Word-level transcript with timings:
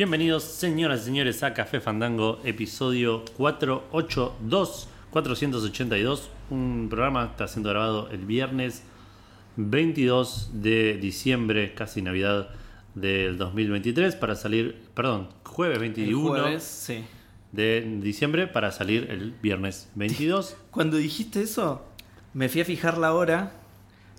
Bienvenidos, 0.00 0.44
señoras 0.44 1.02
y 1.02 1.04
señores, 1.04 1.42
a 1.42 1.52
Café 1.52 1.78
Fandango, 1.78 2.40
episodio 2.42 3.22
482, 3.36 4.88
482. 5.10 6.30
Un 6.48 6.86
programa 6.88 7.26
que 7.26 7.30
está 7.32 7.48
siendo 7.48 7.68
grabado 7.68 8.08
el 8.08 8.24
viernes 8.24 8.82
22 9.56 10.52
de 10.54 10.96
diciembre, 10.96 11.74
casi 11.74 12.00
Navidad 12.00 12.48
del 12.94 13.36
2023, 13.36 14.16
para 14.16 14.36
salir, 14.36 14.80
perdón, 14.94 15.28
jueves 15.44 15.78
21 15.78 16.28
Jueves, 16.28 16.62
sí. 16.62 17.04
de 17.52 17.82
diciembre, 18.00 18.46
para 18.46 18.72
salir 18.72 19.06
el 19.10 19.32
viernes 19.32 19.90
22. 19.96 20.56
Cuando 20.70 20.96
dijiste 20.96 21.42
eso, 21.42 21.84
me 22.32 22.48
fui 22.48 22.62
a 22.62 22.64
fijar 22.64 22.96
la 22.96 23.12
hora, 23.12 23.52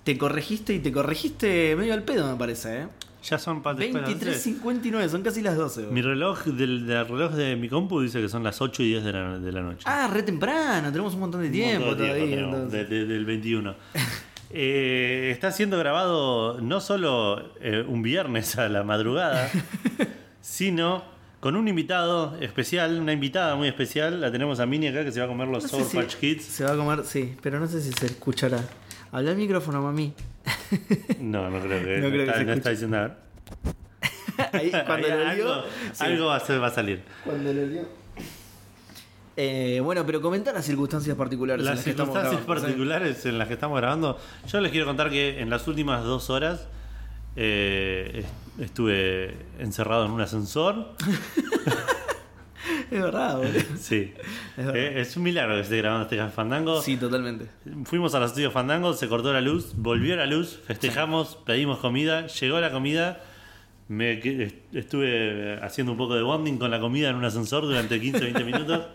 te 0.03 0.15
corregiste 0.19 0.75
y 0.75 0.79
te 0.79 0.91
corregiste 0.91 1.75
medio 1.75 1.95
al 1.95 2.03
pedo, 2.03 2.31
me 2.31 2.37
parece, 2.37 2.81
¿eh? 2.81 2.87
Ya 3.23 3.37
son 3.37 3.61
para 3.61 3.77
después 3.77 4.03
de 4.05 4.25
las 4.25 4.43
12. 4.43 4.51
23.59, 4.61 5.09
son 5.09 5.21
casi 5.21 5.41
las 5.41 5.55
12. 5.55 5.81
boludo. 5.81 5.93
Mi 5.93 6.01
reloj 6.01 6.43
del, 6.45 6.87
del 6.87 7.07
reloj 7.07 7.31
de 7.33 7.55
mi 7.55 7.69
compu 7.69 8.01
dice 8.01 8.19
que 8.21 8.27
son 8.29 8.43
las 8.43 8.59
8 8.61 8.81
y 8.83 8.87
10 8.89 9.03
de 9.03 9.13
la, 9.13 9.37
de 9.39 9.51
la 9.51 9.61
noche. 9.61 9.83
Ah, 9.85 10.09
re 10.11 10.23
temprano, 10.23 10.91
tenemos 10.91 11.13
un 11.13 11.19
montón 11.21 11.41
de 11.41 11.49
tiempo 11.49 11.83
Un 11.83 11.89
montón 11.89 12.07
de 12.07 12.13
todavía. 12.13 12.35
tenemos, 12.35 12.71
de- 12.71 12.85
de- 12.85 13.05
del 13.05 13.25
21. 13.25 13.75
Eh, 14.53 15.29
está 15.31 15.49
siendo 15.53 15.77
grabado 15.79 16.59
no 16.59 16.81
solo 16.81 17.53
eh, 17.61 17.85
un 17.87 18.01
viernes 18.01 18.57
a 18.57 18.67
la 18.67 18.83
madrugada, 18.83 19.49
sino 20.41 21.03
con 21.39 21.55
un 21.55 21.69
invitado 21.69 22.35
especial, 22.41 22.99
una 22.99 23.13
invitada 23.13 23.55
muy 23.55 23.69
especial. 23.69 24.19
La 24.19 24.29
tenemos 24.31 24.59
a 24.59 24.65
Mini 24.65 24.87
acá 24.87 25.05
que 25.05 25.11
se 25.13 25.19
va 25.19 25.25
a 25.25 25.29
comer 25.29 25.47
los 25.47 25.63
No 25.63 25.69
Sour 25.69 25.83
si 25.85 25.95
Patch 25.95 26.15
Kids. 26.15 26.43
Se 26.43 26.63
va 26.65 26.73
a 26.73 26.75
comer, 26.75 27.03
sí, 27.05 27.33
pero 27.41 27.61
no 27.61 27.67
sé 27.67 27.81
si 27.81 27.91
se 27.93 28.07
escuchará. 28.07 28.59
Habla 29.11 29.31
al 29.31 29.37
micrófono, 29.37 29.81
mami. 29.81 30.13
No, 31.19 31.49
no 31.49 31.59
creo 31.59 31.83
que, 31.83 31.97
No 31.99 32.09
creo 32.09 32.11
que 32.11 32.23
está, 32.23 32.37
se 32.37 32.45
no 32.45 32.53
está 32.53 32.69
diciendo 32.69 32.97
nada. 32.97 33.17
Ahí, 34.53 34.71
cuando 34.71 35.07
Ahí 35.07 35.11
lo 35.13 35.27
algo, 35.29 35.43
lió, 35.55 35.63
sí. 35.93 36.03
algo 36.03 36.25
va, 36.27 36.35
a 36.37 36.39
ser- 36.39 36.61
va 36.61 36.67
a 36.67 36.71
salir. 36.71 37.03
Cuando 37.23 37.53
lo 37.53 37.65
lió. 37.65 37.81
Eh, 39.37 39.79
bueno, 39.83 40.05
pero 40.05 40.21
comentar 40.21 40.53
las 40.53 40.65
circunstancias 40.65 41.15
particulares. 41.15 41.61
en 41.61 41.65
Las 41.65 41.75
las 41.77 41.83
que 41.85 41.91
estamos 41.91 42.13
circunstancias 42.13 42.45
particulares 42.47 43.25
en 43.25 43.37
las 43.37 43.47
que 43.47 43.53
estamos 43.55 43.77
grabando, 43.79 44.17
yo 44.47 44.61
les 44.61 44.71
quiero 44.71 44.85
contar 44.85 45.09
que 45.09 45.39
en 45.41 45.49
las 45.49 45.67
últimas 45.67 46.03
dos 46.03 46.29
horas 46.29 46.67
eh, 47.35 48.23
est- 48.25 48.59
estuve 48.61 49.35
encerrado 49.59 50.05
en 50.05 50.11
un 50.11 50.21
ascensor. 50.21 50.93
Es 52.91 53.01
verdad, 53.01 53.37
boludo. 53.37 53.53
Sí. 53.79 54.13
Es 54.57 54.65
verdad. 54.65 54.75
Eh, 54.75 55.01
es 55.01 55.15
un 55.17 55.23
milagro 55.23 55.55
que 55.55 55.61
esté 55.61 55.77
grabando 55.77 56.03
este 56.03 56.29
Fandango. 56.29 56.81
Sí, 56.81 56.97
totalmente. 56.97 57.45
Fuimos 57.85 58.13
al 58.13 58.23
estudio 58.23 58.51
Fandango, 58.51 58.93
se 58.93 59.07
cortó 59.07 59.31
la 59.33 59.41
luz, 59.41 59.73
volvió 59.75 60.15
la 60.15 60.25
luz, 60.25 60.59
festejamos, 60.67 61.37
pedimos 61.45 61.79
comida, 61.79 62.27
llegó 62.27 62.59
la 62.59 62.69
comida. 62.71 63.21
Me 63.87 64.21
estuve 64.73 65.59
haciendo 65.61 65.93
un 65.93 65.97
poco 65.97 66.15
de 66.15 66.21
bonding 66.21 66.57
con 66.57 66.69
la 66.71 66.79
comida 66.79 67.09
en 67.09 67.15
un 67.15 67.25
ascensor 67.25 67.63
durante 67.63 68.01
15-20 68.01 68.45
minutos. 68.45 68.85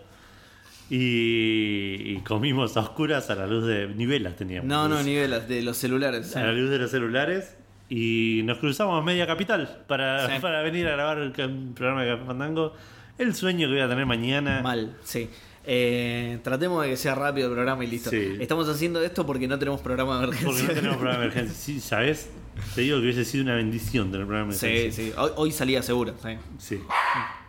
Y, 0.89 2.13
y 2.13 2.21
comimos 2.23 2.77
a 2.77 2.79
oscuras 2.79 3.29
a 3.29 3.35
la 3.35 3.45
luz 3.45 3.65
de 3.67 3.87
nivelas 3.87 4.35
teníamos. 4.37 4.67
No, 4.69 4.87
no, 4.87 5.03
niveles 5.03 5.47
de 5.47 5.61
los 5.61 5.75
celulares. 5.77 6.27
sí. 6.27 6.39
a 6.39 6.43
la 6.43 6.53
luz 6.53 6.69
de 6.69 6.79
los 6.79 6.89
celulares 6.91 7.57
y 7.89 8.41
nos 8.45 8.57
cruzamos 8.59 9.03
media 9.03 9.27
capital 9.27 9.83
para, 9.87 10.27
Sí. 10.27 10.33
para 10.41 10.61
venir 10.61 10.87
a 10.87 10.91
grabar 10.91 11.17
el 11.19 11.31
programa 11.31 12.03
de 12.03 12.17
Fandango. 12.17 12.73
El 13.17 13.33
sueño 13.35 13.67
que 13.67 13.73
voy 13.73 13.81
a 13.81 13.89
tener 13.89 14.05
mañana. 14.05 14.61
Mal, 14.61 14.95
sí. 15.03 15.29
Eh, 15.69 16.39
tratemos 16.43 16.81
de 16.83 16.91
que 16.91 16.97
sea 16.97 17.13
rápido 17.13 17.47
el 17.47 17.53
programa 17.53 17.83
y 17.83 17.87
listo. 17.87 18.09
Sí. 18.09 18.37
Estamos 18.39 18.69
haciendo 18.69 19.01
esto 19.01 19.25
porque 19.25 19.47
no 19.47 19.59
tenemos 19.59 19.81
programa 19.81 20.17
de 20.19 20.23
emergencia. 20.25 20.47
Porque 20.49 20.67
no 20.67 20.73
tenemos 20.73 20.97
programa 20.97 21.19
de 21.19 21.25
emergencia. 21.31 21.55
Sí, 21.55 21.79
¿sabes? 21.81 22.29
Te 22.73 22.81
digo 22.81 22.97
que 22.97 23.03
hubiese 23.03 23.25
sido 23.25 23.43
una 23.43 23.55
bendición 23.55 24.11
tener 24.11 24.25
programa 24.27 24.51
de 24.53 24.57
Sí, 24.57 24.65
emergencia. 24.67 25.03
sí. 25.05 25.13
Hoy, 25.17 25.31
hoy 25.35 25.51
salía 25.51 25.83
seguro. 25.83 26.13
Sí. 26.23 26.29
Sí. 26.57 26.79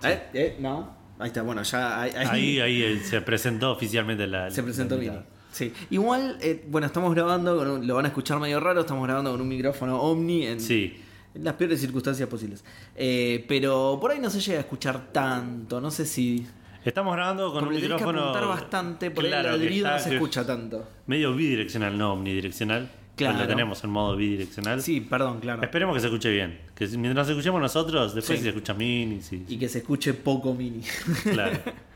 ¿Eh? 0.04 0.22
¿Eh? 0.34 0.56
No. 0.58 0.96
Ahí 1.20 1.28
está, 1.28 1.42
bueno, 1.42 1.62
ya. 1.62 2.00
Ahí, 2.02 2.10
ahí- 2.16 2.26
Ahí, 2.28 2.60
ahí 2.60 2.82
eh, 2.82 3.00
se 3.04 3.20
presentó 3.20 3.70
oficialmente 3.72 4.26
la. 4.26 4.50
se 4.50 4.62
presentó 4.62 4.96
la 4.96 5.00
Mini. 5.02 5.16
Sí. 5.52 5.72
Igual, 5.90 6.38
eh, 6.40 6.64
bueno, 6.68 6.86
estamos 6.86 7.14
grabando, 7.14 7.56
con 7.56 7.68
un- 7.70 7.86
lo 7.86 7.94
van 7.94 8.04
a 8.04 8.08
escuchar 8.08 8.38
medio 8.40 8.60
raro, 8.60 8.80
estamos 8.80 9.04
grabando 9.04 9.30
con 9.32 9.40
un 9.40 9.48
micrófono 9.48 10.00
Omni 10.00 10.46
en, 10.46 10.60
Sí. 10.60 10.96
En 11.38 11.44
las 11.44 11.54
peores 11.54 11.80
circunstancias 11.80 12.28
posibles. 12.28 12.64
Eh, 12.96 13.44
pero 13.48 13.98
por 14.00 14.10
ahí 14.10 14.18
no 14.18 14.28
se 14.28 14.40
llega 14.40 14.58
a 14.58 14.62
escuchar 14.62 15.12
tanto, 15.12 15.80
no 15.80 15.90
sé 15.90 16.04
si... 16.04 16.46
Estamos 16.84 17.14
grabando 17.14 17.46
con 17.52 17.60
Como 17.60 17.68
un 17.68 17.74
le 17.74 17.80
tenés 17.80 17.96
que 17.98 18.04
micrófono. 18.04 18.30
apuntar 18.30 18.48
bastante, 18.48 19.10
por 19.10 19.24
Claro, 19.26 19.50
el 19.50 19.54
que 19.56 19.64
ladrido 19.64 19.86
está- 19.86 19.98
no 19.98 20.02
se 20.04 20.08
que- 20.10 20.14
escucha 20.16 20.46
tanto. 20.46 20.88
Medio 21.06 21.34
bidireccional, 21.34 21.98
no 21.98 22.12
omnidireccional. 22.14 22.90
Claro. 23.16 23.34
Pues 23.36 23.48
Lo 23.48 23.52
tenemos 23.54 23.82
en 23.84 23.90
modo 23.90 24.16
bidireccional. 24.16 24.80
Sí, 24.80 25.00
perdón, 25.00 25.40
claro. 25.40 25.60
Esperemos 25.62 25.94
que 25.96 26.00
se 26.00 26.06
escuche 26.06 26.30
bien. 26.30 26.60
Que 26.76 26.86
si- 26.86 26.96
mientras 26.96 27.26
nos 27.26 27.30
escuchemos 27.36 27.60
nosotros, 27.60 28.14
después 28.14 28.38
Sí. 28.38 28.44
se 28.44 28.48
escucha 28.50 28.74
Mini. 28.74 29.20
Y 29.48 29.58
que 29.58 29.68
se 29.68 29.78
escuche 29.78 30.14
poco 30.14 30.54
mini. 30.54 30.82
Claro. 31.24 31.58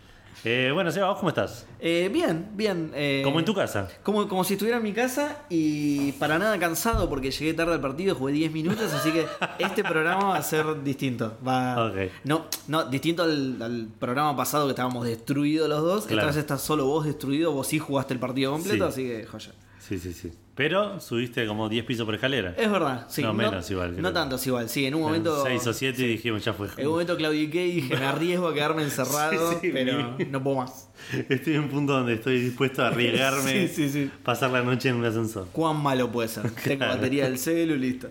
Eh, 0.44 0.70
bueno, 0.75 0.91
Seba, 0.91 1.08
¿vos 1.08 1.19
cómo 1.19 1.28
estás? 1.28 1.66
Eh, 1.78 2.10
bien, 2.12 2.48
bien. 2.54 2.91
eh, 2.94 3.20
Como 3.22 3.38
en 3.38 3.44
tu 3.44 3.54
casa. 3.54 3.88
Como, 4.03 4.26
como 4.26 4.42
si 4.42 4.54
estuviera 4.54 4.78
en 4.78 4.82
mi 4.82 4.92
casa 4.92 5.36
y 5.48 6.10
para 6.12 6.36
nada 6.36 6.58
cansado 6.58 7.08
porque 7.08 7.30
llegué 7.30 7.54
tarde 7.54 7.75
al 7.75 7.80
partido, 7.80 8.16
jugué 8.16 8.32
10 8.32 8.50
minutos, 8.52 8.92
así 8.92 9.12
que 9.12 9.25
este 9.60 9.84
programa 9.84 10.25
va 10.31 10.36
a 10.38 10.42
ser 10.42 10.82
distinto. 10.82 11.38
Va, 11.47 11.86
Ok. 11.86 11.97
no, 12.25 12.47
no, 12.66 12.84
distinto 12.86 13.22
al, 13.22 13.62
al 13.62 13.86
programa 14.00 14.36
pasado 14.36 14.66
que 14.66 14.70
estábamos 14.70 15.04
destruidos 15.06 15.69
los 15.69 15.81
dos. 15.82 16.06
Claro. 16.06 16.22
Esta 16.22 16.26
vez 16.26 16.36
estás 16.38 16.60
solo 16.62 16.86
vos 16.86 17.06
destruido, 17.06 17.52
vos 17.52 17.69
sí 17.69 17.78
jugaste 17.78 18.12
el 18.14 18.19
partido 18.20 18.50
completo, 18.52 18.91
Sí. 18.91 19.02
así 19.02 19.08
que 19.08 19.25
joya. 19.26 19.52
Sí, 19.78 19.98
sí, 19.98 20.12
sí. 20.12 20.32
Pero 20.54 21.00
subiste 21.00 21.46
como 21.46 21.70
10 21.70 21.84
pisos 21.86 22.04
por 22.04 22.14
escalera. 22.14 22.54
Es 22.58 22.70
verdad, 22.70 23.06
sí. 23.08 23.22
No, 23.22 23.32
menos 23.32 23.70
igual, 23.70 23.92
creo. 23.92 24.02
No 24.02 24.12
tanto 24.12 24.36
igual, 24.44 24.68
sí. 24.68 24.84
En 24.84 24.94
un 24.94 25.00
momento. 25.00 25.42
6 25.46 25.66
o 25.66 25.72
7 25.72 26.02
y 26.02 26.06
dijimos, 26.08 26.44
ya 26.44 26.52
fue. 26.52 26.68
En 26.76 26.86
un 26.86 26.92
momento 26.92 27.16
claudiqué 27.16 27.66
y 27.66 27.72
dije, 27.80 27.96
me 27.96 28.04
arriesgo 28.06 28.48
a 28.48 28.54
quedarme 28.54 28.82
encerrado, 28.82 29.52
Sí, 29.52 29.56
sí, 29.62 29.70
pero 29.72 30.14
mi- 30.18 30.26
no 30.26 30.42
puedo 30.42 30.58
más. 30.58 30.90
Estoy 31.30 31.54
en 31.54 31.60
un 31.60 31.68
punto 31.70 31.94
donde 31.94 32.14
estoy 32.14 32.38
dispuesto 32.38 32.82
a 32.84 32.88
arriesgarme, 32.88 33.50
Sí, 33.66 33.68
sí, 33.68 33.88
sí. 33.88 34.10
pasar 34.22 34.50
la 34.50 34.60
noche 34.62 34.90
en 34.90 34.96
un 34.96 35.06
ascensor. 35.06 35.48
¿Cuán 35.52 35.82
malo 35.82 36.12
puede 36.12 36.28
ser? 36.28 36.50
Tengo 36.64 36.84
batería 36.86 37.24
del 37.24 37.38
celu 37.38 37.74
listo. 37.76 38.08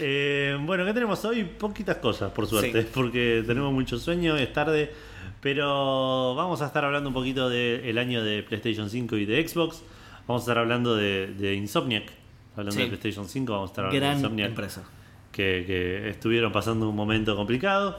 Eh, 0.00 0.56
bueno, 0.60 0.84
¿qué 0.84 0.92
tenemos 0.92 1.24
hoy? 1.24 1.44
Poquitas 1.44 1.96
cosas, 1.96 2.30
por 2.32 2.46
suerte, 2.46 2.82
Sí. 2.82 2.88
porque 2.92 3.42
tenemos 3.46 3.72
mucho 3.72 3.98
sueño, 3.98 4.36
es 4.36 4.52
tarde, 4.52 4.92
pero 5.40 6.34
vamos 6.34 6.62
a 6.62 6.66
estar 6.66 6.84
hablando 6.84 7.08
un 7.08 7.14
poquito 7.14 7.48
del 7.48 7.96
año 7.98 8.22
de 8.22 8.42
PlayStation 8.42 8.88
5 8.90 9.16
y 9.16 9.24
de 9.26 9.46
Xbox. 9.48 9.82
Vamos 10.26 10.42
a 10.42 10.44
estar 10.44 10.58
hablando 10.58 10.94
de, 10.96 11.28
de 11.34 11.54
Insomniac, 11.54 12.10
hablando 12.56 12.72
Sí. 12.72 12.78
de 12.82 12.86
PlayStation 12.88 13.28
5, 13.28 13.52
vamos 13.52 13.70
a 13.70 13.72
estar 13.72 13.84
hablando 13.86 14.06
de 14.08 14.14
Insomniac, 14.16 14.48
empresa. 14.50 14.84
que, 15.32 15.64
que 15.66 16.10
estuvieron 16.10 16.52
pasando 16.52 16.88
un 16.88 16.96
momento 16.96 17.34
complicado. 17.36 17.98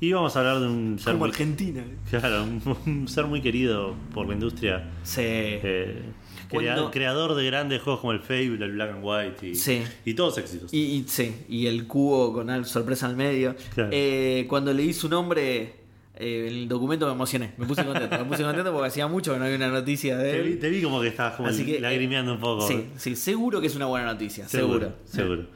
Y 0.00 0.12
vamos 0.12 0.36
a 0.36 0.40
hablar 0.40 0.60
de 0.60 0.66
un 0.66 0.98
ser, 0.98 1.12
Como 1.14 1.20
muy, 1.26 1.30
Argentina. 1.30 1.82
claro, 2.10 2.42
un, 2.44 2.76
un 2.86 3.08
ser 3.08 3.24
muy 3.26 3.40
querido 3.40 3.94
por 4.12 4.26
la 4.26 4.34
industria. 4.34 4.90
Sí. 5.02 5.20
eh, 5.24 6.02
Cuando- 6.50 6.90
creador 6.90 7.34
de 7.34 7.46
grandes 7.46 7.80
juegos 7.80 8.00
como 8.00 8.12
el 8.12 8.20
Fable, 8.20 8.64
el 8.64 8.72
Black 8.72 8.90
and 8.90 9.00
White 9.04 9.48
y, 9.48 9.54
Sí. 9.54 9.82
y 10.04 10.14
todos 10.14 10.36
éxitos. 10.38 10.74
Y, 10.74 10.78
y- 10.80 11.04
sí, 11.08 11.44
y 11.48 11.66
el 11.68 11.86
cubo 11.86 12.32
con 12.32 12.50
al- 12.50 12.66
sorpresa 12.66 13.06
al 13.06 13.16
medio. 13.16 13.54
Claro. 13.74 13.90
Eh, 13.92 14.44
cuando 14.48 14.72
leí 14.74 14.92
su 14.92 15.08
nombre, 15.08 15.74
eh, 16.16 16.46
el 16.48 16.68
documento 16.68 17.06
me 17.06 17.12
emocioné. 17.12 17.52
Me 17.56 17.66
puse 17.66 17.84
contento. 17.84 18.18
me 18.18 18.24
puse 18.24 18.42
contento 18.42 18.72
porque 18.72 18.88
hacía 18.88 19.06
mucho 19.08 19.32
que 19.32 19.38
no 19.38 19.44
había 19.44 19.56
una 19.56 19.68
noticia 19.68 20.16
de 20.16 20.32
Te 20.32 20.42
vi, 20.42 20.52
él. 20.52 20.58
te 20.60 20.70
vi 20.70 20.82
como 20.82 21.00
que 21.00 21.08
estabas 21.08 21.34
como 21.34 21.48
Así 21.48 21.64
que, 21.66 21.80
lagrimeando 21.80 22.32
un 22.34 22.40
poco. 22.40 22.66
Sí, 22.66 22.86
sí, 22.96 23.16
seguro 23.16 23.60
que 23.60 23.66
es 23.66 23.76
una 23.76 23.86
buena 23.86 24.06
noticia. 24.06 24.46
Seguro. 24.48 24.92
Seguro. 25.04 25.46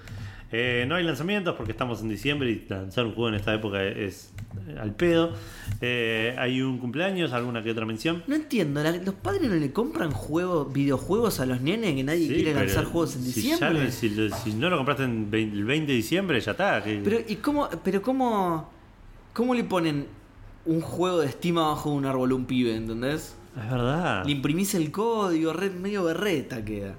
Eh, 0.51 0.87
no 0.89 0.95
hay 0.95 1.05
lanzamientos 1.05 1.55
porque 1.57 1.73
estamos 1.73 2.01
en 2.01 2.09
diciembre 2.09 2.51
y 2.51 2.65
lanzar 2.71 3.05
un 3.05 3.13
juego 3.13 3.29
en 3.29 3.35
esta 3.35 3.53
época 3.55 3.85
es 3.85 4.33
al 4.81 4.95
pedo. 4.95 5.35
Eh, 5.83 6.35
hay 6.39 6.63
un 6.63 6.79
cumpleaños, 6.79 7.33
alguna 7.35 7.63
que 7.63 7.71
otra 7.71 7.85
mención. 7.85 8.25
No 8.27 8.35
entiendo, 8.35 8.83
la- 8.83 8.93
los 8.93 9.15
padres 9.15 9.43
no 9.43 9.55
le 9.57 9.73
compran 9.73 10.11
juegos, 10.11 10.73
videojuegos 10.73 11.39
a 11.41 11.47
los 11.47 11.61
nenes 11.61 11.95
que 11.95 12.03
nadie 12.03 12.29
Sí, 12.29 12.35
quiere 12.35 12.55
lanzar 12.55 12.85
juegos 12.87 13.15
en 13.17 13.23
si 13.25 13.43
diciembre. 13.43 13.85
ya- 13.85 13.91
si, 13.91 14.09
lo- 14.09 14.35
si 14.35 14.55
no 14.55 14.71
lo 14.71 14.79
compraste 14.79 15.05
en 15.05 15.31
20 15.31 15.55
el 15.55 15.65
20 15.67 15.93
de 15.93 15.97
diciembre, 15.97 16.41
ya 16.41 16.53
está. 16.53 16.83
que- 16.83 17.01
Pero, 17.05 17.19
¿y 17.29 17.37
cómo, 17.37 17.69
pero 17.85 18.01
cómo, 18.01 18.71
cómo 19.35 19.55
le 19.55 19.65
ponen 19.65 20.07
un 20.69 20.81
juego 20.81 21.19
de 21.21 21.29
Steam 21.33 21.59
abajo 21.59 21.91
de 21.91 21.97
un 21.97 22.07
árbol 22.07 22.33
un 22.33 22.45
pibe, 22.45 22.77
¿entendés? 22.77 23.35
es 23.57 23.71
verdad. 23.71 24.25
Le 24.25 24.31
imprimís 24.33 24.75
el 24.75 24.91
código, 24.93 25.53
red, 25.53 25.73
medio 25.73 26.05
berreta 26.05 26.65
queda. 26.65 26.95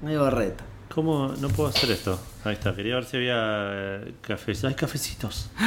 Medio 0.00 0.24
berreta. 0.24 0.64
¿Cómo 0.88 1.32
no 1.40 1.48
puedo 1.48 1.68
hacer 1.68 1.90
esto? 1.90 2.18
Ahí 2.44 2.54
está, 2.54 2.74
quería 2.74 2.94
ver 2.96 3.04
si 3.04 3.16
había 3.18 3.36
eh, 3.38 4.14
cafés. 4.22 4.64
Hay 4.64 4.74
cafecitos. 4.74 5.50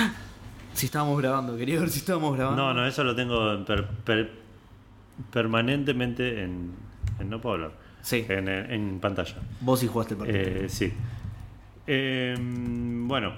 Si 0.75 0.87
estábamos 0.87 1.17
grabando, 1.21 1.55
quería 1.55 1.79
ver 1.79 1.89
si 1.89 1.99
estábamos 1.99 2.35
grabando. 2.35 2.61
No, 2.61 2.73
no, 2.73 2.85
eso 2.85 3.01
lo 3.05 3.15
tengo 3.15 3.53
en 3.53 3.63
per- 3.63 3.87
per- 3.87 4.29
permanentemente 5.31 6.43
en, 6.43 6.71
en- 7.19 7.29
No 7.29 7.39
puedo 7.39 7.55
hablar. 7.55 7.71
Sí. 8.01 8.25
En, 8.27 8.47
en 8.49 8.99
pantalla. 8.99 9.35
Vos 9.61 9.79
sí 9.79 9.87
jugaste 9.87 10.13
el 10.15 10.17
partido. 10.19 10.37
Eh, 10.41 10.65
sí. 10.69 10.93
Eh, 11.87 12.35
bueno, 12.37 13.33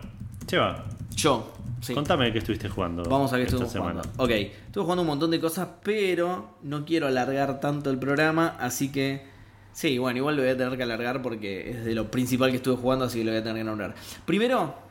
Cheva, 0.48 0.84
Yo, 1.16 1.54
sí. 1.81 1.94
contame 1.94 2.31
qué 2.31 2.39
estuviste 2.39 2.69
jugando. 2.69 3.03
Vamos 3.03 3.31
a 3.33 3.38
qué 3.38 3.44
estuve 3.44 3.68
semana. 3.68 4.01
jugando. 4.01 4.24
Ok, 4.24 4.29
estuve 4.31 4.83
jugando 4.83 5.01
un 5.03 5.07
montón 5.07 5.31
de 5.31 5.39
cosas, 5.39 5.68
pero 5.83 6.57
no 6.63 6.85
quiero 6.85 7.07
alargar 7.07 7.59
tanto 7.59 7.89
el 7.89 7.97
programa, 7.97 8.56
así 8.59 8.91
que. 8.91 9.25
Sí, 9.74 9.97
bueno, 10.00 10.18
igual 10.18 10.35
lo 10.35 10.41
voy 10.41 10.51
a 10.51 10.57
tener 10.57 10.75
que 10.75 10.83
alargar 10.83 11.21
porque 11.21 11.69
es 11.69 11.85
de 11.85 11.94
lo 11.94 12.09
principal 12.09 12.50
que 12.50 12.57
estuve 12.57 12.77
jugando, 12.77 13.06
así 13.06 13.19
que 13.19 13.25
lo 13.25 13.31
voy 13.31 13.39
a 13.41 13.44
tener 13.44 13.57
que 13.59 13.63
nombrar. 13.63 13.95
Primero, 14.25 14.88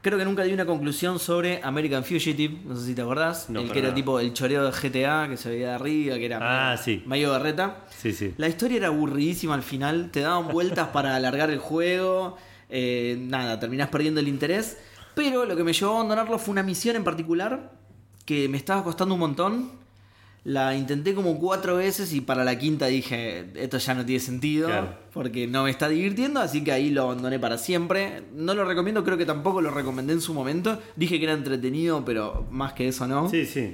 Creo 0.00 0.18
que 0.18 0.24
nunca 0.24 0.42
di 0.42 0.52
una 0.52 0.66
conclusión 0.66 1.20
sobre 1.20 1.60
American 1.62 2.02
Fugitive, 2.02 2.62
no 2.64 2.74
sé 2.74 2.86
si 2.86 2.94
te 2.96 3.02
acordás, 3.02 3.48
No, 3.48 3.60
el 3.60 3.70
que 3.70 3.78
era 3.78 3.94
tipo 3.94 4.18
el 4.18 4.32
choreo 4.32 4.64
de 4.64 4.72
GTA 4.72 5.28
que 5.30 5.36
se 5.36 5.48
veía 5.48 5.68
de 5.68 5.74
arriba, 5.74 6.16
que 6.16 6.26
era 6.26 6.38
Ah, 6.72 6.76
sí. 6.76 7.04
medio 7.06 7.30
berreta. 7.30 7.84
Sí, 7.96 8.12
sí. 8.12 8.34
La 8.36 8.48
historia 8.48 8.78
era 8.78 8.88
aburridísima 8.88 9.54
al 9.54 9.62
final, 9.62 10.10
te 10.10 10.18
daban 10.22 10.48
vueltas 10.48 10.88
para 10.88 11.14
alargar 11.14 11.50
el 11.50 11.60
juego, 11.60 12.36
eh, 12.68 13.16
nada, 13.20 13.60
terminás 13.60 13.90
perdiendo 13.90 14.18
el 14.18 14.26
interés. 14.26 14.76
Pero 15.14 15.44
lo 15.44 15.56
que 15.56 15.64
me 15.64 15.72
llevó 15.72 15.92
a 15.92 15.94
abandonarlo 15.96 16.38
fue 16.38 16.52
una 16.52 16.62
misión 16.62 16.96
en 16.96 17.04
particular 17.04 17.72
que 18.24 18.48
me 18.48 18.56
estaba 18.56 18.82
costando 18.84 19.14
un 19.14 19.20
montón. 19.20 19.82
La 20.44 20.74
intenté 20.74 21.14
como 21.14 21.38
cuatro 21.38 21.76
veces 21.76 22.12
y 22.12 22.20
para 22.20 22.42
la 22.42 22.58
quinta 22.58 22.86
dije, 22.86 23.52
esto 23.54 23.78
ya 23.78 23.94
no 23.94 24.04
tiene 24.04 24.18
sentido 24.18 24.66
Claro. 24.66 24.98
porque 25.12 25.46
no 25.46 25.62
me 25.62 25.70
está 25.70 25.88
divirtiendo, 25.88 26.40
así 26.40 26.64
que 26.64 26.72
ahí 26.72 26.90
lo 26.90 27.02
abandoné 27.02 27.38
para 27.38 27.58
siempre. 27.58 28.24
No 28.34 28.52
lo 28.54 28.64
recomiendo, 28.64 29.04
creo 29.04 29.16
que 29.16 29.24
tampoco 29.26 29.60
lo 29.60 29.70
recomendé 29.70 30.14
en 30.14 30.20
su 30.20 30.34
momento. 30.34 30.80
Dije 30.96 31.18
que 31.18 31.24
era 31.26 31.34
entretenido, 31.34 32.04
pero 32.04 32.44
más 32.50 32.72
que 32.72 32.88
eso 32.88 33.06
no. 33.06 33.28
Sí, 33.28 33.46
sí. 33.46 33.72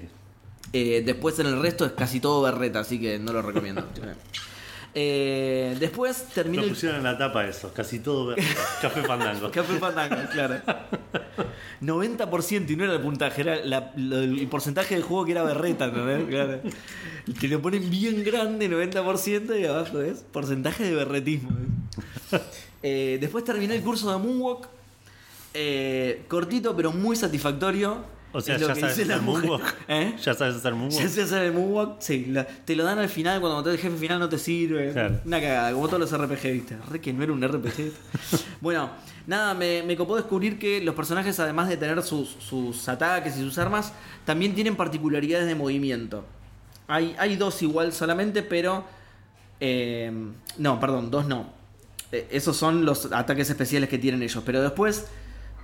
Eh, 0.75 1.03
después 1.07 1.39
en 1.39 1.47
el 1.47 1.63
resto 1.63 1.87
es 1.87 1.93
casi 1.93 2.21
todo 2.21 2.43
berreta, 2.43 2.81
así 2.81 3.01
que 3.01 3.19
no 3.19 3.33
lo 3.33 3.41
recomiendo. 3.41 3.87
Eh, 5.01 5.77
después 5.79 6.25
terminé 6.35 6.57
Lo 6.57 6.63
el 6.65 6.71
pusieron 6.71 6.99
en 6.99 7.05
la 7.05 7.17
tapa 7.17 7.47
eso, 7.47 7.73
casi 7.73 8.01
todo 8.01 8.27
verde. 8.27 8.43
Café 8.83 9.03
Fandango. 9.03 9.49
Café 9.53 9.79
Fandango, 9.79 10.17
claro. 10.33 10.57
90% 11.81 12.69
y 12.71 12.75
no 12.77 12.83
era 12.85 12.95
el 12.95 13.01
puntaje, 13.01 13.43
era 13.43 13.65
la- 13.65 13.93
el 13.97 14.49
porcentaje 14.51 14.95
del 14.95 15.05
juego 15.05 15.25
que 15.25 15.33
era 15.33 15.45
berreta, 15.45 15.85
¿entendés? 15.85 16.25
Claro. 16.29 16.61
Te 17.39 17.47
lo 17.49 17.63
ponen 17.63 17.89
bien 17.89 18.25
grande, 18.25 18.69
90%, 18.69 19.61
y 19.61 19.67
abajo 19.67 20.01
es 20.01 20.25
porcentaje 20.33 20.83
de 20.85 20.95
berretismo. 20.95 21.51
Eh, 22.83 23.19
después 23.21 23.45
terminé 23.45 23.77
el 23.77 23.83
curso 23.83 24.11
de 24.11 24.19
Moonwalk. 24.19 24.69
eh, 25.55 26.23
cortito, 26.29 26.75
pero 26.77 26.91
muy 26.93 27.15
satisfactorio. 27.17 28.05
O 28.33 28.41
sea, 28.41 28.57
ya 28.59 28.67
sabes 28.67 28.85
hacer 28.85 29.21
moonwalk. 29.23 29.63
¿Eh? 29.89 30.15
Ya 30.23 30.35
sabes 30.35 30.57
hacer 30.57 30.75
moonwalk. 30.75 31.03
Ya 31.03 31.09
sé 31.09 31.23
hacer 31.23 31.43
el 31.45 31.53
moonwalk, 31.53 31.97
sí. 32.01 32.27
la- 32.27 32.45
te 32.47 32.77
lo 32.77 32.85
dan 32.85 32.99
al 32.99 33.09
final 33.09 33.41
cuando 33.41 33.57
matas 33.59 33.73
el 33.75 33.79
jefe 33.81 33.97
final 33.97 34.19
no 34.19 34.29
te 34.29 34.39
sirve. 34.39 34.93
Claro. 34.93 35.21
Una 35.25 35.41
cagada, 35.41 35.73
como 35.73 35.89
todos 35.89 36.01
los 36.11 36.13
RPG, 36.21 36.53
¿viste? 36.53 36.77
Re 36.91 37.01
que 37.01 37.13
no 37.13 37.23
era 37.23 37.33
un 37.33 37.43
RPG. 37.43 37.93
bueno, 38.61 38.91
nada, 39.27 39.55
me, 39.55 39.83
me 39.83 39.97
copó 39.97 40.17
descubrir 40.17 40.59
que 40.59 40.81
los 40.83 40.95
personajes, 40.95 41.41
además 41.41 41.69
de 41.69 41.77
tener 41.79 42.03
sus, 42.03 42.29
sus 42.29 42.87
ataques 42.89 43.37
y 43.39 43.41
sus 43.41 43.57
armas, 43.59 43.93
también 44.27 44.55
tienen 44.55 44.77
particularidades 44.77 45.47
de 45.47 45.55
movimiento. 45.55 46.25
Hay, 46.87 47.15
hay 47.19 47.37
dos 47.37 47.63
igual 47.63 47.93
solamente, 47.93 48.43
pero. 48.43 48.85
eh, 49.61 50.13
no, 50.59 50.79
perdón, 50.81 51.11
dos 51.11 51.27
no. 51.27 51.47
Eh, 52.13 52.27
esos 52.31 52.57
son 52.57 52.85
los 52.85 53.11
ataques 53.13 53.51
especiales 53.51 53.89
que 53.89 53.99
tienen 53.99 54.23
ellos. 54.23 54.43
Pero 54.47 54.63
después, 54.63 55.07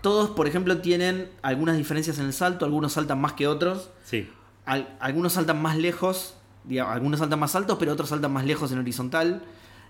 todos, 0.05 0.31
por 0.31 0.47
ejemplo, 0.47 0.79
tienen 0.79 1.29
algunas 1.43 1.77
diferencias 1.77 2.19
en 2.21 2.27
el 2.27 2.33
salto. 2.33 2.65
Algunos 2.65 2.93
saltan 2.93 3.21
más 3.21 3.33
que 3.33 3.49
otros. 3.49 3.91
Sí. 4.05 4.29
Al- 4.67 4.97
algunos 5.01 5.33
saltan 5.33 5.61
más 5.61 5.77
lejos, 5.79 6.37
digamos, 6.63 6.93
algunos 6.95 7.19
saltan 7.21 7.41
más 7.41 7.57
altos, 7.57 7.77
pero 7.79 7.93
otros 7.93 8.11
saltan 8.11 8.33
más 8.33 8.45
lejos 8.45 8.71
en 8.71 8.79
horizontal. 8.79 9.43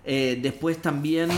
Eh, 0.05 0.39
después 0.41 0.81
también 0.81 1.29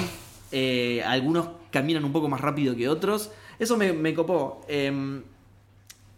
eh, 0.51 1.03
algunos 1.05 1.49
caminan 1.71 2.05
un 2.05 2.11
poco 2.13 2.29
más 2.29 2.39
rápido 2.39 2.75
que 2.75 2.87
otros. 2.87 3.31
Eso 3.59 3.75
me, 3.77 3.91
me 3.93 4.13
copó. 4.13 4.61
Em, 4.67 5.23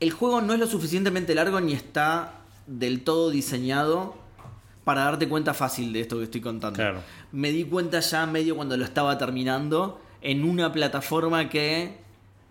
el 0.01 0.11
juego 0.11 0.41
no 0.41 0.53
es 0.53 0.59
lo 0.59 0.67
suficientemente 0.67 1.33
largo 1.35 1.59
ni 1.61 1.73
está 1.73 2.33
del 2.67 3.01
todo 3.03 3.29
diseñado 3.31 4.15
para 4.83 5.03
darte 5.05 5.27
cuenta 5.29 5.53
fácil 5.53 5.93
de 5.93 6.01
esto 6.01 6.17
que 6.17 6.23
estoy 6.25 6.41
contando. 6.41 6.77
Claro. 6.77 6.99
Me 7.31 7.51
di 7.51 7.63
cuenta 7.63 7.99
ya 8.01 8.25
medio 8.25 8.55
cuando 8.55 8.75
lo 8.77 8.83
estaba 8.85 9.17
terminando 9.17 10.01
en 10.21 10.43
una 10.43 10.71
plataforma 10.73 11.47
que 11.49 11.97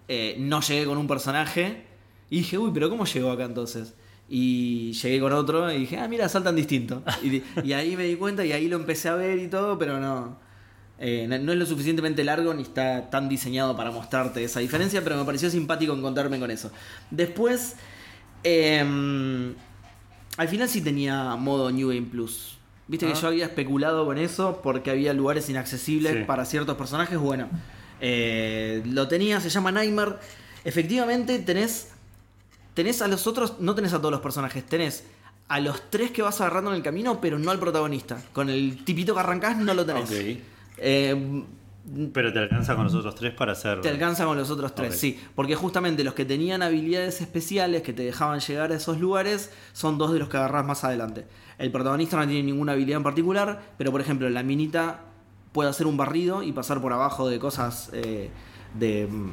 eh, 0.08 0.36
no 0.38 0.60
llegué 0.60 0.86
con 0.86 0.98
un 0.98 1.06
personaje 1.06 1.84
y 2.30 2.38
dije, 2.38 2.58
uy, 2.58 2.70
pero 2.74 2.88
¿cómo 2.90 3.04
llegó 3.04 3.30
acá 3.30 3.44
entonces? 3.44 3.94
Y 4.28 4.92
llegué 4.92 5.20
con 5.20 5.32
otro 5.32 5.72
y 5.72 5.78
dije, 5.78 5.96
ah, 5.98 6.08
mira, 6.08 6.28
saltan 6.28 6.56
distinto. 6.56 7.02
Y, 7.22 7.42
y 7.64 7.72
ahí 7.72 7.96
me 7.96 8.04
di 8.04 8.16
cuenta 8.16 8.44
y 8.44 8.52
ahí 8.52 8.68
lo 8.68 8.76
empecé 8.76 9.08
a 9.08 9.14
ver 9.14 9.38
y 9.38 9.48
todo, 9.48 9.78
pero 9.78 9.98
no. 10.00 10.36
eh, 10.98 11.26
no, 11.28 11.38
no 11.38 11.52
es 11.52 11.58
lo 11.58 11.64
suficientemente 11.66 12.24
largo 12.24 12.52
ni 12.54 12.62
está 12.62 13.08
tan 13.08 13.28
diseñado 13.28 13.76
para 13.76 13.90
mostrarte 13.90 14.42
esa 14.44 14.60
diferencia, 14.60 15.02
pero 15.04 15.16
me 15.16 15.24
pareció 15.24 15.48
simpático 15.48 15.94
encontrarme 15.94 16.38
con 16.40 16.50
eso. 16.50 16.70
Después, 17.10 17.76
em, 18.44 19.54
al 20.36 20.48
final 20.48 20.68
sí 20.68 20.80
tenía 20.80 21.36
modo 21.36 21.70
New 21.70 21.88
Game 21.88 22.06
Plus. 22.10 22.58
Viste 22.86 23.06
Ah. 23.06 23.12
que 23.12 23.20
yo 23.20 23.28
había 23.28 23.44
especulado 23.46 24.04
con 24.06 24.18
eso 24.18 24.60
porque 24.62 24.90
había 24.90 25.12
lugares 25.12 25.48
inaccesibles 25.50 26.12
Sí. 26.14 26.24
para 26.26 26.44
ciertos 26.44 26.76
personajes. 26.76 27.18
Bueno, 27.18 27.48
eh, 28.00 28.82
lo 28.86 29.08
tenía, 29.08 29.40
se 29.40 29.50
llama 29.50 29.72
Nightmare. 29.72 30.16
Efectivamente, 30.64 31.38
tenés, 31.38 31.88
tenés 32.74 33.02
a 33.02 33.08
los 33.08 33.26
otros, 33.26 33.54
no 33.60 33.74
tenés 33.74 33.92
a 33.92 33.98
todos 33.98 34.12
los 34.12 34.20
personajes, 34.20 34.64
tenés 34.64 35.04
a 35.48 35.60
los 35.60 35.90
tres 35.90 36.10
que 36.10 36.22
vas 36.22 36.40
agarrando 36.40 36.70
en 36.70 36.76
el 36.76 36.82
camino, 36.82 37.20
pero 37.20 37.38
no 37.38 37.50
al 37.50 37.58
protagonista. 37.58 38.22
Con 38.32 38.50
el 38.50 38.84
tipito 38.84 39.14
que 39.14 39.20
arrancás 39.20 39.56
no 39.56 39.72
lo 39.74 39.84
tenés. 39.86 40.04
Ok. 40.04 40.40
Eh, 40.78 41.42
Pero 42.12 42.32
te 42.32 42.38
alcanza 42.38 42.76
con 42.76 42.84
los 42.84 42.94
otros 42.94 43.14
tres 43.14 43.32
para 43.32 43.52
hacer. 43.52 43.80
te 43.80 43.88
alcanza 43.88 44.26
con 44.26 44.36
los 44.36 44.50
otros 44.50 44.74
tres, 44.74 44.98
sí. 44.98 45.18
Porque 45.34 45.54
justamente 45.54 46.04
los 46.04 46.12
que 46.12 46.26
tenían 46.26 46.60
habilidades 46.62 47.22
especiales 47.22 47.80
que 47.82 47.94
te 47.94 48.02
dejaban 48.02 48.40
llegar 48.40 48.72
a 48.72 48.74
esos 48.74 49.00
lugares 49.00 49.50
son 49.72 49.96
dos 49.96 50.12
de 50.12 50.18
los 50.18 50.28
que 50.28 50.36
agarrás 50.36 50.66
más 50.66 50.84
adelante. 50.84 51.24
El 51.56 51.72
protagonista 51.72 52.18
no 52.18 52.26
tiene 52.26 52.42
ninguna 52.42 52.72
habilidad 52.72 52.98
en 52.98 53.04
particular, 53.04 53.62
pero 53.78 53.90
por 53.90 54.02
ejemplo, 54.02 54.28
la 54.28 54.42
minita 54.42 55.00
puede 55.52 55.70
hacer 55.70 55.86
un 55.86 55.96
barrido 55.96 56.42
y 56.42 56.52
pasar 56.52 56.80
por 56.80 56.92
abajo 56.92 57.28
de 57.28 57.38
cosas 57.38 57.90
eh, 57.92 58.30
de. 58.78 59.06
mm, 59.06 59.30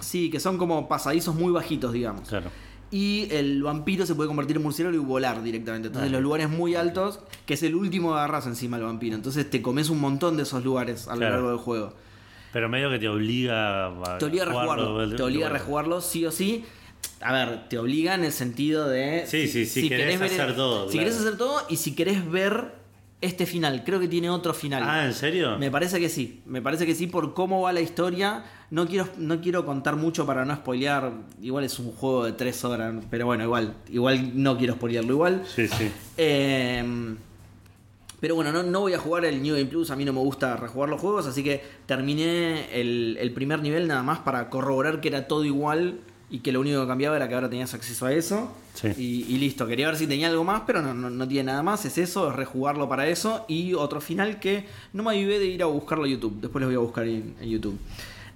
Sí, 0.00 0.28
que 0.30 0.38
son 0.40 0.58
como 0.58 0.86
pasadizos 0.88 1.34
muy 1.34 1.50
bajitos, 1.52 1.92
digamos. 1.92 2.28
Claro. 2.28 2.50
Y 2.90 3.26
el 3.30 3.62
vampiro 3.62 4.04
se 4.06 4.14
puede 4.14 4.28
convertir 4.28 4.56
en 4.56 4.62
murciélago 4.62 4.94
y 4.94 4.98
volar 4.98 5.42
directamente. 5.42 5.88
Entonces, 5.88 6.12
los 6.12 6.20
lugares 6.20 6.50
muy 6.50 6.74
altos, 6.74 7.20
que 7.46 7.54
es 7.54 7.62
el 7.62 7.74
último 7.74 8.10
que 8.12 8.18
agarras 8.18 8.46
encima 8.46 8.76
del 8.76 8.86
vampiro. 8.86 9.16
Entonces, 9.16 9.48
te 9.48 9.62
comes 9.62 9.88
un 9.88 10.00
montón 10.00 10.36
de 10.36 10.42
esos 10.42 10.62
lugares 10.62 11.08
a 11.08 11.12
lo 11.12 11.18
Claro. 11.20 11.34
largo 11.34 11.48
del 11.50 11.58
juego. 11.58 11.94
Pero 12.52 12.68
medio 12.68 12.90
que 12.90 12.98
te 12.98 13.08
obliga 13.08 13.86
a. 13.86 14.18
Te 14.18 14.26
obliga 14.26 14.42
a 14.44 14.46
rejugarlo. 14.46 14.90
jugarlo, 14.92 15.16
Te 15.16 15.22
obliga 15.22 15.46
a 15.46 15.50
rejugarlo 15.50 16.00
sí 16.02 16.26
o 16.26 16.30
sí. 16.30 16.64
A 17.20 17.32
ver, 17.32 17.68
te 17.68 17.78
obliga 17.78 18.14
en 18.14 18.24
el 18.24 18.32
sentido 18.32 18.86
de. 18.88 19.24
Sí, 19.26 19.48
sí, 19.48 19.64
si 19.64 19.88
querés 19.88 20.20
hacer 20.20 20.54
todo, 20.54 20.84
Si 20.86 20.92
claro. 20.98 21.04
querés 21.08 21.20
hacer 21.20 21.38
todo 21.38 21.62
y 21.70 21.76
si 21.76 21.94
querés 21.94 22.30
ver 22.30 22.74
este 23.24 23.46
final. 23.46 23.82
Creo 23.84 23.98
que 24.00 24.08
tiene 24.08 24.30
otro 24.30 24.54
final. 24.54 24.82
Ah, 24.86 25.06
¿en 25.06 25.14
serio? 25.14 25.58
Me 25.58 25.70
parece 25.70 25.98
que 26.00 26.08
sí. 26.08 26.42
Me 26.46 26.62
parece 26.62 26.86
que 26.86 26.94
sí 26.94 27.06
por 27.06 27.34
cómo 27.34 27.62
va 27.62 27.72
la 27.72 27.80
historia. 27.80 28.44
No 28.70 28.86
quiero, 28.86 29.08
no 29.18 29.40
quiero 29.40 29.64
contar 29.64 29.96
mucho 29.96 30.26
para 30.26 30.44
no 30.44 30.54
spoilear. 30.54 31.12
Igual 31.40 31.64
es 31.64 31.78
un 31.78 31.92
juego 31.92 32.24
de 32.24 32.32
tres 32.32 32.64
horas. 32.64 32.94
Pero 33.10 33.26
bueno, 33.26 33.44
igual. 33.44 33.74
Igual 33.88 34.42
no 34.42 34.56
quiero 34.56 34.74
spoilearlo 34.74 35.12
igual. 35.12 35.42
Sí, 35.46 35.68
sí. 35.68 35.90
Eh, 36.16 37.14
pero 38.20 38.36
bueno, 38.36 38.52
no, 38.52 38.62
no 38.62 38.80
voy 38.80 38.94
a 38.94 38.98
jugar 38.98 39.26
el 39.26 39.42
New 39.42 39.54
Game 39.54 39.66
Plus, 39.66 39.90
a 39.90 39.96
mí 39.96 40.04
no 40.06 40.14
me 40.14 40.20
gusta 40.20 40.56
rejugar 40.56 40.88
los 40.88 40.98
juegos, 40.98 41.26
así 41.26 41.44
que 41.44 41.62
terminé 41.84 42.80
el, 42.80 43.18
el 43.20 43.32
primer 43.34 43.60
nivel 43.60 43.86
nada 43.86 44.02
más 44.02 44.20
para 44.20 44.48
corroborar 44.48 45.02
que 45.02 45.08
era 45.08 45.28
todo 45.28 45.44
igual 45.44 45.98
y 46.34 46.40
que 46.40 46.50
lo 46.50 46.58
único 46.58 46.80
que 46.80 46.88
cambiaba 46.88 47.14
era 47.14 47.28
que 47.28 47.34
ahora 47.36 47.48
tenías 47.48 47.74
acceso 47.74 48.06
a 48.06 48.12
eso. 48.12 48.50
Sí. 48.74 48.88
Y, 48.98 49.32
y 49.32 49.38
listo, 49.38 49.68
quería 49.68 49.86
ver 49.86 49.96
si 49.96 50.08
tenía 50.08 50.26
algo 50.26 50.42
más, 50.42 50.62
pero 50.66 50.82
no, 50.82 50.92
no, 50.92 51.08
no 51.08 51.28
tiene 51.28 51.44
nada 51.52 51.62
más, 51.62 51.84
es 51.84 51.96
eso, 51.96 52.28
es 52.28 52.34
rejugarlo 52.34 52.88
para 52.88 53.06
eso. 53.06 53.44
Y 53.46 53.74
otro 53.74 54.00
final 54.00 54.40
que 54.40 54.66
no 54.92 55.04
me 55.04 55.10
avivé 55.10 55.38
de 55.38 55.46
ir 55.46 55.62
a 55.62 55.66
buscarlo 55.66 56.06
a 56.06 56.08
YouTube, 56.08 56.40
después 56.40 56.60
lo 56.60 56.66
voy 56.66 56.74
a 56.74 56.80
buscar 56.80 57.06
en, 57.06 57.36
en 57.40 57.48
YouTube. 57.48 57.78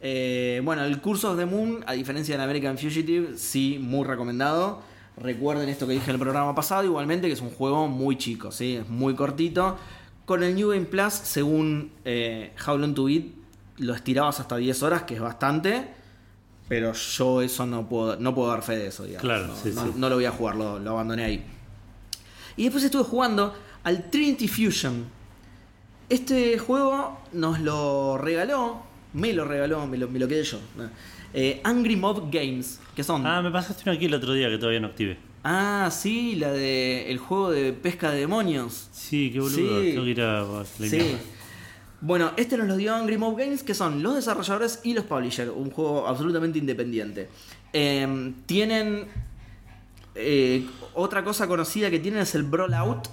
Eh, 0.00 0.60
bueno, 0.64 0.84
el 0.84 1.00
curso 1.00 1.34
de 1.34 1.44
Moon, 1.44 1.82
a 1.88 1.94
diferencia 1.94 2.36
del 2.36 2.44
American 2.44 2.78
Fugitive, 2.78 3.36
sí, 3.36 3.80
muy 3.80 4.04
recomendado. 4.06 4.80
Recuerden 5.16 5.68
esto 5.68 5.88
que 5.88 5.94
dije 5.94 6.08
en 6.08 6.14
el 6.14 6.20
programa 6.20 6.54
pasado, 6.54 6.84
igualmente 6.84 7.26
que 7.26 7.32
es 7.32 7.40
un 7.40 7.50
juego 7.50 7.88
muy 7.88 8.16
chico, 8.16 8.52
¿sí? 8.52 8.76
es 8.76 8.88
muy 8.88 9.16
cortito. 9.16 9.76
Con 10.24 10.44
el 10.44 10.54
New 10.54 10.68
Game 10.68 10.84
Plus, 10.84 11.14
según 11.14 11.90
eh, 12.04 12.52
How 12.64 12.78
Long 12.78 12.94
to 12.94 13.06
Beat, 13.06 13.24
lo 13.78 13.92
estirabas 13.92 14.38
hasta 14.38 14.56
10 14.56 14.84
horas, 14.84 15.02
que 15.02 15.16
es 15.16 15.20
bastante. 15.20 15.97
Pero 16.68 16.92
yo 16.92 17.40
eso 17.42 17.64
no 17.66 17.88
puedo, 17.88 18.16
no 18.16 18.34
puedo 18.34 18.50
dar 18.50 18.62
fe 18.62 18.76
de 18.76 18.88
eso, 18.88 19.04
digamos. 19.04 19.22
Claro, 19.22 19.46
no, 19.48 19.56
sí, 19.56 19.70
no- 19.74 19.84
sí. 19.86 19.92
no 19.96 20.08
lo 20.08 20.16
voy 20.16 20.26
a 20.26 20.30
jugar, 20.32 20.56
lo, 20.56 20.78
lo 20.78 20.90
abandoné 20.90 21.24
ahí. 21.24 21.44
Y 22.56 22.64
después 22.64 22.84
estuve 22.84 23.04
jugando 23.04 23.54
al 23.84 24.10
Trinity 24.10 24.48
Fusion. 24.48 25.06
Este 26.08 26.58
juego 26.58 27.20
nos 27.32 27.60
lo 27.60 28.18
regaló, 28.18 28.82
me 29.12 29.32
lo 29.32 29.44
regaló, 29.44 29.86
me 29.86 29.98
lo, 29.98 30.08
me 30.08 30.18
lo 30.18 30.26
quedé 30.28 30.42
yo. 30.44 30.58
eh, 31.34 31.60
Angry 31.64 31.96
Mob 31.96 32.30
Games, 32.32 32.80
que 32.96 33.04
son... 33.04 33.26
Ah, 33.26 33.42
me 33.42 33.50
pasaste 33.50 33.82
uno 33.86 33.92
aquí 33.92 34.06
el 34.06 34.14
otro 34.14 34.32
día 34.32 34.48
que 34.48 34.56
todavía 34.58 34.80
no 34.80 34.88
activé. 34.88 35.18
Ah, 35.44 35.88
sí, 35.92 36.34
la 36.36 36.50
de 36.50 37.10
el 37.10 37.18
juego 37.18 37.50
de 37.50 37.72
pesca 37.72 38.10
de 38.10 38.20
demonios. 38.20 38.88
Sí, 38.92 39.30
qué 39.32 39.38
boludo. 39.40 39.80
Sí. 39.82 39.90
Tengo 39.92 40.04
que 40.04 40.10
ir 40.10 40.20
a. 40.22 40.40
a. 40.40 40.64
Bueno, 42.00 42.30
este 42.36 42.56
nos 42.56 42.68
lo 42.68 42.76
dio 42.76 42.94
Angry 42.94 43.18
Mob 43.18 43.36
Games, 43.36 43.62
que 43.64 43.74
son 43.74 44.02
los 44.02 44.14
desarrolladores 44.14 44.80
y 44.84 44.94
los 44.94 45.04
publishers. 45.04 45.50
Un 45.54 45.70
juego 45.70 46.06
absolutamente 46.06 46.58
independiente. 46.58 47.28
Eh, 47.72 48.32
tienen. 48.46 49.06
eh, 50.20 50.66
otra 50.94 51.22
cosa 51.22 51.46
conocida 51.46 51.90
que 51.90 51.98
tienen 52.00 52.20
es 52.20 52.34
el 52.34 52.42
Brawl 52.44 52.74
Out. 52.74 53.08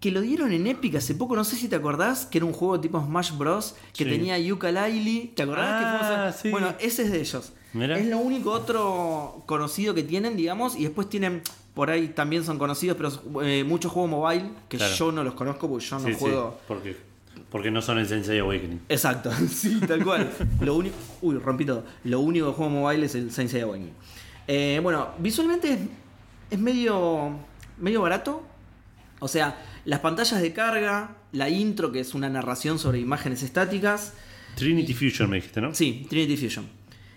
Que 0.00 0.10
lo 0.10 0.20
dieron 0.20 0.52
en 0.52 0.66
Epic 0.66 0.94
hace 0.96 1.14
poco, 1.14 1.34
no 1.34 1.42
sé 1.44 1.56
si 1.56 1.68
te 1.68 1.76
acordás, 1.76 2.26
que 2.26 2.36
era 2.38 2.44
un 2.44 2.52
juego 2.52 2.78
tipo 2.78 3.00
Smash 3.00 3.32
Bros. 3.38 3.74
que 3.94 4.04
Sí. 4.04 4.10
tenía 4.10 4.38
Yooka-Laylee. 4.38 5.34
¿Te 5.34 5.42
acordás? 5.42 5.82
que 5.82 5.88
fuimos 5.90 6.06
a- 6.06 6.26
Ah, 6.28 6.32
sí. 6.32 6.50
Bueno, 6.50 6.74
ese 6.78 7.02
es 7.04 7.10
de 7.12 7.20
ellos. 7.20 7.52
Mirá. 7.72 7.98
Es 7.98 8.06
lo 8.06 8.18
único 8.18 8.50
otro 8.50 9.42
conocido 9.46 9.94
que 9.94 10.02
tienen, 10.02 10.36
digamos, 10.36 10.76
y 10.76 10.82
después 10.84 11.08
tienen, 11.08 11.40
por 11.74 11.88
ahí 11.90 12.08
también 12.08 12.44
son 12.44 12.58
conocidos, 12.58 12.96
pero 12.98 13.42
eh, 13.42 13.64
muchos 13.64 13.90
juegos 13.92 14.10
mobile, 14.10 14.50
que 14.68 14.76
Claro. 14.76 14.94
yo 14.94 15.12
no 15.12 15.24
los 15.24 15.34
conozco 15.34 15.68
porque 15.68 15.84
yo 15.86 15.98
no 15.98 16.04
Sí, 16.06 16.12
sí, 16.14 16.20
juego... 16.20 16.58
porque, 16.68 16.96
porque 17.50 17.70
no 17.70 17.80
son 17.82 17.98
el 17.98 18.06
Sensei 18.06 18.38
Awakening. 18.38 18.82
Exacto, 18.88 19.30
sí, 19.50 19.80
tal 19.86 20.04
cual. 20.04 20.30
Lo 20.60 20.74
único. 20.74 20.96
Uy, 21.22 21.38
rompí 21.38 21.64
todo. 21.64 21.84
Lo 22.04 22.20
único 22.20 22.48
que 22.48 22.52
juego 22.56 22.70
mobile 22.70 23.06
es 23.06 23.14
el 23.14 23.30
Saint 23.30 23.50
Seiya 23.50 23.64
Awakening. 23.64 23.92
Eh, 24.46 24.80
bueno, 24.82 25.10
visualmente 25.18 25.72
es, 25.72 25.78
es 26.50 26.58
medio. 26.58 27.38
medio 27.78 28.02
barato. 28.02 28.42
O 29.18 29.28
sea, 29.28 29.58
las 29.84 30.00
pantallas 30.00 30.42
de 30.42 30.52
carga, 30.52 31.16
la 31.32 31.48
intro, 31.48 31.90
que 31.90 32.00
es 32.00 32.14
una 32.14 32.28
narración 32.28 32.78
sobre 32.78 32.98
imágenes 32.98 33.42
estáticas. 33.42 34.12
Trinity 34.56 34.92
Fusion 34.94 35.30
me 35.30 35.36
dijiste, 35.36 35.60
¿no? 35.60 35.74
Sí, 35.74 36.06
Trinity 36.08 36.36
Fusion. 36.36 36.66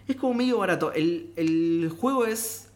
Es 0.08 0.16
como 0.16 0.34
medio 0.34 0.58
barato. 0.60 0.94
El, 0.94 1.32
el 1.36 1.92
juego 1.98 2.26
es 2.26 2.69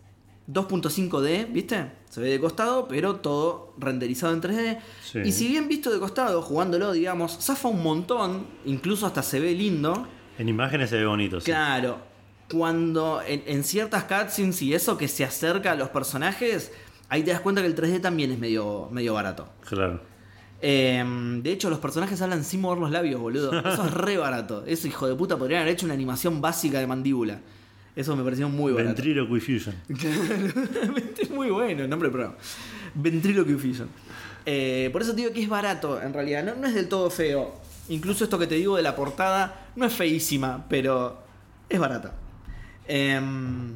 2.5D, 0.47 1.51
¿viste? 1.51 1.91
Se 2.09 2.21
ve 2.21 2.29
de 2.29 2.39
costado, 2.39 2.87
pero 2.87 3.17
todo 3.17 3.73
renderizado 3.77 4.33
en 4.33 4.41
3D. 4.41 4.79
Sí. 5.03 5.19
Y 5.25 5.31
si 5.31 5.47
bien 5.47 5.67
visto 5.67 5.91
de 5.91 5.99
costado, 5.99 6.41
jugándolo, 6.41 6.91
digamos, 6.91 7.37
zafa 7.39 7.67
un 7.69 7.81
montón, 7.81 8.45
incluso 8.65 9.05
hasta 9.05 9.23
se 9.23 9.39
ve 9.39 9.53
lindo. 9.53 10.07
En 10.37 10.49
imágenes 10.49 10.89
se 10.89 10.97
ve 10.97 11.05
bonito. 11.05 11.39
sí. 11.39 11.45
Claro, 11.45 11.97
cuando 12.51 13.21
en, 13.25 13.43
en 13.47 13.63
ciertas 13.63 14.03
cutscenes 14.03 14.61
y 14.61 14.73
eso 14.73 14.97
que 14.97 15.07
se 15.07 15.23
acerca 15.23 15.71
a 15.71 15.75
los 15.75 15.89
personajes, 15.89 16.71
ahí 17.09 17.23
te 17.23 17.31
das 17.31 17.41
cuenta 17.41 17.61
que 17.61 17.67
el 17.67 17.75
3D 17.75 18.01
también 18.01 18.31
es 18.31 18.39
medio, 18.39 18.89
medio 18.91 19.13
barato. 19.13 19.47
Claro. 19.67 20.01
Eh, 20.65 21.03
de 21.41 21.51
hecho, 21.51 21.69
los 21.69 21.79
personajes 21.79 22.21
hablan 22.21 22.43
sin 22.43 22.61
mover 22.61 22.79
los 22.79 22.91
labios, 22.91 23.19
boludo. 23.19 23.51
Eso 23.59 23.85
es 23.85 23.93
re 23.93 24.17
barato. 24.17 24.63
Eso, 24.65 24.87
hijo 24.87 25.07
de 25.07 25.15
puta, 25.15 25.37
podrían 25.37 25.61
haber 25.61 25.73
hecho 25.73 25.85
una 25.85 25.93
animación 25.93 26.41
básica 26.41 26.79
de 26.79 26.87
mandíbula. 26.87 27.41
Eso 27.95 28.15
me 28.15 28.23
pareció 28.23 28.49
muy 28.49 28.73
barato. 28.73 28.95
Ventriloquy 28.95 29.39
Fusion. 29.39 29.75
es 31.19 31.29
muy 31.29 31.51
bueno 31.51 31.83
el 31.83 31.89
nombre 31.89 32.07
del 32.07 32.13
programa. 32.13 32.35
Ventriloquy 32.95 33.53
Fusion. 33.53 33.89
Eh, 34.45 34.89
por 34.91 35.01
eso 35.01 35.11
te 35.11 35.21
digo 35.21 35.33
que 35.33 35.43
es 35.43 35.49
barato, 35.49 36.01
en 36.01 36.13
realidad. 36.13 36.43
No, 36.43 36.55
no 36.55 36.67
es 36.67 36.73
del 36.73 36.89
todo 36.89 37.09
feo. 37.09 37.53
Incluso 37.89 38.23
esto 38.23 38.39
que 38.39 38.47
te 38.47 38.55
digo 38.55 38.77
de 38.77 38.81
la 38.81 38.95
portada 38.95 39.67
no 39.75 39.85
es 39.85 39.93
feísima, 39.93 40.65
pero 40.69 41.21
es 41.69 41.79
barata. 41.79 42.15
Em, 42.87 43.75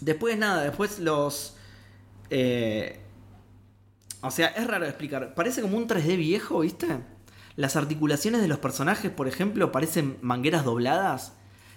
después 0.00 0.38
nada, 0.38 0.62
después 0.62 0.98
los... 0.98 1.56
eh, 2.30 3.00
o 4.20 4.30
sea, 4.30 4.46
es 4.48 4.66
raro 4.66 4.84
de 4.84 4.90
explicar. 4.90 5.34
Parece 5.34 5.60
como 5.60 5.76
un 5.76 5.86
3D 5.86 6.16
viejo, 6.16 6.60
¿viste? 6.60 6.86
Las 7.56 7.76
articulaciones 7.76 8.40
de 8.40 8.48
los 8.48 8.58
personajes, 8.58 9.10
por 9.10 9.28
ejemplo, 9.28 9.70
parecen 9.70 10.16
mangueras 10.22 10.64
dobladas. 10.64 11.34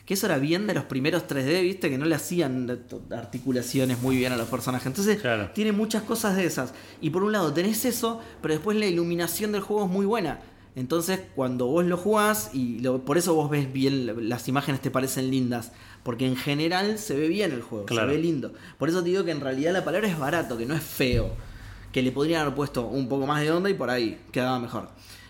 Que 0.08 0.14
eso 0.16 0.26
era 0.26 0.38
bien 0.40 0.66
de 0.66 0.74
los 0.74 0.86
primeros 0.86 1.28
3D, 1.28 1.62
¿viste? 1.62 1.90
Que 1.92 1.98
no 2.00 2.06
le 2.06 2.16
hacían 2.16 2.80
articulaciones 3.12 4.02
muy 4.02 4.16
bien 4.16 4.32
a 4.32 4.38
los 4.38 4.48
personajes. 4.48 4.88
Entonces, 4.88 5.20
Claro. 5.22 5.52
tiene 5.54 5.72
muchas 5.74 6.02
cosas 6.04 6.36
de 6.36 6.46
esas. 6.46 6.74
Y 7.02 7.10
por 7.10 7.24
un 7.24 7.32
lado 7.34 7.54
tenés 7.54 7.84
eso, 7.86 8.20
pero 8.42 8.54
después 8.54 8.78
la 8.78 8.86
iluminación 8.88 9.52
del 9.52 9.62
juego 9.62 9.86
es 9.86 9.92
muy 9.92 10.06
buena. 10.06 10.40
Entonces, 10.76 11.20
cuando 11.36 11.66
vos 11.68 11.84
lo 11.86 11.98
jugás, 11.98 12.52
y 12.54 12.80
lo- 12.80 13.04
por 13.04 13.18
eso 13.18 13.34
vos 13.34 13.50
ves 13.50 13.72
bien, 13.74 14.30
las 14.30 14.48
imágenes 14.48 14.80
te 14.82 14.92
parecen 14.92 15.30
lindas. 15.30 15.72
Porque 16.04 16.26
en 16.26 16.38
general 16.38 17.00
se 17.00 17.16
ve 17.18 17.28
bien 17.28 17.52
el 17.52 17.62
juego, 17.62 17.86
Claro. 17.86 18.10
se 18.10 18.16
ve 18.16 18.22
lindo. 18.22 18.54
Por 18.78 18.88
eso 18.88 19.04
te 19.04 19.10
digo 19.10 19.26
que 19.26 19.32
en 19.32 19.42
realidad 19.42 19.74
la 19.74 19.84
palabra 19.84 20.08
es 20.08 20.18
barato, 20.18 20.58
que 20.58 20.66
no 20.66 20.74
es 20.76 20.84
feo. 20.84 21.32
Que 21.92 22.02
le 22.02 22.12
podrían 22.14 22.42
haber 22.44 22.54
puesto 22.56 22.86
un 22.88 23.10
poco 23.10 23.26
más 23.28 23.42
de 23.42 23.52
onda 23.52 23.70
y 23.70 23.74
por 23.74 23.90
ahí 23.90 24.20
quedaba 24.32 24.60
mejor. 24.60 24.90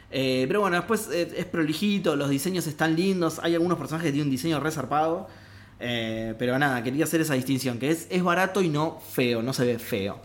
Eh, 0.10 0.46
pero 0.48 0.62
bueno, 0.62 0.78
después 0.78 1.10
eh, 1.12 1.34
es 1.38 1.46
prolijito, 1.46 2.16
los 2.16 2.30
diseños 2.30 2.66
están 2.68 2.96
lindos. 2.96 3.40
Hay 3.44 3.54
algunos 3.56 3.78
personajes 3.78 4.08
que 4.08 4.12
tienen 4.14 4.28
un 4.28 4.32
diseño 4.32 4.60
resarpado. 4.60 5.28
Eh, 5.80 6.34
pero 6.40 6.58
nada, 6.58 6.82
quería 6.84 7.04
hacer 7.06 7.22
esa 7.22 7.36
distinción, 7.36 7.78
que 7.78 7.92
es, 7.92 8.08
es 8.10 8.24
barato 8.24 8.62
y 8.62 8.70
no 8.70 9.00
feo, 9.12 9.44
no 9.44 9.54
se 9.54 9.66
ve 9.66 9.78
feo. 9.80 10.20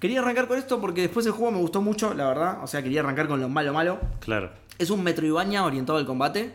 Quería 0.00 0.20
arrancar 0.20 0.46
con 0.46 0.58
esto 0.58 0.80
porque 0.80 1.00
después 1.02 1.24
el 1.26 1.32
juego 1.32 1.52
me 1.52 1.58
gustó 1.58 1.80
mucho, 1.82 2.12
la 2.14 2.26
verdad. 2.28 2.58
O 2.62 2.66
sea, 2.66 2.82
quería 2.82 3.00
arrancar 3.00 3.28
con 3.28 3.40
lo 3.40 3.48
malo 3.48 3.72
malo. 3.72 3.98
Claro. 4.20 4.50
Es 4.78 4.90
un 4.90 5.02
Metroidvania 5.02 5.64
orientado 5.64 5.98
al 5.98 6.06
combate. 6.06 6.52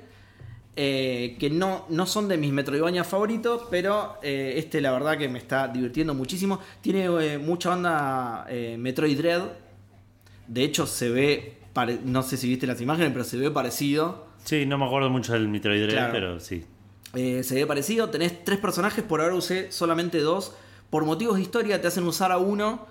eh, 0.76 1.36
que 1.40 1.50
no, 1.50 1.86
no 1.90 2.06
son 2.06 2.28
de 2.28 2.38
mis 2.38 2.52
Metroidvania 2.52 3.04
favoritos, 3.04 3.64
pero 3.70 4.18
eh, 4.24 4.56
este 4.58 4.82
la 4.82 4.92
verdad 4.92 5.18
que 5.18 5.30
me 5.30 5.38
está 5.40 5.68
divirtiendo 5.68 6.14
muchísimo. 6.14 6.60
Tiene 6.82 7.06
eh, 7.06 7.38
mucha 7.38 7.74
onda 7.74 8.48
Metroid 8.78 9.18
Dread. 9.18 9.42
De 10.48 10.64
hecho, 10.64 10.86
se 10.88 11.10
ve, 11.10 11.58
pare- 11.74 12.00
no 12.04 12.24
sé 12.24 12.38
si 12.38 12.48
viste 12.48 12.68
las 12.68 12.80
imágenes, 12.82 13.12
pero 13.12 13.24
se 13.26 13.38
ve 13.38 13.52
parecido. 13.52 14.28
Sí, 14.44 14.66
no 14.66 14.78
me 14.78 14.86
acuerdo 14.86 15.10
mucho 15.10 15.34
del 15.34 15.48
Metroid 15.48 15.90
Claro. 15.90 16.12
pero 16.14 16.40
sí. 16.40 16.66
Eh, 17.16 17.44
se 17.44 17.56
ve 17.56 17.66
parecido. 17.68 18.10
Tenés 18.10 18.44
tres 18.44 18.60
personajes, 18.60 19.04
por 19.04 19.22
ahora 19.22 19.36
usé 19.36 19.72
solamente 19.72 20.20
dos. 20.20 20.54
Por 20.90 21.06
motivos 21.06 21.36
de 21.36 21.42
historia 21.42 21.82
te 21.82 21.88
hacen 21.88 22.04
usar 22.06 22.32
a 22.32 22.38
uno, 22.38 22.86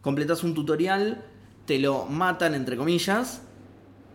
completas 0.00 0.42
un 0.44 0.54
tutorial, 0.54 1.24
te 1.66 1.78
lo 1.78 2.06
matan 2.06 2.54
entre 2.54 2.76
comillas 2.76 3.42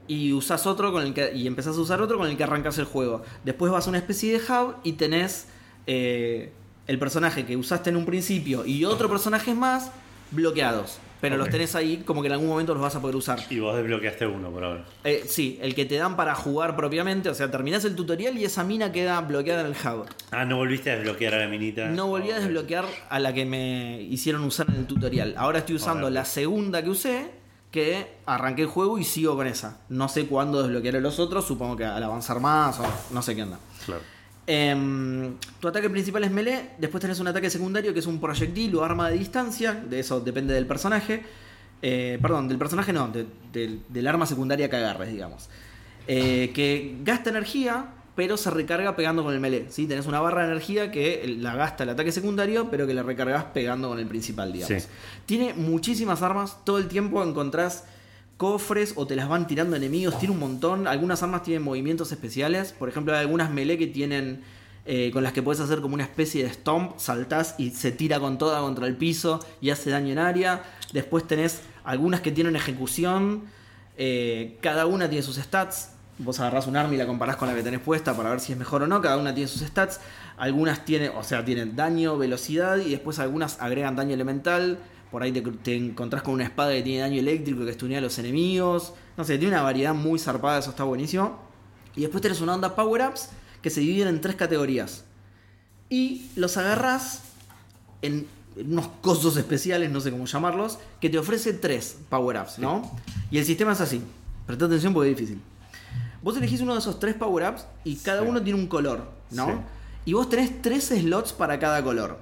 y 0.08 0.34
usás 0.34 0.66
otro 0.68 0.92
con 0.92 1.04
el 1.04 1.14
que 1.14 1.32
y 1.36 1.46
empezás 1.48 1.78
a 1.78 1.80
usar 1.80 2.02
otro 2.02 2.18
con 2.18 2.28
el 2.28 2.36
que 2.38 2.44
arrancas 2.44 2.78
el 2.80 2.86
juego. 2.86 3.22
Después 3.46 3.72
vas 3.72 3.86
a 3.88 3.90
una 3.90 4.00
especie 4.00 4.34
de 4.34 4.40
hub 4.40 4.76
y 4.84 4.94
tenés 4.94 5.48
eh, 5.88 6.52
el 6.88 7.00
personaje 7.00 7.46
que 7.46 7.56
usaste 7.58 7.90
en 7.92 7.96
un 7.96 8.06
principio 8.06 8.66
y 8.66 8.86
otro 8.86 9.08
personaje 9.10 9.54
más 9.54 9.92
bloqueados. 10.32 11.00
Pero 11.22 11.36
los 11.36 11.50
tenés 11.50 11.76
ahí 11.76 11.98
como 12.06 12.22
que 12.22 12.28
en 12.28 12.34
algún 12.34 12.48
momento 12.48 12.74
los 12.74 12.82
vas 12.82 12.96
a 12.96 13.02
poder 13.02 13.16
usar. 13.16 13.40
Y 13.50 13.60
vos 13.60 13.76
desbloqueaste 13.76 14.26
uno 14.26 14.52
por 14.52 14.64
ahora. 14.64 14.86
Eh, 15.04 15.26
sí, 15.28 15.60
el 15.62 15.76
que 15.76 15.86
te 15.86 15.98
dan 15.98 16.16
para 16.16 16.34
jugar 16.34 16.78
propiamente, 16.78 17.30
o 17.30 17.34
sea, 17.34 17.52
terminás 17.52 17.84
el 17.84 17.96
tutorial 17.96 18.38
y 18.38 18.46
esa 18.46 18.64
mina 18.64 18.92
queda 18.92 19.20
bloqueada 19.22 19.62
en 19.62 19.68
el 19.68 19.74
hub. 19.74 20.06
Ah, 20.32 20.46
no 20.46 20.56
volviste 20.58 20.92
a 20.92 20.96
desbloquear 20.96 21.34
a 21.34 21.40
la 21.40 21.48
minita. 21.48 21.88
No 21.88 22.08
volví 22.08 22.32
a 22.32 22.40
desbloquear 22.40 22.86
a 23.10 23.20
la 23.20 23.34
que 23.34 23.46
me 23.46 24.02
hicieron 24.04 24.44
usar 24.44 24.68
en 24.70 24.78
el 24.78 24.86
tutorial. 24.86 25.34
Ahora 25.38 25.60
estoy 25.60 25.76
usando 25.76 26.10
la 26.10 26.24
segunda 26.24 26.82
que 26.82 26.90
usé, 26.90 27.32
que 27.72 28.08
arranqué 28.26 28.62
el 28.62 28.70
juego 28.70 28.98
y 28.98 29.04
sigo 29.04 29.36
con 29.36 29.48
esa. 29.48 29.82
No 29.90 30.08
sé 30.08 30.26
cuándo 30.26 30.62
desbloquearé 30.64 31.02
los 31.02 31.20
otros, 31.20 31.46
supongo 31.46 31.76
que 31.76 31.86
al 31.86 32.02
avanzar 32.02 32.40
más 32.40 32.80
o 32.80 32.86
no 33.12 33.22
sé 33.22 33.36
qué 33.36 33.44
onda. 33.44 33.60
Claro. 33.86 34.02
Em, 34.52 35.36
tu 35.60 35.68
ataque 35.68 35.92
principal 35.92 36.24
es 36.24 36.32
melee, 36.32 36.72
después 36.80 37.00
tenés 37.00 37.20
un 37.20 37.28
ataque 37.28 37.52
secundario 37.52 37.94
que 37.94 38.00
es 38.00 38.08
un 38.08 38.20
proyectil 38.20 38.76
o 38.78 38.84
arma 38.84 39.08
de 39.08 39.16
distancia, 39.20 39.74
de 39.76 40.00
eso 40.00 40.20
depende 40.22 40.56
del 40.56 40.66
personaje. 40.66 41.22
Eh, 41.84 42.18
perdón, 42.20 42.48
del 42.48 42.58
personaje 42.58 42.92
no, 42.92 43.10
de- 43.10 43.28
del, 43.54 43.82
del 43.90 44.08
arma 44.08 44.26
secundaria 44.26 44.68
que 44.68 44.76
agarres, 44.76 45.12
digamos. 45.12 45.50
Eh, 46.08 46.50
que 46.56 46.96
gasta 47.04 47.30
energía, 47.30 47.86
pero 48.16 48.38
se 48.38 48.50
recarga 48.50 48.96
pegando 48.96 49.24
con 49.24 49.36
el 49.36 49.40
melee. 49.40 49.68
¿sí? 49.70 49.86
Tenés 49.86 50.08
una 50.08 50.20
barra 50.20 50.42
de 50.42 50.48
energía 50.54 50.90
que 50.90 51.38
la 51.40 51.56
gasta 51.56 51.84
el 51.84 51.90
ataque 51.92 52.12
secundario, 52.12 52.72
pero 52.72 52.88
que 52.88 52.96
la 52.96 53.04
recargas 53.04 53.44
pegando 53.54 53.88
con 53.90 54.00
el 54.00 54.08
principal, 54.08 54.52
digamos. 54.52 54.82
Sí. 54.84 54.90
Tiene 55.28 55.54
muchísimas 55.54 56.24
armas, 56.24 56.58
todo 56.66 56.80
el 56.80 56.88
tiempo 56.88 57.24
encontrás 57.24 57.84
cofres 58.40 58.94
o 58.96 59.06
te 59.06 59.18
las 59.18 59.28
van 59.28 59.48
tirando 59.48 59.76
enemigos, 59.76 60.18
tiene 60.18 60.34
un 60.34 60.40
montón. 60.40 60.88
Algunas 60.88 61.22
armas 61.22 61.44
tienen 61.44 61.62
movimientos 61.62 62.14
especiales, 62.14 62.72
por 62.72 62.88
ejemplo, 62.88 63.14
hay 63.14 63.20
algunas 63.20 63.52
melee 63.52 63.78
que 63.78 63.88
tienen 63.88 64.44
eh, 64.86 65.12
con 65.12 65.24
las 65.24 65.34
que 65.34 65.44
puedes 65.44 65.60
hacer 65.60 65.82
como 65.82 65.94
una 65.94 66.06
especie 66.06 66.46
de 66.46 66.50
stomp, 66.54 66.98
saltás 66.98 67.56
y 67.58 67.72
se 67.72 67.92
tira 67.92 68.18
con 68.22 68.38
toda 68.38 68.62
contra 68.62 68.88
el 68.88 68.96
piso 68.96 69.46
y 69.60 69.72
hace 69.72 69.90
daño 69.90 70.14
en 70.14 70.20
área. 70.20 70.64
Después 70.94 71.28
tenés 71.28 71.60
algunas 71.84 72.22
que 72.22 72.32
tienen 72.32 72.56
ejecución, 72.56 73.44
eh, 73.98 74.58
cada 74.62 74.86
una 74.86 75.10
tiene 75.10 75.22
sus 75.22 75.36
stats. 75.36 75.90
Vos 76.18 76.40
agarrás 76.40 76.66
un 76.66 76.78
arma 76.78 76.94
y 76.94 76.98
la 76.98 77.08
comparás 77.08 77.36
con 77.36 77.50
la 77.50 77.56
que 77.56 77.62
tenés 77.62 77.82
puesta 77.82 78.16
para 78.16 78.30
ver 78.30 78.40
si 78.40 78.54
es 78.54 78.58
mejor 78.58 78.84
o 78.84 78.88
no. 78.88 79.02
Cada 79.02 79.18
una 79.18 79.34
tiene 79.36 79.50
sus 79.50 79.62
stats. 79.64 80.00
Algunas 80.38 80.86
tienen, 80.86 81.12
o 81.14 81.24
sea, 81.24 81.44
tienen 81.44 81.76
daño, 81.76 82.18
velocidad 82.18 82.78
y 82.78 82.92
después 82.92 83.20
algunas 83.20 83.60
agregan 83.60 83.98
daño 83.98 84.14
elemental. 84.14 84.80
Por 85.12 85.24
ahí 85.24 85.32
te, 85.32 85.42
te 85.42 85.76
encontrás 85.76 86.22
con 86.22 86.36
una 86.36 86.44
espada 86.44 86.72
que 86.74 86.84
tiene 86.84 87.02
daño 87.02 87.20
eléctrico 87.20 87.66
que 87.66 87.72
estunea 87.72 87.98
a 87.98 88.02
los 88.02 88.18
enemigos. 88.20 88.94
No 89.18 89.24
sé, 89.24 89.38
tiene 89.38 89.54
una 89.56 89.64
variedad 89.64 89.94
muy 89.94 90.20
zarpada, 90.20 90.60
eso 90.60 90.70
está 90.70 90.84
buenísimo. 90.84 91.40
Y 91.96 92.02
después 92.02 92.22
tenés 92.22 92.42
una 92.42 92.54
onda 92.54 92.76
power-ups 92.76 93.30
que 93.62 93.70
se 93.70 93.82
dividen 93.82 94.08
en 94.10 94.22
tres 94.22 94.36
categorías. 94.36 95.04
Y 95.90 96.30
los 96.36 96.56
agarrás 96.58 97.24
en, 98.02 98.28
unos 98.56 98.88
cosos 99.02 99.36
especiales, 99.38 99.90
no 99.90 100.00
sé 100.00 100.12
cómo 100.12 100.26
llamarlos, 100.26 100.78
que 101.02 101.10
te 101.10 101.18
ofrece 101.18 101.54
tres 101.54 101.98
power-ups, 102.10 102.60
¿no? 102.60 102.90
Y 103.32 103.38
el 103.40 103.46
sistema 103.46 103.72
es 103.74 103.82
así. 103.82 104.02
Presta 104.46 104.66
atención 104.66 104.94
porque 104.94 105.12
es 105.12 105.18
difícil. 105.18 105.42
Vos 106.22 106.38
elegís 106.38 106.62
uno 106.62 106.74
de 106.74 106.80
esos 106.80 107.00
tres 107.00 107.16
power-ups 107.16 107.66
y 107.84 107.96
cada 107.96 108.22
Sí. 108.22 108.28
uno 108.28 108.42
tiene 108.44 108.60
un 108.60 108.68
color, 108.68 109.10
¿no? 109.32 109.46
Sí. 109.48 109.54
Y 110.06 110.14
vos 110.14 110.30
tenés 110.30 110.62
tres 110.62 110.86
slots 110.86 111.34
para 111.34 111.60
cada 111.60 111.84
color, 111.84 112.20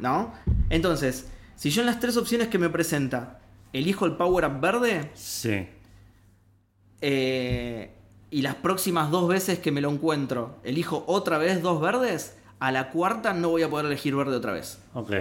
¿no? 0.00 0.32
Entonces, 0.68 1.26
si 1.60 1.68
yo 1.68 1.82
en 1.82 1.86
las 1.86 2.00
tres 2.00 2.16
opciones 2.16 2.48
que 2.48 2.56
me 2.58 2.70
presenta 2.70 3.38
elijo 3.74 4.06
el 4.06 4.12
power-up 4.16 4.60
verde, 4.60 5.10
Sí. 5.14 5.66
eh, 7.02 7.90
y 8.30 8.42
las 8.42 8.54
próximas 8.56 9.10
dos 9.10 9.28
veces 9.28 9.58
que 9.58 9.70
me 9.70 9.80
lo 9.82 9.90
encuentro 9.90 10.56
elijo 10.64 11.04
otra 11.06 11.36
vez 11.36 11.60
dos 11.62 11.80
verdes, 11.80 12.36
a 12.60 12.72
la 12.72 12.90
cuarta 12.90 13.34
no 13.34 13.50
voy 13.50 13.62
a 13.62 13.68
poder 13.68 13.86
elegir 13.86 14.14
verde 14.16 14.36
otra 14.36 14.52
vez. 14.52 14.78
Ok. 14.94 15.12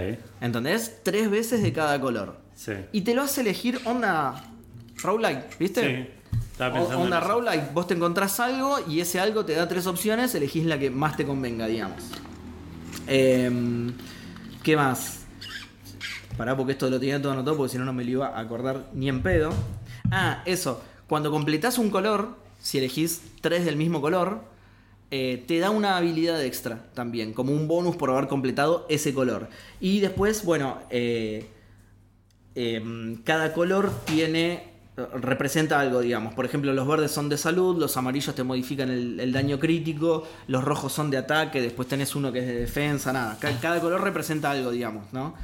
¿Entendés? 0.41 1.01
Tres 1.03 1.29
veces 1.29 1.61
de 1.61 1.73
cada 1.73 1.99
color. 1.99 2.37
Sí. 2.55 2.73
Y 2.93 3.01
te 3.01 3.13
lo 3.13 3.23
hace 3.23 3.41
elegir 3.41 3.79
onda 3.85 4.43
roguelike, 5.01 5.57
¿viste? 5.59 5.81
Sí. 6.31 6.37
Estaba 6.51 6.71
O- 6.75 6.79
pensando 6.79 7.03
onda 7.03 7.19
roguelike, 7.19 7.73
vos 7.73 7.87
te 7.87 7.93
encontrás 7.95 8.39
algo 8.39 8.77
y 8.87 8.99
ese 9.01 9.19
algo 9.19 9.43
te 9.45 9.53
da 9.55 9.67
tres 9.67 9.87
opciones, 9.87 10.35
elegís 10.35 10.65
la 10.65 10.77
que 10.79 10.89
más 10.89 11.15
te 11.17 11.25
convenga, 11.25 11.67
digamos. 11.67 12.03
Em, 13.07 13.93
¿Qué 14.63 14.75
más? 14.75 15.18
Pará, 16.39 16.55
porque 16.55 16.71
esto 16.71 16.89
lo 16.89 16.99
tenía 17.01 17.21
todo 17.21 17.33
anotado, 17.33 17.57
porque 17.57 17.73
si 17.73 17.77
no, 17.77 17.83
no 17.83 17.91
me 17.91 18.05
lo 18.05 18.11
iba 18.11 18.27
a 18.29 18.39
acordar 18.39 18.85
ni 18.93 19.09
en 19.09 19.21
pedo. 19.21 19.51
Ah, 20.09 20.41
eso. 20.45 20.81
Cuando 21.07 21.31
completás 21.31 21.77
un 21.77 21.89
color, 21.89 22.29
si 22.61 22.77
elegís 22.77 23.21
tres 23.41 23.65
del 23.65 23.75
mismo 23.75 23.99
color, 23.99 24.39
eh, 25.11 25.43
te 25.47 25.59
da 25.59 25.69
una 25.69 25.97
habilidad 25.97 26.41
extra 26.43 26.85
también, 26.93 27.33
como 27.33 27.51
un 27.51 27.67
bonus 27.67 27.97
por 27.97 28.09
haber 28.11 28.27
completado 28.29 28.85
ese 28.89 29.13
color. 29.13 29.49
Y 29.81 29.99
después, 29.99 30.45
bueno, 30.45 30.77
eh, 30.89 31.49
em, 32.55 33.17
cada 33.23 33.53
color 33.53 33.91
tiene 34.05 34.69
representa 35.21 35.79
algo, 35.79 36.01
digamos. 36.01 36.33
Por 36.33 36.45
ejemplo, 36.45 36.73
los 36.73 36.85
verdes 36.87 37.11
son 37.11 37.29
de 37.29 37.37
salud, 37.37 37.77
los 37.77 37.95
amarillos 37.95 38.35
te 38.35 38.43
modifican 38.43 38.89
el, 38.89 39.19
el 39.19 39.31
daño 39.31 39.57
crítico, 39.59 40.27
los 40.47 40.63
rojos 40.63 40.91
son 40.91 41.09
de 41.09 41.17
ataque, 41.17 41.61
después 41.61 41.87
tenés 41.87 42.15
uno 42.15 42.31
que 42.33 42.39
es 42.39 42.47
de 42.47 42.55
defensa, 42.59 43.13
nada. 43.13 43.37
Ca- 43.39 43.57
Cada, 43.61 43.79
color 43.79 44.01
representa 44.01 44.51
algo, 44.51 44.71
digamos, 44.71 45.05
¿no? 45.13 45.35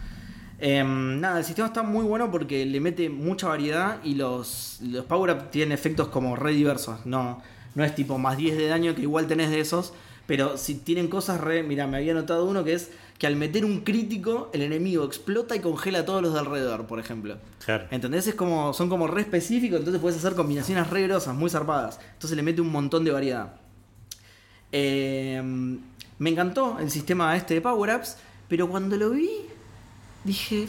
Em, 0.59 1.19
nada, 1.19 1.39
el 1.39 1.45
sistema 1.45 1.67
está 1.67 1.83
muy 1.83 2.05
bueno 2.05 2.31
porque 2.31 2.65
le 2.65 2.79
mete 2.79 3.09
mucha 3.09 3.47
variedad 3.47 3.99
y 4.03 4.15
los, 4.15 4.79
los 4.81 5.05
power-up 5.05 5.49
tienen 5.51 5.71
efectos 5.73 6.07
como 6.07 6.35
re 6.35 6.53
diversos. 6.53 7.05
No, 7.05 7.41
no 7.75 7.83
es 7.83 7.93
tipo 7.93 8.17
más 8.17 8.37
10 8.37 8.57
de 8.57 8.67
daño 8.67 8.95
que 8.95 9.01
igual 9.01 9.27
tenés 9.27 9.49
de 9.49 9.59
esos, 9.59 9.93
pero 10.27 10.57
si 10.57 10.75
tienen 10.75 11.07
cosas 11.07 11.41
re. 11.41 11.63
Mira, 11.63 11.87
me 11.87 11.97
había 11.97 12.13
notado 12.13 12.45
uno 12.45 12.63
que 12.63 12.73
es 12.73 12.91
que 13.17 13.27
al 13.27 13.35
meter 13.35 13.63
un 13.63 13.81
crítico, 13.81 14.49
el 14.53 14.61
enemigo 14.61 15.05
explota 15.05 15.55
y 15.55 15.59
congela 15.59 15.99
a 15.99 16.05
todos 16.05 16.21
los 16.21 16.33
de 16.33 16.39
alrededor, 16.39 16.85
por 16.85 16.99
ejemplo. 16.99 17.37
Claro. 17.63 17.85
¿Entendés? 17.91 18.27
Es 18.27 18.35
como, 18.35 18.73
son 18.73 18.89
como 18.89 19.07
re 19.07 19.21
específicos, 19.21 19.79
entonces 19.79 20.01
puedes 20.01 20.17
hacer 20.17 20.35
combinaciones 20.35 20.89
re 20.89 21.03
grosas, 21.03 21.35
muy 21.35 21.49
zarpadas. 21.49 21.99
Entonces 22.13 22.35
le 22.35 22.43
mete 22.43 22.61
un 22.61 22.71
montón 22.71 23.03
de 23.03 23.11
variedad. 23.11 23.53
Eh, 24.71 25.41
me 26.17 26.29
encantó 26.29 26.77
el 26.79 26.91
sistema 26.91 27.35
este 27.35 27.53
de 27.53 27.61
power-ups, 27.61 28.17
pero 28.49 28.69
cuando 28.69 28.97
lo 28.97 29.11
vi, 29.11 29.29
dije, 30.25 30.67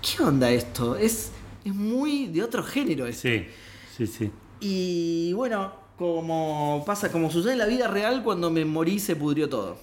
¿qué 0.00 0.22
onda 0.22 0.50
esto? 0.50 0.96
Es, 0.96 1.32
es 1.64 1.74
muy 1.74 2.28
de 2.28 2.42
otro 2.42 2.62
género 2.62 3.06
esto. 3.06 3.28
Sí, 3.28 3.46
sí, 3.96 4.06
sí. 4.06 4.30
Y 4.60 5.32
bueno, 5.34 5.72
como 5.98 6.82
pasa, 6.86 7.12
como 7.12 7.30
sucede 7.30 7.52
en 7.52 7.58
la 7.58 7.66
vida 7.66 7.88
real, 7.88 8.22
cuando 8.22 8.50
me 8.50 8.64
morí 8.64 8.98
se 8.98 9.16
pudrió 9.16 9.48
todo. 9.48 9.76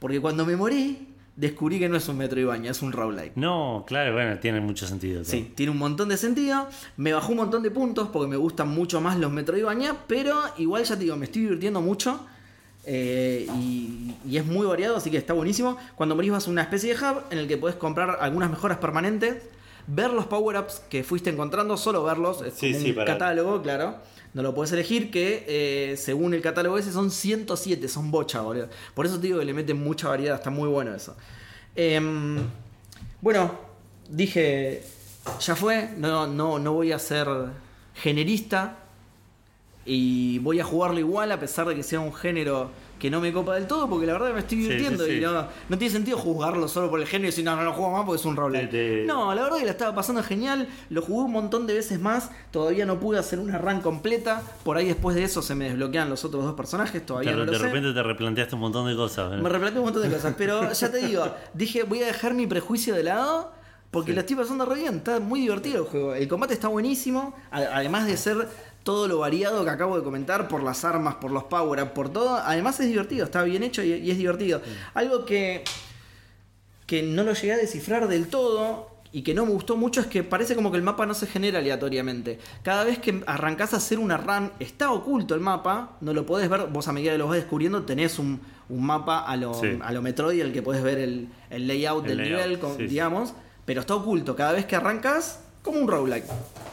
Porque 0.00 0.20
cuando 0.20 0.44
me 0.46 0.56
morí, 0.56 1.08
descubrí 1.36 1.78
que 1.78 1.88
no 1.88 1.96
es 1.96 2.08
un 2.08 2.16
Metroidvania, 2.16 2.70
es 2.70 2.82
un 2.82 2.92
roguelike. 2.92 3.36
No, 3.36 3.84
claro, 3.86 4.12
bueno, 4.12 4.38
tiene 4.38 4.60
mucho 4.60 4.86
sentido. 4.86 5.22
todo. 5.22 5.30
Sí, 5.30 5.52
tiene 5.54 5.72
un 5.72 5.78
montón 5.78 6.08
de 6.08 6.16
sentido. 6.16 6.68
Me 6.96 7.12
bajó 7.12 7.32
un 7.32 7.38
montón 7.38 7.62
de 7.62 7.70
puntos 7.70 8.08
porque 8.08 8.28
me 8.28 8.36
gustan 8.36 8.68
mucho 8.68 9.00
más 9.00 9.18
los 9.18 9.30
Metroidvania, 9.30 9.94
pero 10.06 10.34
igual 10.56 10.84
ya 10.84 10.96
te 10.96 11.04
digo, 11.04 11.16
me 11.16 11.26
estoy 11.26 11.42
divirtiendo 11.42 11.80
mucho. 11.80 12.26
Eh, 12.90 13.46
y, 13.58 14.14
y 14.26 14.38
es 14.38 14.46
muy 14.46 14.66
variado, 14.66 14.96
así 14.96 15.10
que 15.10 15.18
está 15.18 15.34
buenísimo. 15.34 15.76
Cuando 15.94 16.14
morís 16.16 16.32
vas 16.32 16.46
a 16.48 16.50
una 16.50 16.62
especie 16.62 16.94
de 16.94 17.00
hub 17.04 17.22
en 17.30 17.38
el 17.38 17.46
que 17.46 17.58
podés 17.58 17.76
comprar 17.76 18.16
algunas 18.20 18.48
mejoras 18.48 18.78
permanentes, 18.78 19.42
ver 19.86 20.10
los 20.10 20.24
power-ups 20.26 20.80
que 20.88 21.04
fuiste 21.04 21.28
encontrando, 21.30 21.76
solo 21.76 22.02
verlos, 22.02 22.40
es 22.42 22.54
Sí, 22.54 22.72
como 22.72 22.84
sí, 22.84 22.90
un 22.90 22.96
para- 22.96 23.12
catálogo, 23.12 23.60
claro. 23.62 23.96
No 24.34 24.42
lo 24.42 24.54
puedes 24.54 24.72
elegir, 24.72 25.10
que 25.10 25.44
eh, 25.48 25.96
según 25.96 26.32
el 26.34 26.40
catálogo 26.42 26.78
ese 26.78 26.92
son 26.92 27.10
107, 27.10 27.88
son 27.88 28.10
bocha, 28.10 28.40
boludo. 28.40 28.68
Por 28.94 29.04
eso 29.06 29.16
te 29.16 29.26
digo 29.26 29.38
que 29.38 29.44
le 29.44 29.54
meten 29.54 29.82
mucha 29.82 30.08
variedad, 30.08 30.36
está 30.36 30.50
muy 30.50 30.68
bueno 30.68 30.94
eso. 30.94 31.16
Em, 31.76 32.38
bueno, 33.20 33.52
dije, 34.08 34.82
ya 35.40 35.56
fue, 35.56 35.90
no, 35.96 36.26
no, 36.26 36.58
no 36.58 36.72
voy 36.72 36.92
a 36.92 36.98
ser 36.98 37.26
generista 37.94 38.76
y 39.90 40.38
voy 40.40 40.60
a 40.60 40.64
jugarlo 40.64 40.98
igual 40.98 41.32
a 41.32 41.40
pesar 41.40 41.66
de 41.66 41.74
que 41.74 41.82
sea 41.82 41.98
un 42.00 42.12
género 42.14 42.70
que 42.98 43.10
no 43.10 43.20
me 43.20 43.32
copa 43.32 43.54
del 43.54 43.66
todo, 43.68 43.88
porque 43.88 44.06
la 44.06 44.12
verdad 44.14 44.32
me 44.34 44.40
estoy 44.40 44.58
divirtiendo 44.58 45.04
sí, 45.04 45.12
sí. 45.12 45.16
y 45.18 45.20
no, 45.20 45.46
no 45.68 45.78
tiene 45.78 45.92
sentido 45.92 46.18
juzgarlo 46.18 46.66
solo 46.66 46.90
por 46.90 46.98
el 47.00 47.06
género 47.06 47.28
y 47.28 47.30
decir, 47.30 47.44
no, 47.44 47.54
no 47.54 47.62
lo 47.62 47.72
juego 47.72 47.92
más 47.92 48.04
porque 48.04 48.18
es 48.20 48.26
un 48.26 48.34
roguelike. 48.36 49.06
No, 49.06 49.32
la 49.34 49.42
verdad 49.44 49.58
que 49.58 49.64
la 49.64 49.70
estaba 49.70 49.94
pasando 49.94 50.20
genial, 50.24 50.68
lo 50.90 51.00
jugué 51.00 51.24
un 51.26 51.30
montón 51.32 51.66
de 51.68 51.74
veces 51.74 52.00
más, 52.00 52.30
todavía 52.50 52.86
no 52.86 52.98
pude 52.98 53.18
hacer 53.20 53.38
una 53.38 53.56
run 53.56 53.80
completa, 53.80 54.42
por 54.64 54.76
ahí 54.76 54.86
después 54.88 55.14
de 55.14 55.22
eso 55.22 55.42
se 55.42 55.54
me 55.54 55.66
desbloquean 55.66 56.10
los 56.10 56.24
otros 56.24 56.42
dos 56.44 56.54
personajes, 56.54 57.06
todavía 57.06 57.30
De, 57.30 57.36
no 57.38 57.44
lo 57.44 57.52
de 57.52 57.58
sé. 57.58 57.64
repente 57.64 57.92
te 57.92 58.02
replanteaste 58.02 58.54
un 58.56 58.60
montón 58.62 58.88
de 58.88 58.96
cosas. 58.96 59.32
¿eh? 59.32 59.36
Me 59.40 59.48
replanteé 59.48 59.78
un 59.78 59.84
montón 59.86 60.02
de 60.02 60.10
cosas, 60.14 60.34
pero 60.36 60.72
ya 60.72 60.90
te 60.90 60.98
digo, 61.06 61.24
dije, 61.54 61.84
voy 61.84 62.02
a 62.02 62.06
dejar 62.06 62.34
mi 62.34 62.48
prejuicio 62.48 62.96
de 62.96 63.04
lado 63.04 63.52
porque 63.92 64.10
Sí. 64.10 64.16
la 64.16 64.20
estoy 64.22 64.36
pasando 64.36 64.66
re 64.66 64.74
bien, 64.80 64.96
está 64.96 65.18
muy 65.20 65.40
divertido 65.40 65.78
el 65.78 65.84
juego. 65.84 66.14
El 66.14 66.26
combate 66.28 66.52
está 66.52 66.66
buenísimo, 66.68 67.34
además 67.52 68.06
de 68.06 68.16
ser 68.18 68.48
todo 68.88 69.06
lo 69.06 69.18
variado 69.18 69.64
que 69.64 69.70
acabo 69.70 69.98
de 69.98 70.02
comentar 70.02 70.48
por 70.48 70.62
las 70.62 70.82
armas, 70.82 71.16
por 71.16 71.30
los 71.30 71.44
power 71.44 71.82
up, 71.82 71.92
por 71.92 72.08
todo, 72.08 72.36
además 72.36 72.80
es 72.80 72.86
divertido, 72.88 73.26
está 73.26 73.42
bien 73.42 73.62
hecho 73.62 73.82
y, 73.82 73.92
y 73.92 74.10
es 74.10 74.16
divertido. 74.16 74.62
Algo 74.94 75.26
que 75.26 75.62
que 76.86 77.02
no 77.02 77.22
lo 77.22 77.34
llegué 77.34 77.52
a 77.52 77.56
descifrar 77.58 78.08
del 78.08 78.28
todo 78.28 78.88
y 79.12 79.20
que 79.22 79.34
no 79.34 79.44
me 79.44 79.52
gustó 79.52 79.76
mucho 79.76 80.00
es 80.00 80.06
que 80.06 80.22
parece 80.22 80.54
como 80.54 80.70
que 80.70 80.78
el 80.78 80.82
mapa 80.82 81.04
no 81.04 81.12
se 81.12 81.26
genera 81.26 81.58
aleatoriamente. 81.58 82.38
Cada 82.62 82.84
vez 82.84 82.98
que 82.98 83.22
arrancás 83.26 83.74
a 83.74 83.76
hacer 83.76 83.98
una 83.98 84.16
run, 84.16 84.52
está 84.58 84.90
oculto 84.90 85.34
el 85.34 85.40
mapa, 85.42 85.96
no 86.00 86.14
lo 86.14 86.24
podés 86.24 86.48
ver, 86.48 86.66
vos 86.68 86.88
a 86.88 86.92
medida 86.92 87.12
que 87.12 87.18
lo 87.18 87.26
vas 87.28 87.36
descubriendo 87.36 87.84
tenés 87.84 88.18
un, 88.18 88.40
un 88.70 88.84
mapa 88.86 89.18
a 89.20 89.36
lo, 89.36 89.52
Sí. 89.54 89.78
a 89.82 89.92
lo 89.92 90.00
Metroid, 90.02 90.40
el 90.40 90.52
que 90.52 90.62
podés 90.62 90.82
ver 90.82 90.98
el, 90.98 91.28
el 91.50 91.66
layout 91.68 92.04
El 92.06 92.08
del 92.08 92.18
layout, 92.18 92.40
nivel, 92.46 92.58
con- 92.58 92.70
sí, 92.76 92.82
sí. 92.84 92.88
digamos, 92.88 93.34
pero 93.66 93.80
está 93.82 93.94
oculto. 93.94 94.34
Cada 94.34 94.52
vez 94.52 94.64
que 94.64 94.76
arrancas, 94.76 95.40
como 95.62 95.78
un 95.80 95.88
roguelike. 95.88 96.26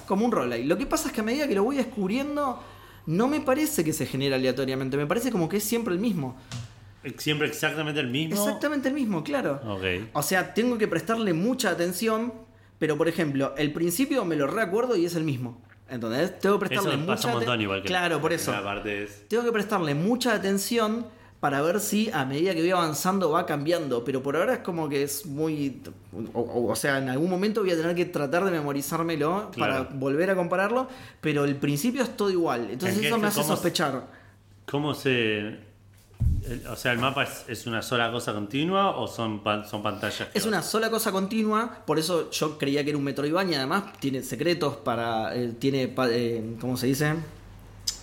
Como 0.08 0.26
un 0.26 0.32
roguelike. 0.32 0.66
Lo 0.68 0.78
que 0.78 0.86
pasa 0.86 1.08
es 1.08 1.14
que 1.14 1.22
a 1.22 1.24
medida 1.24 1.48
que 1.48 1.56
lo 1.56 1.64
voy 1.64 1.76
descubriendo, 1.78 2.62
no 3.08 3.28
me 3.28 3.42
parece 3.42 3.84
que 3.84 3.94
se 3.94 4.06
genera 4.06 4.36
aleatoriamente, 4.36 4.98
me 4.98 5.06
parece 5.08 5.32
como 5.32 5.50
que 5.50 5.58
es 5.58 5.64
siempre 5.64 5.94
el 5.94 6.00
mismo. 6.00 6.36
Siempre 7.18 7.48
exactamente 7.48 8.00
el 8.00 8.08
mismo. 8.08 8.36
Exactamente 8.36 8.88
el 8.88 8.96
mismo, 8.96 9.24
claro. 9.24 9.62
Ok. 9.68 9.84
O 10.14 10.24
sea, 10.24 10.54
tengo 10.56 10.78
que 10.78 10.88
prestarle 10.88 11.34
mucha 11.34 11.70
atención, 11.70 12.34
pero 12.80 12.98
por 12.98 13.08
ejemplo, 13.08 13.54
el 13.58 13.72
principio 13.74 14.26
me 14.26 14.36
lo 14.36 14.48
recuerdo 14.48 14.96
y 14.96 15.06
es 15.06 15.16
el 15.16 15.24
mismo. 15.24 15.62
¿Entendés? 15.88 16.40
Tengo 16.40 16.56
que 16.58 16.66
prestarle 16.68 16.90
Eso 16.96 17.00
mucha 17.00 17.14
pasa 17.14 17.28
un 17.28 17.34
montón 17.36 17.60
aten- 17.60 17.62
igual 17.62 17.82
que 17.84 17.88
Claro, 17.88 18.20
por 18.20 18.34
eso. 18.34 18.52
es- 18.86 19.28
Tengo 19.28 19.44
que 19.44 19.52
prestarle 19.52 19.94
mucha 19.94 20.34
atención 20.34 21.06
para 21.46 21.62
ver 21.62 21.80
si 21.80 22.10
a 22.12 22.26
medida 22.26 22.56
que 22.56 22.62
voy 22.62 22.72
avanzando 22.72 23.30
va 23.30 23.46
cambiando. 23.46 24.04
Pero 24.04 24.24
por 24.24 24.36
ahora 24.36 24.54
es 24.56 24.60
como 24.62 24.90
que 24.90 25.04
es 25.04 25.28
muy. 25.28 25.80
O, 26.34 26.76
sea, 26.76 26.98
en 26.98 27.08
algún 27.08 27.30
momento 27.30 27.62
voy 27.62 27.70
a 27.70 27.76
tener 27.76 27.96
que 27.96 28.06
tratar 28.06 28.44
de 28.46 28.50
memorizármelo 28.50 29.52
para 29.56 29.84
volver 29.84 30.32
a 30.32 30.36
compararlo. 30.36 30.88
Pero 31.22 31.46
el 31.46 31.56
principio 31.58 32.02
es 32.02 32.18
todo 32.18 32.32
igual. 32.32 32.62
Entonces 32.72 32.96
¿En 32.96 33.02
qué 33.04 33.08
eso 33.10 33.20
me 33.20 33.28
hace 33.28 33.44
sospechar. 33.44 34.08
¿Cómo 34.66 34.96
se.? 34.96 35.60
o 36.68 36.76
sea, 36.76 36.94
¿el 36.94 36.98
mapa 36.98 37.24
es, 37.26 37.44
es 37.48 37.68
una 37.68 37.84
sola 37.84 38.12
cosa 38.12 38.34
continua 38.34 38.98
o 38.98 39.08
son, 39.08 39.44
pan- 39.44 39.68
son 39.68 39.84
pantallas? 39.84 40.28
Es 40.34 40.48
una 40.48 40.64
sola 40.64 40.90
cosa 40.90 41.12
continua, 41.12 41.84
por 41.86 42.00
eso 42.00 42.32
yo 42.32 42.58
creía 42.58 42.84
que 42.84 42.90
era 42.90 42.98
un 42.98 43.04
Metroidvania. 43.04 43.60
Además, 43.60 43.84
tiene 44.00 44.24
secretos 44.24 44.78
para. 44.78 45.36
eh, 45.36 45.54
tiene. 45.60 45.94
eh, 46.10 46.56
¿Cómo 46.60 46.76
se 46.76 46.88
dice? 46.88 47.14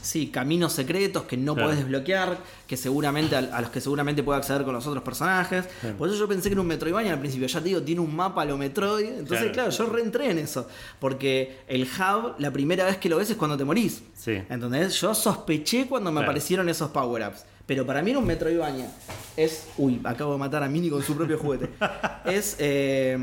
Sí, 0.02 0.26
caminos 0.26 0.72
secretos 0.74 1.22
que 1.22 1.36
no 1.36 1.54
Claro. 1.54 1.68
podés 1.68 1.78
desbloquear, 1.84 2.38
que 2.66 2.76
seguramente 2.76 3.36
a, 3.36 3.60
los 3.60 3.70
que 3.70 3.80
seguramente 3.80 4.22
puedo 4.22 4.36
acceder 4.36 4.64
con 4.64 4.74
los 4.74 4.86
otros 4.86 5.02
personajes. 5.02 5.64
Claro. 5.80 5.96
Por 5.96 6.08
eso 6.08 6.18
yo 6.18 6.28
pensé 6.28 6.48
que 6.48 6.52
era 6.54 6.60
un 6.60 6.66
Metroidvania 6.66 7.12
al 7.14 7.20
principio. 7.20 7.46
Ya 7.46 7.60
te 7.60 7.68
digo, 7.68 7.80
tiene 7.82 8.00
un 8.00 8.14
mapa 8.14 8.42
a 8.42 8.44
lo 8.44 8.58
Metroid. 8.58 9.06
Entonces, 9.06 9.38
Claro. 9.38 9.52
claro, 9.52 9.70
yo 9.70 9.86
reentré 9.86 10.30
en 10.30 10.38
eso. 10.38 10.66
Porque 10.98 11.58
el 11.68 11.82
hub, 11.84 12.34
la 12.38 12.50
primera 12.50 12.84
vez 12.84 12.98
que 12.98 13.08
lo 13.08 13.16
ves 13.16 13.30
es 13.30 13.36
cuando 13.36 13.56
te 13.56 13.64
morís. 13.64 14.02
Sí. 14.14 14.32
¿Entendés? 14.50 15.00
Yo 15.00 15.14
sospeché 15.14 15.86
cuando 15.86 16.10
me 16.12 16.20
aparecieron 16.22 16.68
esos 16.68 16.90
power-ups. 16.90 17.44
Pero 17.64 17.86
para 17.86 18.02
mí 18.02 18.10
era 18.10 18.18
un 18.18 18.26
Metroidvania. 18.26 18.90
Es. 19.36 19.66
Uy, 19.78 20.00
acabo 20.04 20.32
de 20.32 20.38
matar 20.38 20.62
a 20.64 20.68
Mini 20.68 20.90
con 20.90 21.02
su 21.02 21.14
propio 21.16 21.38
juguete. 21.38 21.70
es. 22.26 22.56
eh, 22.58 23.16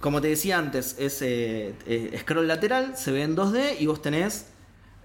como 0.00 0.20
te 0.20 0.28
decía 0.28 0.58
antes, 0.58 0.96
es 0.98 1.22
eh, 1.22 1.72
eh, 1.86 2.14
scroll 2.20 2.46
lateral, 2.46 2.94
se 2.94 3.10
ve 3.10 3.22
en 3.22 3.34
2D 3.34 3.76
y 3.80 3.86
vos 3.86 4.02
tenés 4.02 4.48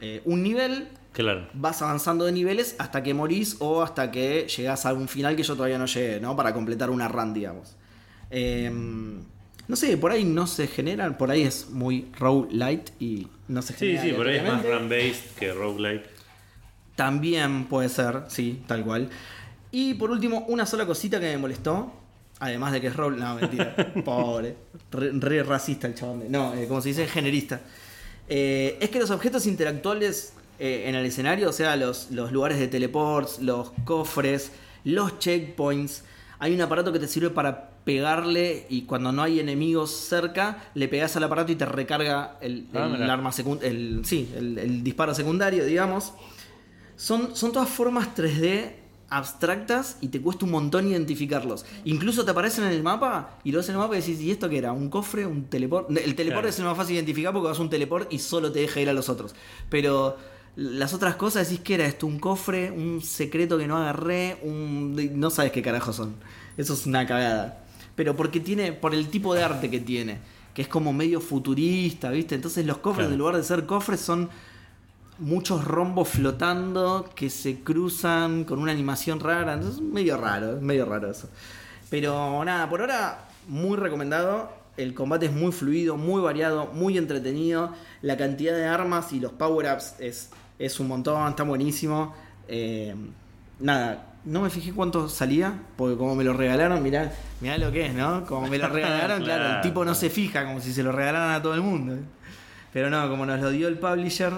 eh, 0.02 0.22
un 0.26 0.44
nivel. 0.44 0.88
Claro. 1.14 1.48
Vas 1.54 1.82
avanzando 1.82 2.26
de 2.26 2.32
niveles 2.32 2.76
hasta 2.78 3.02
que 3.04 3.14
morís 3.14 3.58
o 3.60 3.82
hasta 3.82 4.12
que 4.12 4.48
llegás 4.48 4.86
a 4.86 4.94
un 4.94 5.08
final 5.08 5.36
que 5.36 5.44
yo 5.44 5.56
todavía 5.56 5.78
no 5.78 5.86
llegué, 5.88 6.20
¿no? 6.20 6.36
Para 6.36 6.54
completar 6.54 6.90
una 6.90 7.08
run, 7.08 7.34
digamos. 7.34 7.76
Eh, 8.32 8.72
no 9.68 9.76
sé, 9.76 9.98
por 9.98 10.12
ahí 10.12 10.24
no 10.24 10.48
se 10.48 10.68
generan, 10.68 11.18
por 11.18 11.30
ahí 11.32 11.42
es 11.44 11.70
muy 11.70 12.08
roguelite 12.18 12.92
y 13.00 13.28
no 13.48 13.62
se 13.62 13.74
Sí, 13.74 13.80
genera. 13.88 14.04
sí, 14.04 14.12
por 14.14 14.28
ahí 14.28 14.36
es 14.38 14.44
más 14.44 14.52
aleatoriamente. 14.60 14.96
run-based 15.00 15.36
que 15.38 15.54
roguelike. 15.54 16.06
También 16.96 17.66
puede 17.66 17.90
ser, 17.90 18.24
sí, 18.28 18.62
tal 18.68 18.84
cual. 18.84 19.10
Y 19.72 19.94
por 19.96 20.12
último, 20.12 20.46
una 20.48 20.66
sola 20.66 20.86
cosita 20.86 21.20
que 21.20 21.28
me 21.28 21.38
molestó. 21.38 21.94
Además 22.42 22.72
de 22.72 22.80
que 22.82 22.88
es 22.88 22.96
rol. 22.96 23.20
No, 23.20 23.36
mentira. 23.36 23.76
Pobre. 24.06 24.56
Re, 24.92 25.12
re 25.14 25.44
racista 25.44 25.88
el 25.88 25.94
chabón. 25.96 26.22
de- 26.22 26.30
No, 26.30 26.54
eh, 26.56 26.68
como 26.68 26.82
se 26.82 26.90
dice, 26.90 27.06
generista. 27.08 27.60
Eh, 28.30 28.78
es 28.80 28.89
que 28.89 29.00
los 29.00 29.10
objetos 29.10 29.46
interactuales 29.48 30.34
eh, 30.60 30.84
en 30.88 30.96
el 30.96 31.06
escenario, 31.06 31.50
o 31.50 31.54
sea, 31.54 31.76
los, 31.76 32.12
los 32.12 32.32
lugares 32.32 32.60
de 32.60 32.68
teleports, 32.68 33.39
los 33.39 33.72
cofres, 33.84 34.52
los 34.84 35.20
checkpoints, 35.20 36.04
hay 36.38 36.54
un 36.54 36.62
aparato 36.62 36.94
que 36.94 37.00
te 37.00 37.08
sirve 37.08 37.32
para 37.32 37.72
pegarle 37.84 38.65
y 38.70 38.84
cuando 38.84 39.12
no 39.12 39.24
hay 39.24 39.39
enemigos 39.39 39.92
cerca, 39.92 40.70
le 40.76 40.88
pegas 40.88 41.15
al 41.18 41.24
aparato 41.24 41.52
y 41.52 41.56
te 41.56 41.65
recarga 41.65 42.38
el, 42.39 42.68
Ah, 42.74 42.92
el 42.96 43.10
arma 43.10 43.32
el, 43.62 44.02
sí, 44.06 44.32
el 44.36 44.84
disparo 44.84 45.13
secundario, 45.15 45.65
digamos. 45.65 46.13
Son, 46.96 47.36
son 47.36 47.52
todas 47.52 47.70
formas 47.70 48.10
3D 48.15 48.79
abstractas 49.10 49.98
y 50.02 50.10
te 50.10 50.22
cuesta 50.22 50.45
un 50.45 50.52
montón 50.52 50.88
identificarlos. 50.88 51.65
Incluso 51.86 52.26
te 52.26 52.32
aparecen 52.32 52.65
en 52.65 52.72
el 52.72 52.84
mapa 52.84 53.38
y 53.43 53.52
lo 53.52 53.58
ves 53.60 53.69
en 53.69 53.76
el 53.76 53.80
mapa 53.82 53.95
y 53.98 54.02
decís, 54.02 54.19
¿y 54.22 54.32
esto 54.32 54.50
qué 54.50 54.58
era? 54.60 54.72
¿Un 54.72 54.89
cofre? 54.89 55.26
¿Un 55.26 55.45
teleport? 55.45 55.89
El 55.91 56.15
teleport 56.15 56.41
Claro. 56.43 56.50
es 56.50 56.60
el 56.60 56.65
más 56.65 56.78
fácil 56.78 56.89
de 56.95 57.00
identificar 57.00 57.34
porque 57.34 57.48
vas 57.50 57.60
a 57.60 57.62
un 57.62 57.69
teleport 57.69 58.12
y 58.13 58.19
solo 58.19 58.52
te 58.52 58.60
deja 58.60 58.80
ir 58.82 58.89
a 58.89 58.93
los 58.93 59.10
otros. 59.10 59.36
Pero 59.69 60.17
las 60.56 60.93
otras 60.93 61.15
cosas 61.15 61.48
decís 61.50 61.63
que 61.63 61.76
era 61.76 61.86
esto, 61.86 62.06
un 62.08 62.19
cofre, 62.19 62.72
un 62.72 63.02
secreto 63.02 63.58
que 63.58 63.67
no 63.67 63.78
agarré, 63.78 64.38
un... 64.43 64.95
no 65.19 65.30
sabes 65.30 65.52
qué 65.52 65.62
carajo 65.62 65.93
son. 65.93 66.15
Eso 66.58 66.74
es 66.74 66.86
una 66.86 67.06
cagada. 67.08 67.63
Pero 67.95 68.15
porque 68.15 68.39
tiene, 68.39 68.72
por 68.74 68.93
el 68.93 69.08
tipo 69.10 69.34
de 69.34 69.43
arte 69.43 69.69
que 69.69 69.80
tiene, 69.80 70.19
que 70.54 70.62
es 70.62 70.67
como 70.67 70.93
medio 70.93 71.19
futurista, 71.22 72.10
¿viste? 72.12 72.36
Entonces 72.36 72.65
los 72.65 72.78
cofres, 72.78 73.06
Claro. 73.08 73.13
en 73.13 73.19
lugar 73.19 73.36
de 73.38 73.43
ser 73.43 73.65
cofres, 73.65 74.00
son 74.02 74.30
muchos 75.19 75.65
rombos 75.65 76.10
flotando 76.10 77.10
que 77.15 77.29
se 77.29 77.62
cruzan 77.62 78.43
con 78.43 78.60
una 78.60 78.71
animación 78.71 79.19
rara. 79.19 79.53
Entonces 79.53 79.82
es 79.82 79.82
medio 79.82 80.17
raro, 80.17 80.58
es 80.58 80.62
medio 80.62 80.86
raro 80.86 81.12
eso. 81.12 81.29
Pero 81.89 82.43
nada, 82.45 82.69
por 82.69 82.82
ahora 82.82 83.27
muy 83.47 83.77
recomendado. 83.77 84.58
El 84.77 84.93
combate 84.93 85.25
es 85.25 85.34
muy 85.34 85.51
fluido, 85.51 85.97
muy 85.97 86.21
variado, 86.21 86.67
muy 86.67 86.97
entretenido. 86.97 87.73
La 88.01 88.15
cantidad 88.15 88.55
de 88.55 88.65
armas 88.65 89.12
y 89.12 89.19
los 89.19 89.34
power-ups 89.34 89.95
es, 89.99 90.29
es 90.58 90.79
un 90.79 90.88
montón, 90.88 91.27
está 91.29 91.43
buenísimo. 91.43 92.15
Eh, 92.47 92.95
nada, 93.60 94.10
no 94.23 94.41
me 94.41 94.49
fijé 94.49 94.71
cuánto 94.71 95.10
salía, 95.10 95.53
porque 95.75 95.97
como 95.97 96.15
me 96.15 96.23
lo 96.23 96.34
regalaron, 96.34 96.82
mirá, 96.82 97.12
mirá 97.41 97.58
lo 97.58 97.71
que 97.71 97.88
es, 97.88 97.93
¿no? 97.93 98.25
Como 98.25 98.47
me 98.47 98.58
lo 98.58 98.67
regalaron, 98.69 99.21
claro, 99.23 99.58
el 99.58 99.62
tipo 99.62 99.84
no 99.84 99.93
se 99.93 100.10
fija, 100.10 100.45
como 100.45 100.62
si 100.62 100.71
se 100.71 100.82
lo 100.82 100.93
regalaran 100.93 101.32
a 101.32 101.41
todo 101.41 101.55
el 101.55 101.62
mundo. 101.62 101.97
Pero 102.71 102.89
no, 102.89 103.10
como 103.10 103.25
nos 103.25 103.41
lo 103.41 103.49
dio 103.49 103.67
el 103.67 103.79
publisher, 103.79 104.34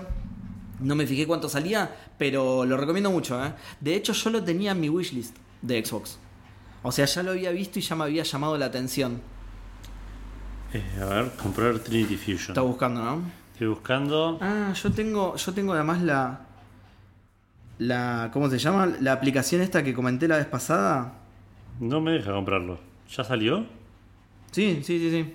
no 0.82 0.96
me 0.96 1.08
fijé 1.08 1.26
cuánto 1.26 1.48
salía, 1.48 1.96
pero 2.18 2.66
lo 2.66 2.78
recomiendo 2.78 3.12
mucho. 3.12 3.44
¿eh? 3.44 3.54
De 3.80 3.96
hecho, 3.96 4.14
yo 4.14 4.30
lo 4.30 4.44
tenía 4.44 4.72
en 4.72 4.80
mi 4.80 4.90
wishlist 4.90 5.36
de 5.62 5.84
Xbox. 5.86 6.20
O 6.84 6.92
sea, 6.92 7.06
ya 7.06 7.24
lo 7.24 7.32
había 7.32 7.52
visto 7.52 7.80
y 7.80 7.82
ya 7.82 7.96
me 7.96 8.06
había 8.06 8.24
llamado 8.24 8.58
la 8.58 8.66
atención. 8.66 9.22
Eh, 10.74 10.84
a 11.02 11.06
ver, 11.06 11.32
comprar 11.42 11.80
Trinity 11.80 12.18
Fusion. 12.18 12.52
Está 12.52 12.62
buscando, 12.62 13.04
¿no? 13.04 13.22
Estoy 13.54 13.68
buscando. 13.68 14.40
Ah, 14.42 14.74
yo 14.74 14.92
tengo, 14.92 15.36
yo 15.36 15.54
tengo 15.54 15.74
además 15.74 16.02
la, 16.02 16.42
la, 17.78 18.30
¿cómo 18.34 18.50
se 18.50 18.58
llama? 18.58 18.88
La 19.00 19.12
aplicación 19.12 19.62
esta 19.62 19.84
que 19.84 19.94
comenté 19.94 20.28
la 20.28 20.38
vez 20.38 20.48
pasada. 20.48 21.14
No 21.80 22.02
me 22.02 22.12
deja 22.14 22.32
comprarlo. 22.32 22.80
¿Ya 23.16 23.24
salió? 23.24 23.66
Sí, 24.52 24.82
sí, 24.84 25.00
sí, 25.00 25.12
sí. 25.12 25.34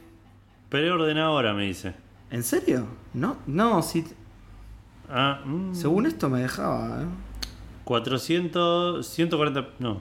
Preorden 0.68 1.18
ahora, 1.18 1.54
me 1.54 1.64
dice. 1.64 1.94
¿En 2.30 2.42
serio? 2.42 2.86
No, 3.14 3.36
no, 3.46 3.82
sí. 3.82 4.04
Ah, 5.08 5.40
mm, 5.44 5.74
Según 5.74 6.06
esto 6.06 6.28
me 6.28 6.40
dejaba. 6.40 7.02
¿eh? 7.02 7.06
400, 7.84 9.06
140. 9.06 9.68
No. 9.78 10.00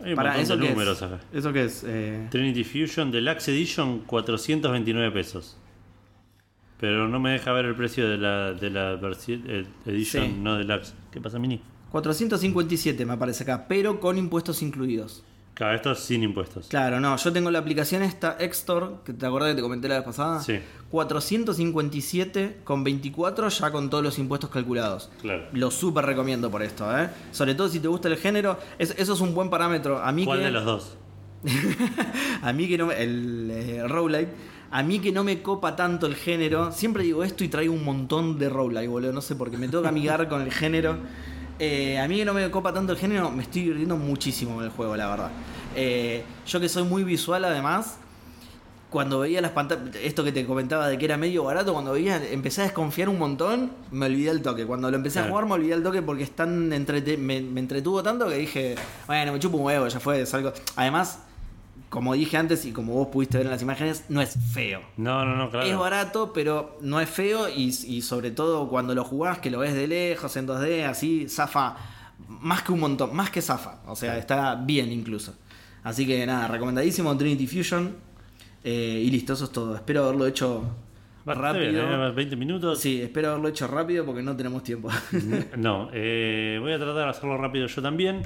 Hay 0.00 0.10
un 0.10 0.16
Pará, 0.16 0.30
montón 0.30 0.42
¿eso 0.44 0.56
de 0.56 0.62
qué 0.62 0.70
números 0.72 0.96
es? 0.98 1.02
acá. 1.02 1.20
¿Eso 1.32 1.52
qué 1.52 1.64
es? 1.64 1.84
Eh, 1.86 2.26
Trinity 2.30 2.64
Fusion 2.64 3.10
Deluxe 3.10 3.48
Edition, 3.48 4.00
429 4.00 5.10
pesos. 5.12 5.56
Pero 6.80 7.06
no 7.08 7.20
me 7.20 7.30
deja 7.30 7.52
ver 7.52 7.66
el 7.66 7.76
precio 7.76 8.08
de 8.08 8.18
la, 8.18 8.52
de 8.52 8.70
la 8.70 9.00
versi- 9.00 9.42
eh, 9.46 9.64
Edition 9.86 10.24
Sí. 10.26 10.34
no 10.40 10.56
Deluxe. 10.56 10.94
¿Qué 11.12 11.20
pasa, 11.20 11.38
Mini? 11.38 11.60
457 11.92 13.04
me 13.06 13.12
aparece 13.12 13.44
acá, 13.44 13.66
pero 13.68 14.00
con 14.00 14.18
impuestos 14.18 14.62
incluidos. 14.62 15.22
Claro, 15.54 15.74
esto 15.76 15.92
es 15.92 15.98
sin 16.00 16.22
impuestos. 16.22 16.66
Claro, 16.68 16.98
no, 16.98 17.14
yo 17.16 17.32
tengo 17.32 17.50
la 17.50 17.58
aplicación 17.58 18.02
esta 18.02 18.38
Xtor, 18.40 19.02
que 19.04 19.12
te 19.12 19.26
acordás 19.26 19.50
que 19.50 19.56
te 19.56 19.62
comenté 19.62 19.86
la 19.88 19.96
vez 19.96 20.04
pasada. 20.04 20.40
Sí. 20.40 20.58
457 20.90 22.60
con 22.64 22.82
24 22.84 23.48
ya 23.48 23.70
con 23.70 23.90
todos 23.90 24.02
los 24.02 24.18
impuestos 24.18 24.50
calculados. 24.50 25.10
Claro. 25.20 25.44
Lo 25.52 25.70
súper 25.70 26.06
recomiendo 26.06 26.50
por 26.50 26.62
esto, 26.62 26.86
¿eh? 26.98 27.08
Sobre 27.32 27.54
todo 27.54 27.68
si 27.68 27.80
te 27.80 27.88
gusta 27.88 28.08
el 28.08 28.16
género, 28.16 28.58
es- 28.78 28.94
eso 28.98 29.12
es 29.12 29.20
un 29.20 29.34
buen 29.34 29.50
parámetro. 29.50 29.98
A 30.02 30.10
mí 30.12 30.24
¿Cuál 30.24 30.38
que, 30.40 30.44
de 30.46 30.50
los 30.52 30.64
dos? 30.64 30.96
a 32.42 32.52
mí 32.52 32.68
que 32.68 32.78
no 32.78 32.86
me- 32.86 33.02
el 33.02 33.50
eh, 33.50 33.88
roguelike, 33.88 34.28
a 34.70 34.82
mí 34.82 35.00
que 35.00 35.12
no 35.12 35.22
me 35.24 35.42
copa 35.42 35.76
tanto 35.76 36.06
el 36.06 36.14
género, 36.14 36.72
siempre 36.72 37.02
digo 37.02 37.24
esto 37.24 37.44
y 37.44 37.48
traigo 37.48 37.74
un 37.74 37.84
montón 37.84 38.38
de 38.38 38.48
roguelike, 38.48 38.88
boludo, 38.88 39.12
no 39.12 39.20
sé, 39.20 39.36
porque 39.36 39.58
me 39.58 39.68
toca 39.68 39.88
amigar 39.90 40.28
con 40.28 40.40
el 40.42 40.50
género. 40.52 40.96
Eh, 41.58 41.98
a 41.98 42.08
mí 42.08 42.16
que 42.16 42.24
no 42.24 42.34
me 42.34 42.50
copa 42.50 42.72
tanto 42.72 42.92
el 42.92 42.98
género, 42.98 43.30
me 43.30 43.42
estoy 43.42 43.62
divirtiendo 43.62 43.96
muchísimo 43.96 44.56
con 44.56 44.64
el 44.64 44.70
juego, 44.70 44.96
la 44.96 45.08
verdad. 45.08 45.30
Eh, 45.76 46.24
yo 46.46 46.60
que 46.60 46.68
soy 46.68 46.82
muy 46.84 47.04
visual 47.04 47.44
además, 47.44 47.96
cuando 48.90 49.20
veía 49.20 49.40
las 49.40 49.52
pantallas, 49.52 49.94
esto 50.02 50.22
que 50.24 50.32
te 50.32 50.44
comentaba 50.44 50.86
de 50.88 50.98
que 50.98 51.04
era 51.06 51.16
medio 51.16 51.44
barato, 51.44 51.72
cuando 51.72 51.92
veía, 51.92 52.20
empecé 52.30 52.60
a 52.60 52.64
desconfiar 52.64 53.08
un 53.08 53.18
montón, 53.18 53.72
me 53.90 54.06
olvidé 54.06 54.30
el 54.30 54.42
toque. 54.42 54.66
Cuando 54.66 54.90
lo 54.90 54.96
empecé 54.96 55.20
a 55.20 55.22
jugar 55.30 55.46
me 55.46 55.52
olvidé 55.54 55.74
el 55.74 55.82
toque 55.82 56.02
porque 56.02 56.24
es 56.24 56.32
tan 56.32 56.70
entrete- 56.72 57.16
me, 57.16 57.40
me 57.40 57.60
entretuvo 57.60 58.02
tanto 58.02 58.28
que 58.28 58.36
dije, 58.36 58.74
bueno, 59.06 59.32
me 59.32 59.38
chupo 59.38 59.56
un 59.56 59.64
huevo, 59.64 59.88
ya 59.88 59.98
fue, 60.00 60.26
salgo. 60.26 60.52
Además, 60.76 61.20
como 61.92 62.14
dije 62.14 62.38
antes 62.38 62.64
y 62.64 62.72
como 62.72 62.94
vos 62.94 63.08
pudiste 63.08 63.36
ver 63.36 63.46
en 63.46 63.52
las 63.52 63.60
imágenes, 63.60 64.06
no 64.08 64.22
es 64.22 64.34
feo. 64.54 64.80
No, 64.96 65.26
no, 65.26 65.36
no, 65.36 65.50
claro. 65.50 65.66
Es 65.66 65.76
barato, 65.76 66.32
pero 66.32 66.78
no 66.80 67.00
es 67.02 67.10
feo 67.10 67.50
y, 67.50 67.64
y 67.86 68.00
sobre 68.00 68.30
todo 68.30 68.66
cuando 68.70 68.94
lo 68.94 69.04
jugás, 69.04 69.40
que 69.40 69.50
lo 69.50 69.58
ves 69.58 69.74
de 69.74 69.86
lejos, 69.86 70.34
en 70.38 70.48
2D, 70.48 70.86
así, 70.86 71.28
zafa 71.28 71.76
más 72.28 72.62
que 72.62 72.72
un 72.72 72.80
montón, 72.80 73.14
más 73.14 73.28
que 73.30 73.42
zafa. 73.42 73.82
O 73.86 73.94
sea, 73.94 74.16
está 74.16 74.54
bien 74.54 74.90
incluso. 74.90 75.34
Así 75.84 76.06
que 76.06 76.24
nada, 76.24 76.48
recomendadísimo 76.48 77.14
Trinity 77.14 77.46
Fusion. 77.46 77.94
eh, 78.64 79.02
y 79.04 79.10
listo, 79.10 79.34
eso 79.34 79.44
es 79.44 79.52
todo. 79.52 79.74
Espero 79.76 80.04
haberlo 80.04 80.26
hecho 80.26 80.64
Bastante 81.26 81.58
rápido. 81.66 81.88
bien, 81.88 82.00
¿eh? 82.00 82.10
20 82.12 82.36
minutos. 82.36 82.80
Sí, 82.80 83.02
espero 83.02 83.28
haberlo 83.32 83.48
hecho 83.48 83.66
rápido 83.66 84.06
porque 84.06 84.22
no 84.22 84.34
tenemos 84.34 84.62
tiempo. 84.62 84.88
No, 85.58 85.90
eh, 85.92 86.56
voy 86.58 86.72
a 86.72 86.78
tratar 86.78 86.94
de 87.04 87.10
hacerlo 87.10 87.36
rápido 87.36 87.66
yo 87.66 87.82
también. 87.82 88.22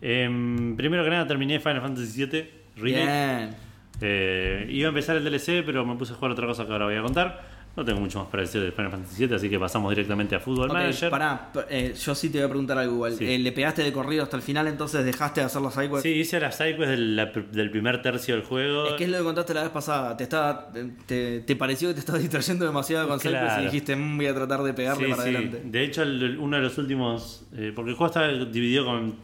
Em, 0.00 0.76
primero 0.76 1.02
que 1.02 1.10
nada 1.10 1.26
terminé 1.26 1.58
Final 1.58 1.80
Fantasy 1.80 2.24
VII 2.24 2.57
Remake. 2.80 3.04
Bien. 3.04 3.56
Eh, 4.00 4.66
iba 4.70 4.86
a 4.86 4.90
empezar 4.90 5.16
el 5.16 5.24
DLC, 5.24 5.62
pero 5.64 5.84
me 5.84 5.96
puse 5.96 6.12
a 6.12 6.16
jugar 6.16 6.32
otra 6.32 6.46
cosa 6.46 6.66
que 6.66 6.72
ahora 6.72 6.84
voy 6.86 6.96
a 6.96 7.02
contar. 7.02 7.58
No 7.76 7.84
tengo 7.84 8.00
mucho 8.00 8.18
más 8.18 8.26
para 8.28 8.42
decir 8.42 8.60
de 8.60 8.72
Final 8.72 8.90
Fantasy 8.90 9.24
VII, 9.26 9.36
así 9.36 9.48
que 9.48 9.56
pasamos 9.56 9.90
directamente 9.90 10.34
a 10.34 10.40
Football 10.40 10.68
Ok, 10.70 10.72
Manager. 10.72 11.10
pará, 11.10 11.52
eh, 11.70 11.94
yo 11.96 12.12
sí 12.12 12.28
te 12.28 12.38
voy 12.38 12.46
a 12.46 12.48
preguntar 12.48 12.76
algo 12.78 12.94
igual. 12.94 13.12
Sí. 13.14 13.24
Eh, 13.24 13.38
¿Le 13.38 13.52
pegaste 13.52 13.84
de 13.84 13.92
corrido 13.92 14.24
hasta 14.24 14.36
el 14.36 14.42
final 14.42 14.66
entonces 14.66 15.04
dejaste 15.04 15.40
de 15.42 15.46
hacer 15.46 15.62
los 15.62 15.74
sidequests? 15.74 16.02
Sí, 16.02 16.08
hice 16.10 16.40
las 16.40 16.56
sidequests 16.56 16.88
del, 16.90 17.14
la- 17.14 17.26
del 17.26 17.70
primer 17.70 18.02
tercio 18.02 18.34
del 18.34 18.42
juego. 18.42 18.88
Es 18.88 18.94
que 18.94 19.04
es 19.04 19.10
lo 19.10 19.18
que 19.18 19.22
contaste 19.24 19.54
la 19.54 19.62
vez 19.62 19.70
pasada. 19.70 20.16
Te, 20.16 20.24
estaba, 20.24 20.72
te, 21.06 21.40
te 21.40 21.54
pareció 21.56 21.86
que 21.88 21.94
te 21.94 22.00
estabas 22.00 22.20
distrayendo 22.22 22.64
demasiado 22.64 23.06
con 23.06 23.20
sidequests 23.20 23.46
Claro. 23.48 23.62
y 23.62 23.66
dijiste, 23.66 23.94
"Mm, 23.94 24.16
voy 24.16 24.26
a 24.26 24.34
tratar 24.34 24.62
de 24.64 24.74
pegarle 24.74 25.04
Sí, 25.04 25.10
para 25.12 25.22
sí. 25.22 25.28
adelante. 25.28 25.62
De 25.64 25.84
hecho, 25.84 26.02
el- 26.02 26.36
uno 26.38 26.56
de 26.56 26.62
los 26.64 26.78
últimos. 26.78 27.44
eh, 27.56 27.70
porque 27.76 27.90
el 27.90 27.96
juego 27.96 28.06
está 28.12 28.26
dividido 28.28 28.86
con, 28.86 29.14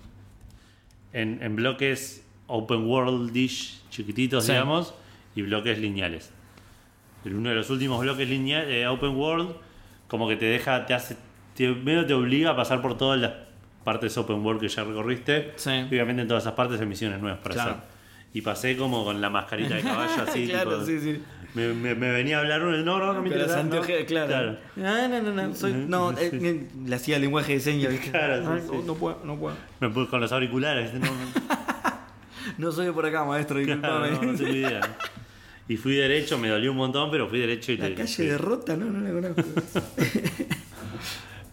en, 1.13 1.43
en 1.43 1.57
bloques 1.57 2.24
open 2.57 2.87
world 2.87 3.33
dish 3.33 3.81
chiquititos, 3.91 4.45
Sí. 4.45 4.53
digamos, 4.53 4.95
y 5.35 5.43
bloques 5.43 5.79
lineales. 5.79 6.31
Uno 7.25 7.49
de 7.49 7.55
los 7.55 7.71
últimos 7.71 8.01
bloques 8.01 8.29
lineales 8.29 8.87
open 8.87 9.17
world, 9.17 9.51
como 10.09 10.29
que 10.29 10.37
te 10.37 10.45
deja, 10.47 10.87
te 10.87 10.95
hace. 10.95 11.17
Te, 11.57 11.69
medio 11.69 12.05
te 12.07 12.15
obliga 12.15 12.51
a 12.51 12.57
pasar 12.57 12.83
por 12.83 12.97
todas 12.99 13.21
las 13.21 13.33
partes 13.85 14.17
open 14.19 14.45
world 14.45 14.61
que 14.61 14.69
ya 14.69 14.85
recorriste. 14.85 15.53
Sí. 15.57 15.71
Y 15.71 15.85
obviamente 15.95 16.23
en 16.23 16.29
todas 16.29 16.43
esas 16.45 16.55
partes 16.55 16.81
hay 16.81 16.87
misiones 16.87 17.21
nuevas 17.21 17.41
para 17.41 17.55
Claro. 17.55 17.71
hacer. 17.73 17.83
Y 18.35 18.41
pasé 18.43 18.77
como 18.77 19.05
con 19.05 19.21
la 19.21 19.31
mascarita 19.31 19.75
de 19.77 19.83
caballo 19.91 20.23
así. 20.27 20.47
Claro, 20.49 20.73
tipo, 20.81 20.85
sí, 20.87 21.01
sí. 21.01 21.23
Me, 21.55 21.73
me- 21.73 21.95
me 21.95 22.11
venía 22.11 22.39
a 22.39 22.41
hablar 22.41 22.63
uno, 22.65 22.77
no, 22.79 22.99
no, 22.99 23.13
no 23.15 23.23
me 23.23 23.29
interesa. 23.29 23.55
no. 23.57 23.61
anteojos, 23.63 23.89
claro. 24.09 24.57
Ah, 24.83 25.07
no, 25.09 25.23
no, 25.23 25.33
no. 25.33 25.55
Soy, 25.55 25.73
no, 25.73 26.11
eh, 26.19 26.31
eh, 26.33 26.69
le 26.85 26.95
hacía 26.97 27.19
lenguaje 27.21 27.55
de 27.55 27.61
señas, 27.61 27.93
¿viste? 27.93 28.11
Claro, 28.11 28.43
sí, 28.43 28.49
Ay, 28.53 28.61
sí. 28.69 28.77
no, 28.77 28.83
no 28.83 28.95
puedo, 28.95 29.21
no 29.25 29.37
puedo. 29.39 29.57
Me 29.81 29.89
puse 29.89 30.11
con 30.11 30.21
los 30.21 30.33
auriculares. 30.33 30.93
No, 30.95 31.07
no, 32.59 32.73
soy 32.73 32.91
por 32.93 33.07
acá, 33.07 33.25
maestro, 33.25 33.63
claro, 33.63 34.03
disculpame. 34.05 34.11
no, 34.27 34.33
no 34.33 34.39
tengo 34.39 34.53
idea. 34.55 34.81
Y 35.67 35.79
fui 35.79 35.95
derecho, 35.95 36.37
me 36.37 36.49
dolió 36.49 36.73
un 36.73 36.77
montón, 36.77 37.11
pero 37.11 37.27
fui 37.27 37.39
derecho 37.39 37.73
y 37.73 37.79
La 37.79 37.87
te- 37.89 37.95
calle 37.95 38.25
de 38.25 38.37
Rota, 38.37 38.77
no, 38.77 38.85
no 38.85 39.01
la 39.01 39.33
conozco. 39.35 39.81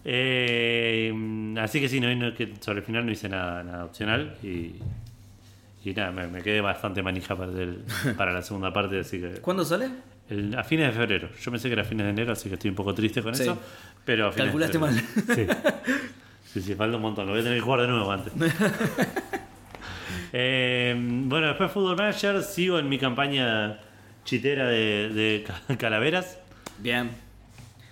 Eh, 0.04 1.14
así 1.60 1.80
que 1.80 1.88
sí, 1.88 2.00
no, 2.00 2.14
no, 2.16 2.34
que 2.34 2.54
sobre 2.60 2.80
el 2.80 2.86
final 2.86 3.06
no 3.06 3.12
hice 3.12 3.30
nada, 3.30 3.64
nada 3.64 3.86
opcional 3.86 4.36
y, 4.42 4.74
y 5.86 5.94
nada, 5.96 6.12
me, 6.12 6.28
me 6.28 6.42
quedé 6.42 6.60
bastante 6.60 7.04
manija 7.04 7.36
para, 7.38 7.52
el- 7.52 7.84
para 8.18 8.34
la 8.34 8.42
segunda 8.42 8.74
parte, 8.74 9.00
así 9.00 9.20
que 9.20 9.34
¿Cuándo 9.42 9.64
sale? 9.64 9.90
el- 10.30 10.58
a 10.58 10.64
fines 10.64 10.88
de 10.88 10.94
febrero. 11.00 11.30
Yo 11.40 11.52
pensé 11.52 11.68
que 11.70 11.74
era 11.74 11.84
a 11.84 11.86
fines 11.86 12.06
de 12.06 12.10
enero, 12.10 12.32
así 12.34 12.50
que 12.50 12.56
estoy 12.56 12.70
un 12.72 12.76
poco 12.76 12.94
triste 12.96 13.22
con 13.22 13.36
Sí. 13.36 13.44
eso, 13.44 13.60
pero 14.04 14.28
a 14.28 14.32
fines 14.32 14.54
de 14.54 14.70
Calculaste 14.70 14.80
febrero. 14.80 15.56
Sí. 15.86 15.98
sí, 16.54 16.62
sí, 16.62 16.76
falta 16.76 16.96
un 16.98 17.04
montón, 17.04 17.28
lo 17.28 17.34
voy 17.34 17.42
a 17.42 17.44
tener 17.44 17.60
que 17.60 17.64
jugar 17.64 17.82
de 17.82 17.88
nuevo 17.88 18.12
antes. 18.12 18.34
Eh, 20.34 20.96
bueno, 20.98 21.48
después 21.48 21.72
Football 21.72 21.98
Manager, 21.98 22.42
sigo 22.44 22.80
en 22.80 22.88
mi 22.90 22.98
campaña 22.98 23.80
chitera 24.24 24.68
de, 24.68 25.10
de 25.10 25.44
ca- 25.46 25.76
calaveras. 25.78 26.40
Bien. 26.80 27.10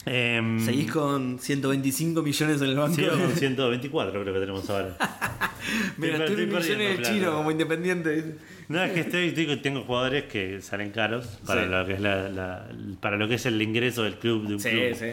Em, 0.06 0.60
Seguís 0.65 0.91
con 0.91 1.38
125 1.39 2.21
millones 2.21 2.62
en 2.62 2.69
el 2.69 2.75
banco. 2.78 2.95
Sigo 2.95 3.12
con 3.12 3.32
124 3.36 4.21
creo 4.21 4.34
que 4.34 4.39
tenemos 4.39 4.69
ahora. 4.69 4.95
Mira, 5.97 6.17
Estoy- 6.25 6.45
millones 6.47 6.97
de 6.97 7.02
chino 7.04 7.34
como 7.34 7.52
independiente. 7.52 8.36
No, 8.69 8.82
es 8.84 8.91
que 8.93 9.02
estoy, 9.02 9.28
estoy- 9.28 9.58
tengo 9.58 9.82
jugadores 9.84 10.23
que 10.25 10.62
salen 10.62 10.91
caros 10.91 11.25
para 11.45 11.63
Sí. 11.63 11.69
lo 11.69 11.86
que 11.86 11.93
es 11.93 12.02
la, 12.02 12.30
la- 12.30 12.67
para 13.02 13.17
lo 13.17 13.28
que 13.28 13.36
es 13.36 13.45
el 13.45 13.62
ingreso 13.62 14.04
del 14.04 14.15
club 14.15 14.47
de 14.47 14.54
un 14.54 14.60
Sí, 14.60 14.69
club 14.69 14.95
sí. 14.95 15.06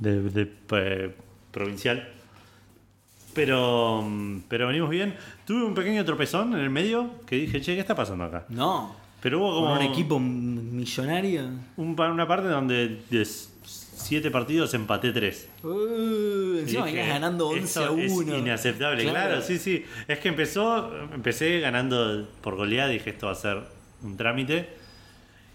de, 0.00 0.20
de, 0.22 0.52
eh, 0.72 1.14
provincial. 1.52 2.08
Pero, 3.34 4.02
pero 4.48 4.66
venimos 4.66 4.88
bien. 4.90 5.14
Tuve 5.46 5.64
un 5.64 5.74
pequeño 5.74 6.04
tropezón 6.04 6.52
en 6.54 6.58
el 6.60 6.70
medio 6.70 7.10
que 7.26 7.36
dije, 7.36 7.60
che, 7.60 7.74
¿qué 7.74 7.80
está 7.80 7.94
pasando 7.94 8.24
acá? 8.24 8.44
No. 8.48 8.94
Pero 9.20 9.38
hubo 9.40 9.54
como 9.54 9.68
Con 9.68 9.78
un 9.78 9.82
equipo 9.84 10.18
millonario. 10.20 11.42
un 11.76 11.98
una 11.98 12.26
parte 12.28 12.48
donde 12.48 13.00
de 13.10 13.24
siete 13.64 14.30
partidos 14.30 14.74
empaté 14.74 15.12
tres. 15.12 15.48
Uh, 15.62 16.58
encima 16.58 16.84
venías 16.84 17.08
ganando 17.08 17.48
11 17.48 17.64
"Esto 17.64 17.84
a 17.84 17.90
1. 17.90 18.02
Es 18.34 18.38
inaceptable, 18.40 19.02
claro. 19.08 19.40
sí, 19.40 19.58
sí. 19.58 19.84
Es 20.06 20.18
que 20.18 20.28
empezó, 20.28 20.92
empecé 21.14 21.60
ganando 21.60 22.28
por 22.40 22.56
goleada, 22.56 22.90
dije 22.90 23.10
esto 23.10 23.26
va 23.26 23.32
a 23.32 23.36
ser 23.36 23.62
un 24.02 24.16
trámite. 24.16 24.68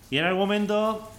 Y 0.10 0.18
en 0.18 0.26
algún 0.26 0.40
momento 0.42 1.10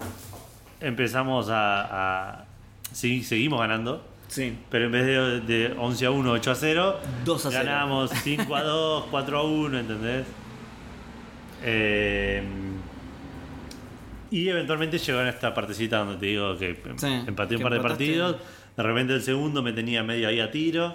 empezamos 0.80 1.48
a. 1.48 2.40
a- 2.40 2.44
sí, 2.92 3.22
seguimos 3.22 3.60
ganando. 3.60 4.04
Sí. 4.32 4.56
Pero 4.70 4.86
en 4.86 4.92
vez 4.92 5.04
de, 5.04 5.40
de 5.40 5.74
11 5.78 6.06
a 6.06 6.10
1, 6.10 6.32
8 6.32 6.50
a 6.50 6.54
0, 6.54 7.00
2 7.26 7.46
a 7.46 7.50
0. 7.50 7.64
ganábamos 7.64 8.10
5 8.22 8.56
a 8.56 8.62
2, 8.62 9.04
4 9.10 9.38
a 9.38 9.42
1, 9.42 9.78
¿entendés? 9.78 10.26
Eh, 11.64 12.42
y 14.30 14.48
eventualmente 14.48 14.96
llegó 14.98 15.20
en 15.20 15.26
esta 15.28 15.52
partecita 15.52 15.98
donde 15.98 16.16
te 16.16 16.26
digo 16.26 16.56
que 16.56 16.80
Sí, 16.96 17.06
empaté 17.26 17.56
un 17.56 17.62
par 17.62 17.74
de 17.74 17.80
partidos. 17.80 18.36
De 18.76 18.82
repente 18.82 19.12
el 19.12 19.22
segundo 19.22 19.62
me 19.62 19.72
tenía 19.74 20.02
medio 20.02 20.28
ahí 20.28 20.40
a 20.40 20.50
tiro. 20.50 20.94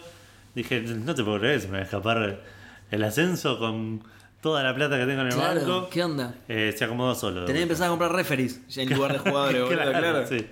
Dije, 0.55 0.81
no 0.81 1.13
te 1.13 1.23
puedo 1.23 1.39
creer, 1.39 1.61
se 1.61 1.67
me 1.67 1.73
va 1.73 1.79
a 1.79 1.83
escapar 1.83 2.41
el 2.89 3.03
ascenso 3.03 3.59
con 3.59 4.01
toda 4.41 4.63
la 4.63 4.73
plata 4.73 4.97
que 4.97 5.05
tengo 5.05 5.21
en 5.21 5.27
el 5.27 5.33
Claro, 5.35 5.59
banco. 5.59 5.89
¿qué 5.91 6.03
onda? 6.03 6.33
Eh, 6.47 6.73
se 6.75 6.83
acomodó 6.85 7.13
solo. 7.13 7.45
Tenés 7.45 7.59
que 7.59 7.63
empezar 7.63 7.85
a 7.85 7.89
comprar 7.91 8.11
referees 8.13 8.67
ya 8.67 8.81
en 8.81 8.89
lugar 8.95 9.13
de 9.13 9.19
jugadores, 9.19 9.61
boludo, 9.61 9.75
Claro, 9.83 9.91
claro. 9.99 10.27
sí. 10.27 10.47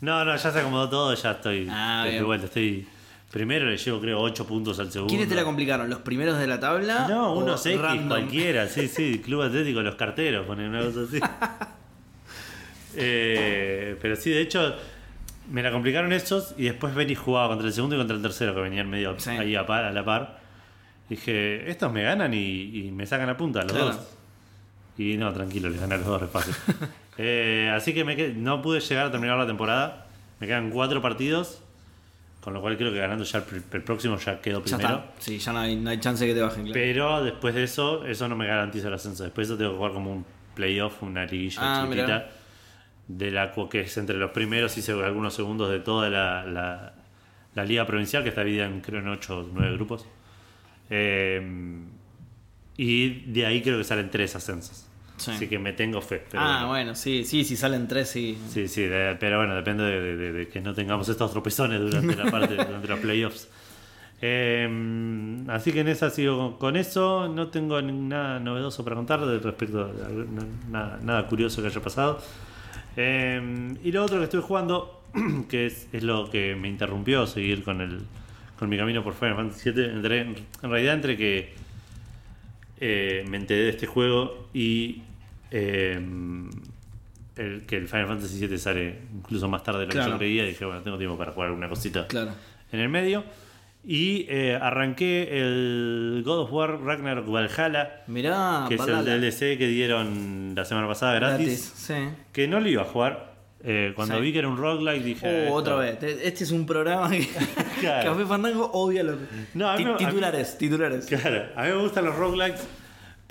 No, 0.00 0.24
no, 0.24 0.34
ya 0.36 0.50
se 0.50 0.58
acomodó 0.58 0.88
todo, 0.88 1.14
ya 1.14 1.32
estoy 1.32 1.68
Ah, 1.70 2.04
de 2.10 2.22
vuelta. 2.22 2.46
Estoy 2.46 2.86
primero 3.30 3.66
le 3.66 3.76
llevo 3.76 4.00
creo 4.00 4.20
8 4.20 4.46
puntos 4.46 4.78
al 4.78 4.90
segundo. 4.92 5.10
¿Quiénes 5.10 5.28
te 5.28 5.34
la 5.34 5.44
complicaron? 5.44 5.88
¿Los 5.88 6.00
primeros 6.00 6.38
de 6.38 6.46
la 6.46 6.58
tabla? 6.60 7.06
No, 7.08 7.32
unos 7.34 7.64
X 7.64 7.80
random? 7.80 8.08
cualquiera, 8.08 8.68
sí, 8.68 8.88
sí, 8.88 9.20
Club 9.24 9.42
Atlético 9.42 9.80
Los 9.80 9.94
Carteros, 9.96 10.46
ponen 10.46 10.68
una 10.70 10.82
cosa 10.84 11.00
así. 11.08 11.18
Eh, 12.94 13.96
pero 14.02 14.16
sí, 14.16 14.30
de 14.30 14.42
hecho, 14.42 14.74
me 15.50 15.62
la 15.62 15.70
complicaron 15.72 16.12
esos 16.12 16.54
y 16.58 16.64
después 16.64 16.94
Benny 16.94 17.14
jugaba 17.14 17.48
contra 17.48 17.66
el 17.68 17.72
segundo 17.72 17.96
y 17.96 17.98
contra 17.98 18.16
el 18.16 18.22
tercero 18.22 18.54
que 18.54 18.60
venían 18.60 18.88
medio 18.90 19.18
Sí. 19.18 19.30
ahí 19.30 19.56
a, 19.56 19.64
par- 19.66 19.84
a 19.84 19.92
la 19.92 20.04
par. 20.04 20.38
Dije, 21.08 21.70
estos 21.70 21.90
me 21.92 22.02
ganan 22.02 22.32
y, 22.34 22.86
y 22.86 22.90
me 22.92 23.06
sacan 23.06 23.28
a 23.30 23.36
punta, 23.36 23.62
los 23.62 23.72
Claro. 23.72 23.86
dos. 23.86 23.98
Y 24.98 25.16
no, 25.16 25.32
tranquilo, 25.32 25.70
les 25.70 25.80
gané 25.80 25.96
los 25.96 26.06
dos 26.06 26.20
re 26.20 26.26
fácil. 26.28 26.54
Eh, 27.18 27.70
así 27.74 27.92
que 27.94 28.04
me 28.04 28.16
qued- 28.16 28.34
no 28.34 28.62
pude 28.62 28.80
llegar 28.80 29.06
a 29.06 29.10
terminar 29.10 29.36
la 29.38 29.46
temporada. 29.46 30.06
Me 30.40 30.46
quedan 30.46 30.70
cuatro 30.70 31.00
partidos. 31.02 31.62
Con 32.40 32.54
lo 32.54 32.60
cual 32.60 32.76
creo 32.76 32.92
que 32.92 32.98
ganando 32.98 33.22
ya 33.22 33.38
el, 33.38 33.44
pr- 33.46 33.62
el 33.72 33.82
próximo 33.82 34.16
ya 34.18 34.40
quedo 34.40 34.64
Ya 34.64 34.76
primero. 34.76 34.96
está. 34.96 35.12
Sí, 35.20 35.38
ya 35.38 35.52
no 35.52 35.60
hay, 35.60 35.76
no 35.76 35.90
hay 35.90 36.00
chance 36.00 36.24
de 36.24 36.30
que 36.32 36.34
te 36.34 36.42
bajen, 36.42 36.64
claro. 36.64 36.72
Pero 36.74 37.22
después 37.22 37.54
de 37.54 37.62
eso, 37.62 38.04
eso 38.04 38.28
no 38.28 38.34
me 38.34 38.48
garantiza 38.48 38.88
el 38.88 38.94
ascenso. 38.94 39.22
Después 39.22 39.46
de 39.46 39.54
eso 39.54 39.58
tengo 39.58 39.70
que 39.72 39.76
jugar 39.76 39.92
como 39.92 40.10
un 40.12 40.26
playoff, 40.56 41.00
una 41.04 41.24
liguilla 41.24 41.58
Ah, 41.60 41.82
chiquitita. 41.84 42.04
mirá. 42.06 42.30
De 43.06 43.30
la 43.30 43.52
que 43.70 43.80
es 43.82 43.96
entre 43.96 44.16
los 44.16 44.32
primeros 44.32 44.76
y 44.76 44.90
algunos 44.90 45.34
segundos 45.34 45.70
de 45.70 45.78
toda 45.78 46.10
la, 46.10 46.44
la- 46.44 46.94
la 47.54 47.64
liga 47.64 47.86
provincial, 47.86 48.24
que 48.24 48.30
está 48.30 48.42
dividida 48.42 48.66
en 48.66 48.80
creo 48.80 48.98
en 49.00 49.08
8 49.08 49.38
o 49.38 49.48
9 49.52 49.74
grupos. 49.74 50.04
Eh, 50.90 51.40
y 52.76 53.08
de 53.32 53.46
ahí 53.46 53.62
creo 53.62 53.78
que 53.78 53.84
salen 53.84 54.10
tres 54.10 54.34
ascensos. 54.34 54.88
Sí. 55.24 55.30
Así 55.32 55.48
que 55.48 55.58
me 55.58 55.72
tengo 55.72 56.00
fe. 56.00 56.22
pero 56.30 56.42
ah, 56.42 56.46
bueno. 56.56 56.68
bueno, 56.68 56.94
sí, 56.94 57.24
sí, 57.24 57.44
si 57.44 57.56
salen 57.56 57.86
tres, 57.88 58.08
sí. 58.08 58.38
Sí, 58.48 58.68
sí, 58.68 58.82
de- 58.82 59.16
pero 59.20 59.38
bueno, 59.38 59.54
depende 59.54 59.84
de, 59.84 60.00
de- 60.00 60.16
de- 60.16 60.32
de 60.32 60.48
que 60.48 60.60
no 60.60 60.74
tengamos 60.74 61.08
estos 61.08 61.30
tropezones 61.30 61.80
durante 61.80 62.16
la 62.16 62.30
parte 62.30 62.54
durante 62.56 62.88
los 62.88 62.98
playoffs. 63.00 63.48
Eh, 64.24 65.38
así 65.48 65.72
que 65.72 65.80
en 65.80 65.88
esa 65.88 66.08
sigo 66.10 66.58
con, 66.58 66.76
eso. 66.76 67.28
No 67.28 67.48
tengo 67.48 67.80
nada 67.82 68.38
novedoso 68.38 68.84
para 68.84 68.96
contar 68.96 69.20
respecto 69.20 69.82
a 69.84 70.70
nada, 70.70 70.98
nada 71.02 71.26
curioso 71.26 71.60
que 71.60 71.68
haya 71.68 71.80
pasado. 71.80 72.20
Eh, 72.96 73.74
y 73.82 73.90
lo 73.90 74.04
otro 74.04 74.18
que 74.18 74.24
estoy 74.24 74.40
jugando, 74.42 75.02
que 75.48 75.66
es, 75.66 75.88
es 75.92 76.02
lo 76.02 76.30
que 76.30 76.54
me 76.54 76.68
interrumpió 76.68 77.26
seguir 77.26 77.64
con 77.64 77.80
el 77.80 78.00
con 78.58 78.68
mi 78.68 78.76
camino 78.76 79.02
por 79.02 79.14
Final 79.14 79.34
Fantasy 79.34 79.72
VII, 79.72 79.84
entré- 79.86 80.20
en 80.62 80.70
realidad 80.70 80.94
entre 80.94 81.16
que 81.16 81.52
eh, 82.80 83.24
me 83.28 83.36
enteré 83.38 83.62
de 83.64 83.70
este 83.70 83.86
juego 83.88 84.48
y 84.54 85.02
eh, 85.52 86.00
el, 87.36 87.62
que 87.66 87.76
el 87.76 87.88
Final 87.88 88.06
Fantasy 88.08 88.46
VII 88.46 88.58
sale 88.58 88.98
incluso 89.14 89.48
más 89.48 89.62
tarde 89.62 89.80
de 89.80 89.86
lo 89.86 89.90
que 89.90 89.96
Claro. 89.98 90.12
yo 90.12 90.18
creía. 90.18 90.44
Dije, 90.44 90.64
bueno, 90.64 90.82
tengo 90.82 90.98
tiempo 90.98 91.16
para 91.16 91.32
jugar 91.32 91.48
alguna 91.48 91.68
cosita 91.68 92.06
Claro. 92.08 92.32
en 92.72 92.80
el 92.80 92.88
medio. 92.88 93.24
Y 93.84 94.26
eh, 94.28 94.56
arranqué 94.60 95.28
el 95.40 96.22
God 96.24 96.40
of 96.42 96.52
War 96.52 96.80
Ragnarok 96.82 97.26
Valhalla, 97.28 98.02
Mirá, 98.06 98.66
que 98.68 98.76
es 98.76 98.80
el 98.86 99.04
DLC 99.04 99.58
que 99.58 99.66
dieron 99.66 100.52
la 100.54 100.64
semana 100.64 100.86
pasada 100.86 101.14
gratis. 101.14 101.72
Sí. 101.74 101.94
Que 102.32 102.46
no 102.46 102.60
lo 102.60 102.68
iba 102.68 102.82
a 102.82 102.84
jugar. 102.84 103.32
Eh, 103.64 103.92
cuando 103.96 104.16
Sí. 104.16 104.20
vi 104.22 104.32
que 104.32 104.38
era 104.40 104.48
un 104.48 104.56
roguelike 104.56 105.04
dije. 105.04 105.26
Oh, 105.26 105.30
"Esto- 105.30 105.54
otra 105.54 105.76
vez. 105.76 105.98
Te- 105.98 106.26
Este 106.28 106.44
es 106.44 106.50
un 106.52 106.64
programa 106.66 107.10
que 107.10 107.26
Claro. 107.80 108.10
Café 108.12 108.26
Fandango 108.26 108.70
odia 108.72 109.02
los 109.04 109.16
No, 109.54 109.68
a 109.68 109.76
mí 109.76 109.78
Ti- 109.78 109.84
me- 109.84 109.90
a 109.90 109.98
mí- 109.98 110.04
titulares, 110.06 110.58
titulares. 110.58 111.06
Claro, 111.06 111.44
a 111.56 111.62
mí 111.64 111.68
me 111.70 111.76
gustan 111.76 112.04
los 112.04 112.14
roguelikes, 112.16 112.60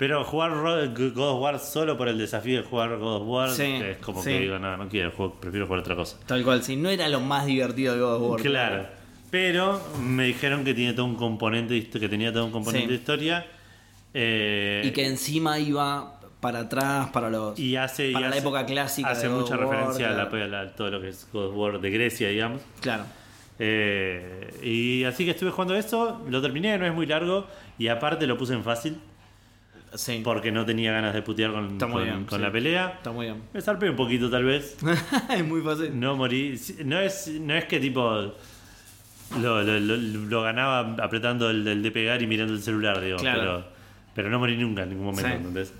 pero 0.02 0.24
jugar 0.24 0.50
God 0.50 1.16
of 1.16 1.40
War 1.40 1.60
solo 1.60 1.96
por 1.96 2.08
el 2.08 2.18
desafío 2.18 2.60
de 2.60 2.66
jugar 2.66 2.96
God 2.98 3.22
of 3.22 3.28
War 3.28 3.50
Sí, 3.50 3.62
es 3.62 3.98
como 3.98 4.20
sí. 4.20 4.30
que 4.30 4.40
digo, 4.40 4.58
no, 4.58 4.76
no 4.76 4.88
quiero, 4.88 5.12
juego- 5.12 5.34
prefiero 5.38 5.66
jugar 5.66 5.78
otra 5.82 5.94
cosa. 5.94 6.16
Tal 6.26 6.42
cual, 6.42 6.60
si 6.64 6.74
no 6.74 6.88
era 6.90 7.08
lo 7.08 7.20
más 7.20 7.46
divertido 7.46 7.94
de 7.94 8.00
God 8.00 8.14
of 8.16 8.22
War. 8.32 8.40
Claro, 8.42 8.86
pero 9.30 9.80
me 10.02 10.24
dijeron 10.24 10.64
que 10.64 10.74
tiene 10.74 10.92
todo 10.92 11.06
un 11.06 11.14
componente, 11.14 11.88
que 11.88 12.08
tenía 12.08 12.32
todo 12.32 12.46
un 12.46 12.50
componente 12.50 12.86
Sí. 12.88 12.92
de 12.94 12.98
historia. 12.98 13.46
eh, 14.12 14.82
Y 14.84 14.90
que 14.90 15.06
encima 15.06 15.58
iba 15.60 16.18
para 16.40 16.58
atrás, 16.60 17.10
para 17.12 17.30
los. 17.30 17.56
y 17.58 17.76
hace, 17.76 18.08
y 18.10 18.12
para 18.12 18.26
la 18.26 18.30
hace- 18.30 18.38
época 18.40 18.66
clásica 18.66 19.10
Hace 19.10 19.28
de 19.28 19.32
God 19.32 19.40
mucha 19.42 19.56
War, 19.56 19.60
referencia 19.70 20.06
a, 20.08 20.10
la- 20.14 20.28
claro. 20.28 20.44
a 20.44 20.48
la- 20.48 20.72
todo 20.74 20.90
lo 20.90 21.00
que 21.00 21.10
es 21.10 21.28
God 21.32 21.46
of 21.46 21.56
War 21.56 21.80
de 21.80 21.90
Grecia, 21.90 22.28
digamos. 22.28 22.60
Claro. 22.80 23.04
Eh, 23.60 24.50
y 24.62 25.04
así 25.04 25.24
que 25.24 25.30
estuve 25.30 25.50
jugando 25.52 25.74
eso, 25.76 26.20
lo 26.28 26.42
terminé, 26.42 26.76
no 26.76 26.86
es 26.86 26.92
muy 26.92 27.06
largo, 27.06 27.46
y 27.78 27.86
aparte 27.86 28.26
lo 28.26 28.36
puse 28.36 28.54
en 28.54 28.64
fácil, 28.64 28.98
Sí. 29.94 30.20
porque 30.24 30.50
no 30.52 30.64
tenía 30.64 30.92
ganas 30.92 31.12
de 31.14 31.22
putear 31.22 31.52
con, 31.52 31.72
Está 31.72 31.86
muy 31.86 31.94
con- 31.96 32.04
bien, 32.04 32.24
con 32.24 32.38
sí. 32.38 32.44
la 32.44 32.52
pelea. 32.52 32.88
Está 32.96 33.12
muy 33.12 33.26
bien. 33.26 33.42
Me 33.52 33.60
zarpé 33.60 33.90
un 33.90 33.96
poquito 33.96 34.30
tal 34.30 34.44
vez. 34.44 34.76
es 35.30 35.44
muy 35.46 35.60
fácil. 35.62 35.98
No 35.98 36.16
morí. 36.16 36.58
No 36.84 36.98
es, 37.00 37.28
no 37.40 37.54
es 37.54 37.64
que 37.66 37.78
tipo 37.80 38.32
lo, 39.40 39.62
lo- 39.62 39.80
lo- 39.80 39.96
lo 39.96 40.42
ganaba 40.42 40.96
apretando 41.02 41.50
el, 41.50 41.66
el 41.66 41.82
de 41.82 41.90
pegar 41.90 42.20
y 42.22 42.26
mirando 42.26 42.52
el 42.54 42.62
celular, 42.62 43.00
digo. 43.00 43.18
Claro. 43.18 43.40
Pero, 43.40 43.64
pero 44.14 44.30
no 44.30 44.38
morí 44.38 44.56
nunca 44.56 44.82
en 44.82 44.90
ningún 44.90 45.06
momento. 45.06 45.28
Sí. 45.28 45.34
¿entendés? 45.36 45.74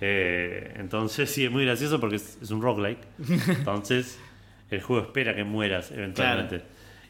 Eh, 0.00 0.74
entonces 0.76 1.30
sí, 1.30 1.44
es 1.44 1.50
muy 1.50 1.64
gracioso 1.64 1.98
porque 2.00 2.16
es, 2.16 2.38
es 2.42 2.50
un 2.50 2.62
roguelike. 2.62 3.00
Entonces 3.48 4.18
el 4.70 4.80
juego 4.82 5.02
espera 5.02 5.34
que 5.34 5.42
mueras 5.44 5.90
eventualmente. 5.90 6.62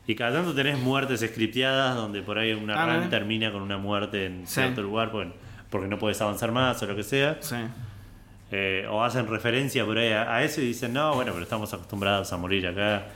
Y 0.06 0.14
cada 0.14 0.32
tanto 0.38 0.54
tenés 0.54 0.78
muertes 0.78 1.20
scripteadas 1.20 1.94
donde 1.96 2.22
por 2.22 2.38
ahí 2.38 2.52
una 2.54 2.82
Ah, 2.82 2.96
run 3.00 3.10
termina 3.10 3.52
con 3.52 3.60
una 3.60 3.76
muerte 3.76 4.24
en 4.26 4.46
Sí. 4.46 4.54
cierto 4.54 4.80
lugar 4.80 5.10
porque, 5.10 5.32
porque 5.70 5.88
no 5.88 5.98
puedes 5.98 6.20
avanzar 6.20 6.52
más 6.52 6.82
o 6.82 6.86
lo 6.86 6.96
que 6.96 7.02
sea. 7.02 7.36
Sí. 7.40 7.56
Eh, 8.50 8.86
o 8.90 9.04
hacen 9.04 9.26
referencia 9.28 9.84
por 9.84 9.98
ahí 9.98 10.10
a, 10.12 10.34
a 10.36 10.42
eso 10.42 10.60
y 10.62 10.66
dicen, 10.68 10.92
no, 10.94 11.14
bueno, 11.14 11.32
pero 11.32 11.42
estamos 11.44 11.72
acostumbrados 11.74 12.32
a 12.32 12.36
morir 12.38 12.66
acá. 12.66 13.06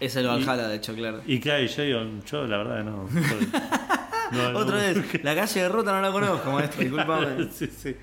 Es 0.00 0.14
el 0.16 0.26
Valhalla, 0.26 0.68
de 0.68 0.76
hecho, 0.76 0.94
claro. 0.94 1.22
Y 1.26 1.40
claro, 1.40 1.62
y 1.62 1.68
yo 1.68 1.82
digo, 1.82 2.00
yo 2.30 2.46
la 2.46 2.58
verdad 2.58 2.84
no. 2.84 3.08
soy- 3.10 3.48
no, 4.32 4.52
no- 4.52 4.58
Otra 4.58 4.76
vez, 4.76 5.24
la 5.24 5.34
calle 5.34 5.62
de 5.62 5.68
Rota 5.68 5.92
no 5.92 6.02
la 6.02 6.12
conozco, 6.12 6.52
maestro, 6.52 6.80
disculpame. 6.82 7.48
sí, 7.52 7.66
sí. 7.66 7.96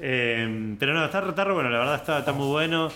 Eh, 0.00 0.76
pero 0.78 0.94
no, 0.94 1.04
está, 1.04 1.26
está 1.28 1.44
re 1.44 1.52
bueno, 1.52 1.70
la 1.70 1.78
verdad 1.78 1.94
está, 1.96 2.18
está 2.20 2.32
muy 2.32 2.46
bueno. 2.48 2.88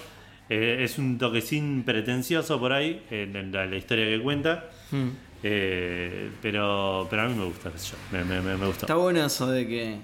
Eh, 0.50 0.78
es 0.82 0.98
un 0.98 1.18
toquecín 1.18 1.82
pretencioso 1.84 2.58
por 2.58 2.72
ahí, 2.72 3.04
en, 3.10 3.36
en 3.36 3.52
la, 3.52 3.66
la 3.66 3.76
historia 3.76 4.06
que 4.06 4.20
cuenta. 4.22 4.64
Hmm. 4.90 5.08
Eh, 5.42 6.30
pero, 6.42 7.06
pero 7.08 7.22
a 7.22 7.28
mí 7.28 7.34
me 7.34 7.44
gusta, 7.44 7.70
qué 7.70 7.78
sé 7.78 7.92
yo, 7.92 7.96
me, 8.12 8.24
me, 8.24 8.40
me, 8.40 8.56
me 8.56 8.66
gustó. 8.66 8.86
Está 8.86 8.94
bueno 8.96 9.24
eso 9.24 9.46
de 9.48 9.66
que. 9.68 9.98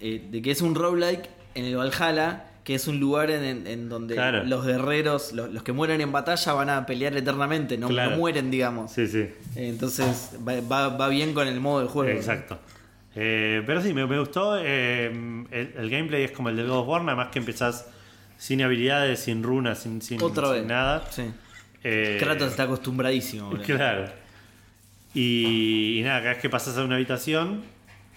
eh, 0.00 0.28
de 0.30 0.42
que 0.42 0.50
es 0.50 0.60
un 0.62 0.74
roguelike 0.74 1.28
en 1.54 1.64
el 1.64 1.76
Valhalla, 1.76 2.44
que 2.64 2.74
es 2.74 2.86
un 2.88 2.98
lugar 3.00 3.30
en, 3.30 3.42
en- 3.44 3.66
en 3.66 3.88
donde 3.88 4.14
Claro. 4.14 4.44
los 4.44 4.64
guerreros, 4.64 5.32
los, 5.32 5.50
los 5.52 5.62
que 5.62 5.72
mueren 5.72 6.00
en 6.00 6.12
batalla, 6.12 6.52
van 6.52 6.70
a 6.70 6.86
pelear 6.86 7.16
eternamente, 7.16 7.76
no, 7.76 7.88
Claro. 7.88 8.12
no 8.12 8.16
mueren, 8.18 8.50
digamos. 8.50 8.92
Sí, 8.92 9.06
sí. 9.06 9.18
Eh, 9.20 9.32
Entonces 9.68 10.30
va, 10.46 10.60
va- 10.60 10.96
va 10.96 11.08
bien 11.08 11.34
con 11.34 11.46
el 11.48 11.60
modo 11.60 11.80
del 11.80 11.88
juego. 11.88 12.10
Exacto. 12.16 12.58
Eh, 13.16 13.62
pero 13.66 13.80
sí, 13.82 13.92
me, 13.92 14.06
me 14.06 14.18
gustó. 14.18 14.56
eh, 14.60 15.06
el, 15.50 15.72
el 15.76 15.90
gameplay 15.90 16.24
es 16.24 16.32
como 16.32 16.48
el 16.48 16.56
de 16.56 16.64
God 16.64 16.78
of 16.78 16.88
War, 16.88 17.02
nada 17.02 17.16
más 17.16 17.28
que 17.28 17.38
empezás 17.38 17.86
sin 18.38 18.60
habilidades, 18.62 19.20
sin 19.20 19.42
runas, 19.42 19.78
sin, 19.80 20.02
sin, 20.02 20.20
Otra 20.22 20.46
sin 20.48 20.56
vez. 20.56 20.66
nada. 20.66 21.04
Sí. 21.10 21.22
Eh, 21.84 22.16
Kratos 22.18 22.50
está 22.50 22.64
acostumbradísimo. 22.64 23.50
Claro. 23.64 24.06
Y, 25.14 25.98
y 26.00 26.02
nada, 26.02 26.18
cada 26.20 26.32
vez 26.32 26.42
que 26.42 26.50
pasas 26.50 26.76
a 26.78 26.84
una 26.84 26.96
habitación, 26.96 27.62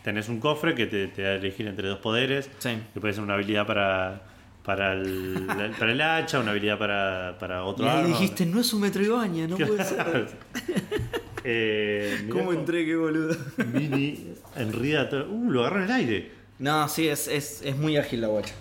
tenés 0.03 0.29
un 0.29 0.39
cofre 0.39 0.73
que 0.73 0.87
te, 0.87 1.07
te 1.07 1.21
da 1.21 1.29
a 1.29 1.35
elegir 1.35 1.67
entre 1.67 1.87
dos 1.87 1.99
poderes. 1.99 2.49
Sí. 2.59 2.77
Que 2.93 2.99
puede 2.99 3.13
ser 3.13 3.23
una 3.23 3.35
habilidad 3.35 3.67
para, 3.67 4.21
para, 4.63 4.93
el, 4.93 5.45
para 5.77 5.91
el 5.91 6.01
hacha, 6.01 6.39
una 6.39 6.51
habilidad 6.51 6.79
para, 6.79 7.37
para 7.39 7.63
otro 7.65 7.85
Y 7.85 7.89
ahí 7.89 7.97
arma. 7.97 8.07
dijiste, 8.07 8.45
no 8.45 8.59
es 8.61 8.73
un 8.73 8.81
Metroidvania, 8.81 9.47
no 9.47 9.57
puede 9.57 9.83
ser. 9.83 10.27
Eh, 11.49 12.27
¿Cómo 12.29 12.51
entré? 12.51 12.85
Qué 12.85 12.95
boludo. 12.97 13.33
Mini 13.71 14.33
Enrida. 14.57 15.07
to- 15.07 15.27
Uh, 15.29 15.49
lo 15.49 15.61
agarró 15.61 15.77
en 15.77 15.83
el 15.85 15.91
aire. 15.91 16.31
No, 16.59 16.89
sí, 16.89 17.07
es, 17.07 17.29
es, 17.29 17.61
es 17.63 17.77
muy 17.77 17.95
ágil 17.95 18.19
la 18.19 18.27
guacha. 18.27 18.53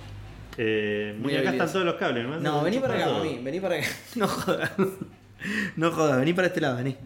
Eh, 0.58 1.14
Muy 1.18 1.28
mira, 1.32 1.40
acá 1.40 1.50
están 1.52 1.72
todos 1.72 1.84
los 1.84 1.94
cables. 1.96 2.26
No, 2.40 2.56
hace 2.56 2.64
vení 2.64 2.78
para 2.78 2.94
acá, 2.94 3.04
todo. 3.04 3.18
mami, 3.18 3.38
vení 3.42 3.60
para 3.60 3.76
acá. 3.76 3.86
No 4.16 4.26
jodas. 4.28 4.70
No 5.76 5.90
jodas, 5.92 6.18
vení 6.18 6.32
para 6.32 6.46
este 6.48 6.60
lado, 6.60 6.76
vení. 6.76 6.96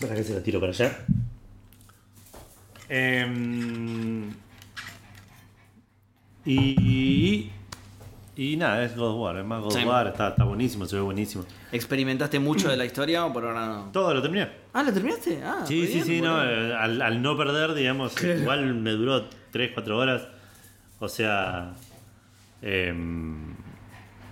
Para 0.00 0.14
que 0.14 0.22
se 0.22 0.34
lo 0.34 0.40
tiro 0.40 0.60
para 0.60 0.72
allá. 0.72 0.96
Em, 2.88 4.30
y, 6.46 7.50
y 8.36 8.56
nada, 8.56 8.82
es 8.84 8.96
God 8.96 9.10
of 9.10 9.20
War, 9.20 9.36
es 9.38 9.44
más 9.44 9.60
God 9.62 9.72
Sí. 9.72 9.78
of 9.80 9.86
War, 9.86 10.06
está, 10.06 10.28
está 10.28 10.44
buenísimo, 10.44 10.86
se 10.86 10.96
ve 10.96 11.02
buenísimo. 11.02 11.44
¿Experimentaste 11.72 12.38
mucho 12.38 12.68
de 12.70 12.76
la 12.76 12.84
historia 12.86 13.26
o 13.26 13.32
por 13.32 13.44
ahora 13.44 13.66
no? 13.66 13.90
Todo 13.92 14.14
lo 14.14 14.22
terminé. 14.22 14.48
Ah, 14.72 14.82
¿lo 14.82 14.92
terminaste? 14.92 15.40
Ah, 15.44 15.64
Sí, 15.66 15.86
sí, 15.86 15.94
bien, 15.94 16.04
sí, 16.06 16.20
no, 16.22 16.36
al, 16.36 17.02
al 17.02 17.20
no 17.20 17.36
perder, 17.36 17.74
digamos, 17.74 18.14
igual 18.22 18.74
me 18.74 18.92
duró 18.92 19.28
3, 19.50 19.72
4 19.74 19.98
horas. 19.98 20.22
O 21.00 21.08
sea, 21.08 21.74
em, 22.62 23.54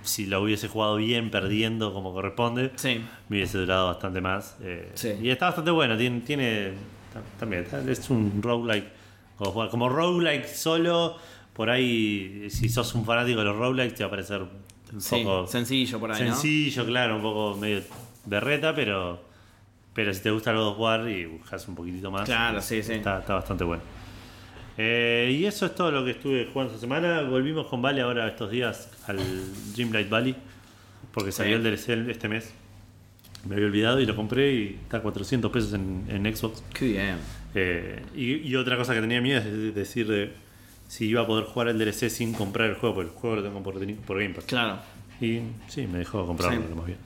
si 0.03 0.27
lo 0.27 0.43
hubiese 0.43 0.69
jugado 0.69 0.97
bien, 0.97 1.31
perdiendo 1.31 1.93
como 1.93 2.12
corresponde, 2.12 2.73
Sí. 2.77 3.01
me 3.29 3.37
hubiese 3.39 3.59
durado 3.59 3.89
bastante 3.89 4.21
más. 4.21 4.57
eh, 4.62 4.91
Sí. 4.95 5.15
Y 5.21 5.31
está 5.31 5.47
bastante 5.47 5.71
bueno, 5.73 5.97
tiene, 5.97 6.21
tiene 6.21 6.71
ta- 7.12 7.23
también, 7.39 7.67
es 7.89 8.11
un 8.11 8.41
roguelike. 8.43 8.87
Como, 9.37 9.69
como 9.69 9.89
roguelike 9.89 10.47
solo, 10.47 11.17
por 11.53 11.71
ahí, 11.71 12.47
si 12.51 12.69
sos 12.69 12.95
un 12.95 13.05
fanático 13.05 13.41
de 13.41 13.45
los 13.47 13.57
roguelikes, 13.57 13.95
te 13.97 14.05
va 14.05 14.09
a 14.09 14.11
parecer 14.11 14.43
un 14.93 15.01
Sí, 15.01 15.17
poco 15.25 15.47
sencillo 15.49 15.99
por 15.99 16.12
ahí, 16.12 16.25
¿no? 16.25 16.33
sencillo, 16.35 16.87
claro, 16.87 17.17
un 17.17 17.23
poco 17.23 17.57
medio 17.57 17.83
berreta, 18.25 18.75
pero, 18.75 19.21
pero 19.93 20.15
si 20.15 20.23
te 20.23 20.31
gusta 20.31 20.53
el 20.53 20.57
God 20.59 20.69
of 20.69 20.79
War 20.79 21.09
y 21.09 21.27
buscas 21.27 21.67
un 21.69 21.75
poquitito 21.75 22.11
más, 22.11 22.25
Claro, 22.25 22.61
sí, 22.62 22.83
sí. 22.83 22.93
Está 22.95 23.19
bastante 23.27 23.65
bueno. 23.65 23.83
Eh, 24.79 25.35
y 25.39 25.45
eso 25.47 25.67
es 25.67 25.75
todo 25.75 25.91
lo 25.91 26.05
que 26.05 26.12
estuve 26.12 26.49
jugando 26.53 26.73
esta 26.75 26.81
semana. 26.81 27.23
Volvimos 27.23 27.67
con 27.67 27.81
Vale 27.83 28.03
ahora 28.03 28.29
estos 28.29 28.51
días 28.51 28.91
al 29.07 29.19
Dreamlight 29.75 30.09
Valley, 30.11 30.37
porque 31.12 31.33
salió 31.33 31.57
el 31.57 31.62
DLC 31.62 32.09
este 32.11 32.29
mes. 32.29 32.53
Me 33.49 33.55
había 33.55 33.67
olvidado 33.69 34.01
y 34.01 34.07
lo 34.07 34.17
compré 34.17 34.53
y 34.55 34.79
está 34.83 34.99
a 34.99 35.03
400 35.03 35.51
pesos 35.53 35.73
en, 35.73 36.05
en 36.09 36.37
Xbox. 36.37 36.62
Qué 36.75 36.87
bien. 36.89 37.17
Eh, 37.55 38.03
y, 38.15 38.35
y 38.49 38.57
otra 38.57 38.77
cosa 38.77 38.93
que 38.93 39.01
tenía 39.01 39.21
miedo 39.21 39.39
es 39.39 39.45
de- 39.45 39.73
decir 39.73 40.07
de 40.09 40.33
si 40.89 41.07
iba 41.07 41.23
a 41.23 41.27
poder 41.27 41.45
jugar 41.45 41.69
el 41.69 41.79
DLC 41.79 42.11
sin 42.11 42.33
comprar 42.35 42.69
el 42.71 42.75
juego, 42.77 42.97
porque 42.97 43.11
el 43.11 43.17
juego 43.17 43.37
lo 43.37 43.43
tengo 43.43 43.62
por, 43.62 43.75
por 44.05 44.19
Game 44.21 44.35
Pass. 44.35 44.45
Claro. 44.45 44.79
Y 45.21 45.41
sí, 45.69 45.87
me 45.87 45.99
dejó 45.99 46.27
comprarlo, 46.27 46.61
Sí. 46.61 46.67
lo 46.69 46.77
más 46.77 46.87
bien. 46.87 46.99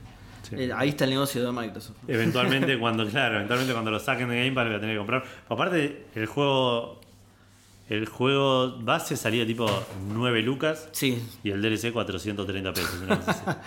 Sí. 0.49 0.55
Eh, 0.57 0.71
ahí 0.75 0.89
está 0.89 1.05
el 1.05 1.11
negocio 1.11 1.45
de 1.45 1.51
Microsoft. 1.51 1.95
Eventualmente 2.07 2.77
cuando, 2.79 3.07
claro, 3.07 3.35
eventualmente 3.35 3.71
cuando 3.73 3.91
lo 3.91 3.99
saquen 3.99 4.27
de 4.27 4.37
Game 4.39 4.51
Pass 4.51 4.65
lo 4.65 4.69
voy 4.71 4.77
a 4.77 4.81
tener 4.81 4.95
que 4.95 4.97
comprar. 4.99 5.23
Aparte, 5.47 6.05
el 6.15 6.25
juego. 6.25 6.99
El 7.91 8.05
juego 8.05 8.77
base 8.79 9.17
salía 9.17 9.45
tipo 9.45 9.67
9 10.13 10.41
lucas 10.43 10.87
Sí. 10.93 11.21
y 11.43 11.49
el 11.51 11.61
DLC 11.61 11.91
430 11.91 12.71
pesos. 12.73 13.01
una. 13.03 13.19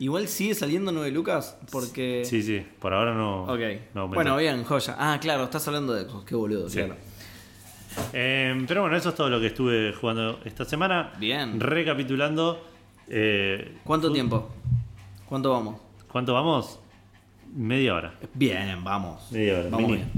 Igual 0.00 0.26
sigue 0.26 0.56
saliendo 0.56 0.90
9 0.90 1.12
lucas 1.12 1.56
porque. 1.70 2.24
Sí, 2.24 2.42
sí, 2.42 2.66
por 2.80 2.92
ahora 2.92 3.14
no. 3.14 3.44
Ok. 3.44 3.60
no 3.94 4.08
bueno, 4.08 4.36
bien, 4.36 4.64
joya. 4.64 4.96
Ah, 4.98 5.18
claro, 5.20 5.44
estás 5.44 5.68
hablando 5.68 5.92
de. 5.94 6.06
Qué 6.26 6.34
boludo, 6.34 6.68
Sí. 6.68 6.78
claro. 6.78 6.96
Eh, 8.12 8.64
pero 8.66 8.80
bueno, 8.80 8.96
eso 8.96 9.10
es 9.10 9.14
todo 9.14 9.28
lo 9.30 9.38
que 9.38 9.46
estuve 9.46 9.92
jugando 9.92 10.40
esta 10.44 10.64
semana. 10.64 11.12
Bien. 11.20 11.60
Recapitulando. 11.60 12.60
eh, 13.06 13.78
¿Cuánto 13.84 14.10
tiempo? 14.12 14.50
¿Cuánto 15.28 15.50
vamos? 15.52 15.76
¿Cuánto 16.10 16.34
vamos? 16.34 16.80
Media 17.54 17.94
hora. 17.94 18.14
Bien, 18.34 18.82
vamos. 18.82 19.30
Media 19.30 19.54
hora. 19.60 19.68
Vamos 19.70 19.90
mini. 19.90 20.02
bien. 20.02 20.10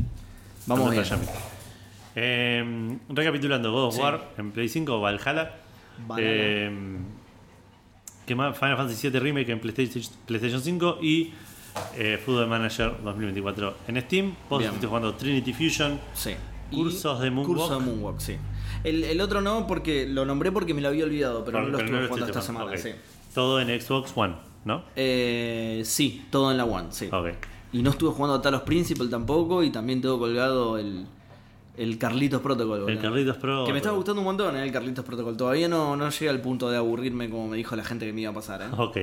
Vamos 0.66 0.90
bien. 0.92 1.04
Eh, 2.14 2.98
recapitulando, 3.08 3.72
God 3.72 3.84
of 3.84 3.94
Sí. 3.94 4.00
War 4.00 4.30
en 4.36 4.52
Play 4.52 4.68
5, 4.68 5.00
Valhalla. 5.00 5.56
Eh, 6.18 6.70
¿qué 8.26 8.34
más? 8.34 8.58
Final 8.58 8.76
Fantasy 8.76 9.08
VII 9.10 9.20
Remake 9.20 9.52
en 9.52 9.60
PlayStation, 9.60 10.02
PlayStation 10.26 10.60
5 10.60 10.98
y 11.02 11.32
eh, 11.96 12.20
Football 12.24 12.48
Manager 12.48 12.94
2024 13.02 13.74
en 13.88 14.00
Steam. 14.02 14.34
Vos 14.48 14.62
estuviste 14.62 14.86
jugando 14.86 15.14
Trinity 15.14 15.52
Fusion. 15.52 16.00
Sí. 16.14 16.34
Cursos 16.70 17.20
de 17.20 17.30
Moonwalk. 17.30 17.58
Curso 17.58 17.80
de 17.80 17.86
Moonwalk, 17.86 18.20
sí. 18.20 18.36
El, 18.84 19.04
el 19.04 19.20
otro 19.20 19.40
no, 19.40 19.66
porque 19.66 20.06
lo 20.06 20.24
nombré 20.24 20.52
porque 20.52 20.72
me 20.74 20.80
lo 20.80 20.88
había 20.88 21.04
olvidado, 21.04 21.44
pero 21.44 21.60
no 21.60 21.68
lo 21.68 21.78
estuve 21.78 22.06
jugando 22.06 22.26
esta 22.26 22.42
semana, 22.42 22.76
sí. 22.76 22.90
Todo 23.34 23.60
en 23.60 23.80
Xbox 23.80 24.12
One, 24.14 24.34
¿no? 24.64 24.84
Eh, 24.96 25.82
sí, 25.84 26.24
todo 26.30 26.50
en 26.50 26.56
la 26.56 26.64
One, 26.64 26.88
sí. 26.90 27.08
Y 27.72 27.82
no 27.82 27.90
estuve 27.90 28.10
jugando 28.12 28.36
a 28.36 28.42
Talos 28.42 28.62
Principal 28.62 29.10
tampoco, 29.10 29.62
y 29.62 29.70
también 29.70 30.00
tengo 30.00 30.18
colgado 30.18 30.78
el, 30.78 31.06
el 31.76 31.98
Carlitos 31.98 32.40
Protocol. 32.40 32.80
boludo. 32.80 33.00
Carlitos 33.00 33.36
Pro. 33.36 33.64
Que 33.64 33.72
me 33.72 33.78
estaba 33.78 33.96
gustando 33.96 34.20
un 34.20 34.26
montón 34.26 34.56
eh, 34.56 34.64
el 34.64 34.72
Carlitos 34.72 35.04
Protocol. 35.04 35.36
Todavía 35.36 35.68
no, 35.68 35.96
no 35.96 36.10
llega 36.10 36.30
al 36.30 36.40
punto 36.40 36.70
de 36.70 36.76
aburrirme 36.76 37.30
como 37.30 37.48
me 37.48 37.56
dijo 37.56 37.76
la 37.76 37.84
gente 37.84 38.06
que 38.06 38.12
me 38.12 38.22
iba 38.22 38.30
a 38.30 38.34
pasar. 38.34 38.62
¿eh? 38.62 38.66
Ok. 38.76 38.98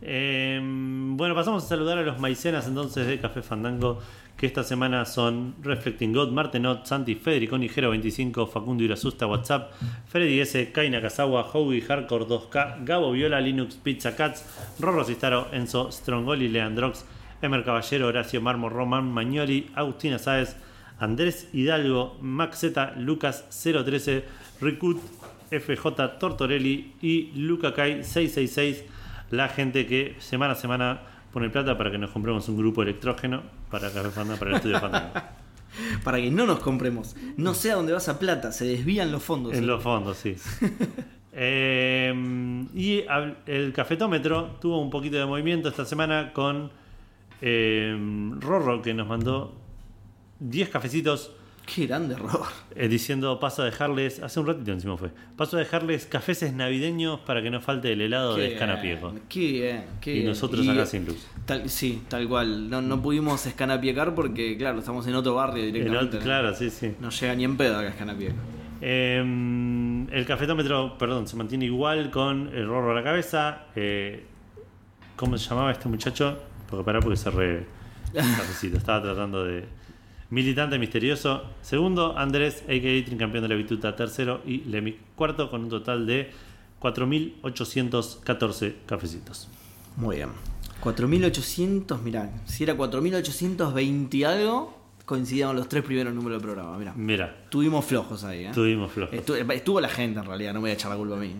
Eh, 0.00 0.60
bueno, 0.62 1.34
pasamos 1.34 1.64
a 1.64 1.68
saludar 1.68 1.98
a 1.98 2.02
los 2.02 2.20
maicenas 2.20 2.68
entonces 2.68 3.06
de 3.06 3.18
Café 3.18 3.42
Fandango, 3.42 3.98
que 4.36 4.46
esta 4.46 4.62
semana 4.62 5.04
son 5.04 5.56
Reflecting 5.60 6.12
God, 6.12 6.30
Martenot, 6.30 6.86
Santi, 6.86 7.16
Federico 7.16 7.58
Nigero 7.58 7.90
25, 7.90 8.46
Facundo 8.46 8.84
Irasusta, 8.84 9.26
WhatsApp, 9.26 9.72
Freddy 10.06 10.40
S, 10.40 10.70
Kaina 10.70 11.00
Kazawa, 11.00 11.50
Howie 11.52 11.82
Hardcore 11.82 12.26
2K, 12.26 12.84
Gabo 12.84 13.10
Viola, 13.10 13.40
Linux, 13.40 13.74
Pizza 13.74 14.14
Cats, 14.14 14.44
Rorro 14.78 15.04
Cistaro, 15.04 15.48
Enzo, 15.52 15.90
Strongoli, 15.90 16.48
Leandrox, 16.48 17.04
Emer 17.42 17.64
Caballero, 17.64 18.06
Horacio 18.06 18.40
Marmo, 18.40 18.68
Román 18.68 19.12
Magnoli, 19.12 19.68
Agustina 19.74 20.20
Sáez, 20.20 20.56
Andrés 20.98 21.48
Hidalgo, 21.52 22.16
Max 22.20 22.58
Z, 22.58 22.94
Lucas 22.96 23.46
013, 23.50 24.24
Ricut, 24.60 25.00
FJ 25.50 26.18
Tortorelli 26.18 26.94
y 27.00 27.32
Luca 27.34 27.72
Kai 27.72 28.04
666 28.04 28.84
la 29.30 29.48
gente 29.48 29.86
que 29.86 30.16
semana 30.20 30.52
a 30.52 30.56
semana 30.56 31.00
pone 31.32 31.50
plata 31.50 31.76
para 31.76 31.90
que 31.90 31.98
nos 31.98 32.10
compremos 32.10 32.48
un 32.48 32.56
grupo 32.56 32.82
electrógeno 32.82 33.42
para 33.70 33.90
Café 33.90 34.10
Fandango, 34.10 34.38
para 34.38 34.50
el 34.50 34.56
estudio 34.56 34.80
Fandango. 34.80 35.12
Para 36.02 36.16
que 36.16 36.30
no 36.30 36.46
nos 36.46 36.60
compremos. 36.60 37.14
No 37.36 37.52
sé 37.52 37.70
a 37.70 37.74
dónde 37.74 37.92
vas 37.92 38.08
a 38.08 38.18
plata, 38.18 38.52
se 38.52 38.64
desvían 38.64 39.12
los 39.12 39.22
fondos. 39.22 39.52
en 39.52 39.64
¿eh? 39.64 39.66
los 39.66 39.82
fondos, 39.82 40.16
sí. 40.16 40.34
Eh, 41.40 42.12
y 42.74 43.04
el 43.46 43.72
cafetómetro 43.72 44.56
tuvo 44.60 44.82
un 44.82 44.90
poquito 44.90 45.18
de 45.18 45.26
movimiento 45.26 45.68
esta 45.68 45.84
semana 45.84 46.32
con 46.32 46.72
eh, 47.40 47.96
Rorro 48.40 48.82
que 48.82 48.92
nos 48.92 49.06
mandó 49.06 49.54
10 50.40 50.68
cafecitos 50.68 51.32
Qué 51.66 51.86
grande 51.86 52.14
error. 52.14 52.40
eh, 52.74 52.88
diciendo 52.88 53.38
paso 53.38 53.60
a 53.60 53.66
dejarles, 53.66 54.22
hace 54.22 54.40
un 54.40 54.46
ratito 54.46 54.72
encima 54.72 54.96
fue, 54.96 55.10
paso 55.36 55.56
a 55.56 55.60
dejarles 55.60 56.06
cafeces 56.06 56.54
navideños 56.54 57.20
para 57.20 57.42
que 57.42 57.50
no 57.50 57.60
falte 57.60 57.92
el 57.92 58.00
helado 58.00 58.36
de 58.36 58.46
Qué 58.48 58.52
escanapiejo. 58.54 59.10
bien, 59.10 59.22
Qué 59.28 59.40
bien, 59.52 59.84
qué 60.00 60.16
Y 60.16 60.24
nosotros 60.24 60.66
acá 60.66 60.86
sin 60.86 61.04
luz. 61.04 61.26
Tal, 61.44 61.68
sí, 61.68 62.02
tal 62.08 62.26
cual. 62.26 62.70
No, 62.70 62.80
no 62.80 63.02
pudimos 63.02 63.44
escanapiecar 63.46 64.14
porque, 64.14 64.56
claro, 64.56 64.78
estamos 64.78 65.06
en 65.08 65.14
otro 65.14 65.34
barrio 65.34 65.62
directamente. 65.66 66.18
claro, 66.20 66.54
sí, 66.54 66.70
sí. 66.70 66.94
No 67.00 67.10
llega 67.10 67.34
ni 67.34 67.44
en 67.44 67.56
pedo 67.58 67.76
acá 67.76 67.88
a 67.88 67.90
escanapiecar. 67.90 68.36
Eh, 68.80 69.18
el 70.10 70.24
cafetómetro, 70.26 70.96
perdón, 70.96 71.26
se 71.28 71.36
mantiene 71.36 71.66
igual 71.66 72.10
con 72.10 72.48
el 72.54 72.66
rorro 72.66 72.92
a 72.92 72.94
la 72.94 73.02
cabeza. 73.02 73.66
Eh, 73.76 74.24
¿Cómo 75.16 75.36
se 75.36 75.48
llamaba 75.50 75.72
este 75.72 75.88
muchacho? 75.88 76.38
Porque 76.70 76.84
pará 76.84 77.00
porque 77.00 77.16
cerré 77.18 77.66
el 78.14 78.36
cafecito. 78.36 78.78
Estaba 78.78 79.02
tratando 79.02 79.44
de. 79.44 79.64
Militante 80.30 80.78
misterioso. 80.78 81.42
Segundo, 81.62 82.16
Andrés, 82.18 82.62
a.k.a. 82.64 83.04
Tricampeón 83.04 83.42
de 83.42 83.48
la 83.48 83.54
Vituta. 83.54 83.96
Tercero 83.96 84.42
y 84.46 84.58
Lemic. 84.64 84.96
Cuarto, 85.16 85.50
con 85.50 85.62
un 85.64 85.70
total 85.70 86.06
de 86.06 86.30
4.814 86.80 88.74
cafecitos. 88.86 89.48
Muy 89.96 90.16
bien. 90.16 90.28
4800, 90.80 92.02
mirá, 92.02 92.30
si 92.46 92.62
era 92.64 92.76
4820 92.76 94.16
y 94.16 94.22
algo, 94.24 94.78
coincidían 95.06 95.56
los 95.56 95.68
tres 95.68 95.82
primeros 95.82 96.14
números 96.14 96.40
del 96.40 96.46
programa, 96.52 96.78
mirá. 96.78 96.92
Mira, 96.94 97.46
Tuvimos 97.50 97.84
flojos 97.84 98.22
ahí, 98.22 98.44
¿eh? 98.44 98.50
tuvimos 98.54 98.92
flojo. 98.92 99.12
Estu- 99.12 99.52
estuvo 99.54 99.80
la 99.80 99.88
gente 99.88 100.20
en 100.20 100.26
realidad, 100.26 100.52
no 100.52 100.60
me 100.60 100.64
voy 100.64 100.70
a 100.70 100.74
echar 100.74 100.90
la 100.92 100.96
culpa 100.96 101.16
a 101.16 101.18
mí. 101.18 101.32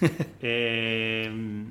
Eh, 0.40 1.64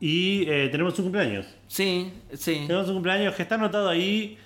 y 0.00 0.42
eh, 0.46 0.68
tenemos 0.70 0.98
un 0.98 1.04
cumpleaños. 1.06 1.46
Sí, 1.68 2.12
sí. 2.34 2.64
Tenemos 2.66 2.88
un 2.88 2.94
cumpleaños 2.94 3.34
que 3.34 3.42
está 3.42 3.54
anotado 3.54 3.88
ahí. 3.88 4.36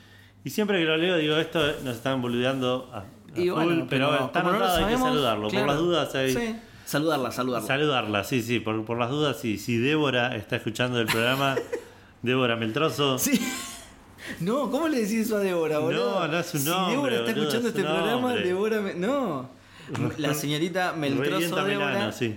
Y 0.49 0.51
siempre 0.51 0.79
que 0.79 0.87
lo 0.87 0.97
leo, 0.97 1.19
digo, 1.19 1.37
esto 1.37 1.61
nos 1.85 1.97
están 1.97 2.23
boludeando 2.23 2.89
a, 2.91 3.01
a 3.01 3.05
Y 3.39 3.51
full, 3.51 3.65
bueno, 3.65 3.87
pero, 3.91 4.15
está 4.25 4.41
anotado, 4.41 4.65
hay 4.65 4.77
que 4.77 4.81
sabemos, 4.85 5.09
saludarlo. 5.11 5.49
claro. 5.51 5.67
Por 5.67 5.75
las 5.75 5.83
dudas, 5.85 6.15
hay- 6.15 6.33
Sí. 6.35 6.57
Saludarla, 6.87 7.31
saludarla. 7.33 7.67
saludarla, 7.69 8.25
sí, 8.25 8.41
sí, 8.41 8.59
por, 8.61 8.83
por 8.87 8.99
las 8.99 9.11
dudas. 9.11 9.37
Si, 9.39 9.59
si 9.59 9.77
Débora 9.77 10.35
está 10.37 10.57
escuchando 10.57 10.99
el 11.03 11.07
programa, 11.07 11.55
Débora 12.23 12.57
Meltroso. 12.57 13.19
Sí. 13.19 13.39
No, 14.41 14.71
¿cómo 14.71 14.89
le 14.89 15.01
decís 15.03 15.27
eso 15.27 15.37
a 15.37 15.41
Débora, 15.41 15.79
boludo? 15.81 16.21
No, 16.21 16.29
no 16.29 16.39
es 16.39 16.47
Si 16.47 16.59
nombre, 16.61 16.93
Débora 16.95 17.17
está 17.17 17.31
boludo, 17.33 17.43
escuchando 17.43 17.69
es 17.69 17.75
este 17.75 17.87
programa. 17.87 18.35
Débora 18.35 18.81
me... 18.81 18.95
No. 18.95 19.49
La 20.19 20.33
señorita 20.35 20.93
Meltroso 20.95 21.57
Débora. 21.65 21.67
Milano, 21.91 22.13
sí. 22.13 22.35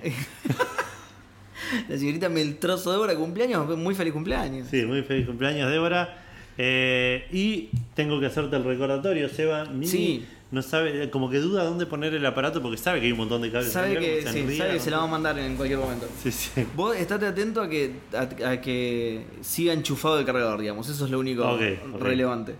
La 1.87 1.97
señorita 1.97 2.27
Meltroso 2.29 2.91
Débora, 2.91 3.15
cumpleaños, 3.15 3.77
muy 3.77 3.95
feliz 3.95 4.11
cumpleaños. 4.13 4.67
Sí, 4.69 4.85
muy 4.85 5.01
feliz 5.03 5.25
cumpleaños, 5.27 5.71
Débora. 5.71 6.17
Eh, 6.57 7.25
y 7.31 7.69
tengo 7.95 8.19
que 8.19 8.25
hacerte 8.27 8.55
el 8.55 8.63
recordatorio, 8.63 9.29
Seba. 9.29 9.65
Mini 9.65 9.87
Sí. 9.87 10.25
No 10.51 10.61
sabe, 10.61 11.09
como 11.09 11.29
que 11.29 11.37
duda 11.39 11.63
dónde 11.63 11.85
poner 11.85 12.13
el 12.13 12.25
aparato 12.25 12.61
porque 12.61 12.75
sabe 12.77 12.99
que 12.99 13.05
hay 13.05 13.13
un 13.13 13.19
montón 13.19 13.41
de 13.41 13.49
cables. 13.49 13.71
Sabe 13.71 13.97
que, 13.97 14.21
se 14.21 14.33
sí, 14.33 14.39
enría, 14.39 14.57
sabe 14.57 14.73
que 14.73 14.79
se 14.81 14.91
la 14.91 14.97
va 14.97 15.03
a 15.03 15.07
mandar 15.07 15.39
en 15.39 15.55
cualquier 15.55 15.79
momento. 15.79 16.07
Sí, 16.21 16.29
sí. 16.29 16.65
Vos 16.75 16.93
estate 16.97 17.25
atento 17.25 17.61
a 17.61 17.69
que, 17.69 17.93
a, 18.13 18.49
a 18.49 18.59
que 18.59 19.23
siga 19.39 19.71
enchufado 19.71 20.19
el 20.19 20.25
cargador, 20.25 20.59
digamos. 20.59 20.89
Eso 20.89 21.05
es 21.05 21.11
lo 21.11 21.19
único 21.19 21.57
relevante. 21.97 22.55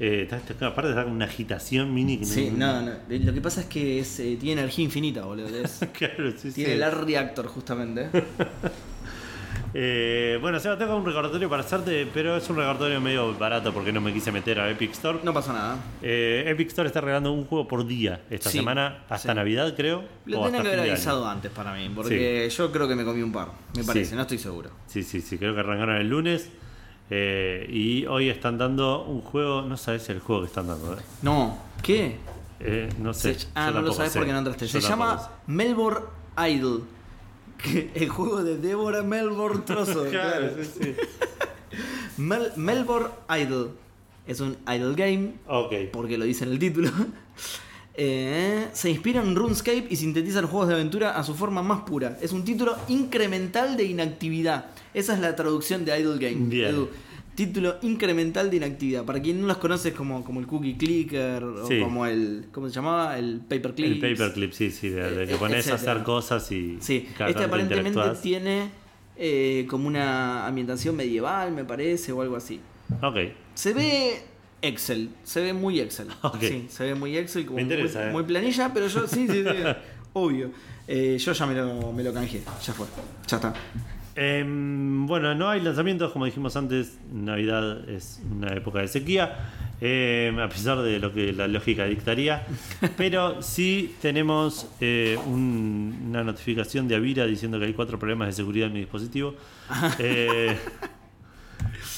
Eh, 0.00 0.22
está- 0.24 0.38
está- 0.38 0.66
aparte 0.66 0.90
está 0.90 1.04
con 1.04 1.12
una 1.12 1.26
agitación 1.26 1.94
mini 1.94 2.18
que 2.18 2.24
Sí, 2.24 2.50
no, 2.52 2.82
no. 2.82 2.90
Lo 3.08 3.32
que 3.32 3.40
pasa 3.40 3.60
es 3.60 3.68
que 3.68 4.00
es, 4.00 4.18
eh, 4.18 4.36
tiene 4.40 4.60
energía 4.62 4.84
infinita, 4.86 5.24
boludo. 5.24 5.46
es- 5.56 5.78
claro, 5.96 6.32
sí, 6.36 6.50
tiene 6.50 6.70
sí. 6.70 6.76
el 6.76 6.82
AR 6.82 7.04
reactor, 7.06 7.46
justamente. 7.46 8.08
Eh, 9.76 10.38
bueno, 10.40 10.60
Seba, 10.60 10.78
tengo 10.78 10.96
un 10.96 11.04
recordatorio 11.04 11.50
para 11.50 11.64
hacerte, 11.64 12.06
pero 12.14 12.36
es 12.36 12.48
un 12.48 12.54
recordatorio 12.56 13.00
medio 13.00 13.34
barato 13.36 13.72
porque 13.74 13.92
no 13.92 14.00
me 14.00 14.12
quise 14.12 14.30
meter 14.30 14.60
a 14.60 14.70
Epic 14.70 14.92
Store. 14.92 15.18
No 15.24 15.34
pasa 15.34 15.52
nada. 15.52 15.76
Eh, 16.00 16.44
Epic 16.46 16.68
Store 16.68 16.86
está 16.86 17.00
regalando 17.00 17.32
un 17.32 17.44
juego 17.44 17.66
por 17.66 17.84
día 17.84 18.20
esta 18.30 18.50
Sí, 18.50 18.58
semana, 18.58 18.98
hasta 19.08 19.32
sí. 19.32 19.34
Navidad 19.36 19.74
creo. 19.76 20.04
Lo 20.26 20.40
o 20.40 20.44
tenía 20.44 20.60
hasta 20.60 20.70
que 20.70 20.76
haber 20.80 20.90
avisado 20.92 21.26
antes 21.28 21.50
para 21.50 21.74
mí, 21.74 21.90
porque 21.92 22.48
yo 22.48 22.70
creo 22.70 22.86
que 22.86 22.94
me 22.94 23.04
comí 23.04 23.20
un 23.22 23.32
par. 23.32 23.48
Me 23.76 23.82
parece, 23.82 24.14
no 24.14 24.22
estoy 24.22 24.38
seguro. 24.38 24.70
Sí, 24.86 25.02
sí, 25.02 25.20
sí, 25.20 25.38
creo 25.38 25.54
que 25.54 25.60
arrancaron 25.60 25.96
el 25.96 26.08
lunes. 26.08 26.50
eh, 27.10 27.66
y 27.68 28.06
hoy 28.06 28.30
están 28.30 28.56
dando 28.56 29.02
un 29.04 29.20
juego, 29.20 29.60
no 29.62 29.76
sabes 29.76 30.08
el 30.08 30.20
juego 30.20 30.42
que 30.42 30.46
están 30.46 30.68
dando. 30.68 30.94
eh. 30.94 31.02
No, 31.22 31.58
¿qué? 31.82 32.16
Eh, 32.60 32.88
no 32.98 33.12
sé. 33.12 33.34
Se- 33.34 33.48
ah, 33.56 33.70
no 33.74 33.82
lo 33.82 33.92
sabes 33.92 34.12
porque 34.16 34.32
no 34.32 34.38
entraste. 34.38 34.66
Yo 34.68 34.80
Se 34.80 34.88
llama 34.88 35.20
Melbourne 35.48 36.06
Idol. 36.48 36.84
El 37.94 38.08
juego 38.08 38.42
de 38.42 38.56
Débora 38.58 39.02
Melbourne 39.02 39.62
Trozo. 39.64 40.04
Claro, 40.10 40.48
claro. 40.50 40.50
sí, 40.62 40.70
sí. 40.82 40.94
Mel- 42.22 42.52
Melbourne 42.56 43.08
Idol. 43.40 43.70
Es 44.26 44.40
un 44.40 44.56
idle 44.66 44.94
game, 44.94 45.34
Ok. 45.46 45.72
porque 45.92 46.16
lo 46.16 46.24
dice 46.24 46.44
en 46.44 46.52
el 46.52 46.58
título. 46.58 46.90
Eh, 47.96 48.68
se 48.72 48.90
inspira 48.90 49.22
en 49.22 49.36
RuneScape 49.36 49.86
y 49.90 49.96
sintetiza 49.96 50.40
los 50.40 50.50
juegos 50.50 50.68
de 50.68 50.74
aventura 50.74 51.16
a 51.16 51.22
su 51.22 51.34
forma 51.34 51.62
más 51.62 51.82
pura. 51.82 52.18
Es 52.20 52.32
un 52.32 52.44
título 52.44 52.74
incremental 52.88 53.76
de 53.76 53.84
inactividad. 53.84 54.66
Esa 54.94 55.14
es 55.14 55.20
la 55.20 55.36
traducción 55.36 55.84
de 55.84 56.00
Idle 56.00 56.18
Game. 56.18 56.46
Bien. 56.48 56.88
Título 57.34 57.76
incremental 57.82 58.48
de 58.50 58.58
inactividad. 58.58 59.04
Para 59.04 59.20
quien 59.20 59.40
no 59.40 59.46
los 59.48 59.56
conoce 59.56 59.88
es 59.88 59.94
como, 59.94 60.24
como 60.24 60.38
el 60.40 60.46
Cookie 60.46 60.76
Clicker 60.76 61.42
o 61.42 61.68
como 61.82 62.06
el. 62.06 62.46
¿Cómo 62.52 62.68
se 62.68 62.74
llamaba? 62.74 63.18
El 63.18 63.40
Paperclip. 63.40 64.02
El 64.04 64.16
paperclip, 64.16 64.52
sí, 64.52 64.70
sí, 64.70 64.88
de, 64.88 65.10
de 65.10 65.26
que 65.26 65.34
Eh, 65.34 65.38
pones 65.38 65.68
a 65.68 65.74
hacer 65.74 66.02
cosas 66.04 66.50
y. 66.52 66.78
Sí, 66.80 67.08
este 67.26 67.44
aparentemente 67.44 68.00
tiene 68.22 68.70
eh, 69.16 69.66
como 69.68 69.88
una 69.88 70.46
ambientación 70.46 70.94
medieval, 70.96 71.52
me 71.52 71.64
parece, 71.64 72.12
o 72.12 72.22
algo 72.22 72.36
así. 72.36 72.60
Ok. 73.02 73.16
Se 73.54 73.72
ve 73.72 74.22
Excel, 74.62 75.10
se 75.24 75.40
ve 75.40 75.52
muy 75.52 75.80
Excel. 75.80 76.08
Sí, 76.40 76.66
se 76.68 76.84
ve 76.84 76.94
muy 76.94 77.16
Excel, 77.16 77.46
como 77.46 77.56
Me 77.56 77.62
interesa, 77.62 77.98
muy, 78.00 78.08
eh. 78.08 78.12
muy 78.12 78.22
planilla, 78.24 78.72
pero 78.72 78.86
yo 78.86 79.06
sí, 79.06 79.26
sí, 79.28 79.42
sí, 79.42 79.50
obvio. 80.12 80.50
Eh, 80.86 81.16
yo 81.18 81.32
ya 81.32 81.46
me 81.46 81.54
lo, 81.54 81.92
me 81.92 82.04
lo 82.04 82.12
canjeé, 82.12 82.42
ya 82.64 82.72
fue, 82.72 82.86
ya 83.26 83.36
está. 83.36 83.54
Em, 84.16 85.06
bueno, 85.06 85.34
no 85.34 85.48
hay 85.48 85.60
lanzamientos, 85.60 86.12
como 86.12 86.24
dijimos 86.24 86.54
antes, 86.56 86.98
Navidad 87.12 87.88
es 87.88 88.22
una 88.30 88.54
época 88.54 88.78
de 88.78 88.86
sequía, 88.86 89.50
em, 89.80 90.38
a 90.38 90.48
pesar 90.48 90.80
de 90.82 91.00
lo 91.00 91.12
que 91.12 91.32
la 91.32 91.48
lógica 91.48 91.84
dictaría, 91.84 92.46
pero 92.96 93.42
sí 93.42 93.94
tenemos 94.00 94.68
eh, 94.80 95.18
un- 95.26 96.06
una 96.10 96.22
notificación 96.22 96.86
de 96.86 96.94
Avira 96.94 97.26
diciendo 97.26 97.58
que 97.58 97.64
hay 97.66 97.72
cuatro 97.72 97.98
problemas 97.98 98.28
de 98.28 98.32
seguridad 98.34 98.68
en 98.68 98.74
mi 98.74 98.80
dispositivo. 98.80 99.34
Eh, 99.98 100.56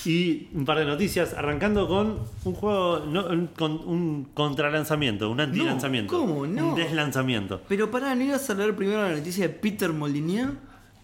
y 0.04 0.48
un 0.54 0.64
par 0.64 0.78
de 0.78 0.84
noticias, 0.84 1.34
arrancando 1.34 1.88
con 1.88 2.20
un 2.44 2.54
juego, 2.54 3.04
no, 3.06 3.26
un, 3.26 3.48
con 3.48 3.72
un 3.72 4.28
contralanzamiento, 4.34 5.28
un 5.30 5.40
antilanzamiento. 5.40 6.16
¿cómo? 6.16 6.46
No. 6.46 6.70
Un 6.70 6.74
deslanzamiento. 6.76 7.60
Pero 7.68 7.90
pará, 7.90 8.14
¿no 8.14 8.22
ibas 8.22 8.48
a 8.48 8.54
leer 8.54 8.76
primero 8.76 9.02
la 9.02 9.16
noticia 9.16 9.48
de 9.48 9.54
Peter 9.54 9.92
Molyneux? 9.92 10.52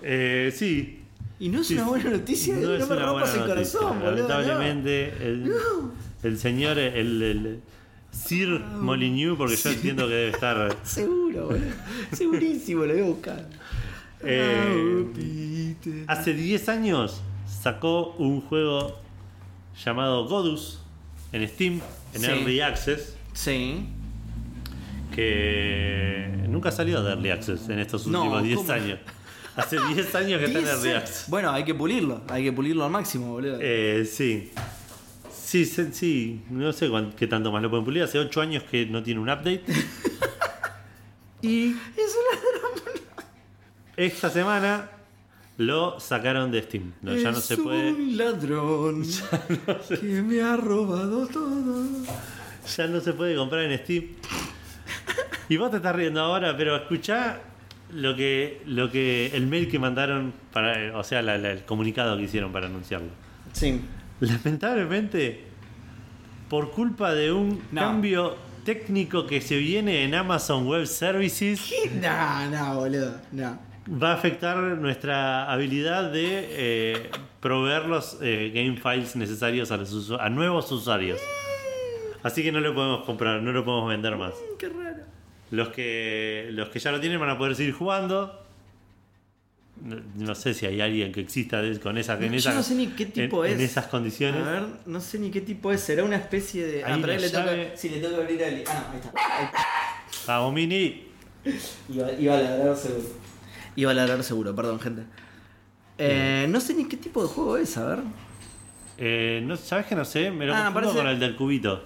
Eh, 0.03 0.53
sí, 0.55 1.01
Y 1.43 1.49
no 1.49 1.61
es 1.61 1.67
Sí, 1.67 1.75
una 1.75 1.85
buena 1.89 2.11
noticia, 2.11 2.55
No 2.55 2.61
no, 2.61 2.69
me 2.69 2.85
una 2.85 3.05
rompas 3.07 3.35
el 3.35 3.41
noticia. 3.41 3.47
corazón, 3.81 4.01
boludo. 4.01 4.23
no. 4.23 4.29
Lamentablemente, 4.29 5.09
el, 5.27 5.53
el 6.23 6.39
señor, 6.39 6.79
el, 6.79 7.21
el 7.23 7.61
Sir 8.13 8.61
Molyneux, 8.61 9.37
porque 9.37 9.57
yo 9.57 9.71
entiendo 9.71 10.07
que 10.07 10.15
debe 10.15 10.31
estar. 10.31 10.77
Seguro, 10.85 11.47
boludo. 11.47 11.65
Segurísimo, 12.13 12.85
lo 12.85 12.93
voy 12.95 13.03
a 13.03 13.07
buscar. 13.07 13.49
Eh, 14.21 15.75
Ah. 16.07 16.13
Hace 16.13 16.33
10 16.35 16.69
años 16.69 17.21
sacó 17.47 18.15
un 18.19 18.41
juego 18.43 19.01
llamado 19.85 20.29
Godus 20.29 20.81
en 21.33 21.49
Steam, 21.49 21.81
en 22.15 22.21
Sí. 22.21 22.27
Early 22.29 22.61
Access, 22.61 23.17
Sí. 23.33 23.87
que 25.13 26.45
nunca 26.49 26.71
salió 26.71 27.03
de 27.03 27.11
Early 27.11 27.31
Access 27.31 27.69
en 27.69 27.81
estos 27.81 28.07
últimos 28.07 28.43
10 28.45 28.59
¿cómo? 28.59 28.73
años. 28.73 28.99
Hace 29.57 29.77
10 29.95 30.15
años 30.15 30.39
que 30.41 30.47
está 30.47 30.59
en 30.61 30.97
Access. 30.97 31.25
Bueno, 31.29 31.51
hay 31.51 31.65
que 31.65 31.75
pulirlo, 31.75 32.23
hay 32.29 32.45
que 32.45 32.53
pulirlo 32.53 32.85
al 32.85 32.91
máximo, 32.91 33.33
boludo. 33.33 33.59
Eh, 33.61 34.05
sí. 34.11 34.51
Sí, 35.31 35.67
sí, 35.67 35.89
sí, 35.93 36.43
no 36.49 36.73
sé 36.73 36.89
cuán- 36.89 37.13
qué 37.13 37.27
tanto 37.27 37.53
más 37.53 37.63
lo 37.63 37.69
pueden 37.69 37.85
pulir. 37.85 38.03
Hace 38.03 38.19
8 38.19 38.41
años 38.41 38.63
que 38.65 38.87
no 38.87 39.03
tiene 39.03 39.21
un 39.21 39.29
update. 39.29 39.65
y 41.43 41.71
Es 41.71 42.17
una 42.17 42.53
esta 43.97 44.31
semana 44.31 44.89
lo 45.59 46.01
sacaron 46.01 46.51
de 46.51 46.63
Steam. 46.63 46.95
No, 47.03 47.15
ya 47.15 47.31
no 47.31 47.39
Es 47.39 47.45
se 47.45 47.59
puede. 47.59 47.93
un 47.93 48.17
ladrón 48.17 49.05
que 50.01 50.23
me 50.23 50.41
ha 50.41 50.57
robado 50.57 51.27
todo. 51.27 51.85
Ya 52.77 52.87
no 52.87 53.01
se 53.01 53.13
puede 53.13 53.37
comprar 53.37 53.65
en 53.65 53.79
Steam. 53.81 54.07
Y 55.51 55.57
vos 55.59 55.71
te 55.71 55.77
estás 55.77 55.95
riendo 55.95 56.21
ahora, 56.21 56.57
pero 56.57 56.75
escuchá 56.77 57.39
lo 57.93 58.17
que, 58.17 58.63
lo 58.67 58.91
que 58.91 59.31
el 59.35 59.47
mail 59.47 59.69
que 59.71 59.79
mandaron 59.79 60.33
para, 60.53 60.97
o 60.97 61.05
sea, 61.05 61.23
la- 61.23 61.39
la- 61.39 61.53
el 61.53 61.65
comunicado 61.65 62.17
que 62.17 62.25
hicieron 62.25 62.53
para 62.53 62.67
anunciarlo. 62.67 63.09
Sí. 63.53 63.81
Lamentablemente, 64.21 65.45
por 66.49 66.71
culpa 66.71 67.15
de 67.15 67.33
un 67.33 67.63
No. 67.73 67.81
cambio 67.81 68.37
técnico 68.65 69.27
que 69.27 69.41
se 69.41 69.57
viene 69.57 70.05
en 70.05 70.15
Amazon 70.15 70.67
Web 70.67 70.87
Services, 70.87 71.73
No, 72.01 72.51
no, 72.51 72.75
boludo. 72.81 73.17
No. 73.33 73.59
va 74.03 74.13
a 74.13 74.15
afectar 74.15 74.57
nuestra 74.59 75.51
habilidad 75.53 76.13
de 76.13 76.47
eh, 76.51 77.11
proveer 77.41 77.87
los 77.87 78.19
eh, 78.23 78.53
game 78.55 78.77
files 78.77 79.17
necesarios 79.17 79.71
a, 79.73 79.77
los 79.77 79.93
usu- 79.93 80.19
a 80.21 80.29
nuevos 80.29 80.71
usuarios. 80.71 81.21
Así 82.23 82.43
que 82.45 82.53
no 82.53 82.61
lo 82.61 82.73
podemos 82.75 83.05
comprar, 83.05 83.43
no 83.43 83.51
lo 83.51 83.65
podemos 83.65 83.89
vender 83.91 84.17
más. 84.17 84.33
Qué 84.59 84.69
raro. 84.69 85.03
Los 85.53 85.69
que, 85.69 86.49
los 86.51 86.69
que 86.71 86.79
ya 86.81 86.91
lo 86.91 86.99
tienen 87.01 87.21
van 87.21 87.31
a 87.31 87.39
poder 87.39 87.55
seguir 87.55 87.73
jugando. 87.75 88.41
No, 89.83 89.97
no 90.17 90.35
sé 90.35 90.55
si 90.55 90.65
hay 90.67 90.81
alguien 90.81 91.13
que 91.13 91.21
exista 91.21 91.61
con 91.83 91.99
esa, 91.99 92.15
en 92.15 92.31
Yo 92.33 92.39
esa- 92.39 92.55
no 92.55 92.63
sé 92.63 92.75
ni 92.75 92.87
qué 92.89 93.07
tipo 93.07 93.45
en- 93.45 93.53
es. 93.53 93.59
en 93.59 93.65
esas 93.65 93.87
condiciones. 93.89 94.47
A 94.47 94.51
ver, 94.51 94.63
no 94.87 95.01
sé 95.01 95.19
ni 95.19 95.31
qué 95.31 95.41
tipo 95.43 95.71
es. 95.71 95.81
Será 95.81 96.05
una 96.05 96.17
especie 96.17 96.67
de. 96.67 96.85
Ahí 96.85 96.93
ah, 96.95 96.99
pero 97.01 97.21
le 97.21 97.29
toca. 97.31 97.53
Sí, 97.77 97.91
le 97.91 98.01
toca 98.01 98.17
abrir 98.17 98.43
al. 98.45 98.65
Ah, 98.67 98.87
no, 98.89 98.93
ahí 98.95 98.99
está. 99.01 99.13
Ahí 99.39 99.45
está. 99.47 99.67
Vamos, 100.27 100.55
Mini. 100.55 101.05
Iba, 101.89 102.13
iba 102.13 102.37
a 102.39 102.41
ladrar 102.41 102.77
seguro. 102.77 103.05
Iba 103.77 103.91
a 103.91 103.95
ladrar 103.95 104.23
seguro, 104.25 104.55
perdón, 104.57 104.81
gente. 104.81 105.03
Eh, 105.99 106.47
no 106.49 106.61
sé 106.61 106.75
ni 106.75 106.87
qué 106.89 106.97
tipo 106.97 107.23
de 107.23 107.29
juego 107.29 107.57
es, 107.59 107.77
a 107.77 107.85
ver. 107.87 107.99
Eh, 108.99 109.43
no, 109.45 109.57
¿Sabes 109.57 109.87
que 109.87 109.95
no 109.97 110.05
sé? 110.05 110.31
Me 110.31 110.47
lo 110.47 110.55
Ah, 110.55 110.65
confundo 110.67 110.81
parece- 110.89 110.97
con 110.99 111.09
el 111.09 111.19
del 111.21 111.37
cubito. 111.37 111.85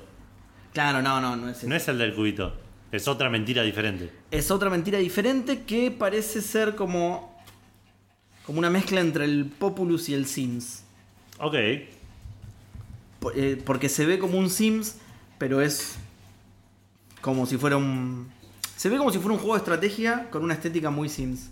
Claro, 0.72 1.00
no, 1.02 1.20
no, 1.20 1.34
no 1.36 1.48
es 1.48 1.58
eso. 1.58 1.68
No 1.68 1.74
es 1.74 1.88
el 1.88 1.98
del 1.98 2.14
cubito. 2.14 2.54
Es 2.92 3.08
otra 3.08 3.28
mentira 3.28 3.62
diferente. 3.62 4.10
Es 4.30 4.50
otra 4.50 4.70
mentira 4.70 4.98
diferente 4.98 5.62
que 5.62 5.90
parece 5.90 6.40
ser 6.40 6.76
como. 6.76 7.36
como 8.44 8.58
una 8.58 8.70
mezcla 8.70 9.00
entre 9.00 9.24
el 9.24 9.46
Populus 9.46 10.08
y 10.08 10.14
el 10.14 10.26
Sims. 10.26 10.84
Ok. 11.38 11.54
Eh, 13.34 13.60
porque 13.64 13.88
se 13.88 14.06
ve 14.06 14.18
como 14.18 14.38
un 14.38 14.50
Sims, 14.50 14.98
pero 15.38 15.60
es 15.60 15.96
como 17.20 17.46
si 17.46 17.56
fuera 17.58 17.76
un. 17.76 18.28
Se 18.76 18.88
ve 18.88 18.98
como 18.98 19.10
si 19.10 19.18
fuera 19.18 19.34
un 19.34 19.38
juego 19.38 19.54
de 19.54 19.58
estrategia 19.58 20.28
con 20.30 20.44
una 20.44 20.54
estética 20.54 20.90
muy 20.90 21.08
Sims. 21.08 21.50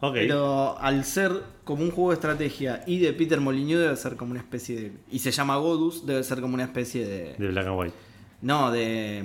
Ok. 0.00 0.14
Pero 0.14 0.78
al 0.78 1.04
ser 1.04 1.32
como 1.64 1.82
un 1.84 1.90
juego 1.90 2.10
de 2.10 2.14
estrategia 2.14 2.82
y 2.86 2.98
de 2.98 3.12
Peter 3.12 3.40
Molyneux 3.40 3.80
debe 3.80 3.96
ser 3.96 4.16
como 4.16 4.32
una 4.32 4.40
especie 4.40 4.80
de. 4.80 4.92
Y 5.10 5.18
se 5.18 5.30
llama 5.30 5.56
Godus, 5.56 6.06
debe 6.06 6.22
ser 6.22 6.40
como 6.40 6.54
una 6.54 6.64
especie 6.64 7.06
de. 7.06 7.34
De 7.34 7.48
Black 7.48 7.66
and 7.66 7.78
White. 7.78 7.94
No, 8.40 8.70
de. 8.70 9.24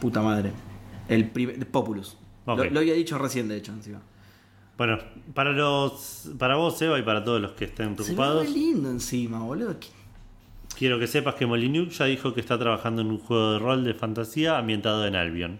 Puta 0.00 0.22
madre. 0.22 0.52
El 1.08 1.26
Populus. 1.70 2.16
Lo, 2.46 2.56
lo 2.64 2.80
había 2.80 2.94
dicho 2.94 3.18
recién, 3.18 3.48
de 3.48 3.56
hecho, 3.56 3.72
encima. 3.72 4.00
Bueno, 4.78 4.98
para 5.34 5.52
los 5.52 6.30
para 6.38 6.56
vos, 6.56 6.80
Eva, 6.80 6.98
y 6.98 7.02
para 7.02 7.22
todos 7.22 7.40
los 7.40 7.52
que 7.52 7.66
estén 7.66 7.88
Se 7.88 7.90
ve 7.90 7.96
preocupados, 8.04 8.48
lindo 8.48 8.90
encima, 8.90 9.40
boludo. 9.40 9.78
¿Qué- 9.78 9.88
quiero 10.78 10.98
que 10.98 11.06
sepas 11.06 11.34
que 11.34 11.44
Molyneux 11.46 11.96
ya 11.98 12.06
dijo 12.06 12.32
que 12.32 12.40
está 12.40 12.58
trabajando 12.58 13.02
en 13.02 13.08
un 13.08 13.18
juego 13.18 13.52
de 13.52 13.58
rol 13.58 13.84
de 13.84 13.92
fantasía 13.94 14.56
ambientado 14.56 15.06
en 15.06 15.14
Albion. 15.16 15.58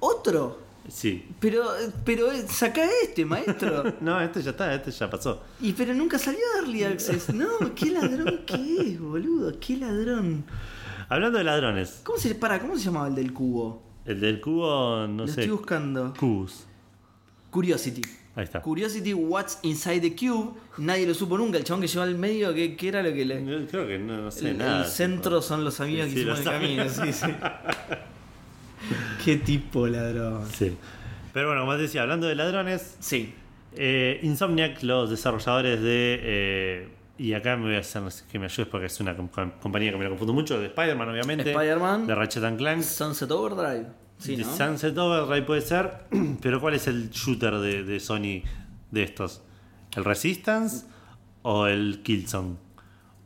¿Otro? 0.00 0.58
Sí. 0.88 1.24
Pero, 1.40 1.64
pero 2.04 2.30
eh, 2.32 2.44
saca 2.48 2.84
este, 3.02 3.24
maestro. 3.24 3.84
No, 4.00 4.20
este 4.20 4.42
ya 4.42 4.50
está, 4.50 4.74
este 4.74 4.90
ya 4.90 5.08
pasó. 5.08 5.42
Y 5.60 5.72
pero 5.72 5.94
nunca 5.94 6.18
salió 6.18 6.40
Early 6.58 6.84
Access. 6.84 7.32
No, 7.32 7.46
qué 7.74 7.90
ladrón 7.90 8.40
que 8.46 8.54
es, 8.80 9.00
boludo. 9.00 9.52
Qué 9.60 9.76
ladrón. 9.76 10.44
Hablando 11.08 11.38
de 11.38 11.44
ladrones, 11.44 12.00
¿Cómo 12.04 12.18
se, 12.18 12.34
para, 12.34 12.58
¿cómo 12.60 12.76
se 12.76 12.84
llamaba 12.84 13.08
el 13.08 13.14
del 13.14 13.32
cubo? 13.32 13.82
el 14.06 14.20
del 14.20 14.40
cubo, 14.40 15.06
no 15.06 15.22
Lo 15.22 15.26
sé. 15.28 15.42
estoy 15.42 15.56
buscando. 15.56 16.12
Cubos. 16.18 16.66
Curiosity. 17.50 18.02
Ahí 18.36 18.44
está. 18.44 18.60
Curiosity 18.62 19.14
What's 19.14 19.60
Inside 19.62 20.00
the 20.00 20.16
Cube. 20.16 20.54
Nadie 20.78 21.06
lo 21.06 21.14
supo 21.14 21.38
nunca. 21.38 21.56
El 21.56 21.64
chabón 21.64 21.80
que 21.82 21.86
lleva 21.86 22.04
al 22.04 22.16
medio, 22.16 22.52
¿qué, 22.52 22.74
qué 22.76 22.88
era 22.88 23.02
lo 23.02 23.12
que 23.14 23.24
le. 23.24 23.66
Creo 23.68 23.86
que 23.86 23.98
no, 23.98 24.22
no 24.22 24.30
sé 24.30 24.50
El, 24.50 24.58
nada. 24.58 24.84
el 24.84 24.90
centro 24.90 25.40
son 25.40 25.62
los 25.64 25.80
amigos 25.80 26.08
Sí, 26.08 26.14
que 26.14 26.20
hicimos 26.20 26.38
los 26.44 26.46
en 26.48 26.52
el 26.52 26.60
camino. 26.60 26.88
Sí, 26.88 27.12
sí. 27.12 27.26
Qué 29.24 29.36
tipo 29.36 29.86
ladrón. 29.86 30.46
Sí. 30.52 30.76
Pero 31.32 31.46
bueno, 31.48 31.62
como 31.62 31.74
te 31.76 31.82
decía, 31.82 32.02
hablando 32.02 32.26
de 32.26 32.34
ladrones, 32.34 32.96
Sí. 33.00 33.32
eh, 33.76 34.20
Insomniac, 34.22 34.82
los 34.82 35.10
desarrolladores 35.10 35.80
de. 35.80 36.18
eh, 36.22 36.88
y 37.18 37.32
acá 37.34 37.56
me 37.56 37.66
voy 37.66 37.76
a 37.76 37.80
hacer 37.80 38.02
que 38.30 38.38
me 38.38 38.46
ayudes 38.46 38.68
porque 38.68 38.86
es 38.86 39.00
una 39.00 39.16
com- 39.16 39.28
compañía 39.60 39.90
que 39.92 39.96
me 39.96 40.04
la 40.04 40.10
confundo 40.10 40.32
mucho, 40.32 40.58
de 40.58 40.66
Spider-Man, 40.66 41.08
obviamente. 41.08 41.50
Spider-Man. 41.50 42.06
De 42.06 42.14
Ratchet 42.14 42.44
and 42.44 42.58
Clank. 42.58 42.82
Sunset 42.82 43.30
Overdrive. 43.30 43.86
Sí, 44.18 44.36
de 44.36 44.44
¿no? 44.44 44.56
Sunset 44.56 44.96
Overdrive 44.96 45.42
puede 45.46 45.60
ser. 45.60 46.04
Pero 46.42 46.60
¿cuál 46.60 46.74
es 46.74 46.86
el 46.86 47.10
shooter 47.10 47.54
de, 47.58 47.84
de 47.84 48.00
Sony 48.00 48.42
de 48.90 49.02
estos? 49.02 49.42
¿El 49.96 50.04
Resistance 50.04 50.86
o 51.42 51.66
el 51.66 52.02
Killzone? 52.02 52.56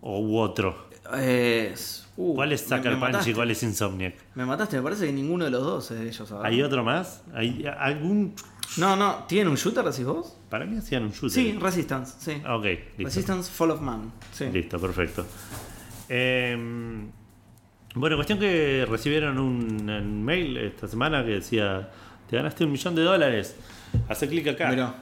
¿O 0.00 0.20
u 0.20 0.38
otro? 0.38 0.88
Es- 1.16 2.06
uh, 2.16 2.34
¿Cuál 2.34 2.52
es 2.52 2.60
Sucker 2.62 2.98
Punch 2.98 3.26
y 3.28 3.32
cuál 3.34 3.50
es 3.50 3.62
Insomniac? 3.62 4.14
Me 4.34 4.44
mataste, 4.44 4.76
me 4.76 4.82
parece 4.82 5.06
que 5.06 5.12
ninguno 5.12 5.46
de 5.46 5.50
los 5.50 5.62
dos 5.62 5.90
es 5.90 5.98
de 6.00 6.08
ellos 6.08 6.30
ahora. 6.30 6.48
¿Hay 6.48 6.62
otro 6.62 6.84
más? 6.84 7.22
¿Hay 7.34 7.64
algún.? 7.78 8.34
No, 8.76 8.94
no, 8.96 9.24
¿tienen 9.26 9.48
un 9.48 9.56
shooter, 9.56 9.84
decís 9.84 10.04
vos? 10.04 10.37
Para 10.48 10.64
mí 10.64 10.78
hacían 10.78 11.04
un 11.04 11.10
shooter. 11.10 11.30
Sí, 11.30 11.58
Resistance, 11.60 12.14
sí. 12.18 12.40
Ah, 12.44 12.56
Ok, 12.56 12.64
listo. 12.64 13.04
Resistance 13.04 13.50
Fall 13.50 13.70
of 13.72 13.80
Man. 13.80 14.12
Sí. 14.32 14.46
Listo, 14.52 14.78
perfecto. 14.78 15.26
Eh, 16.08 16.56
bueno, 17.94 18.16
cuestión 18.16 18.38
que 18.38 18.86
recibieron 18.88 19.38
un, 19.38 20.24
mail 20.24 20.56
esta 20.56 20.88
semana 20.88 21.24
que 21.24 21.32
decía: 21.32 21.90
Te 22.28 22.36
ganaste 22.36 22.64
un 22.64 22.72
millón 22.72 22.94
de 22.94 23.02
dólares. 23.02 23.56
Hace 24.08 24.28
clic 24.28 24.46
acá. 24.48 24.70
Mirá. 24.70 24.94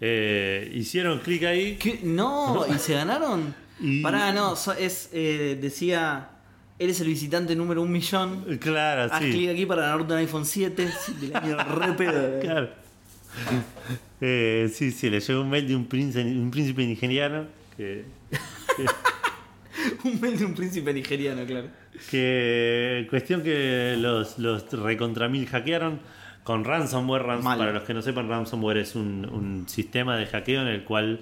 Eh, 0.00 0.70
hicieron 0.74 1.18
clic 1.20 1.44
ahí. 1.44 1.76
¿Qué? 1.76 2.00
No, 2.02 2.66
¿y 2.68 2.78
se 2.78 2.94
ganaron? 2.94 3.54
Y- 3.82 4.02
Pará, 4.02 4.30
no, 4.30 4.54
es, 4.78 5.08
eh, 5.10 5.58
decía, 5.58 6.28
eres 6.78 7.00
el 7.00 7.06
visitante 7.06 7.56
número 7.56 7.80
un 7.80 7.90
millón. 7.90 8.58
Claro, 8.60 9.10
Haz 9.10 9.22
sí. 9.22 9.30
clic 9.30 9.50
aquí 9.50 9.64
para 9.64 9.82
ganarte 9.82 10.12
un 10.12 10.18
iPhone 10.18 10.44
7 10.44 10.92
sí, 11.00 11.14
del 11.14 11.34
año 11.34 11.56
re 11.56 11.92
pedo. 11.94 12.40
Claro. 12.42 12.68
Eh, 14.22 14.70
sí, 14.70 14.90
sí, 14.92 15.08
le 15.08 15.18
llegó 15.20 15.40
un 15.40 15.48
mail 15.48 15.66
de 15.66 15.74
un 15.74 15.86
príncipe, 15.86 16.22
un 16.22 16.50
príncipe 16.50 16.84
nigeriano 16.86 17.46
que, 17.74 18.04
un 20.04 20.20
mail 20.20 20.38
de 20.38 20.44
un 20.44 20.54
príncipe 20.54 20.92
nigeriano, 20.92 21.44
claro. 21.46 21.68
que 22.10 23.06
cuestión 23.08 23.42
que 23.42 23.96
los, 23.98 24.38
los 24.38 24.70
recontra 24.72 25.26
mil 25.28 25.46
hackearon 25.46 26.00
con 26.44 26.64
ransomware. 26.64 27.22
Rans- 27.22 27.42
Mal. 27.44 27.58
para 27.58 27.72
los 27.72 27.82
que 27.84 27.94
no 27.94 28.02
sepan, 28.02 28.28
ransomware 28.28 28.76
es 28.78 28.94
un, 28.94 29.24
un 29.24 29.66
sistema 29.68 30.18
de 30.18 30.26
hackeo 30.26 30.60
en 30.62 30.68
el 30.68 30.84
cual 30.84 31.20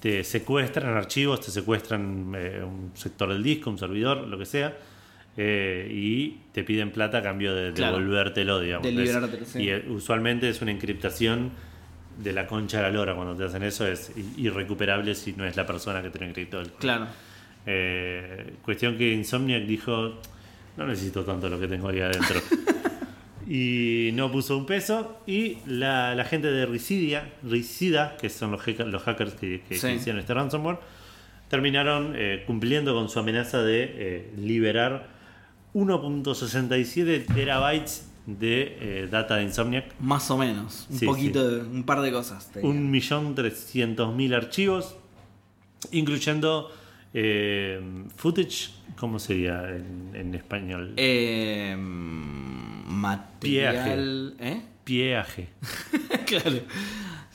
te 0.00 0.24
secuestran 0.24 0.96
archivos, 0.96 1.40
te 1.42 1.50
secuestran 1.50 2.32
eh, 2.36 2.62
un 2.64 2.92
sector 2.94 3.28
del 3.30 3.42
disco, 3.42 3.68
un 3.68 3.76
servidor, 3.78 4.26
lo 4.26 4.38
que 4.38 4.46
sea. 4.46 4.74
Eh, 5.42 5.88
y 5.90 6.36
te 6.52 6.62
piden 6.64 6.90
plata 6.90 7.18
a 7.18 7.22
cambio 7.22 7.54
de 7.54 7.72
Claro. 7.72 7.96
devolvértelo, 7.96 8.60
digamos. 8.60 8.84
De 8.86 8.92
liberártelo, 8.92 9.46
sí. 9.46 9.62
Y 9.62 9.70
eh, 9.70 9.84
usualmente 9.88 10.50
es 10.50 10.60
una 10.60 10.70
encriptación 10.70 11.50
de 12.18 12.32
la 12.34 12.46
concha 12.46 12.76
de 12.78 12.82
la 12.82 12.90
lora. 12.90 13.14
Cuando 13.14 13.34
te 13.34 13.44
hacen 13.44 13.62
eso 13.62 13.86
es 13.86 14.12
irrecuperable 14.36 15.14
si 15.14 15.32
no 15.32 15.46
es 15.46 15.56
la 15.56 15.64
persona 15.64 16.02
que 16.02 16.10
te 16.10 16.18
lo 16.18 16.26
encriptó. 16.26 16.60
el- 16.60 16.70
Claro. 16.72 17.06
Eh, 17.64 18.52
cuestión 18.62 18.98
que 18.98 19.12
Insomniac 19.12 19.64
dijo, 19.64 20.20
no 20.76 20.86
necesito 20.86 21.24
tanto 21.24 21.48
lo 21.48 21.58
que 21.58 21.68
tengo 21.68 21.88
ahí 21.88 22.00
adentro. 22.00 22.38
y 23.48 24.10
no 24.14 24.30
puso 24.30 24.56
un 24.58 24.66
peso. 24.66 25.22
Y 25.26 25.58
la, 25.66 26.14
la 26.14 26.24
gente 26.24 26.50
de 26.50 26.66
Risidia, 26.66 27.30
Risida, 27.42 28.16
que 28.20 28.28
son 28.28 28.50
los, 28.52 28.60
hacker- 28.60 28.86
los 28.86 29.02
hackers 29.02 29.34
que, 29.34 29.60
que- 29.62 29.68
que 29.70 29.78
Sí. 29.78 29.88
hicieron 29.88 30.20
este 30.20 30.34
ransomware, 30.34 30.78
terminaron 31.48 32.12
eh, 32.16 32.44
cumpliendo 32.46 32.94
con 32.94 33.08
su 33.08 33.18
amenaza 33.18 33.62
de 33.62 33.84
eh, 33.96 34.30
liberar 34.38 35.18
1.67 35.74 37.26
terabytes 37.34 38.06
de 38.26 38.76
eh, 38.80 39.08
data 39.10 39.36
de 39.36 39.44
Insomniac. 39.44 39.94
Más 40.00 40.30
o 40.30 40.36
menos. 40.38 40.86
Un 40.90 40.98
Sí, 40.98 41.06
poquito, 41.06 41.48
de- 41.48 41.62
un 41.62 41.84
par 41.84 42.00
de 42.00 42.12
cosas. 42.12 42.50
te 42.52 42.60
diría. 42.60 42.74
1.300.000 42.74 44.34
archivos, 44.36 44.96
incluyendo 45.90 46.70
eh, 47.14 47.80
footage, 48.16 48.70
¿cómo 48.96 49.18
sería 49.18 49.68
en, 49.70 50.10
en 50.14 50.34
español? 50.34 50.92
Eh, 50.96 51.74
material. 52.86 54.34
¿Eh? 54.38 54.62
Pieaje. 54.84 55.48
claro. 56.26 56.58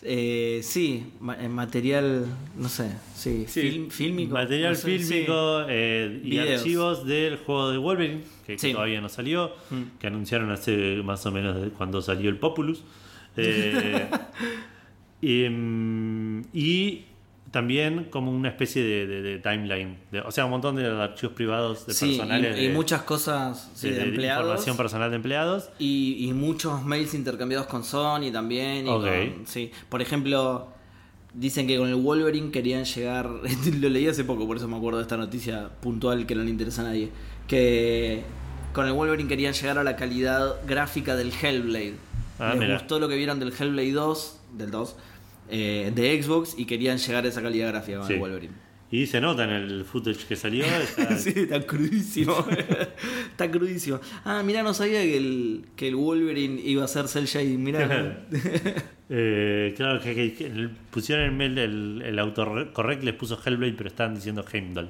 Eh, 0.07 0.59
sí, 0.61 1.03
eh, 1.39 1.49
material, 1.49 2.27
no 2.55 2.69
sé, 2.69 2.91
sí, 3.15 3.45
film- 3.47 3.89
fílmico. 3.89 4.33
Material 4.35 4.73
no 4.73 4.77
sé, 4.77 4.99
fílmico 4.99 5.65
eh, 5.67 6.21
y 6.23 6.29
Videos. 6.29 6.59
archivos 6.61 7.05
del 7.07 7.37
juego 7.37 7.71
de 7.71 7.77
Wolverine, 7.79 8.21
que, 8.45 8.59
Sí. 8.59 8.71
todavía 8.73 9.01
no 9.01 9.09
salió, 9.09 9.51
Mm. 9.71 9.97
que 9.99 10.05
anunciaron 10.05 10.51
hace 10.51 11.01
más 11.03 11.25
o 11.25 11.31
menos 11.31 11.57
cuando 11.75 12.01
salió 12.03 12.29
el 12.29 12.37
Populus. 12.37 12.83
Eh, 13.37 14.07
y, 15.21 15.49
mm, 15.49 16.41
y 16.53 17.01
también 17.55 18.07
como 18.11 18.31
una 18.31 18.49
especie 18.49 18.83
de, 18.83 19.07
de- 19.07 19.21
de 19.21 19.39
timeline, 19.39 19.97
de- 20.11 20.19
o 20.19 20.29
sea, 20.29 20.43
un 20.43 20.51
montón 20.51 20.75
de 20.75 20.85
archivos 20.87 21.33
privados 21.33 21.87
de 21.87 21.93
Sí, 21.93 22.05
y- 22.15 22.17
personales. 22.17 22.59
y, 22.59 22.67
de- 22.67 22.73
muchas 22.73 23.03
cosas 23.03 23.71
sí, 23.75 23.91
de- 23.91 24.03
empleados. 24.03 24.43
información 24.43 24.75
personal 24.75 25.09
de 25.09 25.15
empleados. 25.15 25.69
Y, 25.79 26.17
y 26.27 26.33
muchos 26.33 26.83
mails 26.83 27.13
intercambiados 27.13 27.67
con 27.67 27.85
Sony 27.85 28.29
también. 28.33 28.85
y 28.85 28.89
con- 28.89 29.45
sí. 29.45 29.71
Por 29.87 30.01
ejemplo, 30.01 30.67
dicen 31.33 31.65
que 31.65 31.77
con 31.77 31.87
el 31.87 31.95
Wolverine 31.95 32.51
querían 32.51 32.83
llegar. 32.83 33.29
Lo 33.79 33.87
leí 33.89 34.07
hace 34.07 34.25
poco, 34.25 34.45
por 34.45 34.57
eso 34.57 34.67
me 34.67 34.75
acuerdo 34.75 34.97
de 34.99 35.03
esta 35.03 35.15
noticia 35.15 35.69
puntual 35.81 36.25
que 36.25 36.35
no 36.35 36.43
le 36.43 36.49
interesa 36.49 36.81
a 36.81 36.85
nadie. 36.85 37.09
Que 37.47 38.23
con 38.73 38.85
el 38.85 38.91
Wolverine 38.91 39.29
querían 39.29 39.53
llegar 39.53 39.77
a 39.77 39.83
la 39.85 39.95
calidad 39.95 40.55
gráfica 40.67 41.15
del 41.15 41.31
Hellblade. 41.31 41.95
Ah, 42.37 42.49
Les 42.51 42.59
mira. 42.59 42.73
gustó 42.73 42.99
lo 42.99 43.07
que 43.07 43.15
vieron 43.15 43.39
del 43.39 43.53
Hellblade 43.57 43.93
2, 43.93 44.41
del 44.57 44.71
2, 44.71 44.97
eh, 45.49 45.91
de 45.93 46.21
Xbox 46.23 46.55
y 46.57 46.65
querían 46.65 46.97
llegar 46.97 47.25
a 47.25 47.27
esa 47.27 47.41
calidad 47.41 47.69
gráfica 47.69 47.99
con 47.99 48.07
Sí. 48.07 48.13
el 48.13 48.19
Wolverine. 48.19 48.53
Y 48.91 49.07
se 49.07 49.19
nota 49.19 49.43
en 49.45 49.49
el 49.49 49.83
footage 49.83 50.25
que 50.27 50.35
salió. 50.35 50.63
está- 50.83 51.17
Sí, 51.17 51.33
está 51.35 51.59
crudísimo. 51.65 52.45
está 53.31 53.49
crudísimo. 53.51 53.99
Ah, 54.23 54.41
mira, 54.45 54.61
no 54.63 54.73
sabía 54.73 55.01
que 55.01 55.17
el, 55.17 55.65
que 55.75 55.87
el 55.87 55.95
Wolverine 55.95 56.61
iba 56.63 56.83
a 56.85 56.87
ser 56.87 57.07
cel 57.07 57.25
shading. 57.25 57.61
Mirá. 57.63 58.25
Eh, 59.07 59.75
claro 59.77 60.01
que, 60.01 60.15
que- 60.15 60.33
que 60.33 60.47
el- 60.47 60.71
pusieron 60.89 61.25
en 61.25 61.29
el 61.31 61.37
mail 61.37 61.57
el, 61.59 62.01
el 62.07 62.17
autocorrect 62.17 63.03
les 63.03 63.13
puso 63.13 63.39
Hellblade, 63.45 63.73
pero 63.73 63.87
estaban 63.89 64.15
diciendo 64.15 64.43
Heimdall. 64.51 64.89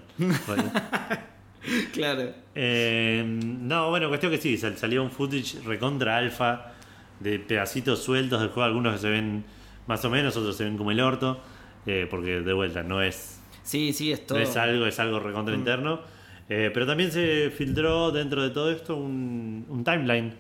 claro. 1.92 2.32
Eh, 2.54 3.24
no, 3.26 3.90
bueno, 3.90 4.08
cuestión 4.08 4.32
que 4.32 4.38
sí, 4.38 4.58
sal- 4.58 4.78
salió 4.78 5.04
un 5.04 5.12
footage 5.12 5.60
recontra 5.66 6.18
alfa 6.18 6.74
de 7.20 7.40
pedacitos 7.40 8.04
sueltos 8.04 8.40
del 8.40 8.50
juego, 8.52 8.64
algunos 8.64 8.94
que 8.94 9.00
se 9.00 9.10
ven 9.10 9.44
más 9.88 10.04
o 10.06 10.10
menos, 10.10 10.36
otros 10.38 10.56
se 10.58 10.64
ven 10.64 10.78
como 10.78 10.92
el 10.92 11.00
orto, 11.00 11.40
eh, 11.86 12.08
porque 12.10 12.42
de 12.42 12.54
vuelta 12.54 12.84
no 12.84 13.02
es, 13.02 13.40
Sí, 13.64 13.94
sí, 13.94 14.12
es 14.12 14.26
todo. 14.26 14.38
no 14.38 14.44
es 14.44 14.56
algo, 14.58 14.86
es 14.86 15.00
algo 15.00 15.20
recontra 15.20 15.56
interno. 15.56 16.00
Eh, 16.48 16.70
pero 16.74 16.86
también 16.86 17.12
se 17.12 17.50
filtró 17.50 18.12
dentro 18.12 18.44
de 18.44 18.52
todo 18.52 18.70
esto 18.72 18.96
un, 18.96 19.66
un 19.68 19.84
timeline 19.84 20.34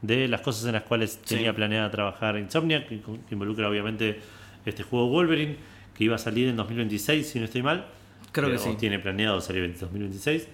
de 0.00 0.26
las 0.26 0.40
cosas 0.40 0.64
en 0.64 0.72
las 0.72 0.84
cuales 0.84 1.20
Sí. 1.24 1.34
tenía 1.34 1.54
planeada 1.54 1.90
trabajar 1.90 2.38
Insomniac, 2.38 2.88
que, 2.88 3.00
que 3.00 3.34
involucra 3.34 3.68
obviamente 3.68 4.20
este 4.64 4.82
juego 4.82 5.08
Wolverine, 5.08 5.56
que 5.94 6.04
iba 6.04 6.14
a 6.14 6.18
salir 6.18 6.48
en 6.48 6.56
2026, 6.56 7.28
si 7.28 7.38
no 7.38 7.44
estoy 7.44 7.62
mal. 7.62 7.84
Creo 8.32 8.48
que 8.48 8.54
Eh, 8.54 8.58
sí. 8.58 8.70
o 8.70 8.76
tiene 8.78 8.98
planeado 8.98 9.40
salir 9.42 9.64
en 9.64 9.78
2026. 9.78 10.48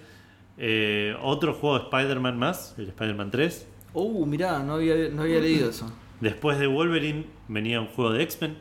Eh, 0.57 1.15
otro 1.21 1.53
juego 1.53 1.77
de 1.79 1.83
Spider-Man 1.85 2.37
más, 2.37 2.75
el 2.77 2.89
Spider-Man 2.89 3.31
3. 3.31 3.67
Uh, 3.93 4.25
mirá, 4.25 4.59
no 4.59 4.73
había, 4.73 5.09
no 5.09 5.21
había 5.21 5.39
leído 5.39 5.69
eso. 5.69 5.89
Después 6.21 6.57
de 6.59 6.67
Wolverine 6.67 7.25
venía 7.47 7.79
un 7.79 7.87
juego 7.87 8.11
de 8.11 8.23
X-Men, 8.23 8.57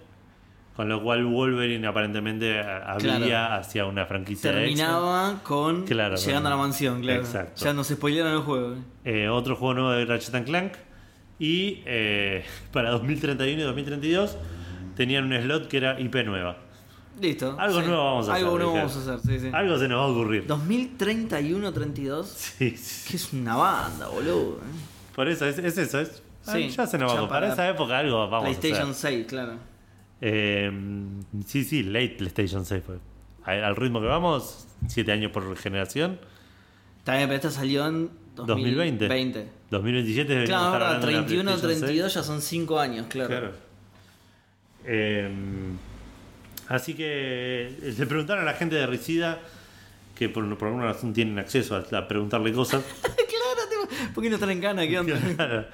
con 0.77 0.89
lo 0.91 1.03
cual 1.03 1.25
Wolverine 1.25 1.87
aparentemente 1.87 2.59
a- 2.61 2.93
habría 2.93 3.17
Claro. 3.19 3.55
hacia 3.55 3.87
una 3.87 4.05
franquicia 4.07 4.53
de. 4.53 4.61
Terminaba 4.61 5.41
con 5.43 5.85
Claro, 5.87 6.17
llegando 6.17 6.49
a 6.49 6.51
la 6.51 6.57
mansión, 6.59 7.01
claro. 7.01 7.21
Exacto. 7.21 7.65
Ya 7.65 7.73
nos 7.73 7.89
spoilearon 7.89 8.33
el 8.35 8.41
juego. 8.41 8.75
Eh, 9.05 9.29
otro 9.29 9.57
juego 9.57 9.75
nuevo 9.75 9.91
de 9.93 10.05
Ratchet 10.05 10.45
Clank. 10.45 10.73
Y 11.39 11.83
eh, 11.87 12.45
para 12.73 12.91
2031 12.91 13.61
y 13.61 13.65
2032 13.65 14.37
tenían 14.97 15.25
un 15.33 15.41
slot 15.43 15.69
que 15.69 15.77
era 15.79 15.99
IP 16.01 16.15
nueva. 16.25 16.59
Listo. 17.21 17.57
Algo 17.59 17.81
sí. 17.81 17.87
nuevo 17.87 18.05
vamos 18.05 18.29
a 18.29 18.35
Algo 18.35 18.49
hacer, 18.49 18.59
nuevo 18.61 18.73
dije. 18.73 18.87
vamos 18.87 19.09
a 19.09 19.15
hacer, 19.15 19.21
sí, 19.33 19.41
sí. 19.41 19.51
Algo 19.55 19.79
se 19.79 19.89
nos 19.89 19.99
va 19.99 20.05
a 20.05 20.09
ocurrir. 20.09 20.47
2031-32. 20.47 22.25
Sí, 22.59 22.77
sí. 22.77 23.11
Que 23.11 23.17
es 23.17 23.33
una 23.33 23.57
banda, 23.57 24.09
boludo. 24.09 24.57
eh. 24.57 25.15
Por 25.15 25.29
eso, 25.29 25.47
es, 25.47 25.59
es 25.59 25.79
eso, 25.79 26.01
es 26.01 26.23
Sí, 26.53 26.69
ya 26.69 26.87
se 26.87 26.99
nos 26.99 27.13
va. 27.13 27.17
Para 27.17 27.29
para 27.29 27.53
esa 27.53 27.69
época 27.69 27.99
algo 27.99 28.29
vamos 28.29 28.41
a 28.57 28.59
PlayStation 28.59 28.91
hacer. 28.91 29.13
6, 29.13 29.27
claro. 29.27 29.55
Eh, 30.21 30.71
sí, 31.47 31.65
sí, 31.65 31.83
late 31.83 32.15
PlayStation 32.19 32.65
6 32.65 32.83
fue. 32.85 32.97
Al 33.45 33.65
al 33.65 33.77
ritmo 33.77 34.01
que 34.01 34.07
vamos, 34.07 34.67
7 34.89 35.13
años 35.13 35.33
por 35.33 35.57
generación. 35.57 36.19
También, 37.05 37.29
pero 37.29 37.37
esta 37.37 37.51
salió 37.51 37.87
en 37.87 38.11
2020. 38.35 39.07
2020. 39.09 39.49
2017 39.71 40.33
deberíamos 40.33 40.49
Claro, 40.49 40.65
estar 40.65 40.83
ahora 40.83 40.87
hablando 40.97 41.07
de 41.07 41.13
la 41.13 41.19
31, 41.27 41.51
PlayStation 41.51 41.79
32 41.81 42.15
ya 42.15 42.23
son 42.23 42.43
5 42.43 42.81
años, 42.81 43.07
claro. 43.09 43.29
Claro. 43.29 43.53
Eh, 44.85 45.29
así 46.69 46.95
que 46.95 47.77
eh, 47.83 47.95
le 47.99 48.07
preguntaron 48.07 48.43
a 48.43 48.47
la 48.47 48.55
gente 48.57 48.77
de 48.77 48.87
Ricida 48.87 49.41
que 50.15 50.29
por, 50.29 50.57
por 50.57 50.69
alguna 50.69 50.87
razón 50.87 51.13
tienen 51.13 51.39
acceso 51.39 51.77
a, 51.77 51.99
a 51.99 52.09
preguntarle 52.09 52.53
cosas. 52.53 52.83
claro, 53.03 53.89
¿por 54.15 54.23
qué 54.23 54.31
no 54.31 54.37
están 54.37 54.51
en 54.51 54.61
gana? 54.61 54.87
¿Qué 54.87 54.99
onda? 54.99 55.19
Claro. 55.37 55.67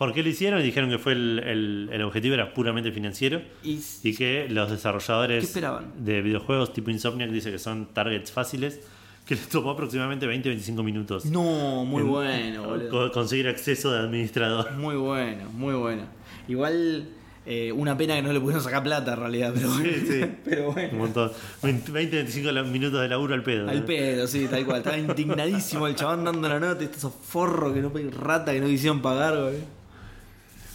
¿Por 0.00 0.14
qué 0.14 0.22
lo 0.22 0.30
hicieron? 0.30 0.60
Y 0.60 0.64
dijeron 0.64 0.88
que 0.88 0.98
fue 0.98 1.12
el, 1.12 1.38
el- 1.44 1.90
el 1.92 2.02
objetivo 2.02 2.32
era 2.34 2.54
puramente 2.54 2.90
financiero 2.90 3.42
Y, 3.62 3.80
y 4.02 4.16
que 4.16 4.48
los 4.48 4.70
desarrolladores 4.70 5.52
de 5.98 6.22
videojuegos 6.22 6.72
tipo 6.72 6.90
Insomniac 6.90 7.30
dice 7.30 7.50
que 7.52 7.58
son 7.58 7.86
targets 7.92 8.32
fáciles 8.32 8.80
que 9.26 9.34
les 9.34 9.46
tomó 9.48 9.72
aproximadamente 9.72 10.26
20-25 10.26 10.82
minutos 10.82 11.26
no, 11.26 11.84
muy 11.84 12.00
en- 12.02 12.08
bueno, 12.08 12.62
boludo. 12.64 12.88
co- 12.90 13.12
conseguir 13.12 13.46
acceso 13.48 13.92
de 13.92 13.98
administrador. 13.98 14.72
Muy 14.72 14.96
bueno, 14.96 15.50
muy 15.52 15.74
bueno. 15.74 16.04
Igual, 16.48 17.06
eh, 17.44 17.70
una 17.70 17.94
pena 17.98 18.14
que 18.16 18.22
no 18.22 18.32
le 18.32 18.40
pudieron 18.40 18.64
sacar 18.64 18.82
plata 18.82 19.12
en 19.12 19.20
realidad, 19.20 19.52
pero 19.54 19.68
bueno. 19.68 19.84
Sí, 19.84 20.06
sí. 20.06 20.20
pero 20.46 20.68
Un 20.68 20.74
bueno. 20.74 20.98
montón. 20.98 21.30
20-25 21.62 22.64
minutos 22.66 23.00
de 23.02 23.08
laburo 23.08 23.34
al 23.34 23.42
pedo. 23.42 23.68
Al 23.68 23.80
¿no? 23.80 23.84
pedo, 23.86 24.26
sí, 24.26 24.46
tal 24.50 24.64
cual. 24.64 24.78
Estaba 24.78 24.96
indignadísimo 24.98 25.86
el 25.86 25.94
chabón 25.94 26.24
dando 26.24 26.48
la 26.48 26.58
nota. 26.58 26.82
y 26.82 26.86
Esos 26.86 27.12
forros 27.22 27.72
que 27.74 27.80
no 27.82 27.92
rata 28.18 28.52
que 28.52 28.60
no 28.60 28.66
quisieron 28.66 29.00
pagar, 29.02 29.36
güey. 29.38 29.79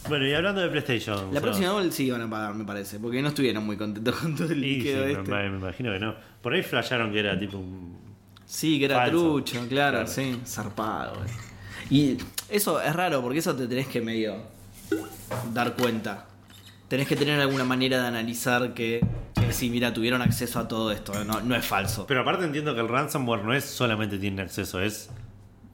Bueno, 0.08 0.28
y 0.28 0.34
hablando 0.34 0.62
de 0.62 0.70
PlayStation. 0.70 1.34
La 1.34 1.42
próxima 1.42 1.68
Double 1.70 1.92
sí 1.92 2.10
van 2.12 2.22
a 2.22 2.30
pagar, 2.30 2.54
me 2.54 2.64
parece. 2.64 3.00
Porque 3.00 3.22
no 3.22 3.30
estuvieron 3.30 3.66
muy 3.66 3.76
contentos 3.78 4.16
con 4.22 4.36
todo 4.36 4.52
el 4.52 4.64
y 4.64 4.76
sí, 4.76 4.76
líquido 4.78 5.06
me, 5.06 5.12
este. 5.14 5.32
me 5.32 5.46
imagino 5.48 5.92
que 5.94 6.00
no. 6.00 6.16
Por 6.42 6.54
ahí 6.54 6.62
flasharon 6.64 7.12
que 7.12 7.20
era 7.20 7.38
tipo 7.40 7.58
un. 7.58 7.98
Sí, 8.46 8.78
que 8.78 8.86
era 8.86 8.98
Falso. 8.98 9.18
trucho, 9.20 9.68
claro, 9.68 9.98
Claro. 9.98 10.08
sí, 10.08 10.40
zarpado. 10.46 11.16
güey. 11.16 11.30
Y 11.90 12.18
eso 12.50 12.80
es 12.82 12.96
raro 12.96 13.22
porque 13.22 13.40
eso 13.40 13.56
te 13.56 13.68
tenés 13.68 13.88
que 13.88 14.02
medio 14.02 14.36
dar 15.54 15.76
cuenta. 15.76 16.28
Tenés 16.88 17.08
que 17.08 17.16
tener 17.16 17.40
alguna 17.40 17.64
manera 17.64 18.00
de 18.02 18.08
analizar 18.08 18.76
que, 18.76 19.04
que 19.34 19.52
sí, 19.52 19.72
mira, 19.72 19.92
tuvieron 19.92 20.22
acceso 20.22 20.60
a 20.60 20.68
todo 20.68 20.92
esto, 20.92 21.24
no, 21.26 21.42
no 21.42 21.56
es 21.56 21.66
falso. 21.66 22.06
Pero 22.08 22.22
aparte 22.22 22.46
entiendo 22.46 22.76
que 22.76 22.82
el 22.82 22.88
ransomware 22.88 23.44
no 23.44 23.54
es 23.56 23.66
solamente 23.66 24.20
tiene 24.20 24.44
acceso, 24.44 24.80
es. 24.80 25.10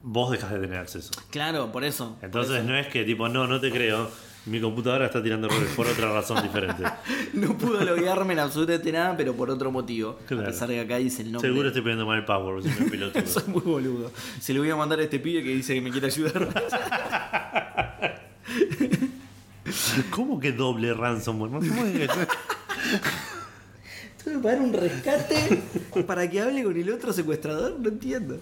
Vos 0.03 0.31
dejas 0.31 0.51
de 0.51 0.59
tener 0.59 0.77
acceso. 0.79 1.11
Claro, 1.29 1.71
por 1.71 1.83
eso. 1.83 2.15
por 2.15 2.25
Entonces 2.25 2.55
eso. 2.57 2.63
no 2.67 2.75
es 2.77 2.87
que 2.87 3.03
tipo, 3.03 3.29
no, 3.29 3.45
no 3.47 3.59
te 3.59 3.71
creo. 3.71 4.09
Mi 4.47 4.59
computadora 4.59 5.05
está 5.05 5.21
tirando 5.21 5.47
errores 5.47 5.69
por 5.75 5.85
otra 5.85 6.11
razón 6.11 6.41
diferente. 6.41 6.83
No 7.33 7.57
pudo 7.57 7.79
loguearme 7.85 8.33
en 8.33 8.39
absolutamente 8.39 8.91
nada, 8.91 9.15
pero 9.15 9.33
por 9.35 9.49
otro 9.51 9.71
motivo. 9.71 10.17
Claro. 10.27 10.43
A 10.43 10.47
pesar 10.47 10.67
de 10.67 10.73
que 10.75 10.81
acá 10.81 10.97
dice 10.97 11.21
el 11.21 11.31
nombre. 11.31 11.49
Seguro 11.49 11.67
estoy 11.69 11.81
poniendo 11.83 12.05
mal 12.05 12.17
el 12.19 12.25
power, 12.25 12.61
soy 12.63 12.71
un 12.83 12.89
pelotudo. 12.89 13.25
Soy 13.27 13.43
muy 13.47 13.61
boludo. 13.61 14.11
Se 14.41 14.51
le 14.53 14.59
voy 14.59 14.69
a 14.71 14.75
mandar 14.75 14.99
a 14.99 15.03
este 15.03 15.19
pibe 15.19 15.43
que 15.43 15.49
dice 15.55 15.75
que 15.75 15.81
me 15.81 15.91
quiere 15.91 16.07
ayudar. 16.07 16.49
¿Cómo 20.09 20.39
que 20.39 20.51
doble 20.51 20.93
ransomware? 20.93 21.51
Cómo 21.51 21.85
es 21.85 21.91
que- 21.93 22.07
Tengo 24.23 24.39
que 24.39 24.43
pagar 24.43 24.61
un 24.61 24.73
rescate 24.73 25.61
para 26.05 26.29
que 26.29 26.41
hable 26.41 26.63
con 26.63 26.75
el 26.75 26.89
otro 26.91 27.13
secuestrador, 27.13 27.79
no 27.79 27.89
entiendo. 27.89 28.39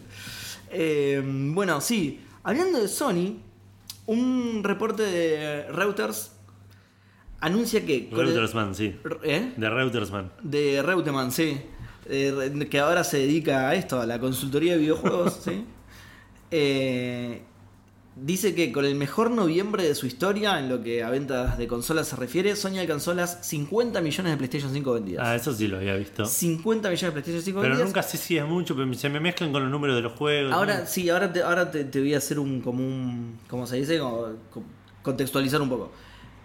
Eh, 0.71 1.21
bueno, 1.25 1.81
sí, 1.81 2.21
hablando 2.43 2.79
de 2.81 2.87
Sony, 2.87 3.37
un 4.05 4.61
reporte 4.63 5.03
de 5.03 5.63
Reuters 5.71 6.31
anuncia 7.39 7.85
que... 7.85 8.09
el- 8.09 8.15
Reutersman, 8.15 8.75
sí. 8.75 8.95
¿Eh? 9.23 9.53
De 9.55 9.69
Reutersman. 9.69 10.31
De 10.41 10.81
Reutemann, 10.81 11.31
sí. 11.31 11.59
Eh, 12.05 12.67
que 12.69 12.79
ahora 12.79 13.03
se 13.03 13.17
dedica 13.19 13.69
a 13.69 13.75
esto, 13.75 14.01
a 14.01 14.05
la 14.05 14.19
consultoría 14.19 14.73
de 14.73 14.79
videojuegos, 14.79 15.41
¿sí? 15.45 15.63
Eh, 16.51 17.43
dice 18.21 18.53
que 18.55 18.71
con 18.71 18.85
el 18.85 18.95
mejor 18.95 19.31
noviembre 19.31 19.83
de 19.83 19.95
su 19.95 20.05
historia, 20.05 20.59
en 20.59 20.69
lo 20.69 20.81
que 20.83 21.03
a 21.03 21.09
ventas 21.09 21.57
de 21.57 21.67
consolas 21.67 22.07
se 22.07 22.15
refiere, 22.15 22.55
Sony 22.55 22.77
alcanzó 22.79 23.13
las 23.13 23.45
50 23.47 24.01
millones 24.01 24.31
de 24.33 24.37
PlayStation 24.37 24.71
5 24.73 24.93
vendidas. 24.93 25.25
Ah, 25.27 25.35
eso 25.35 25.53
sí 25.53 25.67
lo 25.67 25.77
había 25.77 25.95
visto. 25.95 26.25
50 26.25 26.89
millones 26.89 27.01
de 27.01 27.11
PlayStation 27.11 27.43
5 27.43 27.59
Pero 27.61 27.69
vendidas. 27.69 27.87
nunca 27.87 28.03
sé 28.03 28.17
si 28.17 28.37
es 28.37 28.45
mucho, 28.45 28.75
pero 28.75 28.93
se 28.93 29.09
me 29.09 29.19
mezclan 29.19 29.51
con 29.51 29.61
los 29.63 29.71
números 29.71 29.95
de 29.95 30.01
los 30.01 30.13
juegos. 30.13 30.53
Ahora 30.53 30.79
¿no? 30.81 30.85
sí, 30.87 31.09
ahora 31.09 31.31
te, 31.31 31.41
ahora 31.41 31.71
te, 31.71 31.83
te 31.85 31.99
voy 31.99 32.13
a 32.13 32.17
hacer 32.17 32.39
un 32.39 32.61
como 32.61 32.79
un. 32.85 33.39
¿Cómo 33.47 33.65
se 33.67 33.77
dice? 33.77 33.99
Como- 33.99 34.27
contextualizar 35.01 35.61
un 35.61 35.69
poco. 35.69 35.91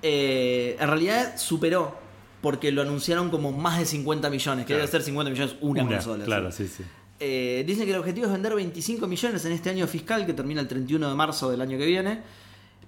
Eh, 0.02 0.76
en 0.78 0.86
realidad 0.88 1.36
superó, 1.38 1.96
porque 2.40 2.70
lo 2.72 2.82
anunciaron 2.82 3.30
como 3.30 3.52
más 3.52 3.78
de 3.78 3.86
50 3.86 4.30
millones, 4.30 4.64
que 4.64 4.74
Claro. 4.74 4.80
debe 4.82 4.90
ser 4.92 5.02
50 5.02 5.30
millones 5.30 5.56
una, 5.60 5.86
consola. 5.86 6.24
Claro, 6.24 6.52
sí, 6.52 6.68
sí. 6.68 6.84
Eh, 7.26 7.64
dicen 7.66 7.86
que 7.86 7.92
el 7.92 7.98
objetivo 7.98 8.26
es 8.26 8.32
vender 8.32 8.54
25 8.54 9.06
millones 9.06 9.42
en 9.46 9.52
este 9.52 9.70
año 9.70 9.86
fiscal 9.86 10.26
que 10.26 10.34
termina 10.34 10.60
el 10.60 10.68
31 10.68 11.08
de 11.08 11.14
marzo 11.14 11.50
del 11.50 11.62
año 11.62 11.78
que 11.78 11.86
viene, 11.86 12.20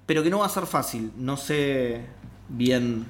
pero 0.04 0.22
que 0.22 0.28
no 0.28 0.40
va 0.40 0.46
a 0.46 0.50
ser 0.50 0.66
fácil. 0.66 1.10
No 1.16 1.38
sé 1.38 2.02
bien 2.50 3.06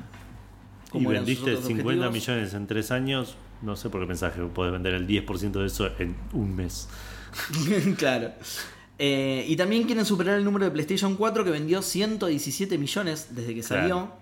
Y 0.87 0.91
cómo 0.91 1.09
sus 1.11 1.19
vendiste 1.19 1.51
otros 1.51 1.67
50 1.67 1.83
objetivos. 2.07 2.13
millones 2.15 2.55
en 2.55 2.67
3 2.69 2.91
años. 2.93 3.37
No 3.61 3.75
sé 3.75 3.91
por 3.91 4.03
qué 4.03 4.07
pensás 4.07 4.35
que 4.35 4.43
podés 4.43 4.73
vender 4.73 4.95
el 4.95 5.09
10% 5.09 5.51
de 5.51 5.67
eso 5.67 5.91
en 5.99 6.15
un 6.33 6.55
mes. 6.55 6.89
claro. 7.99 8.31
Eh, 8.99 9.45
y 9.49 9.57
también 9.57 9.83
quieren 9.83 10.05
superar 10.05 10.39
el 10.39 10.45
número 10.45 10.65
de 10.67 10.71
PlayStation 10.71 11.17
4 11.17 11.43
que 11.45 11.51
vendió 11.51 11.83
117 11.83 12.79
millones 12.79 13.29
desde 13.35 13.53
que 13.53 13.63
Claro. 13.63 13.83
salió. 13.83 14.13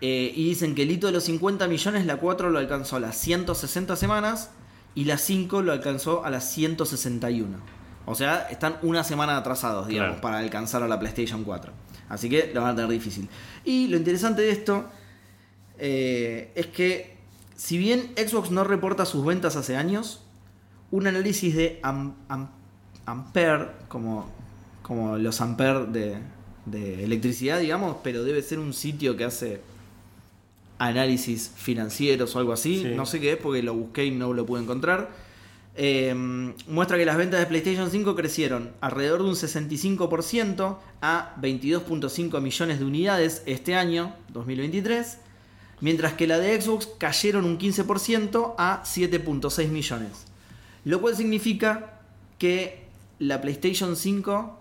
Eh, 0.00 0.32
y 0.34 0.44
dicen 0.48 0.74
que 0.74 0.84
el 0.84 0.90
hito 0.92 1.08
de 1.08 1.12
los 1.12 1.24
50 1.24 1.68
millones, 1.68 2.06
la 2.06 2.16
4 2.16 2.48
lo 2.48 2.58
alcanzó 2.58 2.96
a 2.96 3.00
las 3.00 3.18
160 3.18 3.96
semanas 3.96 4.50
y 4.94 5.04
la 5.04 5.18
5 5.18 5.62
lo 5.62 5.72
alcanzó 5.72 6.24
a 6.24 6.30
las 6.30 6.50
161. 6.52 7.58
O 8.06 8.14
sea, 8.14 8.48
están 8.50 8.76
una 8.82 9.04
semana 9.04 9.36
atrasados, 9.36 9.86
digamos, 9.86 10.12
Claro. 10.14 10.22
para 10.22 10.38
alcanzar 10.38 10.82
a 10.82 10.88
la 10.88 10.98
PlayStation 10.98 11.44
4. 11.44 11.72
Así 12.08 12.28
que 12.28 12.50
lo 12.52 12.60
van 12.62 12.72
a 12.72 12.74
tener 12.76 12.90
difícil. 12.90 13.28
Y 13.64 13.86
lo 13.88 13.96
interesante 13.96 14.42
de 14.42 14.50
esto 14.50 14.86
eh, 15.78 16.50
es 16.54 16.66
que, 16.66 17.16
si 17.56 17.78
bien 17.78 18.12
Xbox 18.16 18.50
no 18.50 18.64
reporta 18.64 19.04
sus 19.06 19.24
ventas 19.24 19.56
hace 19.56 19.76
años, 19.76 20.22
un 20.90 21.06
análisis 21.06 21.54
de 21.54 21.78
Am- 21.82 22.14
Am- 22.28 22.50
Ampere, 23.06 23.68
como, 23.88 24.28
como 24.82 25.16
los 25.18 25.40
Ampere 25.40 25.86
de, 25.86 26.18
de 26.66 27.04
electricidad, 27.04 27.60
digamos, 27.60 27.98
pero 28.02 28.24
debe 28.24 28.42
ser 28.42 28.58
un 28.58 28.72
sitio 28.72 29.16
que 29.16 29.24
hace 29.24 29.60
análisis 30.80 31.52
financieros 31.54 32.34
o 32.34 32.38
algo 32.38 32.52
así. 32.52 32.82
Sí. 32.82 32.94
No 32.96 33.06
sé 33.06 33.20
qué 33.20 33.32
es 33.32 33.36
porque 33.36 33.62
lo 33.62 33.74
busqué 33.74 34.06
y 34.06 34.10
no 34.10 34.32
lo 34.32 34.46
pude 34.46 34.62
encontrar. 34.62 35.10
Eh, 35.76 36.14
muestra 36.66 36.96
que 36.96 37.04
las 37.04 37.16
ventas 37.16 37.38
de 37.38 37.46
PlayStation 37.46 37.90
5 37.90 38.16
crecieron 38.16 38.72
alrededor 38.80 39.22
de 39.22 39.28
un 39.28 39.34
65% 39.34 40.78
a 41.00 41.36
22.5 41.40 42.40
millones 42.40 42.78
de 42.80 42.84
unidades 42.84 43.42
este 43.46 43.74
año, 43.74 44.14
2023, 44.30 45.18
mientras 45.80 46.14
que 46.14 46.26
la 46.26 46.38
de 46.38 46.60
Xbox 46.60 46.88
cayeron 46.98 47.44
un 47.44 47.58
15% 47.58 48.54
a 48.58 48.82
7.6 48.82 49.68
millones. 49.68 50.24
Lo 50.84 51.00
cual 51.00 51.14
significa 51.14 52.00
que 52.38 52.86
la 53.18 53.42
PlayStation 53.42 53.96
5 53.96 54.59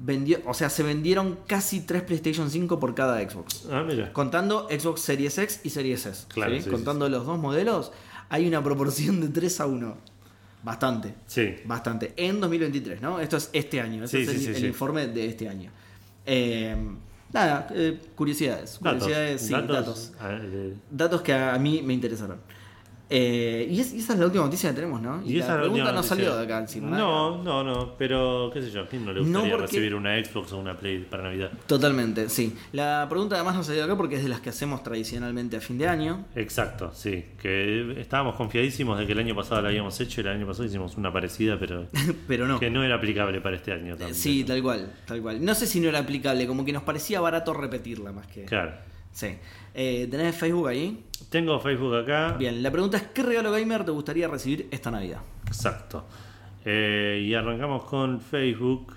vendió, 0.00 0.40
o 0.46 0.54
sea, 0.54 0.70
se 0.70 0.82
vendieron 0.82 1.38
casi 1.46 1.80
3 1.80 2.02
PlayStation 2.02 2.50
5 2.50 2.80
por 2.80 2.94
cada 2.94 3.20
Xbox. 3.20 3.66
Ah, 3.70 3.84
mira. 3.86 4.12
Contando 4.12 4.66
Xbox 4.68 5.02
Series 5.02 5.36
X 5.38 5.60
y 5.62 5.70
Series 5.70 6.06
S. 6.06 6.26
Claro, 6.28 6.54
¿sí? 6.56 6.62
sí, 6.62 6.70
Contando 6.70 7.08
los 7.08 7.26
dos 7.26 7.38
modelos, 7.38 7.92
hay 8.28 8.46
una 8.48 8.62
proporción 8.64 9.20
de 9.20 9.28
3 9.28 9.60
a 9.60 9.66
1. 9.66 9.96
Bastante. 10.62 11.14
Sí. 11.26 11.54
Bastante. 11.64 12.12
En 12.16 12.40
2023, 12.40 13.00
¿no? 13.00 13.20
Esto 13.20 13.36
es 13.36 13.50
este 13.52 13.80
año. 13.80 14.04
Este 14.04 14.22
es 14.22 14.46
el, 14.46 14.66
informe 14.66 15.06
de 15.06 15.26
este 15.26 15.48
año. 15.48 15.70
Eh, 16.26 16.76
nada, 17.32 17.68
eh, 17.74 17.98
curiosidades. 18.14 18.78
Datos. 18.80 19.02
Curiosidades, 19.04 19.42
sí, 19.42 19.52
datos. 19.52 19.68
datos. 19.76 20.12
ah, 20.20 20.28
de- 20.28 20.74
Datos 20.90 21.22
que 21.22 21.32
a 21.32 21.58
mí 21.58 21.82
me 21.82 21.94
interesaron. 21.94 22.38
Eh, 23.12 23.66
y, 23.68 23.80
es- 23.80 23.92
y 23.92 23.98
esa 23.98 24.12
es 24.12 24.20
la 24.20 24.26
última 24.26 24.44
noticia 24.44 24.70
que 24.70 24.76
tenemos, 24.76 25.02
¿no? 25.02 25.20
Y, 25.26 25.38
esa 25.40 25.56
la 25.56 25.62
pregunta 25.62 25.90
no 25.90 26.02
salió 26.02 26.36
de 26.36 26.44
acá 26.44 26.58
encima. 26.60 26.96
No, 26.96 27.42
no, 27.42 27.64
no. 27.64 27.94
Pero, 27.98 28.50
qué 28.54 28.62
sé 28.62 28.70
yo, 28.70 28.82
¿a 28.82 28.86
quién 28.86 29.04
no 29.04 29.12
le 29.12 29.20
No, 29.20 29.26
gustaría 29.26 29.50
porque- 29.50 29.66
recibir 29.66 29.94
una 29.96 30.24
Xbox 30.24 30.52
o 30.52 30.58
una 30.58 30.76
Play 30.76 30.98
para 31.10 31.24
Navidad? 31.24 31.50
Totalmente, 31.66 32.28
sí. 32.28 32.54
La 32.72 33.06
pregunta 33.10 33.34
además 33.34 33.56
no 33.56 33.64
salió 33.64 33.80
de 33.80 33.84
acá 33.86 33.96
porque 33.96 34.14
es 34.14 34.22
de 34.22 34.28
las 34.28 34.40
que 34.40 34.50
hacemos 34.50 34.84
tradicionalmente 34.84 35.56
a 35.56 35.60
fin 35.60 35.76
de 35.76 35.88
año. 35.88 36.24
Exacto, 36.36 36.92
sí. 36.94 37.24
Que 37.42 38.00
estábamos 38.00 38.36
confiadísimos 38.36 38.96
de 38.96 39.06
que 39.06 39.12
el 39.12 39.18
año 39.18 39.34
pasado 39.34 39.60
la 39.62 39.68
habíamos 39.70 40.00
hecho 40.00 40.20
y 40.20 40.24
el 40.24 40.30
año 40.30 40.46
pasado 40.46 40.66
hicimos 40.66 40.96
una 40.96 41.12
parecida, 41.12 41.58
pero 41.58 41.86
Pero 42.28 42.46
no. 42.46 42.60
que 42.60 42.70
no 42.70 42.84
era 42.84 42.94
aplicable 42.94 43.40
para 43.40 43.56
este 43.56 43.72
año 43.72 43.96
también. 43.96 44.14
Sí, 44.14 44.44
tal 44.44 44.62
cual, 44.62 44.92
tal 45.04 45.20
cual. 45.20 45.44
No 45.44 45.54
sé 45.56 45.66
si 45.66 45.80
no 45.80 45.88
era 45.88 45.98
aplicable, 45.98 46.46
como 46.46 46.64
que 46.64 46.72
nos 46.72 46.84
parecía 46.84 47.20
barato 47.20 47.52
repetirla 47.54 48.12
más 48.12 48.28
que. 48.28 48.44
Claro. 48.44 48.72
Sí. 49.12 49.28
Eh, 49.74 50.08
¿Tenés 50.10 50.36
Facebook 50.36 50.68
ahí? 50.68 51.04
Tengo 51.28 51.58
Facebook 51.60 51.94
acá. 51.96 52.36
Bien, 52.38 52.62
la 52.62 52.70
pregunta 52.70 52.96
es: 52.96 53.04
¿qué 53.14 53.22
regalo 53.22 53.52
gamer 53.52 53.84
te 53.84 53.90
gustaría 53.90 54.28
recibir 54.28 54.68
esta 54.70 54.90
Navidad? 54.90 55.20
Exacto. 55.46 56.06
Eh, 56.64 57.24
y 57.26 57.34
arrancamos 57.34 57.84
con 57.84 58.20
Facebook, 58.20 58.94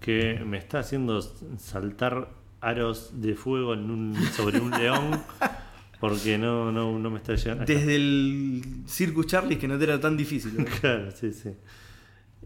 que 0.00 0.40
me 0.44 0.58
está 0.58 0.80
haciendo 0.80 1.20
saltar 1.58 2.28
aros 2.60 3.20
de 3.20 3.34
fuego 3.34 3.74
en 3.74 3.90
un, 3.90 4.16
sobre 4.34 4.60
un 4.60 4.70
león 4.70 5.10
porque 6.00 6.36
no, 6.38 6.70
no, 6.72 6.98
no 6.98 7.10
me 7.10 7.18
está 7.18 7.34
llegando. 7.34 7.62
acá. 7.64 7.72
Desde 7.72 7.96
el 7.96 8.62
Circus 8.86 9.26
Charlie 9.26 9.56
que 9.58 9.68
no 9.68 9.78
te 9.78 9.84
era 9.84 10.00
tan 10.00 10.16
difícil. 10.16 10.56
¿no? 10.58 10.64
Claro, 10.80 11.10
sí, 11.10 11.32
sí. 11.32 11.50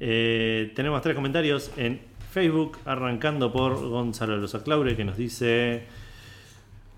Eh, 0.00 0.72
tenemos 0.74 1.00
tres 1.02 1.14
comentarios 1.14 1.70
en 1.76 2.00
Facebook, 2.32 2.78
arrancando 2.84 3.52
por 3.52 3.76
Gonzalo 3.88 4.36
Loza 4.36 4.62
Claure, 4.64 4.96
que 4.96 5.04
nos 5.04 5.16
dice: 5.16 5.84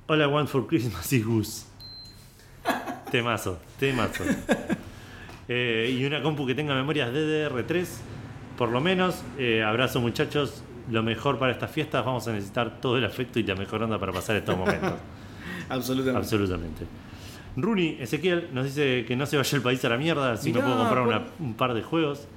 Hola, 0.08 0.28
One 0.28 0.46
for 0.46 0.66
Christmas 0.66 1.12
y 1.12 1.22
Goose. 1.22 1.66
Temazo, 3.10 3.58
temazo. 3.78 4.24
Eh, 5.48 5.96
y 5.98 6.04
una 6.04 6.22
compu 6.22 6.46
que 6.46 6.54
tenga 6.54 6.74
memorias 6.74 7.12
DDR3, 7.12 7.86
por 8.56 8.68
lo 8.70 8.80
menos. 8.80 9.22
Eh, 9.38 9.62
abrazo, 9.62 10.00
muchachos. 10.00 10.62
Lo 10.90 11.02
mejor 11.02 11.38
para 11.38 11.52
estas 11.52 11.70
fiestas. 11.70 12.04
Vamos 12.04 12.26
a 12.28 12.32
necesitar 12.32 12.80
todo 12.80 12.96
el 12.98 13.04
afecto 13.04 13.38
y 13.40 13.42
la 13.42 13.54
mejor 13.56 13.82
onda 13.82 13.98
para 13.98 14.12
pasar 14.12 14.36
estos 14.36 14.56
momentos. 14.56 14.92
Absolutamente. 15.68 16.18
Absolutamente. 16.18 16.86
Runi 17.56 17.96
Ezequiel 17.98 18.48
nos 18.52 18.66
dice 18.66 19.04
que 19.08 19.16
no 19.16 19.24
se 19.26 19.36
vaya 19.36 19.56
el 19.56 19.62
país 19.62 19.84
a 19.84 19.88
la 19.88 19.96
mierda 19.96 20.36
si 20.36 20.52
no 20.52 20.60
puedo 20.60 20.76
comprar 20.76 21.04
por- 21.04 21.08
una- 21.14 21.24
un 21.40 21.54
par 21.54 21.74
de 21.74 21.82
juegos. 21.82 22.28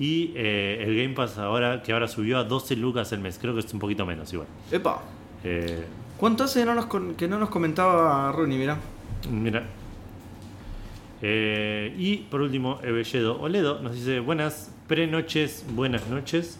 Y 0.00 0.32
eh, 0.36 0.84
el 0.86 0.96
Game 0.96 1.14
Pass 1.14 1.38
ahora, 1.38 1.82
que 1.82 1.92
ahora 1.92 2.08
subió 2.08 2.38
a 2.38 2.44
12 2.44 2.76
lucas 2.76 3.12
el 3.12 3.20
mes, 3.20 3.38
creo 3.40 3.52
que 3.54 3.60
es 3.60 3.72
un 3.72 3.80
poquito 3.80 4.06
menos 4.06 4.32
igual. 4.32 4.48
Epa. 4.72 5.02
Eh, 5.44 5.84
¿Cuánto 6.18 6.44
hace 6.44 6.60
que 6.60 6.66
no 6.66 6.74
nos, 6.74 6.86
que 7.16 7.28
no 7.28 7.38
nos 7.38 7.48
comentaba 7.48 8.32
Rooney? 8.32 8.58
Mirá. 8.58 8.76
mira. 9.30 9.62
Eh, 11.22 11.94
y 11.96 12.16
por 12.16 12.40
último, 12.40 12.80
Ebelledo 12.82 13.40
Oledo 13.40 13.80
nos 13.80 13.94
dice 13.94 14.18
buenas 14.18 14.74
pre-noches, 14.88 15.64
buenas 15.70 16.08
noches. 16.08 16.58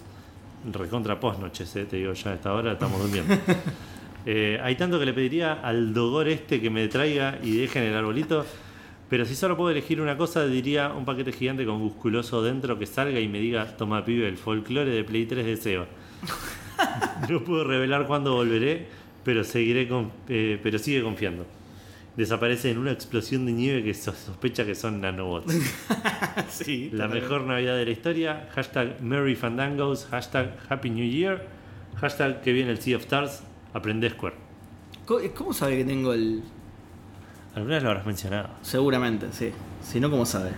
Recontra 0.72 1.18
post-noches, 1.18 1.74
eh, 1.74 1.86
te 1.86 1.96
digo 1.96 2.12
ya 2.12 2.30
a 2.30 2.34
esta 2.34 2.52
hora, 2.52 2.72
estamos 2.72 3.00
durmiendo. 3.00 3.34
Eh, 4.30 4.60
hay 4.62 4.74
tanto 4.74 4.98
que 4.98 5.06
le 5.06 5.14
pediría 5.14 5.54
al 5.54 5.94
dogor 5.94 6.28
este 6.28 6.60
que 6.60 6.68
me 6.68 6.86
traiga 6.88 7.38
y 7.42 7.56
deje 7.56 7.78
en 7.78 7.86
el 7.86 7.96
arbolito. 7.96 8.44
Pero 9.08 9.24
si 9.24 9.34
solo 9.34 9.56
puedo 9.56 9.70
elegir 9.70 10.02
una 10.02 10.18
cosa, 10.18 10.44
diría 10.44 10.90
un 10.90 11.06
paquete 11.06 11.32
gigante 11.32 11.64
con 11.64 11.78
musculoso 11.78 12.42
dentro 12.42 12.78
que 12.78 12.84
salga 12.84 13.20
y 13.20 13.28
me 13.28 13.38
diga, 13.38 13.78
toma 13.78 14.04
pibe, 14.04 14.28
el 14.28 14.36
folclore 14.36 14.90
de 14.90 15.02
Play 15.02 15.24
3 15.24 15.46
de 15.46 15.56
Seba. 15.56 15.86
No 17.28 17.42
puedo 17.42 17.64
revelar 17.64 18.06
cuándo 18.06 18.34
volveré, 18.34 18.86
pero 19.28 19.44
seguiré 19.44 19.86
con, 19.86 20.10
eh, 20.30 20.58
pero 20.62 20.78
sigue 20.78 21.02
confiando. 21.02 21.44
Desaparece 22.16 22.70
en 22.70 22.78
una 22.78 22.92
explosión 22.92 23.44
de 23.44 23.52
nieve 23.52 23.84
que 23.84 23.92
so- 23.92 24.14
sospecha 24.14 24.64
que 24.64 24.74
son 24.74 25.02
nanobots. 25.02 25.52
sí. 26.48 26.88
La 26.94 27.08
mejor 27.08 27.42
Navidad 27.42 27.76
de 27.76 27.84
la 27.84 27.90
historia. 27.90 28.48
Hashtag 28.54 29.02
Merry 29.02 29.36
Fandangos. 29.36 30.06
Hashtag 30.06 30.56
Happy 30.70 30.88
New 30.88 31.04
Year. 31.06 31.44
Hashtag 31.96 32.40
que 32.40 32.54
viene 32.54 32.70
el 32.70 32.78
Sea 32.80 32.96
of 32.96 33.02
Stars. 33.02 33.42
Aprende 33.74 34.08
Square. 34.08 34.36
¿Cómo, 35.04 35.20
cómo 35.36 35.52
sabe 35.52 35.76
que 35.76 35.84
tengo 35.84 36.14
el.? 36.14 36.42
Alguna 37.54 37.74
vez 37.74 37.82
lo 37.82 37.90
habrás 37.90 38.06
mencionado. 38.06 38.48
Seguramente, 38.62 39.26
sí. 39.32 39.50
Si 39.82 40.00
no, 40.00 40.10
¿cómo 40.10 40.24
sabe? 40.24 40.52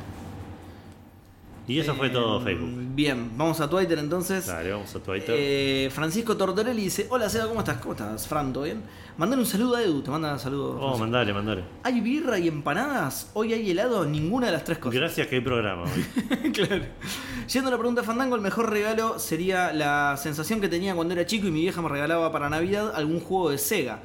Y 1.71 1.79
eso 1.79 1.95
fue 1.95 2.11
todo 2.11 2.41
Facebook. 2.41 2.69
Bien, 2.97 3.31
vamos 3.37 3.61
a 3.61 3.71
Twitter 3.71 3.97
entonces. 4.01 4.45
Dale, 4.45 4.73
vamos 4.73 4.93
a 4.93 4.99
Twitter. 4.99 5.37
Eh, 5.39 5.89
Francisco 5.93 6.37
Tortorelli 6.37 6.83
dice: 6.83 7.07
Hola 7.11 7.29
Seba, 7.29 7.47
¿cómo 7.47 7.61
estás? 7.61 7.79
¿Cómo 7.79 7.93
estás, 7.93 8.27
Fran? 8.27 8.53
¿Todo 8.53 8.65
bien? 8.65 8.83
Mandale 9.17 9.41
un 9.41 9.47
saludo 9.47 9.77
a 9.77 9.83
Edu, 9.83 10.03
te 10.03 10.11
manda 10.11 10.37
saludos. 10.37 10.81
oh, 10.81 10.99
mandale, 10.99 11.33
mandale. 11.33 11.63
¿Hay 11.85 12.01
birra 12.01 12.41
y 12.41 12.49
empanadas? 12.49 13.31
¿Hoy 13.35 13.53
hay 13.53 13.71
helado? 13.71 14.05
Ninguna 14.05 14.47
de 14.47 14.53
las 14.53 14.65
tres 14.65 14.79
cosas. 14.79 14.99
Gracias 14.99 15.29
que 15.29 15.37
hay 15.37 15.41
programa 15.43 15.85
hoy. 15.85 16.51
claro. 16.53 16.87
Yendo 17.53 17.69
a 17.69 17.71
la 17.71 17.79
pregunta 17.79 18.01
de 18.01 18.07
Fandango, 18.09 18.35
el 18.35 18.43
mejor 18.43 18.69
regalo 18.69 19.21
sería 19.21 19.73
la 19.73 20.17
sensación 20.17 20.61
que 20.61 20.69
tenía 20.69 20.97
cuando 20.97 21.15
era 21.15 21.25
chico 21.25 21.47
y 21.47 21.53
mi 21.53 21.61
vieja 21.61 21.81
me 21.81 21.89
regalaba 21.89 22.33
para 22.33 22.51
Navidad 22.51 22.93
algún 22.97 23.21
juego 23.21 23.51
de 23.51 23.59
Sega. 23.59 24.01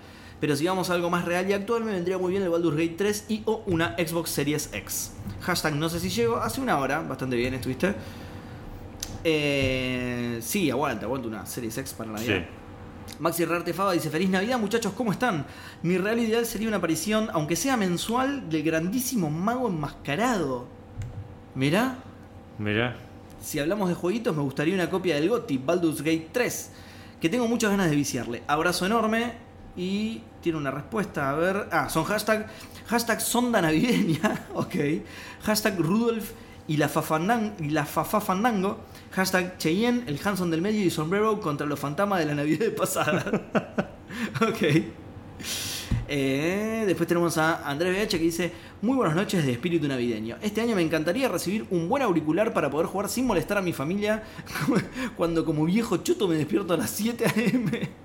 Pero 0.46 0.56
si 0.56 0.68
vamos 0.68 0.92
a 0.92 0.94
algo 0.94 1.10
más 1.10 1.26
real 1.26 1.50
y 1.50 1.54
actual, 1.54 1.84
me 1.84 1.92
vendría 1.92 2.20
muy 2.20 2.30
bien 2.30 2.44
el 2.44 2.50
Baldur's 2.50 2.78
Gate 2.78 2.94
3 3.00 3.26
y 3.30 3.42
o 3.46 3.64
una 3.66 3.96
Xbox 3.98 4.30
Series 4.30 4.70
X. 4.72 5.12
Hashtag 5.42 5.74
no 5.74 5.90
sé 5.90 6.00
si 6.00 6.12
llego. 6.12 6.38
Hace 6.38 6.62
una 6.62 6.78
hora, 6.78 7.02
bastante 7.02 7.36
bien 7.36 7.56
estuviste. 7.56 7.96
Eh, 9.24 10.38
sí, 10.44 10.70
aguanta, 10.70 11.08
aguanta 11.08 11.30
una 11.30 11.48
Series 11.48 11.76
X 11.80 11.96
para 11.96 12.12
Navidad. 12.12 12.44
Sí. 13.08 13.16
Maxi 13.18 13.44
Rartefaba 13.44 13.94
dice, 13.94 14.12
feliz 14.12 14.30
Navidad 14.30 14.60
muchachos, 14.60 14.94
¿cómo 14.94 15.12
están? 15.12 15.48
Mi 15.82 15.98
real 15.98 16.20
ideal 16.20 16.46
sería 16.46 16.68
una 16.68 16.78
aparición, 16.78 17.28
aunque 17.34 17.56
sea 17.56 17.76
mensual, 17.76 18.48
del 18.48 18.62
grandísimo 18.62 19.32
mago 19.32 19.68
enmascarado. 19.68 20.68
Mirá, 21.56 21.98
Mirá. 22.60 22.96
si 23.42 23.58
hablamos 23.58 23.90
de 23.90 23.96
jueguitos, 23.96 24.36
me 24.36 24.44
gustaría 24.44 24.76
una 24.76 24.92
copia 24.92 25.16
del 25.16 25.28
GOTY, 25.28 25.58
Baldur's 25.58 26.04
Gate 26.04 26.30
3, 26.32 26.72
que 27.20 27.30
tengo 27.30 27.48
muchas 27.48 27.72
ganas 27.72 27.90
de 27.90 27.96
viciarle. 27.96 28.44
Abrazo 28.46 28.86
enorme 28.86 29.44
y 29.76 30.22
tiene 30.46 30.60
una 30.60 30.70
respuesta, 30.70 31.32
a 31.32 31.34
ver... 31.34 31.70
Ah, 31.72 31.90
son 31.90 32.04
hashtag, 32.04 32.46
hashtag 32.86 33.20
sonda 33.20 33.64
navideña, 33.64 34.46
ok. 34.54 34.76
Hashtag 35.42 35.80
Rudolf 35.80 36.34
y 36.68 36.78
la, 36.78 36.88
y 37.60 37.70
la 37.72 37.84
Fafa 37.84 38.22
Fandango. 38.22 38.78
Hashtag 39.14 39.58
Cheyenne, 39.58 40.04
el 40.06 40.20
Hanson 40.24 40.52
del 40.52 40.62
medio 40.62 40.86
y 40.86 40.92
sombrero 40.92 41.42
contra 41.42 41.66
los 41.66 41.80
fantasmas 41.80 42.20
de 42.20 42.26
la 42.28 42.36
Navidad 42.36 42.68
pasada. 42.78 43.26
ok. 44.48 44.62
Eh, 46.08 46.84
después 46.86 47.08
tenemos 47.08 47.40
a 47.40 47.68
Andrés 47.68 48.08
BH 48.08 48.12
que 48.12 48.20
dice: 48.20 48.52
Muy 48.84 48.96
buenas 48.98 49.16
noches 49.16 49.44
de 49.44 49.52
espíritu 49.52 49.88
navideño. 49.88 50.38
Este 50.44 50.62
año 50.62 50.76
me 50.76 50.84
encantaría 50.84 51.28
recibir 51.28 51.66
un 51.72 51.90
buen 51.90 52.04
auricular 52.04 52.54
para 52.54 52.70
poder 52.70 52.86
jugar 52.86 53.10
sin 53.10 53.26
molestar 53.26 53.58
a 53.58 53.64
mi 53.64 53.74
familia 53.74 54.22
cuando, 55.18 55.44
como 55.44 55.66
viejo 55.66 55.98
chuto, 55.98 56.28
me 56.28 56.36
despierto 56.36 56.76
a 56.76 56.78
las 56.78 56.92
7 56.92 57.26
a.m. 57.26 58.05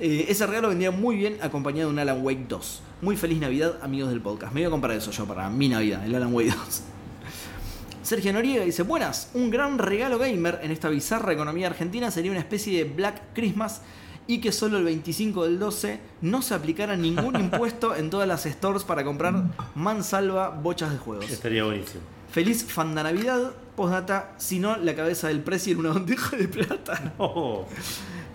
Eh, 0.00 0.26
ese 0.28 0.46
regalo 0.46 0.68
vendría 0.68 0.90
muy 0.90 1.16
bien 1.16 1.36
acompañado 1.42 1.88
de 1.88 1.92
un 1.92 1.98
Alan 1.98 2.24
Wake 2.24 2.46
2. 2.48 2.82
Muy 3.02 3.16
feliz 3.16 3.38
Navidad, 3.38 3.78
amigos 3.82 4.08
del 4.08 4.22
podcast. 4.22 4.52
Me 4.54 4.62
voy 4.62 4.68
a 4.68 4.70
comprar 4.70 4.96
eso 4.96 5.10
yo 5.10 5.26
para 5.26 5.50
mi 5.50 5.68
Navidad, 5.68 6.04
el 6.06 6.14
Alan 6.14 6.32
Wake 6.32 6.54
2. 6.54 6.58
Sergio 8.02 8.32
Noriega 8.32 8.64
dice, 8.64 8.82
buenas, 8.82 9.30
un 9.34 9.50
gran 9.50 9.78
regalo 9.78 10.18
gamer 10.18 10.58
en 10.62 10.70
esta 10.70 10.88
bizarra 10.88 11.34
economía 11.34 11.66
argentina 11.66 12.10
sería 12.10 12.30
una 12.30 12.40
especie 12.40 12.82
de 12.82 12.90
Black 12.90 13.20
Christmas 13.34 13.82
y 14.26 14.40
que 14.40 14.52
solo 14.52 14.78
el 14.78 14.84
25 14.84 15.44
del 15.44 15.58
12 15.58 16.00
no 16.22 16.40
se 16.40 16.54
aplicara 16.54 16.96
ningún 16.96 17.36
impuesto 17.38 17.94
en 17.94 18.08
todas 18.08 18.26
las 18.26 18.44
stores 18.46 18.84
para 18.84 19.04
comprar 19.04 19.50
mansalva 19.74 20.48
bochas 20.48 20.92
de 20.92 20.98
juegos. 20.98 21.30
Estaría 21.30 21.64
buenísimo. 21.64 22.00
Feliz 22.30 22.64
Fanda 22.64 23.02
Navidad, 23.02 23.52
postdata, 23.76 24.32
si 24.38 24.60
no 24.60 24.78
la 24.78 24.94
cabeza 24.94 25.28
del 25.28 25.40
precio 25.40 25.74
en 25.74 25.80
una 25.80 25.90
bandeja 25.90 26.38
de 26.38 26.48
plata. 26.48 27.12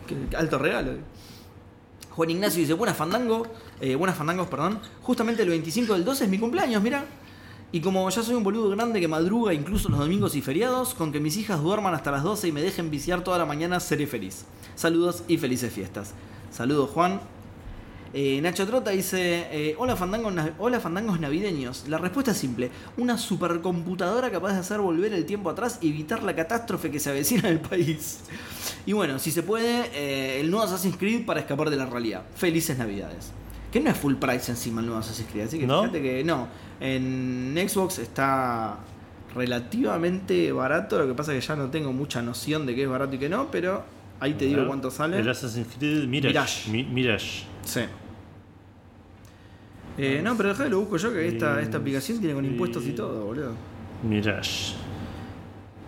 Qué 0.08 0.36
alto 0.38 0.60
regalo. 0.60 1.00
Juan 2.16 2.30
Ignacio 2.30 2.62
dice, 2.62 2.74
buenas 2.74 2.96
fandango, 2.96 3.46
eh, 3.82 3.96
buenas 3.96 4.18
fandangos, 4.18 4.48
perdón. 4.48 4.80
Justamente 5.02 5.44
el 5.44 5.50
25 5.50 5.94
del 5.94 6.06
12 6.06 6.24
es 6.24 6.30
mi 6.30 6.40
cumpleaños, 6.40 6.82
mira. 6.82 7.06
Y 7.74 7.82
como 7.82 8.10
ya 8.10 8.24
soy 8.24 8.36
un 8.36 8.44
boludo 8.44 8.70
grande 8.70 9.02
que 9.02 9.08
madruga 9.10 9.54
incluso 9.54 9.90
los 9.90 10.00
domingos 10.00 10.34
y 10.36 10.42
feriados, 10.42 10.94
con 10.94 11.12
que 11.12 11.20
mis 11.20 11.36
hijas 11.36 11.62
duerman 11.62 11.94
hasta 11.94 12.12
las 12.12 12.24
12 12.24 12.48
y 12.48 12.52
me 12.54 12.62
dejen 12.62 12.90
viciar 12.90 13.22
toda 13.22 13.38
la 13.38 13.46
mañana, 13.46 13.82
seré 13.82 14.08
feliz. 14.08 14.46
Saludos 14.76 15.24
y 15.28 15.38
felices 15.38 15.74
fiestas. 15.74 16.14
Saludos 16.52 16.90
Juan. 16.92 17.20
Eh, 18.18 18.40
Nacho 18.42 18.66
Trota 18.66 18.92
dice, 18.92 19.46
eh, 19.52 19.76
hola, 19.78 19.98
fandangos, 19.98 20.34
hola 20.58 20.80
fandangos 20.80 21.20
navideños. 21.20 21.84
La 21.90 21.98
respuesta 21.98 22.32
es 22.32 22.38
simple, 22.38 22.72
una 22.96 23.18
supercomputadora 23.18 24.32
capaz 24.32 24.54
de 24.54 24.60
hacer 24.60 24.80
volver 24.80 25.14
el 25.14 25.26
tiempo 25.26 25.50
atrás 25.50 25.80
y 25.82 25.90
evitar 25.90 26.24
la 26.24 26.34
catástrofe 26.34 26.90
que 26.90 27.02
se 27.02 27.10
avecina 27.10 27.50
en 27.50 27.56
el 27.56 27.60
país. 27.60 28.22
Y 28.86 28.94
bueno, 28.94 29.20
si 29.20 29.32
se 29.32 29.44
puede, 29.44 29.90
eh, 29.94 30.40
el 30.40 30.50
nuevo 30.50 30.66
Assassin's 30.66 30.96
Creed 30.96 31.26
para 31.26 31.42
escapar 31.42 31.70
de 31.70 31.76
la 31.76 31.88
realidad. 31.88 32.24
Felices 32.38 32.78
Navidades. 32.78 33.34
Que 33.70 33.82
no 33.82 33.90
es 33.90 33.98
full 33.98 34.16
price 34.16 34.50
encima 34.50 34.80
el 34.80 34.88
nuevo 34.88 35.02
Assassin's 35.02 35.30
Creed, 35.30 35.48
así 35.48 35.60
que 35.60 35.68
¿No? 35.68 35.82
fíjate 35.82 36.02
que 36.02 36.24
no. 36.24 36.48
En 36.80 37.54
Xbox 37.68 38.00
está 38.00 38.78
relativamente 39.36 40.54
barato, 40.54 40.98
lo 41.00 41.06
que 41.08 41.16
pasa 41.16 41.34
es 41.36 41.42
que 41.44 41.48
ya 41.50 41.58
no 41.58 41.70
tengo 41.70 41.92
mucha 41.92 42.22
noción 42.22 42.66
de 42.66 42.76
qué 42.76 42.84
es 42.84 42.90
barato 42.90 43.14
y 43.16 43.20
qué 43.20 43.28
no, 43.28 43.52
pero 43.52 43.84
ahí 44.22 44.36
te 44.36 44.46
digo 44.46 44.66
cuánto 44.68 44.90
sale. 44.90 45.20
El 45.20 45.28
Assassin's 45.30 45.68
Creed 45.78 46.08
Mirage. 46.08 46.30
Mirage. 46.30 46.72
Mi- 46.72 46.84
Mirage. 46.86 47.44
Sí. 47.66 47.82
Eh, 49.98 50.22
no, 50.24 50.36
pero 50.36 50.50
dejá 50.50 50.66
lo 50.66 50.80
busco 50.82 50.98
yo, 50.98 51.14
que 51.14 51.28
esta, 51.28 51.58
Sí, 51.58 51.64
esta 51.64 51.78
aplicación 51.78 52.20
tiene 52.20 52.34
con 52.34 52.44
impuestos 52.46 52.86
y 52.86 52.92
todo, 52.92 53.26
boludo. 53.26 53.54
Mirage. 54.04 54.74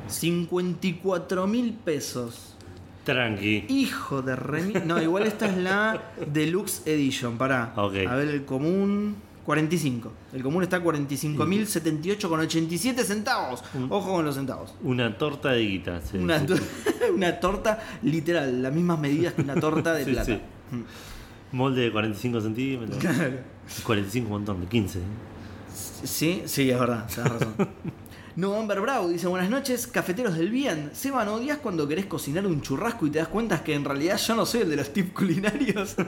54 0.07 1.45
mil 1.47 1.73
pesos. 1.73 2.55
Tranqui. 3.03 3.65
Hijo 3.69 4.21
de 4.21 4.35
remi... 4.35 4.73
No, 4.85 5.01
igual 5.01 5.23
esta 5.27 5.47
es 5.47 5.57
la 5.57 6.11
Deluxe 6.31 6.83
Edition, 6.85 7.37
pará. 7.37 7.73
Ok. 7.75 7.95
A 8.07 8.15
ver, 8.15 8.27
el 8.29 8.45
común... 8.45 9.15
45. 9.45 10.11
El 10.33 10.43
común 10.43 10.63
está 10.63 10.75
a 10.77 10.83
45.078,87 10.83 13.03
centavos. 13.03 13.63
Ojo 13.89 14.11
con 14.15 14.25
los 14.25 14.35
centavos. 14.35 14.73
Una 14.83 15.17
torta 15.17 15.51
de 15.53 15.61
guita. 15.61 16.01
sí, 16.01 16.17
Una, 16.17 16.39
sí. 16.41 16.47
to- 16.47 16.55
una 17.15 17.39
torta 17.39 17.81
literal, 18.03 18.61
las 18.61 18.73
mismas 18.73 18.99
medidas 18.99 19.33
que 19.35 19.41
una 19.43 19.55
torta 19.55 19.93
de 19.93 20.03
Sí, 20.05 20.11
plata. 20.11 20.25
sí. 20.25 20.41
Molde 21.51 21.81
de 21.83 21.91
45 21.91 22.41
centímetros. 22.41 22.97
Claro. 23.67 23.83
45 23.83 24.25
un 24.25 24.31
montón, 24.31 24.61
de 24.61 24.67
15. 24.67 24.99
¿eh? 24.99 25.01
Sí, 26.03 26.43
sí, 26.45 26.69
es 26.69 26.79
verdad, 26.79 27.05
tenés 27.13 27.31
razón. 27.31 27.53
November 28.37 28.79
Brow 28.79 29.09
dice 29.09 29.25
buenas 29.27 29.49
noches, 29.49 29.87
cafeteros 29.87 30.37
del 30.37 30.51
bien. 30.51 30.91
Seba, 30.93 31.25
¿no 31.25 31.33
odias 31.33 31.57
cuando 31.57 31.87
querés 31.87 32.05
cocinar 32.05 32.45
un 32.45 32.61
churrasco 32.61 33.07
y 33.07 33.09
te 33.09 33.17
das 33.17 33.27
cuenta 33.29 33.63
que 33.63 33.73
en 33.73 33.83
realidad 33.83 34.17
yo 34.17 34.35
no 34.35 34.45
soy 34.45 34.61
el 34.61 34.69
de 34.69 34.75
los 34.75 34.93
tips 34.93 35.11
culinarios? 35.11 35.95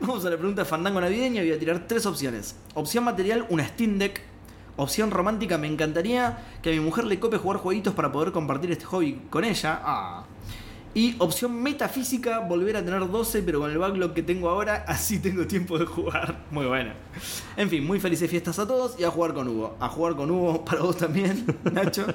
Vamos 0.00 0.24
a 0.26 0.30
la 0.30 0.36
pregunta 0.36 0.66
fandango 0.66 1.00
navideña. 1.00 1.40
Voy 1.40 1.52
a 1.52 1.58
tirar 1.58 1.86
tres 1.88 2.04
opciones. 2.04 2.56
Opción 2.74 3.04
material, 3.04 3.46
una 3.48 3.66
Steam 3.66 3.98
Deck. 3.98 4.20
Opción 4.76 5.10
romántica, 5.10 5.56
me 5.56 5.66
encantaría 5.66 6.38
que 6.62 6.70
a 6.70 6.72
mi 6.72 6.80
mujer 6.80 7.04
le 7.06 7.18
cope 7.18 7.38
jugar 7.38 7.58
jueguitos 7.58 7.94
para 7.94 8.12
poder 8.12 8.32
compartir 8.32 8.70
este 8.70 8.84
hobby 8.84 9.20
con 9.30 9.44
ella. 9.44 9.80
Ah. 9.82 10.24
Y 10.92 11.14
opción 11.18 11.62
metafísica, 11.62 12.40
volver 12.40 12.76
a 12.76 12.84
tener 12.84 13.08
12, 13.08 13.42
pero 13.42 13.60
con 13.60 13.70
el 13.70 13.78
backlog 13.78 14.12
que 14.12 14.24
tengo 14.24 14.48
ahora, 14.48 14.84
así 14.88 15.20
tengo 15.20 15.46
tiempo 15.46 15.78
de 15.78 15.86
jugar. 15.86 16.40
Muy 16.50 16.66
bueno. 16.66 16.90
En 17.56 17.70
fin, 17.70 17.86
muy 17.86 18.00
felices 18.00 18.28
fiestas 18.28 18.58
a 18.58 18.66
todos 18.66 18.98
y 18.98 19.04
a 19.04 19.10
jugar 19.10 19.32
con 19.32 19.46
Hugo. 19.46 19.76
A 19.78 19.88
jugar 19.88 20.16
con 20.16 20.30
Hugo 20.30 20.64
para 20.64 20.82
vos 20.82 20.96
también, 20.96 21.46
Nacho. 21.72 22.06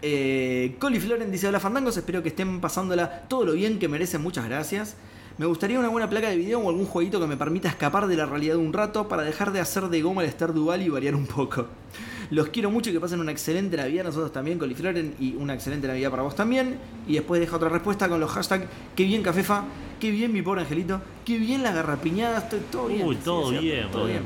Eh, 0.00 0.78
Floren 0.80 1.30
dice: 1.30 1.48
Hola 1.48 1.60
Fandangos, 1.60 1.94
espero 1.98 2.22
que 2.22 2.30
estén 2.30 2.58
pasándola 2.58 3.24
todo 3.28 3.44
lo 3.44 3.52
bien 3.52 3.78
que 3.78 3.88
merecen. 3.88 4.22
Muchas 4.22 4.46
gracias. 4.46 4.96
Me 5.36 5.44
gustaría 5.44 5.78
una 5.78 5.88
buena 5.88 6.08
placa 6.08 6.30
de 6.30 6.36
video 6.36 6.60
o 6.60 6.70
algún 6.70 6.86
jueguito 6.86 7.20
que 7.20 7.26
me 7.26 7.36
permita 7.36 7.68
escapar 7.68 8.06
de 8.06 8.16
la 8.16 8.24
realidad 8.24 8.56
un 8.56 8.72
rato 8.72 9.08
para 9.08 9.22
dejar 9.24 9.52
de 9.52 9.60
hacer 9.60 9.88
de 9.88 10.00
goma 10.00 10.22
el 10.22 10.28
Star 10.30 10.54
Dual 10.54 10.80
y 10.82 10.88
variar 10.88 11.14
un 11.14 11.26
poco. 11.26 11.66
Los 12.30 12.48
quiero 12.48 12.70
mucho 12.70 12.90
y 12.90 12.92
que 12.92 13.00
pasen 13.00 13.20
una 13.20 13.32
excelente 13.32 13.76
Navidad 13.76 14.04
nosotros 14.04 14.32
también, 14.32 14.58
Colifloren, 14.58 15.14
y 15.18 15.34
una 15.34 15.54
excelente 15.54 15.88
Navidad 15.88 16.10
para 16.10 16.22
vos 16.22 16.36
también. 16.36 16.78
Y 17.08 17.14
después 17.14 17.40
deja 17.40 17.56
otra 17.56 17.68
respuesta 17.68 18.08
con 18.08 18.20
los 18.20 18.30
hashtags, 18.30 18.66
qué 18.94 19.04
bien 19.04 19.22
Cafefa, 19.22 19.64
qué 19.98 20.10
bien 20.10 20.32
mi 20.32 20.40
pobre 20.40 20.62
angelito, 20.62 21.00
qué 21.24 21.38
bien 21.38 21.62
las 21.62 21.74
garrapiñadas, 21.74 22.48
todo 22.70 22.86
bien. 22.86 23.06
Uy, 23.06 23.16
todo 23.16 23.50
bien, 23.50 23.90
todo 23.90 24.06
bien. 24.06 24.22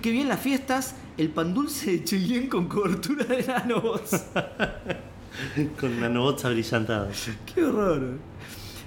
Qué 0.00 0.10
bien 0.10 0.28
las 0.28 0.40
fiestas, 0.40 0.96
el 1.18 1.28
pan 1.28 1.52
dulce 1.52 1.92
de 1.92 2.04
Cheyenne 2.04 2.48
con 2.48 2.66
cobertura 2.68 3.24
de 3.24 3.44
nanobots. 3.44 4.24
con 5.80 6.00
nanobots 6.00 6.44
abrillantados. 6.44 7.28
Qué 7.54 7.64
horror. 7.64 8.31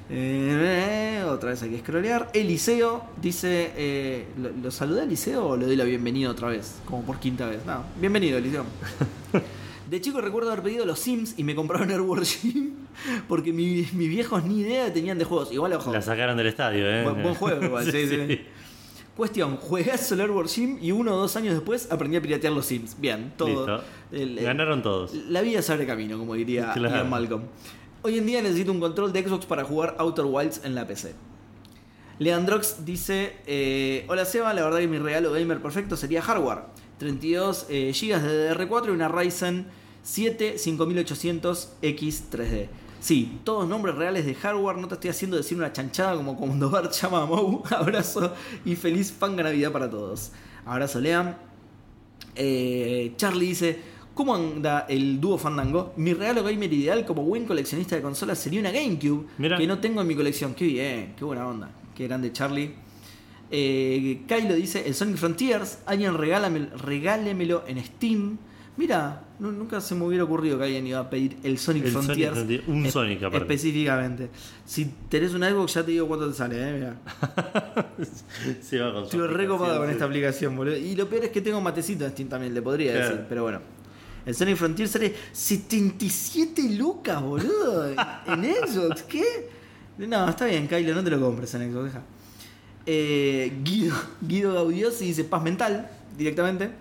Eh, 0.10 1.24
otra 1.28 1.50
vez 1.50 1.64
hay 1.64 1.72
que 1.72 1.80
scrollear. 1.80 2.30
Eliseo 2.34 3.04
dice: 3.22 3.72
eh, 3.76 4.28
¿lo, 4.38 4.52
¿Lo 4.52 4.72
saludé 4.72 5.02
a 5.02 5.04
Eliseo 5.04 5.46
o 5.48 5.58
le 5.58 5.66
doy 5.66 5.76
la 5.76 5.84
bienvenida 5.84 6.30
otra 6.30 6.50
vez? 6.50 6.80
Como 6.86 7.04
por 7.04 7.20
quinta 7.20 7.48
vez. 7.48 7.66
No, 7.66 7.84
bienvenido, 8.00 8.38
Eliseo. 8.38 8.66
De 9.90 10.02
chico 10.02 10.20
recuerdo 10.20 10.52
haber 10.52 10.64
pedido 10.64 10.84
los 10.86 11.00
Sims 11.00 11.36
y 11.38 11.44
me 11.44 11.54
compraron 11.54 11.92
Airworld 11.92 12.26
Gym 12.26 12.74
porque 13.28 13.54
mis 13.54 13.92
viejos 13.94 14.44
ni 14.44 14.62
idea 14.62 14.92
tenían 14.92 15.20
de 15.20 15.26
juegos. 15.26 15.52
Igual 15.52 15.74
ojo. 15.74 15.94
La 15.94 16.02
sacaron 16.02 16.38
del 16.38 16.48
estadio, 16.48 16.90
¿eh? 16.90 17.04
Buen, 17.04 17.22
buen 17.22 17.36
juego, 17.36 17.64
igual, 17.64 17.86
sí, 17.92 18.08
sí. 18.08 18.18
sí. 18.28 18.42
Cuestión, 19.16 19.56
jugué 19.56 19.92
a 19.92 19.98
Solar 19.98 20.30
Gym 20.46 20.78
y 20.82 20.92
uno 20.92 21.14
o 21.14 21.18
dos 21.18 21.38
años 21.38 21.54
después 21.54 21.90
aprendí 21.90 22.18
a 22.18 22.22
piratear 22.22 22.52
los 22.52 22.66
Sims. 22.66 23.00
Bien, 23.00 23.32
todo. 23.38 23.82
El, 24.12 24.36
Ganaron 24.42 24.82
todos. 24.82 25.14
La 25.14 25.42
vida 25.42 25.62
se 25.62 25.72
abre 25.72 25.86
camino, 25.86 26.18
como 26.18 26.34
diría 26.34 26.72
claro. 26.74 26.96
Ian 26.96 27.10
Malcolm. 27.10 27.44
Hoy 28.06 28.20
en 28.20 28.28
día 28.28 28.40
necesito 28.40 28.72
un 28.72 28.80
control 28.80 29.12
de 29.12 29.24
Xbox 29.24 29.48
para 29.48 29.64
jugar 29.64 29.96
Outer 29.98 30.26
Wilds 30.26 30.62
en 30.64 30.76
la 30.76 30.86
PC. 30.86 31.16
Leandrox 32.20 32.86
dice: 32.86 33.36
eh, 33.48 34.06
Hola 34.08 34.26
Seba, 34.26 34.54
la 34.54 34.64
verdad 34.64 34.78
que 34.78 34.88
mi 34.88 35.00
regalo 35.00 35.32
gamer 35.32 35.60
perfecto 35.60 35.98
sería 35.98 36.22
hardware. 36.22 36.66
32 37.00 37.66
eh, 37.68 37.92
GB 38.00 38.22
de 38.22 38.54
DDR4 38.54 38.90
y 38.90 38.92
una 38.92 39.08
Ryzen 39.08 39.66
7 40.04 40.58
5800X3D. 40.58 42.68
Sí, 43.00 43.40
todos 43.44 43.68
nombres 43.68 43.96
reales 43.96 44.28
de 44.28 44.36
hardware, 44.36 44.78
no 44.78 44.88
te 44.88 44.94
estoy 44.94 45.10
haciendo 45.10 45.36
decir 45.36 45.58
una 45.58 45.74
chanchada 45.74 46.16
como 46.16 46.38
cuando 46.38 46.70
Bart 46.74 46.92
llama 46.92 47.24
a 47.24 47.26
Mou. 47.26 47.64
Abrazo 47.72 48.36
y 48.66 48.76
feliz 48.76 49.12
panga 49.14 49.42
Navidad 49.42 49.72
para 49.72 49.90
todos. 49.90 50.32
Abrazo, 50.64 51.00
Lean. 51.00 51.36
Eh, 52.36 53.14
Charlie 53.18 53.48
dice: 53.48 53.95
¿Cómo 54.16 54.34
anda 54.34 54.86
el 54.88 55.20
dúo 55.20 55.38
Fandango? 55.38 55.94
Mi 55.98 56.14
regalo 56.14 56.42
gamer 56.42 56.72
ideal 56.72 57.06
como 57.06 57.24
buen 57.24 57.46
coleccionista 57.46 57.98
de 57.98 58.02
consolas 58.02 58.40
sería 58.40 58.62
una 58.62 58.72
GameCube 58.72 59.26
que 59.58 59.68
no 59.68 59.80
tengo 59.80 60.00
en 60.00 60.08
mi 60.08 60.16
colección. 60.16 60.54
Qué 60.56 60.66
bien, 60.66 61.14
qué 61.18 61.26
buena 61.26 61.46
onda. 61.46 61.70
Qué 61.94 62.08
grande 62.08 62.32
Charlie. 62.32 62.72
Eh, 63.52 64.22
Kylo 64.26 64.56
dice: 64.56 64.88
El 64.88 64.96
Sonic 64.96 65.18
Frontiers, 65.18 65.80
alguien 65.86 66.14
regálemelo 66.18 67.66
en 67.68 67.84
Steam. 67.84 68.38
Mira, 68.78 69.22
nunca 69.40 69.82
se 69.82 69.96
me 69.96 70.06
hubiera 70.06 70.24
ocurrido 70.24 70.58
que 70.58 70.64
alguien 70.64 70.88
iba 70.88 71.00
a 71.00 71.10
pedir 71.10 71.36
el 71.44 71.58
Sonic 71.58 71.88
Frontiers. 71.88 72.38
un 72.68 72.90
Sonic, 72.90 73.24
aparte. 73.24 73.54
Específicamente. 73.54 74.30
Si 74.64 74.86
tenés 75.10 75.34
una 75.34 75.50
Xbox, 75.50 75.74
ya 75.74 75.84
te 75.84 75.92
digo 75.92 76.08
cuánto 76.08 76.30
te 76.30 76.38
sale, 76.38 76.56
¿eh? 76.58 76.74
Mira. 76.74 76.96
sí, 78.62 78.78
va 78.78 78.94
con 78.94 79.04
Estoy 79.04 79.28
recopado 79.28 79.78
con 79.78 79.90
esta 79.90 80.06
aplicación, 80.06 80.56
boludo. 80.56 80.78
Y 80.78 80.96
lo 80.96 81.10
peor 81.10 81.26
es 81.26 81.32
que 81.32 81.42
tengo 81.42 81.60
matecito 81.60 82.06
en 82.06 82.12
Steam 82.12 82.30
también, 82.30 82.54
le 82.54 82.62
podría 82.62 82.94
claro. 82.94 83.10
decir, 83.10 83.26
pero 83.28 83.44
bueno. 83.44 83.76
El 84.26 84.34
Sonic 84.34 84.56
Frontiers 84.58 84.92
sale 84.92 85.14
77 85.32 86.70
lucas, 86.72 87.22
boludo. 87.22 87.90
en 87.90 88.44
Xbox, 88.44 89.04
¿qué? 89.04 89.50
No, 89.98 90.28
está 90.28 90.46
bien, 90.46 90.68
Kylo, 90.68 90.96
no 90.96 91.04
te 91.04 91.10
lo 91.10 91.20
compres 91.20 91.54
en 91.54 91.72
Xbox, 91.72 91.86
deja. 91.86 92.02
Eh, 92.88 93.60
Guido, 93.64 93.96
Guido 94.22 94.54
Gaudiosi 94.54 95.06
dice 95.06 95.24
paz 95.24 95.42
mental, 95.44 95.90
directamente. 96.18 96.72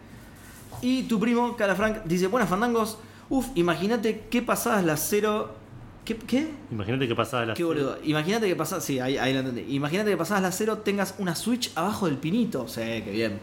Y 0.82 1.04
tu 1.04 1.20
primo, 1.20 1.56
Frank 1.56 2.02
dice, 2.04 2.26
buenas 2.26 2.48
fandangos. 2.48 2.98
Uf, 3.30 3.48
imagínate 3.54 4.24
qué 4.30 4.42
pasadas 4.42 4.84
las 4.84 5.06
cero. 5.08 5.54
¿Qué? 6.04 6.16
¿Qué? 6.16 6.50
Imagínate 6.70 7.08
que 7.08 7.14
pasadas 7.14 7.48
las 7.48 7.56
Qué 7.56 7.64
boludo. 7.64 7.98
Imagínate 8.04 8.46
que 8.48 8.56
pasadas. 8.56 8.84
Sí, 8.84 8.98
ahí, 8.98 9.16
ahí 9.16 9.32
lo 9.32 9.40
entendí. 9.40 9.64
Imagínate 9.74 10.10
que 10.10 10.16
pasadas 10.16 10.42
las 10.42 10.56
cero 10.56 10.78
tengas 10.78 11.14
una 11.18 11.34
Switch 11.34 11.72
abajo 11.74 12.06
del 12.06 12.18
pinito. 12.18 12.68
Sí, 12.68 12.82
qué 12.82 13.10
bien. 13.10 13.38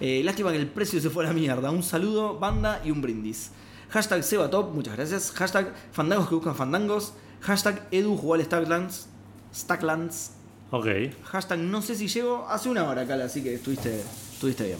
Eh, 0.00 0.22
lástima 0.24 0.52
que 0.52 0.58
el 0.58 0.66
precio 0.66 1.00
se 1.00 1.10
fue 1.10 1.24
a 1.24 1.28
la 1.28 1.32
mierda. 1.34 1.70
Un 1.70 1.82
saludo, 1.82 2.38
banda 2.38 2.80
y 2.84 2.90
un 2.90 3.00
brindis. 3.00 3.50
Hashtag 3.90 4.22
Sebatop, 4.22 4.74
muchas 4.74 4.96
gracias. 4.96 5.30
Hashtag 5.32 5.72
Fandangos 5.92 6.28
que 6.28 6.34
buscan 6.34 6.54
fandangos. 6.54 7.14
Hashtag 7.40 7.86
Edu 7.90 8.18
Stacklands. 8.42 9.08
Stacklands. 9.54 10.32
Ok. 10.70 10.86
Hashtag 11.24 11.60
no 11.60 11.80
sé 11.82 11.94
si 11.94 12.08
llego. 12.08 12.46
Hace 12.48 12.68
una 12.68 12.84
hora, 12.84 13.06
Cala, 13.06 13.24
así 13.24 13.42
que 13.42 13.54
estuviste, 13.54 14.02
estuviste 14.32 14.64
bien. 14.64 14.78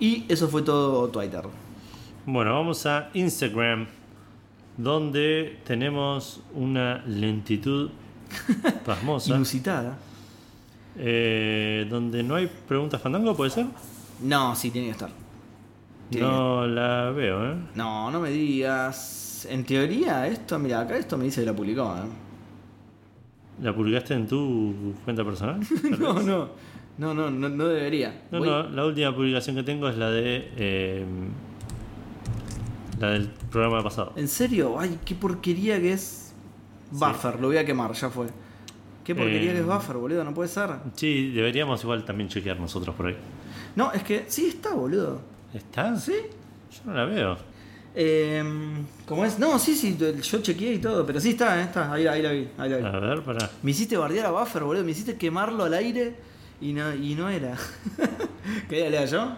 Y 0.00 0.24
eso 0.28 0.48
fue 0.48 0.62
todo 0.62 1.08
Twitter. 1.08 1.42
Bueno, 2.24 2.54
vamos 2.54 2.86
a 2.86 3.10
Instagram, 3.14 3.86
donde 4.76 5.58
tenemos 5.64 6.40
una 6.54 7.04
lentitud 7.06 7.90
pasmosa. 8.86 9.34
Inusitada. 9.34 9.98
Eh, 10.96 11.86
donde 11.88 12.22
no 12.22 12.34
hay 12.34 12.50
preguntas 12.66 13.00
fandango, 13.00 13.36
¿puede 13.36 13.50
ser? 13.50 13.66
No, 14.22 14.54
sí, 14.54 14.70
tiene 14.70 14.88
que 14.88 14.92
estar. 14.92 15.10
Tiene 16.10 16.26
no 16.26 16.62
que... 16.62 16.68
la 16.68 17.10
veo, 17.10 17.52
¿eh? 17.52 17.56
No, 17.74 18.10
no 18.10 18.20
me 18.20 18.30
digas. 18.30 19.46
En 19.50 19.64
teoría, 19.64 20.26
esto, 20.26 20.58
mira, 20.58 20.80
acá 20.80 20.96
esto 20.96 21.16
me 21.16 21.24
dice 21.24 21.42
que 21.42 21.46
la 21.46 21.54
publicó, 21.54 21.94
¿eh? 21.96 22.28
¿La 23.62 23.74
publicaste 23.74 24.14
en 24.14 24.26
tu 24.26 24.94
cuenta 25.04 25.24
personal? 25.24 25.60
no, 25.98 26.14
no. 26.14 26.48
No, 26.98 27.14
no, 27.14 27.30
no, 27.30 27.48
no 27.48 27.68
debería. 27.68 28.22
No, 28.32 28.38
Voy... 28.40 28.48
no, 28.48 28.64
la 28.64 28.84
última 28.84 29.14
publicación 29.14 29.54
que 29.54 29.62
tengo 29.62 29.88
es 29.88 29.96
la 29.96 30.10
de. 30.10 30.50
Eh, 30.56 31.06
la 32.98 33.10
del 33.10 33.28
programa 33.28 33.82
pasado. 33.82 34.12
¿En 34.16 34.26
serio? 34.26 34.78
Ay, 34.78 34.98
qué 35.04 35.14
porquería 35.14 35.80
que 35.80 35.92
es. 35.92 36.34
Buffer, 36.90 37.34
sí. 37.34 37.38
lo 37.40 37.48
voy 37.48 37.58
a 37.58 37.64
quemar, 37.64 37.92
ya 37.92 38.10
fue. 38.10 38.26
Qué 39.04 39.14
porquería 39.14 39.52
eh, 39.52 39.54
que 39.54 39.60
es 39.60 39.66
Buffer, 39.66 39.96
boludo, 39.96 40.24
no 40.24 40.34
puede 40.34 40.48
ser. 40.48 40.70
Sí, 40.94 41.30
deberíamos 41.30 41.82
igual 41.84 42.04
también 42.04 42.28
chequear 42.28 42.58
nosotros 42.58 42.94
por 42.96 43.06
ahí. 43.06 43.16
No, 43.78 43.92
es 43.92 44.02
que 44.02 44.24
sí 44.26 44.48
está, 44.48 44.74
boludo. 44.74 45.20
¿Está? 45.54 45.96
Sí. 45.96 46.16
Yo 46.72 46.80
no 46.90 46.94
la 46.94 47.04
veo. 47.04 47.38
Eh, 47.94 48.42
¿Cómo 49.06 49.24
es? 49.24 49.38
No, 49.38 49.56
sí, 49.60 49.76
sí, 49.76 49.96
yo 49.96 50.42
chequeé 50.42 50.74
y 50.74 50.78
todo, 50.78 51.06
pero 51.06 51.20
sí 51.20 51.30
está, 51.30 51.62
está, 51.62 51.92
ahí, 51.92 52.04
ahí 52.08 52.20
la 52.20 52.32
vi. 52.32 52.48
Ahí 52.58 52.70
la 52.70 52.76
vi. 52.78 52.84
A 52.84 52.98
ver, 52.98 53.22
para. 53.22 53.48
Me 53.62 53.70
hiciste 53.70 53.96
bardear 53.96 54.26
a 54.26 54.30
Buffer, 54.32 54.64
boludo, 54.64 54.82
me 54.82 54.90
hiciste 54.90 55.16
quemarlo 55.16 55.62
al 55.62 55.74
aire 55.74 56.16
y 56.60 56.72
no, 56.72 56.92
y 56.92 57.14
no 57.14 57.28
era. 57.28 57.56
¿Quería 58.68 58.90
leer 58.90 59.08
yo? 59.08 59.28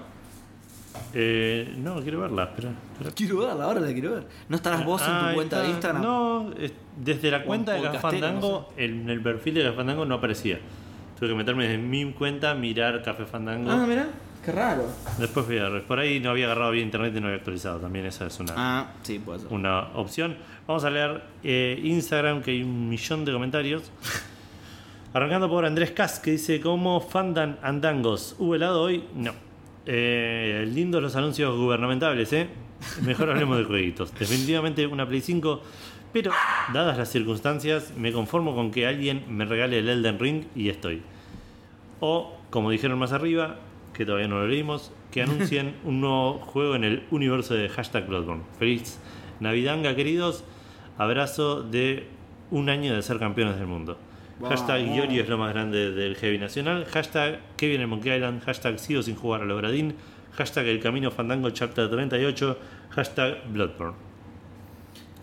Eh, 1.12 1.74
no, 1.76 2.00
quiero 2.00 2.22
verla, 2.22 2.44
espera, 2.44 2.70
espera. 2.94 3.10
Quiero 3.10 3.40
verla, 3.40 3.64
ahora 3.64 3.80
la 3.80 3.92
quiero 3.92 4.12
ver. 4.12 4.26
¿No 4.48 4.56
estarás 4.56 4.86
vos 4.86 5.02
ah, 5.04 5.20
en 5.20 5.28
tu 5.28 5.34
cuenta 5.34 5.56
está. 5.56 5.66
de 5.66 5.70
Instagram? 5.74 6.02
No, 6.02 6.50
desde 6.96 7.30
la 7.30 7.44
cuenta 7.44 7.74
de 7.74 7.98
Fandango, 7.98 8.68
no 8.70 8.74
sé. 8.74 8.84
en 8.86 9.10
el 9.10 9.20
perfil 9.20 9.52
de 9.52 9.64
Café 9.64 9.76
Fandango 9.76 10.06
no 10.06 10.14
aparecía. 10.14 10.60
Tuve 11.18 11.28
que 11.28 11.34
meterme 11.34 11.64
desde 11.68 11.76
mi 11.76 12.10
cuenta, 12.14 12.54
mirar 12.54 13.02
Café 13.02 13.26
Fandango. 13.26 13.70
Ah, 13.70 13.84
mira, 13.86 14.08
qué 14.44 14.52
raro. 14.52 14.84
Después 15.18 15.46
fui 15.46 15.58
a. 15.58 15.68
Por 15.86 15.98
ahí 15.98 16.20
no 16.20 16.30
había 16.30 16.46
agarrado 16.46 16.72
bien 16.72 16.86
internet 16.86 17.12
y 17.16 17.20
no 17.20 17.26
había 17.26 17.38
actualizado. 17.38 17.78
También 17.78 18.06
esa 18.06 18.26
es 18.26 18.38
una, 18.40 18.54
ah, 18.56 18.92
sí, 19.02 19.18
puede 19.18 19.40
ser. 19.40 19.52
una 19.52 19.80
opción. 19.94 20.36
Vamos 20.66 20.84
a 20.84 20.90
leer 20.90 21.22
eh, 21.42 21.80
Instagram, 21.82 22.42
que 22.42 22.52
hay 22.52 22.62
un 22.62 22.88
millón 22.88 23.24
de 23.24 23.32
comentarios. 23.32 23.90
Arrancando 25.12 25.48
por 25.48 25.64
Andrés 25.64 25.90
Cas, 25.90 26.20
que 26.20 26.32
dice: 26.32 26.60
¿Cómo 26.60 27.00
fandan 27.00 27.58
andangos? 27.62 28.36
¿Hubo 28.38 28.54
helado 28.54 28.82
hoy? 28.82 29.04
No. 29.14 29.32
Eh, 29.86 30.68
lindos 30.72 31.02
los 31.02 31.16
anuncios 31.16 31.56
gubernamentales, 31.56 32.32
¿eh? 32.32 32.48
Mejor 33.04 33.30
hablemos 33.30 33.58
de 33.58 33.64
jueguitos. 33.64 34.14
Definitivamente 34.16 34.86
una 34.86 35.06
Play 35.06 35.20
5, 35.20 35.62
pero 36.12 36.32
dadas 36.72 36.96
las 36.96 37.10
circunstancias, 37.10 37.92
me 37.96 38.12
conformo 38.12 38.54
con 38.54 38.70
que 38.70 38.86
alguien 38.86 39.24
me 39.28 39.44
regale 39.44 39.78
el 39.78 39.88
Elden 39.88 40.18
Ring 40.18 40.44
y 40.54 40.68
estoy. 40.68 41.02
O, 42.00 42.36
como 42.50 42.70
dijeron 42.70 42.98
más 42.98 43.12
arriba, 43.12 43.56
que 43.94 44.04
todavía 44.04 44.28
no 44.28 44.40
lo 44.40 44.48
leímos, 44.48 44.92
que 45.10 45.22
anuncien 45.22 45.76
un 45.84 46.00
nuevo 46.00 46.38
juego 46.38 46.74
en 46.74 46.84
el 46.84 47.02
universo 47.10 47.54
de 47.54 47.68
hashtag 47.68 48.06
Bloodborne. 48.06 48.44
Feliz 48.58 48.98
Navidanga, 49.40 49.94
queridos. 49.96 50.44
Abrazo 50.98 51.62
de 51.62 52.06
un 52.50 52.68
año 52.68 52.94
de 52.94 53.02
ser 53.02 53.18
campeones 53.18 53.56
del 53.56 53.66
mundo. 53.66 53.98
Hashtag 54.42 54.82
Vamos. 54.82 54.96
Yori 54.96 55.18
es 55.18 55.28
lo 55.28 55.38
más 55.38 55.52
grande 55.52 55.92
del 55.92 56.16
heavy 56.16 56.38
nacional. 56.38 56.86
Hashtag 56.86 57.40
Kevin 57.56 57.80
en 57.82 57.88
Monkey 57.88 58.14
Island. 58.14 58.42
Hashtag 58.42 58.78
sigo 58.78 59.02
sin 59.02 59.14
jugar 59.16 59.42
a 59.42 59.44
Logradín. 59.44 59.94
Hashtag 60.32 60.66
El 60.66 60.80
Camino 60.80 61.10
Fandango 61.10 61.50
Chapter 61.50 61.90
38. 61.90 62.58
Hashtag 62.90 63.50
Bloodborne. 63.50 63.96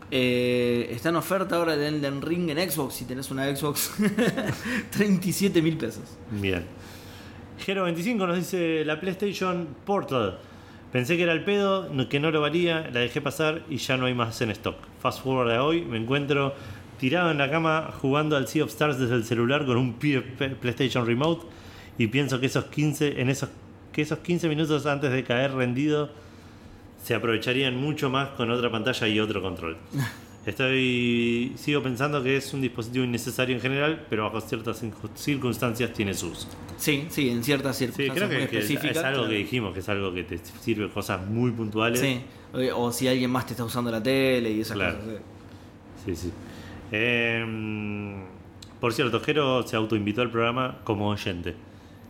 Eh, 0.10 0.88
está 0.92 1.10
en 1.10 1.18
oferta 1.18 1.58
ahora 1.58 1.74
el 1.74 1.82
Elden 1.82 2.22
Ring 2.22 2.50
en 2.50 2.70
Xbox. 2.70 2.96
Si 2.96 3.06
tenés 3.06 3.30
una 3.32 3.54
Xbox, 3.54 3.92
37 4.92 5.62
mil 5.62 5.78
pesos. 5.78 6.04
Bien. 6.32 6.64
Gero25 7.66 8.28
nos 8.28 8.38
dice 8.38 8.84
la 8.86 9.00
PlayStation 9.00 9.68
Portal. 9.86 10.40
Pensé 10.92 11.18
que 11.18 11.24
era 11.24 11.34
el 11.34 11.44
pedo, 11.44 11.90
que 12.08 12.20
no 12.20 12.32
lo 12.32 12.42
valía, 12.42 12.90
la 12.94 13.02
dejé 13.02 13.20
pasar 13.22 13.64
y 13.70 13.78
ya 13.78 13.98
no 13.98 14.06
hay 14.06 14.14
más 14.14 14.42
en 14.42 14.52
stock. 14.52 14.78
Fast 15.02 15.22
forward 15.22 15.52
a 15.52 15.64
hoy, 15.64 15.82
me 15.82 15.98
encuentro 15.98 16.54
tirado 17.00 17.32
en 17.32 17.38
la 17.38 17.52
cama 17.52 17.92
jugando 18.02 18.38
al 18.38 18.48
Sea 18.48 18.64
of 18.64 18.70
Stars 18.70 18.98
desde 18.98 19.16
el 19.16 19.24
celular 19.24 19.66
con 19.66 19.78
un 19.78 19.94
PlayStation 19.96 21.06
Remote 21.06 21.46
y 21.98 22.08
pienso 22.08 22.40
que 22.40 22.48
esos 22.48 22.66
15 22.66 23.22
en 23.22 23.30
esos 23.30 23.50
que 23.92 24.02
esos 24.02 24.20
15 24.20 24.48
minutos 24.48 24.86
antes 24.86 25.12
de 25.12 25.24
caer 25.24 25.54
rendido 25.54 26.10
se 27.04 27.16
aprovecharían 27.16 27.76
mucho 27.76 28.10
más 28.10 28.30
con 28.30 28.50
otra 28.52 28.72
pantalla 28.72 29.08
y 29.08 29.20
otro 29.20 29.42
control. 29.42 29.78
Estoy 30.48 31.52
sigo 31.58 31.84
pensando 31.84 32.24
que 32.24 32.38
es 32.38 32.54
un 32.54 32.62
dispositivo 32.62 33.04
innecesario 33.04 33.54
en 33.56 33.62
general, 33.62 34.06
pero 34.10 34.24
bajo 34.24 34.40
ciertas 34.42 34.82
circun- 34.82 35.10
circunstancias 35.14 35.92
tiene 35.92 36.14
su 36.14 36.28
uso. 36.30 36.48
Sí, 36.78 37.06
sí, 37.10 37.30
en 37.30 37.44
ciertas 37.44 37.76
Sí, 37.78 37.86
circunstancias 37.86 38.28
creo 38.30 38.40
muy 38.40 38.48
que, 38.48 38.52
que 38.52 38.58
es, 38.60 38.64
específicas. 38.64 38.98
es 38.98 39.04
algo 39.04 39.18
claro. 39.20 39.30
que 39.30 39.36
dijimos, 39.38 39.74
que 39.74 39.80
es 39.82 39.90
algo 39.90 40.14
que 40.14 40.24
te 40.24 40.38
sirve 40.62 40.90
cosas 40.90 41.28
muy 41.28 41.52
puntuales. 41.52 42.00
Sí, 42.00 42.22
o, 42.54 42.86
o 42.86 42.92
si 42.94 43.08
alguien 43.10 43.30
más 43.30 43.46
te 43.46 43.54
está 43.54 43.66
usando 43.66 43.92
la 43.92 44.02
tele 44.02 44.50
y 44.52 44.62
esas 44.62 44.78
Claro. 44.78 44.98
cosas. 45.00 45.14
Sí, 46.06 46.16
sí. 46.16 46.28
sí. 46.28 46.32
Em, 46.92 48.24
por 48.80 48.94
cierto, 48.94 49.20
Jero 49.20 49.68
se 49.68 49.76
autoinvitó 49.76 50.22
al 50.22 50.32
programa 50.32 50.80
como 50.86 51.10
oyente. 51.10 51.56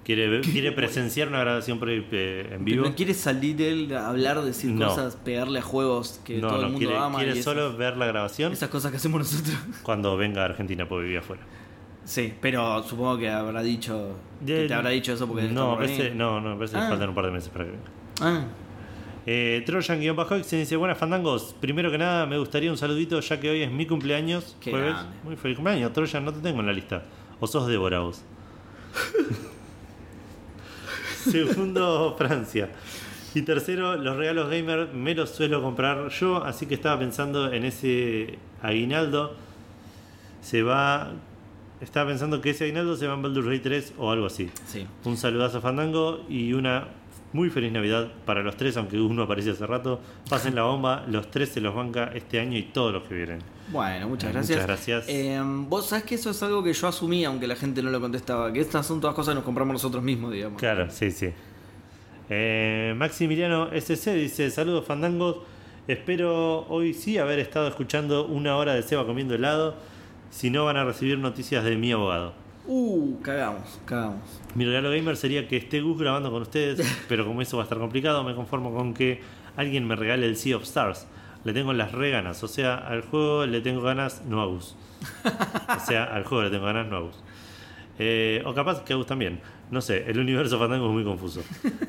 Quiere, 0.08 0.72
presenciar 0.72 1.28
una 1.28 1.40
grabación 1.42 1.80
eh, 1.86 2.50
en 2.54 2.64
vivo. 2.64 2.86
¿No 2.86 2.96
quiere 2.96 3.14
salir 3.14 3.62
él 3.62 3.94
a 3.94 4.08
hablar, 4.08 4.42
decir 4.42 4.72
No. 4.72 4.88
cosas, 4.88 5.18
pegarle 5.18 5.60
a 5.60 5.62
juegos 5.62 6.22
que 6.24 6.38
No, 6.38 6.48
todo 6.48 6.60
el 6.62 6.64
mundo 6.68 6.80
quiere, 6.80 6.98
ama? 6.98 7.18
quiere 7.18 7.32
y 7.36 7.40
esas- 7.40 7.44
solo 7.44 7.76
ver 7.76 7.98
la 7.98 8.06
grabación 8.06 8.54
esas 8.54 8.70
cosas 8.70 8.92
que 8.92 8.98
hacemos 8.98 9.20
nosotros. 9.20 9.58
cuando 9.84 10.16
venga 10.16 10.44
a 10.44 10.46
Argentina 10.46 10.88
porque 10.88 11.04
vivir 11.04 11.20
afuera. 11.20 11.42
Sí, 12.06 12.34
pero 12.42 12.82
supongo 12.84 13.18
que 13.18 13.30
habrá 13.30 13.62
dicho. 13.62 14.16
que 14.46 14.66
te 14.66 14.74
habrá 14.74 14.92
dicho 14.92 15.12
eso 15.12 15.28
porque. 15.28 15.44
no, 15.50 15.72
me 15.72 15.76
parece, 15.86 16.12
no, 16.16 16.40
no, 16.40 16.52
me 16.52 16.56
parece 16.56 16.78
que 16.78 16.82
Ah. 16.84 16.88
faltan 16.90 17.10
un 17.10 17.16
par 17.16 17.26
de 17.26 17.32
meses 17.32 17.50
para 17.50 17.66
que 17.66 17.72
venga. 17.72 17.84
Ah, 18.22 18.46
Eh, 19.26 19.62
Trojan-Bajo 19.66 20.42
se 20.42 20.56
dice: 20.60 20.78
Buenas 20.78 20.98
fandangos. 20.98 21.54
Primero 21.60 21.92
que 21.92 21.98
nada, 21.98 22.26
me 22.26 22.38
gustaría 22.38 22.72
un 22.72 22.78
saludito 22.78 23.20
ya 23.20 23.42
que 23.42 23.50
hoy 23.50 23.62
es 23.62 23.70
mi 23.70 23.86
cumpleaños. 23.86 24.56
Qué 24.62 24.72
jueves. 24.72 24.94
grande. 24.94 25.18
Muy 25.26 25.36
feliz 25.36 25.58
cumpleaños. 25.58 25.92
Trojan, 25.92 26.24
no 26.24 26.32
te 26.34 26.40
tengo 26.40 26.62
en 26.62 26.68
la 26.68 26.72
lista. 26.72 27.04
O 27.42 27.46
sos 27.46 27.68
Débora 27.68 28.00
vos. 28.00 28.24
Segundo, 31.32 32.16
Francia. 32.18 32.70
Y 33.34 33.42
tercero, 33.44 33.96
los 33.98 34.16
regalos 34.16 34.50
gamer 34.50 34.90
me 34.94 35.14
los 35.14 35.30
suelo 35.30 35.62
comprar 35.62 36.10
yo, 36.10 36.44
así 36.44 36.66
que 36.66 36.74
estaba 36.74 36.98
pensando 37.00 37.52
en 37.52 37.66
ese 37.66 38.40
aguinaldo. 38.62 39.36
Se 40.42 40.64
va. 40.64 41.12
Estaba 41.82 42.10
pensando 42.10 42.42
que 42.42 42.52
ese 42.52 42.64
aguinaldo 42.64 42.96
se 42.96 43.06
va 43.06 43.14
en 43.14 43.22
Baldur's 43.22 43.46
Gate 43.48 43.60
3 43.60 43.94
o 44.00 44.12
algo 44.12 44.26
así. 44.26 44.50
sí. 44.66 44.88
Un 45.04 45.18
saludazo 45.18 45.60
a 45.60 45.62
Fandango 45.62 46.26
y 46.28 46.54
una 46.54 46.88
muy 47.34 47.50
feliz 47.50 47.72
Navidad 47.72 48.08
para 48.26 48.42
los 48.42 48.56
tres, 48.58 48.78
aunque 48.78 49.00
uno 49.00 49.24
apareció 49.24 49.52
hace 49.52 49.68
rato. 49.68 50.00
Pasen 50.30 50.56
la 50.56 50.64
bomba, 50.64 51.06
los 51.08 51.30
tres 51.30 51.50
se 51.50 51.62
los 51.62 51.76
banca 51.76 52.12
este 52.16 52.40
año 52.40 52.58
y 52.58 52.64
todos 52.64 52.94
los 52.94 53.04
que 53.04 53.14
vienen. 53.14 53.40
Bueno, 53.72 54.08
muchas 54.08 54.30
Eh, 54.30 54.34
gracias. 54.34 54.58
muchas 54.60 54.68
gracias. 54.68 55.06
Eh, 55.10 55.42
Vos 55.68 55.88
sabés 55.88 56.06
que 56.06 56.16
eso 56.16 56.30
es 56.30 56.42
algo 56.44 56.64
que 56.64 56.74
yo 56.74 56.88
asumí, 56.88 57.26
aunque 57.26 57.48
la 57.48 57.56
gente 57.56 57.82
no 57.84 57.90
lo 57.90 58.00
contestaba. 58.00 58.52
Que 58.54 58.62
estas 58.62 58.86
son 58.86 59.02
todas 59.02 59.16
cosas 59.16 59.34
que 59.34 59.36
nos 59.36 59.44
compramos 59.44 59.74
nosotros 59.74 60.04
mismos, 60.04 60.32
digamos. 60.32 60.60
Claro, 60.60 60.90
sí, 60.90 61.12
sí. 61.12 61.30
Eh, 62.30 62.94
Maximiliano 62.98 63.70
SC 63.74 64.14
dice: 64.16 64.50
Saludos 64.52 64.86
Fandangos. 64.86 65.38
Espero 65.88 66.66
hoy 66.68 66.94
sí 66.94 67.18
haber 67.18 67.40
estado 67.40 67.68
escuchando 67.68 68.26
una 68.28 68.58
hora 68.58 68.74
de 68.74 68.84
Seba 68.84 69.06
comiendo 69.06 69.36
helado. 69.36 69.76
Si 70.30 70.50
no, 70.50 70.66
van 70.66 70.76
a 70.76 70.84
recibir 70.84 71.18
noticias 71.18 71.64
de 71.64 71.78
mi 71.78 71.92
abogado. 71.94 72.34
Uh, 72.66 73.18
cagamos, 73.22 73.80
cagamos. 73.86 74.20
Mi 74.56 74.66
regalo 74.66 74.92
gamer 74.92 75.16
sería 75.16 75.48
que 75.48 75.56
esté 75.56 75.80
Gus 75.80 75.98
grabando 75.98 76.30
con 76.30 76.42
ustedes, 76.42 76.86
pero 77.08 77.26
como 77.26 77.42
eso 77.42 77.56
va 77.56 77.64
a 77.64 77.66
estar 77.66 77.78
complicado, 77.80 78.26
me 78.26 78.36
conformo 78.36 78.74
con 78.76 78.94
que 78.94 79.22
alguien 79.56 79.88
me 79.88 79.96
regale 79.96 80.26
el 80.26 80.36
Sea 80.36 80.58
of 80.58 80.64
Stars. 80.64 81.08
Le 81.48 81.54
tengo 81.54 81.72
las 81.72 81.94
re 81.94 82.10
ganas, 82.10 82.44
o 82.44 82.48
sea, 82.50 82.76
al 82.76 83.04
juego 83.04 83.46
le 83.46 83.62
tengo 83.62 83.82
ganas, 83.82 84.22
no 84.28 84.42
a 84.42 84.46
Gus. 84.48 84.76
O 85.24 85.80
sea, 85.86 86.04
al 86.04 86.26
juego 86.26 86.44
le 86.44 86.50
tengo 86.50 86.66
ganas, 86.66 86.88
no 86.88 86.98
a 86.98 87.00
Gus. 87.00 87.16
Eh, 88.00 88.44
o 88.46 88.54
capaz 88.54 88.84
que 88.84 88.92
a 88.92 88.98
Gus 88.98 89.06
también. 89.06 89.40
No 89.72 89.80
sé, 89.80 90.04
el 90.10 90.20
universo 90.20 90.60
fandango 90.60 90.88
es 90.88 90.92
muy 90.92 91.06
confuso. 91.06 91.42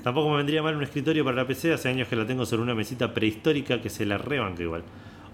Tampoco 0.04 0.30
me 0.30 0.36
vendría 0.36 0.62
mal 0.62 0.76
un 0.76 0.84
escritorio 0.84 1.24
para 1.24 1.38
la 1.38 1.44
PC, 1.48 1.72
hace 1.72 1.88
años 1.88 2.06
que 2.06 2.14
la 2.14 2.24
tengo 2.24 2.46
sobre 2.46 2.62
una 2.62 2.76
mesita 2.76 3.12
prehistórica 3.12 3.80
que 3.80 3.90
se 3.90 4.06
la 4.06 4.16
rebanca 4.16 4.62
igual. 4.62 4.84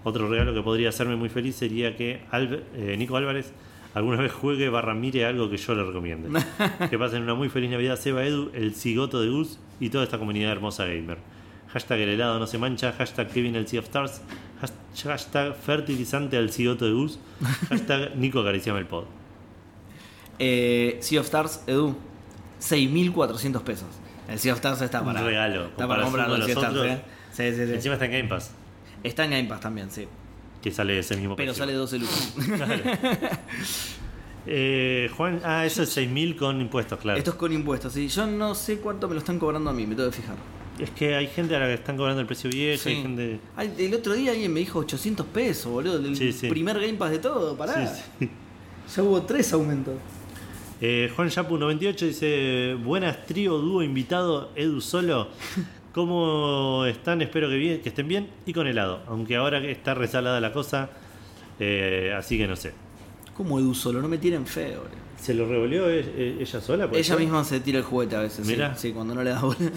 Otro 0.03 0.27
regalo 0.27 0.55
que 0.55 0.61
podría 0.63 0.89
hacerme 0.89 1.15
muy 1.15 1.29
feliz 1.29 1.55
sería 1.55 1.95
que 1.95 2.21
Alve- 2.31 2.63
eh, 2.75 2.95
Nico 2.97 3.17
Álvarez 3.17 3.53
alguna 3.93 4.17
vez 4.17 4.31
juegue 4.33 4.69
barra 4.69 4.95
mire 4.95 5.25
algo 5.25 5.51
que 5.51 5.57
yo 5.57 5.75
le 5.75 5.83
recomiende. 5.83 6.29
que 6.89 6.97
pasen 6.97 7.21
una 7.21 7.35
muy 7.35 7.49
feliz 7.49 7.69
Navidad, 7.69 7.95
Seba 7.99 8.23
Edu, 8.25 8.49
el 8.55 8.73
cigoto 8.73 9.21
de 9.21 9.29
Gus 9.29 9.59
y 9.79 9.89
toda 9.91 10.03
esta 10.03 10.17
comunidad 10.17 10.51
hermosa 10.51 10.85
gamer. 10.85 11.19
Hashtag 11.75 11.99
el 11.99 12.09
helado 12.09 12.39
no 12.39 12.47
se 12.47 12.57
mancha, 12.57 12.93
hashtag 12.93 13.27
Kevin 13.31 13.53
el 13.57 13.67
Sea 13.67 13.81
of 13.81 13.85
Stars, 13.87 14.21
hashtag 15.03 15.55
fertilizante 15.57 16.37
al 16.37 16.49
cigoto 16.49 16.85
de 16.85 16.93
Gus, 16.93 17.19
hashtag 17.69 18.15
Nico 18.15 18.39
acariciame 18.39 18.79
el 18.79 18.85
pod. 18.87 19.03
Eh, 20.39 20.97
sea 21.01 21.19
of 21.19 21.25
Stars, 21.25 21.63
Edu, 21.67 21.97
6.400 22.61 23.61
pesos. 23.63 23.87
El 24.29 24.39
Sea 24.39 24.53
of 24.53 24.59
Stars 24.59 24.81
está 24.83 25.01
Un 25.01 25.07
para. 25.07 25.21
regalo, 25.21 25.65
Está 25.65 25.85
para 25.85 26.03
comprarlo 26.03 26.35
el 26.37 26.43
Sea 26.43 26.57
of 26.57 26.63
Stars. 26.63 26.91
¿eh? 26.91 27.01
Sí, 27.33 27.51
sí, 27.53 27.67
sí. 27.67 27.73
Encima 27.73 27.95
está 27.95 28.05
en 28.05 28.11
Game 28.13 28.29
Pass, 28.29 28.51
Está 29.03 29.25
en 29.25 29.31
Game 29.31 29.43
Pass 29.49 29.59
también, 29.59 29.91
sí. 29.91 30.07
que 30.61 30.71
sale 30.71 30.97
ese 30.97 31.17
mismo 31.17 31.35
Pero 31.35 31.51
precio. 31.53 31.61
sale 31.65 31.73
12 31.73 31.99
lucas. 31.99 32.33
Eh, 34.47 35.09
Juan, 35.17 35.41
ah, 35.43 35.65
eso 35.65 35.81
es 35.81 35.97
6.000 35.97 36.35
con 36.37 36.61
impuestos, 36.61 36.99
claro. 36.99 37.17
Esto 37.17 37.31
es 37.31 37.35
con 37.35 37.51
impuestos, 37.51 37.93
sí. 37.93 38.07
Yo 38.07 38.27
no 38.27 38.53
sé 38.53 38.77
cuánto 38.77 39.07
me 39.07 39.15
lo 39.15 39.19
están 39.19 39.39
cobrando 39.39 39.71
a 39.71 39.73
mí, 39.73 39.87
me 39.87 39.95
tengo 39.95 40.07
que 40.11 40.17
fijar. 40.17 40.35
Es 40.79 40.89
que 40.91 41.15
hay 41.15 41.27
gente 41.27 41.55
a 41.55 41.59
la 41.59 41.67
que 41.67 41.75
están 41.75 41.95
cobrando 41.95 42.19
el 42.21 42.27
precio 42.27 42.49
viejo, 42.49 42.83
Sí. 42.83 42.89
hay 42.89 43.01
gente... 43.01 43.39
Ay, 43.55 43.73
el 43.79 43.93
otro 43.93 44.13
día 44.13 44.31
alguien 44.31 44.51
me 44.51 44.59
dijo 44.59 44.79
800 44.79 45.25
pesos, 45.27 45.71
boludo. 45.71 45.97
El 45.97 46.15
Sí, 46.17 46.33
sí. 46.33 46.49
primer 46.49 46.75
Game 46.79 46.95
Pass 46.95 47.11
de 47.11 47.19
todo, 47.19 47.55
pará. 47.55 47.93
Ya 48.95 49.01
hubo 49.01 49.21
tres 49.23 49.51
aumentos. 49.53 49.95
Eh, 50.79 51.09
Juan 51.15 51.29
Yapu98 51.29 51.95
dice: 52.05 52.75
Buenas 52.83 53.25
trío, 53.25 53.57
dúo, 53.57 53.81
invitado, 53.81 54.51
Edu 54.55 54.79
solo. 54.81 55.29
¿Cómo 55.93 56.85
están? 56.85 57.21
Espero 57.23 57.49
que, 57.49 57.55
bien, 57.55 57.81
que 57.81 57.89
estén 57.89 58.07
bien 58.07 58.29
y 58.45 58.53
con 58.53 58.67
helado. 58.67 59.01
Aunque 59.07 59.37
ahora 59.37 59.57
está 59.65 59.93
resalada 59.95 60.39
la 60.41 60.51
cosa, 60.53 60.89
eh, 61.59 62.13
así 62.15 62.37
que 62.37 62.47
no 62.47 62.55
sé. 62.55 62.73
¿Cómo 63.35 63.57
Edu 63.59 63.73
solo? 63.73 64.01
No 64.01 64.07
me 64.07 64.17
tiren 64.19 64.45
feo, 64.45 64.81
boludo. 64.81 65.05
¿Se 65.19 65.33
lo 65.33 65.47
revolvió 65.47 65.89
e- 65.89 66.01
e- 66.01 66.37
ella 66.41 66.61
sola? 66.61 66.89
Ella 66.91 67.03
ser? 67.03 67.19
misma 67.19 67.43
se 67.43 67.59
tira 67.61 67.79
el 67.79 67.85
juguete 67.85 68.17
a 68.17 68.19
veces. 68.19 68.45
sí. 68.45 68.51
Mirá. 68.53 68.75
Sí, 68.75 68.91
cuando 68.91 69.15
no 69.15 69.23
le 69.23 69.29
da 69.31 69.41
bola. 69.41 69.57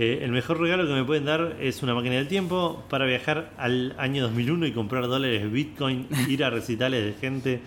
Eh, 0.00 0.20
el 0.22 0.30
mejor 0.30 0.60
regalo 0.60 0.86
que 0.86 0.92
me 0.92 1.02
pueden 1.02 1.24
dar 1.24 1.56
es 1.60 1.82
una 1.82 1.92
máquina 1.92 2.14
del 2.14 2.28
tiempo 2.28 2.84
para 2.88 3.04
viajar 3.04 3.50
al 3.58 3.96
año 3.98 4.22
2001 4.22 4.66
y 4.66 4.72
comprar 4.72 5.08
dólares 5.08 5.50
Bitcoin, 5.50 6.06
ir 6.28 6.44
a 6.44 6.50
recitales 6.50 7.04
de 7.04 7.20
gente 7.20 7.60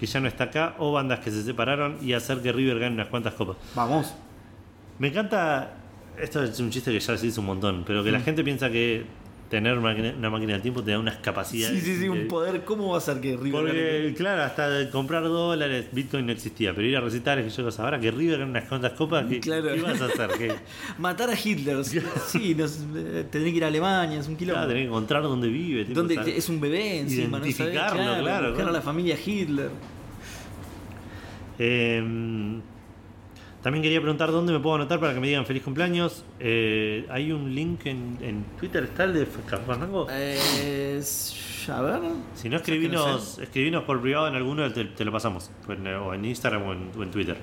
que 0.00 0.06
ya 0.06 0.18
no 0.18 0.26
está 0.26 0.44
acá 0.44 0.76
o 0.78 0.92
bandas 0.92 1.20
que 1.20 1.30
se 1.30 1.42
separaron 1.42 1.98
y 2.00 2.14
hacer 2.14 2.40
que 2.40 2.52
River 2.52 2.78
gane 2.78 2.94
unas 2.94 3.08
cuantas 3.08 3.34
copas. 3.34 3.58
Vamos. 3.74 4.14
Me 4.98 5.08
encanta. 5.08 5.74
Esto 6.18 6.42
es 6.42 6.58
un 6.58 6.70
chiste 6.70 6.90
que 6.90 7.00
ya 7.00 7.18
se 7.18 7.26
hizo 7.26 7.42
un 7.42 7.48
montón, 7.48 7.84
pero 7.86 8.02
que 8.02 8.10
la 8.10 8.20
gente 8.20 8.42
piensa 8.42 8.70
que 8.70 9.04
tener 9.54 9.78
una 9.78 10.30
máquina 10.30 10.52
del 10.54 10.62
tiempo 10.62 10.82
te 10.82 10.90
da 10.90 10.98
unas 10.98 11.16
capacidades. 11.16 11.78
Sí, 11.82 11.94
sí, 11.94 12.00
sí, 12.00 12.08
un 12.08 12.20
de- 12.20 12.24
poder. 12.26 12.64
¿Cómo 12.64 12.90
va 12.90 12.98
a 12.98 13.00
ser 13.00 13.20
que 13.20 13.36
River 13.36 13.64
gane? 13.66 13.68
Porque, 13.78 14.14
claro, 14.16 14.42
hasta 14.42 14.90
comprar 14.90 15.22
dólares, 15.24 15.86
Bitcoin 15.92 16.26
no 16.26 16.32
existía, 16.32 16.74
pero 16.74 16.86
ir 16.86 16.96
a 16.96 17.00
recitar, 17.00 17.42
que 17.42 17.50
yo 17.50 17.68
ahora 17.78 18.00
que 18.00 18.10
River 18.10 18.38
gana 18.40 18.50
unas 18.50 18.68
cuantas 18.68 18.92
copas, 18.92 19.26
¿qué, 19.26 19.40
Claro. 19.40 19.72
¿qué 19.74 19.80
vas 19.82 20.00
a 20.00 20.06
hacer? 20.06 20.30
¿Qué? 20.36 20.52
Matar 20.98 21.30
a 21.30 21.34
Hitler. 21.34 21.84
Sí, 21.84 22.54
nos, 22.54 22.80
eh, 22.96 23.26
que 23.52 23.56
ir 23.58 23.64
a 23.64 23.68
Alemania, 23.68 24.18
es 24.20 24.26
un 24.28 24.36
quilombo. 24.36 24.54
Claro, 24.56 24.68
tenés 24.68 24.82
que 24.82 24.88
encontrar 24.88 25.22
dónde 25.22 25.48
vive. 25.48 25.84
¿Dónde 25.84 26.18
es 26.36 26.48
un 26.48 26.60
bebé 26.60 27.00
encima? 27.00 27.38
¿no 27.38 27.44
sabés? 27.44 27.58
Identificarlo, 27.60 28.02
claro, 28.02 28.22
Buscar 28.22 28.50
a 28.50 28.54
claro. 28.54 28.72
la 28.72 28.80
familia 28.82 29.16
Hitler. 29.24 29.70
Eh, 31.58 32.60
también 33.64 33.82
quería 33.82 33.98
preguntar 33.98 34.30
dónde 34.30 34.52
me 34.52 34.60
puedo 34.60 34.76
anotar 34.76 35.00
para 35.00 35.14
que 35.14 35.20
me 35.20 35.26
digan 35.26 35.46
feliz 35.46 35.62
cumpleaños. 35.62 36.22
Eh, 36.38 37.06
hay 37.08 37.32
un 37.32 37.54
link 37.54 37.86
en, 37.86 38.18
en 38.20 38.44
Twitter, 38.60 38.84
¿está 38.84 39.04
el 39.04 39.14
de 39.14 39.24
Fandango? 39.24 40.06
Eh, 40.10 41.00
a 41.72 41.80
ver. 41.80 42.00
Si 42.34 42.50
no, 42.50 42.56
escribinos, 42.58 43.38
escribinos 43.38 43.84
por 43.84 44.02
privado 44.02 44.28
en 44.28 44.34
alguno, 44.34 44.70
te, 44.70 44.84
te 44.84 45.02
lo 45.02 45.10
pasamos. 45.10 45.50
O 45.66 46.12
en 46.12 46.24
Instagram 46.26 46.62
o 46.62 46.72
en, 46.74 46.90
o 46.94 47.02
en 47.02 47.10
Twitter. 47.10 47.38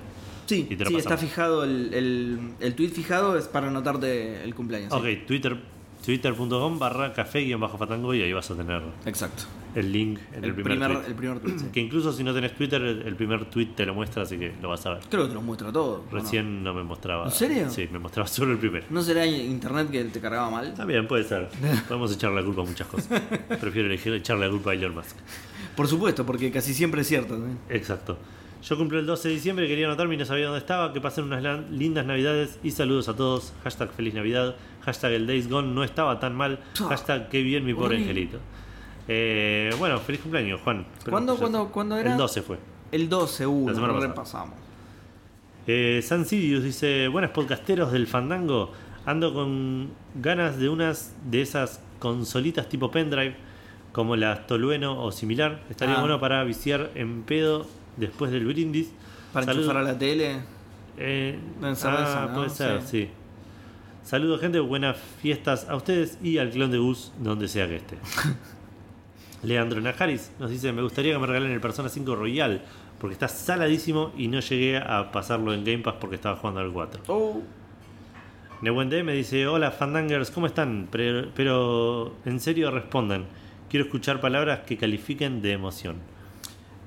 Sí, 0.46 0.68
sí 0.70 0.96
está 0.96 1.18
fijado 1.18 1.64
el, 1.64 1.92
el, 1.92 2.40
el 2.60 2.76
tweet 2.76 2.90
fijado 2.90 3.36
es 3.36 3.48
para 3.48 3.70
anotarte 3.70 4.44
el 4.44 4.54
cumpleaños. 4.54 4.94
sí. 4.94 5.00
Ok, 5.00 5.26
Twitter, 5.26 5.58
twitter.com 6.06 6.78
barra 6.78 7.14
café 7.14 7.40
guion 7.40 7.62
bajo 7.62 7.80
fatango 7.80 8.14
y 8.14 8.22
ahí 8.22 8.32
vas 8.32 8.52
a 8.52 8.56
tener 8.56 8.84
Exacto. 9.08 9.46
El 9.76 9.92
link 9.92 10.20
en 10.34 10.44
el, 10.44 10.50
El 10.50 10.56
primer, 10.56 10.78
primer, 10.78 10.98
tweet. 10.98 11.08
el 11.08 11.16
primer 11.16 11.40
tweet. 11.40 11.60
sí. 11.60 11.66
Que 11.72 11.80
incluso 11.80 12.12
si 12.14 12.24
no 12.24 12.34
tenés 12.34 12.54
Twitter, 12.56 12.82
el, 12.82 13.16
primer 13.16 13.46
tweet 13.46 13.68
te 13.76 13.86
lo 13.86 13.94
muestra, 13.94 14.24
así 14.24 14.38
que 14.38 14.54
lo 14.62 14.70
vas 14.70 14.86
a 14.86 14.96
ver. 14.96 15.04
Creo 15.10 15.24
que 15.24 15.30
te 15.30 15.34
lo 15.36 15.42
muestra 15.42 15.72
todo. 15.72 16.02
¿o 16.02 16.06
no? 16.12 16.20
Recién 16.20 16.64
no? 16.64 16.74
me 16.74 16.84
mostraba. 16.84 17.26
¿En 17.26 17.32
serio? 17.32 17.70
Sí, 17.70 17.88
me 17.92 18.00
mostraba 18.00 18.28
solo 18.28 18.52
el 18.54 18.58
primero. 18.58 18.86
¿No 18.90 19.02
será 19.02 19.26
internet 19.26 19.90
que 19.90 20.04
te 20.06 20.20
cargaba 20.20 20.50
mal? 20.50 20.74
También 20.74 21.08
puede 21.08 21.24
ser. 21.24 21.50
Podemos 21.88 22.14
echarle 22.14 22.42
la 22.42 22.46
culpa 22.46 22.62
a 22.62 22.66
muchas 22.66 22.88
cosas. 22.88 23.22
Prefiero 23.60 23.88
elegir 23.88 24.14
echarle 24.14 24.46
la 24.46 24.52
culpa 24.52 24.72
a 24.72 24.74
Elon 24.74 24.96
Musk. 24.96 25.16
Por 25.76 25.88
supuesto, 25.88 26.26
porque 26.26 26.52
casi 26.52 26.74
siempre 26.74 27.02
es 27.02 27.08
cierto. 27.08 27.36
¿eh? 27.36 27.52
Exacto. 27.70 28.18
Yo 28.64 28.78
cumplo 28.78 29.00
el 29.00 29.08
12 29.08 29.30
de 29.30 29.34
diciembre, 29.34 29.68
quería 29.68 29.88
anotarme 29.88 30.14
y 30.14 30.18
no 30.18 30.26
sabía 30.26 30.46
dónde 30.46 30.60
estaba. 30.60 30.94
Que 30.94 31.02
pasen 31.02 31.24
unas 31.24 31.70
lindas 31.72 32.06
navidades 32.06 32.60
y 32.64 32.72
saludos 32.72 33.10
a 33.10 33.16
todos. 33.16 33.54
Hashtag 33.64 33.92
feliz 33.92 34.14
navidad. 34.14 34.56
Hashtag 34.82 35.14
el 35.14 35.28
Days 35.28 35.50
Gone 35.50 35.74
no 35.74 35.84
estaba 35.84 36.20
tan 36.20 36.36
mal. 36.36 36.60
Hashtag 36.76 37.30
qué 37.30 37.42
bien 37.42 37.66
mi 37.66 37.74
pobre 37.74 37.98
angelito. 37.98 38.38
Eh, 39.08 39.72
bueno, 39.80 40.00
feliz 40.00 40.22
cumpleaños, 40.22 40.62
Juan. 40.64 40.86
¿Cuándo, 41.10 41.36
cuándo, 41.38 41.68
cuándo 41.72 41.98
era? 41.98 42.12
El 42.12 42.18
12 42.18 42.42
fue. 42.42 42.58
El 42.92 43.10
12, 43.10 43.48
uh, 43.48 43.68
La 43.70 43.74
semana 43.76 43.94
lo 43.94 44.00
repasamos. 44.00 44.56
Eh, 45.68 46.02
San 46.04 46.26
Sirius 46.26 46.64
dice: 46.64 47.08
Buenas 47.08 47.32
podcasteros 47.32 47.92
del 47.92 48.08
Fandango. 48.08 48.72
Ando 49.06 49.34
con 49.34 49.90
ganas 50.16 50.58
de 50.58 50.70
unas 50.70 51.14
de 51.30 51.42
esas 51.42 51.80
consolitas 52.00 52.70
tipo 52.70 52.92
pendrive, 52.92 53.36
como 53.92 54.16
la 54.16 54.46
Tolueno 54.48 55.04
o 55.04 55.12
similar. 55.12 55.62
Estaría 55.70 55.96
Ah. 55.98 56.00
bueno 56.02 56.20
para 56.20 56.44
viciar 56.44 56.92
en 56.96 57.24
pedo 57.24 57.66
después 57.98 58.32
del 58.32 58.46
brindis. 58.46 58.92
Para 59.34 59.46
Salud- 59.46 59.62
enchufar 59.62 59.78
a 59.78 59.84
la 59.84 59.98
tele. 59.98 60.38
Eh, 60.98 61.40
Deben 61.60 61.76
ser 61.76 61.92
de 61.92 61.98
ah, 62.00 62.26
¿no? 62.30 62.36
puede 62.36 62.50
ser, 62.50 62.82
sí. 62.84 63.10
Saludos, 64.04 64.42
gente. 64.42 64.60
Buenas 64.60 64.98
fiestas 65.22 65.68
a 65.70 65.76
ustedes 65.76 66.18
y 66.22 66.38
al 66.38 66.50
clon 66.52 66.70
de 66.72 66.78
Gus, 66.80 67.12
donde 67.20 67.48
sea 67.48 67.68
que 67.68 67.78
esté. 67.78 67.98
Leandro 69.44 69.82
Najaris 69.82 70.32
nos 70.40 70.50
dice: 70.52 70.72
Me 70.72 70.82
gustaría 70.82 71.14
que 71.14 71.20
me 71.20 71.28
regalen 71.28 71.52
el 71.52 71.62
Persona 71.62 71.90
5 71.90 72.16
Royal, 72.16 72.62
porque 73.00 73.14
está 73.14 73.28
saladísimo 73.28 74.12
y 74.18 74.28
no 74.28 74.40
llegué 74.40 74.78
a 74.78 75.12
pasarlo 75.12 75.54
en 75.54 75.64
Game 75.64 75.80
Pass 75.80 75.96
porque 76.00 76.16
estaba 76.16 76.36
jugando 76.38 76.60
al 76.62 76.72
4. 76.72 77.04
Oh, 77.08 77.42
Newende 78.62 79.04
me 79.04 79.14
dice: 79.14 79.48
Hola, 79.48 79.72
Fandangers, 79.72 80.30
¿cómo 80.32 80.46
están? 80.48 80.88
Pero, 80.92 81.30
pero 81.36 82.16
en 82.26 82.40
serio 82.40 82.70
respondan. 82.72 83.26
Quiero 83.70 83.86
escuchar 83.86 84.20
palabras 84.22 84.60
que 84.68 84.78
califiquen 84.78 85.42
de 85.42 85.54
emoción. 85.54 85.96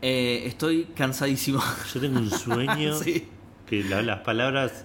eh, 0.03 0.43
estoy 0.47 0.85
cansadísimo. 0.95 1.61
Yo 1.93 2.01
tengo 2.01 2.19
un 2.21 2.31
sueño 2.31 2.95
sí. 3.03 3.27
que 3.67 3.83
la- 3.85 4.03
las 4.03 4.21
palabras 4.21 4.85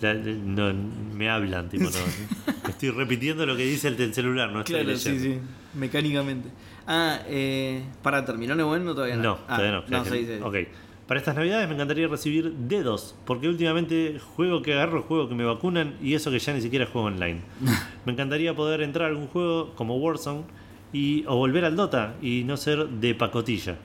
la- 0.00 0.14
no, 0.14 0.72
me 1.14 1.28
hablan, 1.28 1.68
tipo, 1.68 1.84
no. 1.84 1.90
Estoy 2.68 2.90
repitiendo 2.90 3.44
lo 3.46 3.54
que 3.56 3.64
dice 3.64 3.88
el 3.88 3.96
del 3.96 4.12
celular, 4.14 4.50
no 4.50 4.60
estoy 4.60 4.82
Claro, 4.82 4.98
sí, 4.98 5.10
leyendo. 5.10 5.40
sí. 5.44 5.48
Mecánicamente. 5.78 6.48
Ah, 6.86 7.20
eh, 7.26 7.82
para 8.02 8.24
terminar 8.24 8.56
Nebuen 8.56 8.86
o 8.88 8.94
todavía 8.94 9.16
no. 9.16 9.22
No, 9.22 9.38
Ah, 9.48 9.56
todavía 9.56 9.72
no. 9.72 9.84
No, 9.88 10.04
ya- 10.04 10.10
sí, 10.10 10.24
sí. 10.26 10.38
Ok. 10.42 10.54
Para 11.08 11.20
estas 11.20 11.36
navidades 11.36 11.68
me 11.68 11.74
encantaría 11.74 12.08
recibir 12.08 12.52
dedos, 12.52 13.14
porque 13.26 13.48
últimamente 13.48 14.18
juego 14.34 14.60
que 14.62 14.74
agarro, 14.74 15.02
juego 15.02 15.28
que 15.28 15.36
me 15.36 15.44
vacunan 15.44 15.94
y 16.02 16.14
eso 16.14 16.32
que 16.32 16.38
ya 16.40 16.52
ni 16.52 16.60
siquiera 16.60 16.86
juego 16.86 17.06
online. 17.08 17.40
me 18.06 18.12
encantaría 18.12 18.54
poder 18.56 18.80
entrar 18.82 19.06
a 19.06 19.08
algún 19.10 19.28
juego 19.28 19.72
como 19.76 19.96
Warzone 19.98 20.42
y, 20.92 21.24
o 21.28 21.36
volver 21.36 21.64
al 21.64 21.76
Dota 21.76 22.14
y 22.22 22.42
no 22.44 22.56
ser 22.56 22.88
de 22.88 23.14
pacotilla. 23.14 23.76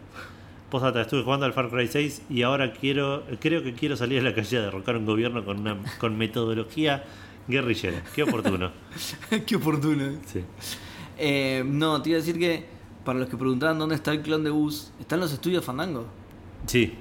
Postdata, 0.71 1.01
estuve 1.01 1.23
jugando 1.23 1.45
al 1.45 1.53
Far 1.53 1.69
Cry 1.69 1.87
6 1.87 2.23
y 2.29 2.43
ahora 2.43 2.71
quiero 2.73 3.23
creo 3.41 3.61
que 3.61 3.73
quiero 3.73 3.97
salir 3.97 4.19
a 4.21 4.23
la 4.23 4.33
calle 4.33 4.57
a 4.57 4.61
derrocar 4.61 4.95
un 4.95 5.05
gobierno 5.05 5.43
con 5.43 5.59
una 5.59 5.77
con 5.99 6.17
metodología 6.17 7.03
guerrillera. 7.47 8.03
Qué 8.15 8.23
oportuno. 8.23 8.71
Qué 9.45 9.55
oportuno. 9.57 10.13
Sí. 10.25 10.41
Eh, 11.19 11.61
no, 11.65 12.01
te 12.01 12.09
iba 12.11 12.17
a 12.17 12.21
decir 12.21 12.39
que 12.39 12.65
para 13.03 13.19
los 13.19 13.29
que 13.29 13.37
preguntaban 13.37 13.79
dónde 13.79 13.95
está 13.95 14.11
el 14.11 14.21
clon 14.21 14.43
de 14.43 14.49
Gus, 14.49 14.91
están 14.99 15.19
los 15.19 15.31
estudios 15.33 15.63
Fandango. 15.63 16.05
Sí. 16.65 16.93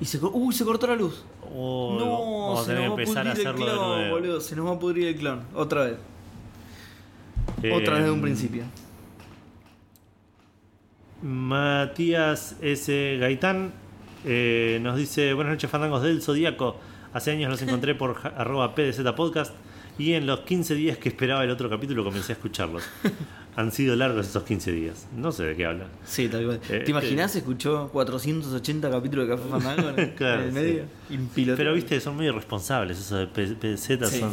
Y 0.00 0.04
se, 0.06 0.18
cortó 0.18 0.86
la 0.86 0.96
luz. 0.96 1.24
Oh, 1.54 2.54
no, 2.56 2.64
se 2.64 2.74
nos 2.74 2.82
va 2.82 2.86
a 2.86 2.90
empezar 2.90 3.28
a 3.28 3.34
pudrir 3.34 3.48
el 3.48 3.54
clon, 3.54 4.10
boludo. 4.10 4.40
Se 4.40 4.56
nos 4.56 4.66
va 4.66 4.72
a 4.72 4.78
pudrir 4.78 5.08
el 5.08 5.16
clon. 5.16 5.42
Otra 5.54 5.84
vez. 5.84 5.96
Otra 7.72 7.94
vez 7.94 8.04
de 8.04 8.10
un 8.10 8.18
Em, 8.18 8.22
principio. 8.22 8.64
Matías 11.22 12.56
S. 12.60 13.16
Gaitán 13.18 13.72
eh, 14.24 14.78
nos 14.82 14.96
dice: 14.96 15.32
Buenas 15.32 15.54
noches, 15.54 15.70
fandangos 15.70 16.02
del 16.02 16.22
Zodíaco. 16.22 16.76
Hace 17.12 17.30
años 17.30 17.50
los 17.50 17.62
encontré 17.62 17.94
por 17.94 18.16
arroba 18.36 18.74
PDZ 18.74 19.00
Podcast 19.12 19.54
y 19.98 20.14
en 20.14 20.26
los 20.26 20.40
15 20.40 20.74
días 20.74 20.98
que 20.98 21.08
esperaba 21.08 21.44
el 21.44 21.50
otro 21.50 21.70
capítulo 21.70 22.02
comencé 22.02 22.32
a 22.32 22.34
escucharlos. 22.34 22.82
Han 23.56 23.70
sido 23.70 23.94
largos 23.94 24.26
esos 24.28 24.42
15 24.42 24.72
días. 24.72 25.06
No 25.16 25.30
sé 25.30 25.44
de 25.44 25.56
qué 25.56 25.64
habla. 25.66 25.86
Sí, 26.04 26.28
tal 26.28 26.44
cual. 26.44 26.60
Eh, 26.70 26.80
¿Te 26.84 26.90
imaginas? 26.90 27.36
Escuchó 27.36 27.88
480 27.92 28.90
capítulos 28.90 29.28
de 29.28 29.36
Café 29.36 29.48
Fandango 29.48 29.88
en, 29.96 30.10
Claro, 30.16 30.42
en 30.42 30.48
el 30.48 30.54
sí. 30.54 30.54
medio. 30.60 30.84
Impilotable. 31.10 31.56
Pero 31.64 31.74
viste, 31.74 32.00
son 32.00 32.16
muy 32.16 32.26
irresponsables. 32.26 32.98
Esos 32.98 33.18
de 33.20 33.26
P- 33.28 33.54
PDZ 33.54 34.10
Sí. 34.10 34.18
son. 34.20 34.32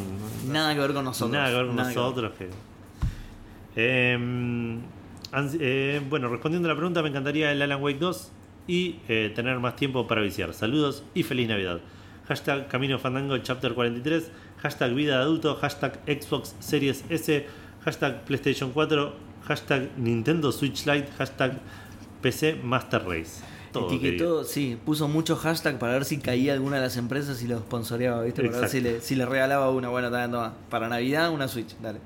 Nada 0.52 0.74
que 0.74 0.80
ver 0.80 0.94
con 0.94 1.06
nosotros. 1.06 1.32
Nada 1.32 1.50
que 1.50 1.56
ver 1.56 1.68
con 1.68 1.76
Nada 1.76 1.90
que 1.90 1.96
ver. 1.96 2.04
nosotros. 2.04 2.32
que- 2.38 2.50
Em, 3.76 4.80
eh, 5.60 6.02
bueno, 6.10 6.28
respondiendo 6.28 6.68
a 6.68 6.72
la 6.74 6.76
pregunta, 6.76 7.02
me 7.02 7.10
encantaría 7.10 7.52
el 7.52 7.62
Alan 7.62 7.82
Wake 7.82 8.00
2 8.00 8.32
y 8.68 8.98
eh, 9.08 9.32
tener 9.36 9.60
más 9.60 9.76
tiempo 9.76 10.08
para 10.08 10.22
viciar. 10.22 10.54
Saludos 10.54 11.04
y 11.14 11.24
feliz 11.24 11.48
Navidad. 11.48 11.80
Hashtag 12.28 12.68
Camino 12.68 13.00
Fandango 13.00 13.38
Chapter 13.38 13.74
43. 13.74 14.32
Hashtag 14.62 14.94
Vida 14.94 15.18
de 15.18 15.24
Adulto. 15.24 15.56
Hashtag 15.56 16.00
Xbox 16.06 16.56
Series 16.60 17.04
S. 17.10 17.46
Hashtag 17.84 18.24
PlayStation 18.26 18.72
4. 18.72 19.14
Hashtag 19.48 19.90
Nintendo 19.98 20.52
Switch 20.52 20.86
Lite. 20.86 21.08
Hashtag 21.18 21.60
PC 22.22 22.56
Master 22.64 23.04
Race. 23.06 23.44
Todo. 23.72 23.88
Etiquetó, 23.88 24.44
sí, 24.44 24.78
puso 24.86 25.08
muchos 25.08 25.40
hashtags 25.40 25.80
para 25.80 25.94
ver 25.94 26.04
si 26.04 26.18
caía 26.18 26.54
alguna 26.54 26.76
de 26.76 26.82
las 26.82 26.98
empresas 26.98 27.42
y 27.42 27.48
lo 27.48 27.58
sponsoreaba, 27.60 28.22
¿viste? 28.22 28.44
Para 28.44 28.60
ver 28.60 28.70
si 28.70 28.82
le, 28.82 29.00
si 29.00 29.16
le 29.16 29.26
regalaba 29.26 29.70
una. 29.72 29.88
Bueno, 29.88 30.12
también 30.12 30.32
toma. 30.32 30.54
Para 30.70 30.90
Navidad, 30.90 31.32
una 31.32 31.48
Switch, 31.48 31.78
dale. 31.82 32.00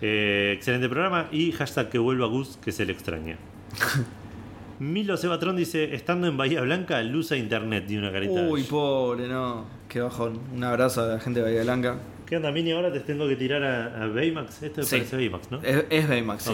Eh, 0.00 0.52
excelente 0.56 0.88
programa 0.88 1.28
y 1.32 1.52
hashtag 1.52 1.90
que 1.90 1.98
vuelva 1.98 2.26
Gus 2.26 2.58
que 2.62 2.72
se 2.72 2.84
le 2.86 2.92
extraña. 2.92 3.36
Milo 4.78 5.16
Sebatrón 5.18 5.56
dice, 5.56 5.94
estando 5.94 6.26
en 6.26 6.38
Bahía 6.38 6.62
Blanca, 6.62 7.02
luz 7.02 7.32
a 7.32 7.36
internet 7.36 7.84
y 7.90 7.98
una 7.98 8.10
carita. 8.10 8.40
Uy, 8.48 8.62
pobre, 8.62 9.28
no. 9.28 9.66
Qué 9.88 10.00
bajón. 10.00 10.40
Un 10.54 10.64
abrazo 10.64 11.02
a 11.02 11.06
la 11.06 11.20
gente 11.20 11.40
de 11.40 11.46
Bahía 11.46 11.64
Blanca. 11.64 11.98
¿Qué 12.30 12.36
onda, 12.36 12.50
Mini? 12.52 12.70
Ahora 12.72 12.90
te 12.92 13.00
tengo 13.00 13.26
que 13.28 13.36
tirar 13.36 13.62
a, 13.62 14.04
a 14.04 14.06
Baymax. 14.06 14.62
Esto 14.62 14.80
me 14.80 14.86
Sí. 14.86 14.96
parece 14.96 15.16
Baymax, 15.16 15.50
¿no? 15.50 15.60
Es, 15.62 15.84
es 15.90 16.08
Baymax, 16.08 16.44
sí. 16.44 16.52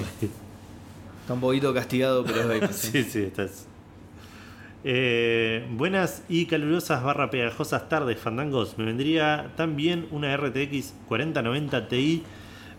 Está 1.20 1.34
un 1.34 1.40
poquito 1.40 1.72
castigado, 1.74 2.24
pero 2.24 2.40
es 2.40 2.48
Baymax. 2.48 2.74
sí. 2.76 2.90
sí, 3.04 3.10
sí, 3.10 3.22
estás. 3.24 3.66
Eh, 4.84 5.66
buenas 5.72 6.22
y 6.28 6.46
calurosas 6.46 7.02
barra 7.02 7.28
pegajosas 7.30 7.88
tardes, 7.88 8.18
fandangos. 8.18 8.78
Me 8.78 8.84
vendría 8.86 9.50
también 9.56 10.06
una 10.12 10.34
RTX 10.36 10.94
4090 11.08 11.88
Ti, 11.88 12.22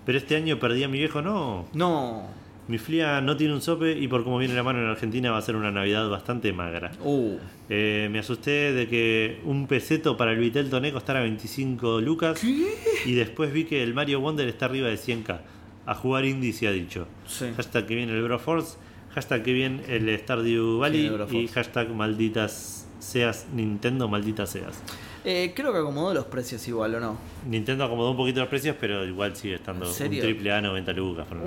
pero 0.06 0.18
este 0.18 0.36
año 0.36 0.58
perdí 0.60 0.84
a 0.84 0.88
mi 0.88 0.98
viejo. 0.98 1.22
No, 1.22 1.68
No. 1.74 2.28
Mi 2.68 2.78
flia 2.78 3.22
no 3.22 3.38
tiene 3.38 3.54
un 3.54 3.62
sope 3.62 3.98
y 3.98 4.08
por 4.08 4.24
cómo 4.24 4.38
viene 4.38 4.54
la 4.54 4.64
mano 4.64 4.80
en 4.80 4.88
Argentina 4.88 5.32
va 5.32 5.38
a 5.38 5.42
ser 5.42 5.56
una 5.56 5.72
Navidad 5.72 6.10
bastante 6.10 6.52
magra. 6.52 6.92
Uh. 7.02 7.38
Eh, 7.70 8.10
me 8.12 8.20
asusté 8.20 8.74
de 8.74 8.88
que 8.88 9.40
un 9.46 9.68
peseto 9.68 10.18
para 10.18 10.32
el 10.32 10.40
Vitel 10.40 10.70
Toné 10.70 10.92
costara 10.92 11.22
25 11.22 12.02
lucas 12.02 12.44
y 12.44 13.14
después 13.14 13.54
vi 13.54 13.66
que 13.66 13.84
el 13.84 13.94
Mario 13.94 14.20
Wonder 14.20 14.48
está 14.48 14.66
arriba 14.66 14.90
de 14.90 14.96
100k. 14.96 15.40
A 15.86 15.96
jugar 15.96 16.26
indie 16.26 16.52
se 16.52 16.68
ha 16.68 16.72
dicho. 16.72 17.08
Sí. 17.26 17.46
Hashtag 17.56 17.86
que 17.86 17.96
viene 17.96 18.12
el 18.12 18.22
Broforce, 18.22 18.78
hashtag 19.14 19.44
que 19.44 19.54
viene 19.54 19.84
el 19.88 20.20
Stardew 20.20 20.80
Valley 20.80 21.08
Sí, 21.08 21.38
el 21.38 21.44
y 21.44 21.48
hashtag 21.48 21.90
malditas 21.90 22.88
seas 23.00 23.48
Nintendo, 23.54 24.10
malditas 24.10 24.50
seas. 24.50 24.82
Eh, 25.24 25.54
creo 25.56 25.72
que 25.72 25.80
acomodó 25.80 26.14
los 26.14 26.26
precios 26.26 26.68
igual, 26.68 26.96
¿o 26.96 27.00
no? 27.00 27.18
Nintendo 27.50 27.86
acomodó 27.86 28.12
un 28.12 28.18
poquito 28.18 28.40
los 28.40 28.50
precios, 28.50 28.76
pero 28.80 29.06
igual 29.06 29.36
sigue 29.36 29.56
estando 29.56 29.86
¿En 29.86 30.14
un 30.14 30.20
triple 30.20 30.52
A 30.52 30.62
90 30.62 30.94
lucas. 30.94 31.28
por 31.28 31.38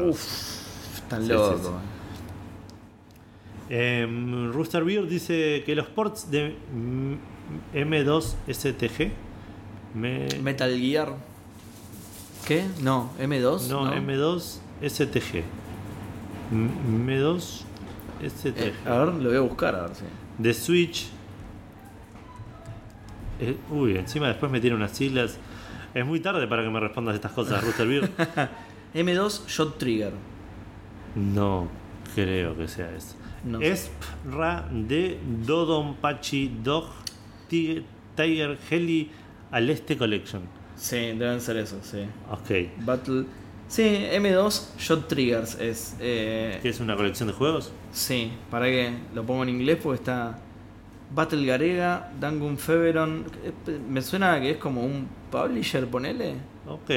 lo 1.19 1.27
menos. 1.27 1.27
Uf. 1.27 1.27
Están 1.27 1.27
Sí, 1.27 1.28
locos. 1.32 1.61
sí, 1.61 1.66
sí. 1.66 1.73
Em, 3.73 4.53
Rooster 4.53 4.85
Beer 4.85 5.07
dice 5.07 5.62
que 5.65 5.74
los 5.77 5.87
ports 5.87 6.31
de 6.31 6.57
mm, 6.74 7.15
M2 7.74 8.35
STG 8.49 9.12
me- 9.95 10.28
Metal 10.43 10.77
Gear. 10.77 11.15
¿Qué? 12.47 12.65
No, 12.82 13.11
M2. 13.20 13.69
no, 13.69 13.85
No, 13.87 13.95
M2 13.95 14.59
STG 14.82 15.45
M- 16.53 16.70
M2 17.07 17.62
STG 18.27 18.59
Eh, 18.59 18.74
a 18.87 18.99
ver, 18.99 19.15
lo 19.15 19.28
voy 19.28 19.37
a 19.37 19.41
buscar, 19.41 19.74
a 19.77 19.82
ver 19.82 19.95
si. 19.95 20.05
de 20.39 20.55
Switch 20.55 21.09
Eh, 23.41 23.57
uy 23.70 23.97
encima 23.97 24.27
después 24.28 24.51
me 24.51 24.61
tiene 24.61 24.74
unas 24.77 24.91
siglas 24.93 25.39
es 25.95 26.05
muy 26.07 26.20
tarde 26.20 26.47
para 26.47 26.62
que 26.62 26.70
me 26.70 26.78
respondas 26.81 27.15
estas 27.15 27.32
cosas 27.32 27.62
Rooster 27.65 27.87
Beer 27.87 28.11
M2 28.95 29.47
Shot 29.47 29.78
Trigger. 29.78 30.12
No 31.15 31.69
creo 32.15 32.57
que 32.57 32.66
sea 32.69 32.91
eso 32.97 33.15
No. 33.45 33.61
Espra 33.61 34.69
de 34.70 35.19
Dodonpachi 35.47 36.59
Dog 36.62 36.87
Tig- 37.51 37.85
Tiger 38.16 38.59
Heli 38.70 39.11
al 39.51 39.70
Este 39.70 39.97
Collection. 39.97 40.43
Sí, 40.77 40.97
deben 40.97 41.41
ser 41.41 41.57
eso, 41.57 41.78
sí. 41.82 42.05
Ok. 42.31 42.85
Battle. 42.85 43.24
Sí, 43.69 43.82
M2 44.12 44.77
Shot 44.78 45.09
Triggers 45.09 45.59
es. 45.61 45.97
Eh, 46.01 46.59
¿Qué 46.62 46.69
es 46.69 46.81
una 46.81 46.97
colección 46.97 47.28
de 47.28 47.35
juegos? 47.35 47.73
sí, 47.93 48.32
para 48.51 48.66
que 48.66 48.93
lo 49.15 49.24
pongo 49.24 49.43
en 49.45 49.49
inglés 49.51 49.78
porque 49.82 50.01
está. 50.01 50.39
Battle 51.12 51.45
Garega, 51.45 52.12
Dangun 52.20 52.57
Feveron. 52.59 53.24
eh, 53.45 53.53
Me 53.89 54.01
suena 54.03 54.41
que 54.41 54.51
es 54.53 54.57
como 54.59 54.85
un 54.85 55.09
publisher, 55.31 55.87
ponele. 55.89 56.35
Ok. 56.69 56.91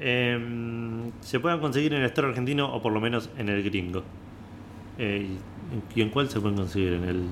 Em, 0.00 1.10
se 1.20 1.40
puedan 1.40 1.60
conseguir 1.60 1.94
en 1.94 2.00
el 2.00 2.06
store 2.06 2.28
argentino 2.28 2.72
o 2.72 2.82
por 2.82 2.92
lo 2.92 3.00
menos 3.00 3.30
en 3.38 3.48
el 3.48 3.62
gringo. 3.62 4.02
Eh, 4.98 5.28
¿Y 5.94 6.00
en 6.02 6.10
cuál 6.10 6.28
se 6.28 6.40
pueden 6.40 6.56
conseguir? 6.56 6.92
¿En 6.94 7.04
el 7.04 7.22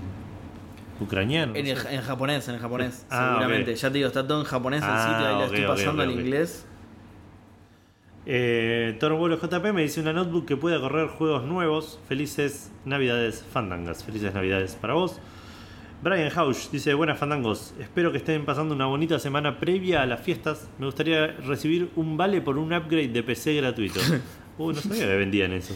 ucraniano? 1.00 1.54
En, 1.54 1.66
el- 1.66 1.76
japonés, 2.02 2.48
en 2.48 2.54
el 2.54 2.60
japonés, 2.60 3.06
Ah, 3.10 3.36
seguramente. 3.38 3.74
Ya 3.74 3.88
te 3.88 3.94
digo, 3.98 4.08
está 4.08 4.26
todo 4.26 4.40
en 4.40 4.46
japonés 4.46 4.82
el 4.82 4.88
Ah, 4.90 5.08
sitio, 5.10 5.26
ahí 5.28 5.34
ok, 5.34 5.42
estoy 5.52 5.66
pasando 5.66 6.02
ok, 6.02 6.08
al 6.08 6.14
inglés. 6.20 6.66
Eh, 8.26 8.96
Torbolo 9.00 9.36
JP 9.38 9.72
me 9.74 9.82
dice 9.82 10.00
una 10.00 10.12
notebook 10.14 10.46
que 10.46 10.56
pueda 10.56 10.80
correr 10.80 11.08
juegos 11.08 11.44
nuevos. 11.44 12.00
Felices 12.08 12.70
Navidades 12.86 13.44
Fandangas. 13.52 14.02
Felices 14.04 14.32
Navidades 14.32 14.76
para 14.76 14.94
vos. 14.94 15.20
Brian 16.04 16.30
Hausch 16.36 16.68
dice: 16.70 16.92
Buenas 16.92 17.18
Fandangos. 17.18 17.72
Espero 17.80 18.12
que 18.12 18.18
estén 18.18 18.44
pasando 18.44 18.74
una 18.74 18.84
bonita 18.86 19.18
semana 19.18 19.58
previa 19.58 20.02
a 20.02 20.06
las 20.06 20.20
fiestas. 20.20 20.68
Me 20.78 20.84
gustaría 20.86 21.28
recibir 21.28 21.90
un 21.96 22.18
vale 22.18 22.42
por 22.42 22.58
un 22.58 22.74
upgrade 22.74 23.08
de 23.08 23.22
PC 23.22 23.54
gratuito. 23.54 24.00
Uh, 24.56 24.70
no 24.70 24.80
sabía 24.80 25.08
que 25.08 25.16
vendían 25.16 25.50
eso. 25.52 25.74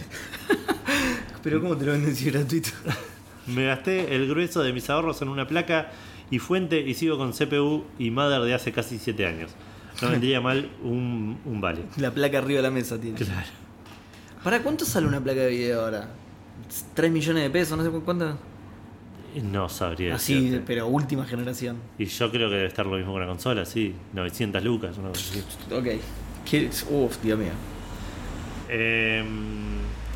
Pero 1.42 1.60
¿cómo 1.60 1.76
te 1.76 1.84
lo 1.84 1.90
venden 1.90 2.14
si 2.14 2.30
gratuito? 2.30 2.68
Me 3.48 3.66
gasté 3.66 4.14
el 4.14 4.28
grueso 4.28 4.62
de 4.62 4.72
mis 4.72 4.88
ahorros 4.88 5.20
en 5.20 5.28
una 5.28 5.48
placa 5.48 5.90
y 6.30 6.38
fuente 6.38 6.78
y 6.78 6.94
sigo 6.94 7.18
con 7.18 7.32
CPU 7.32 7.82
y 7.98 8.12
Mother 8.12 8.40
de 8.42 8.55
hace 8.55 8.70
casi 8.70 8.98
7 8.98 9.26
años. 9.26 9.50
No 10.00 10.10
vendría 10.10 10.40
mal 10.40 10.70
un, 10.84 11.40
un 11.44 11.60
vale. 11.60 11.80
La 11.96 12.12
placa 12.12 12.38
arriba 12.38 12.59
de 12.59 12.62
la 12.62 12.70
mesa 12.70 13.00
tiene. 13.00 13.16
Claro. 13.16 13.48
¿Para 14.44 14.62
cuánto 14.62 14.84
sale 14.84 15.09
una 15.09 15.20
placa 15.20 15.40
de 15.40 15.48
video 15.50 15.80
ahora? 15.84 16.10
¿3 16.94 17.10
millones 17.10 17.42
de 17.42 17.50
pesos? 17.50 17.76
No 17.76 17.82
sé 17.82 17.90
cu- 17.90 18.05
cuánto. 18.05 18.38
No 19.42 19.68
sabría. 19.68 20.14
Así, 20.14 20.34
decirte. 20.34 20.64
pero 20.66 20.86
última 20.86 21.24
generación. 21.24 21.76
Y 21.98 22.06
yo 22.06 22.30
creo 22.30 22.48
que 22.48 22.56
debe 22.56 22.68
estar 22.68 22.86
lo 22.86 22.96
mismo 22.96 23.12
con 23.12 23.20
la 23.20 23.26
consola, 23.26 23.64
sí. 23.64 23.94
900 24.14 24.62
lucas, 24.64 24.96
una 24.98 25.09
cosa 25.09 25.30
así. 25.32 25.44
Ok. 25.74 26.00
¿Qué- 26.48 26.70
Uf, 26.90 27.18
Dios 27.22 27.38
mío. 27.38 27.52
Eh, 28.68 29.24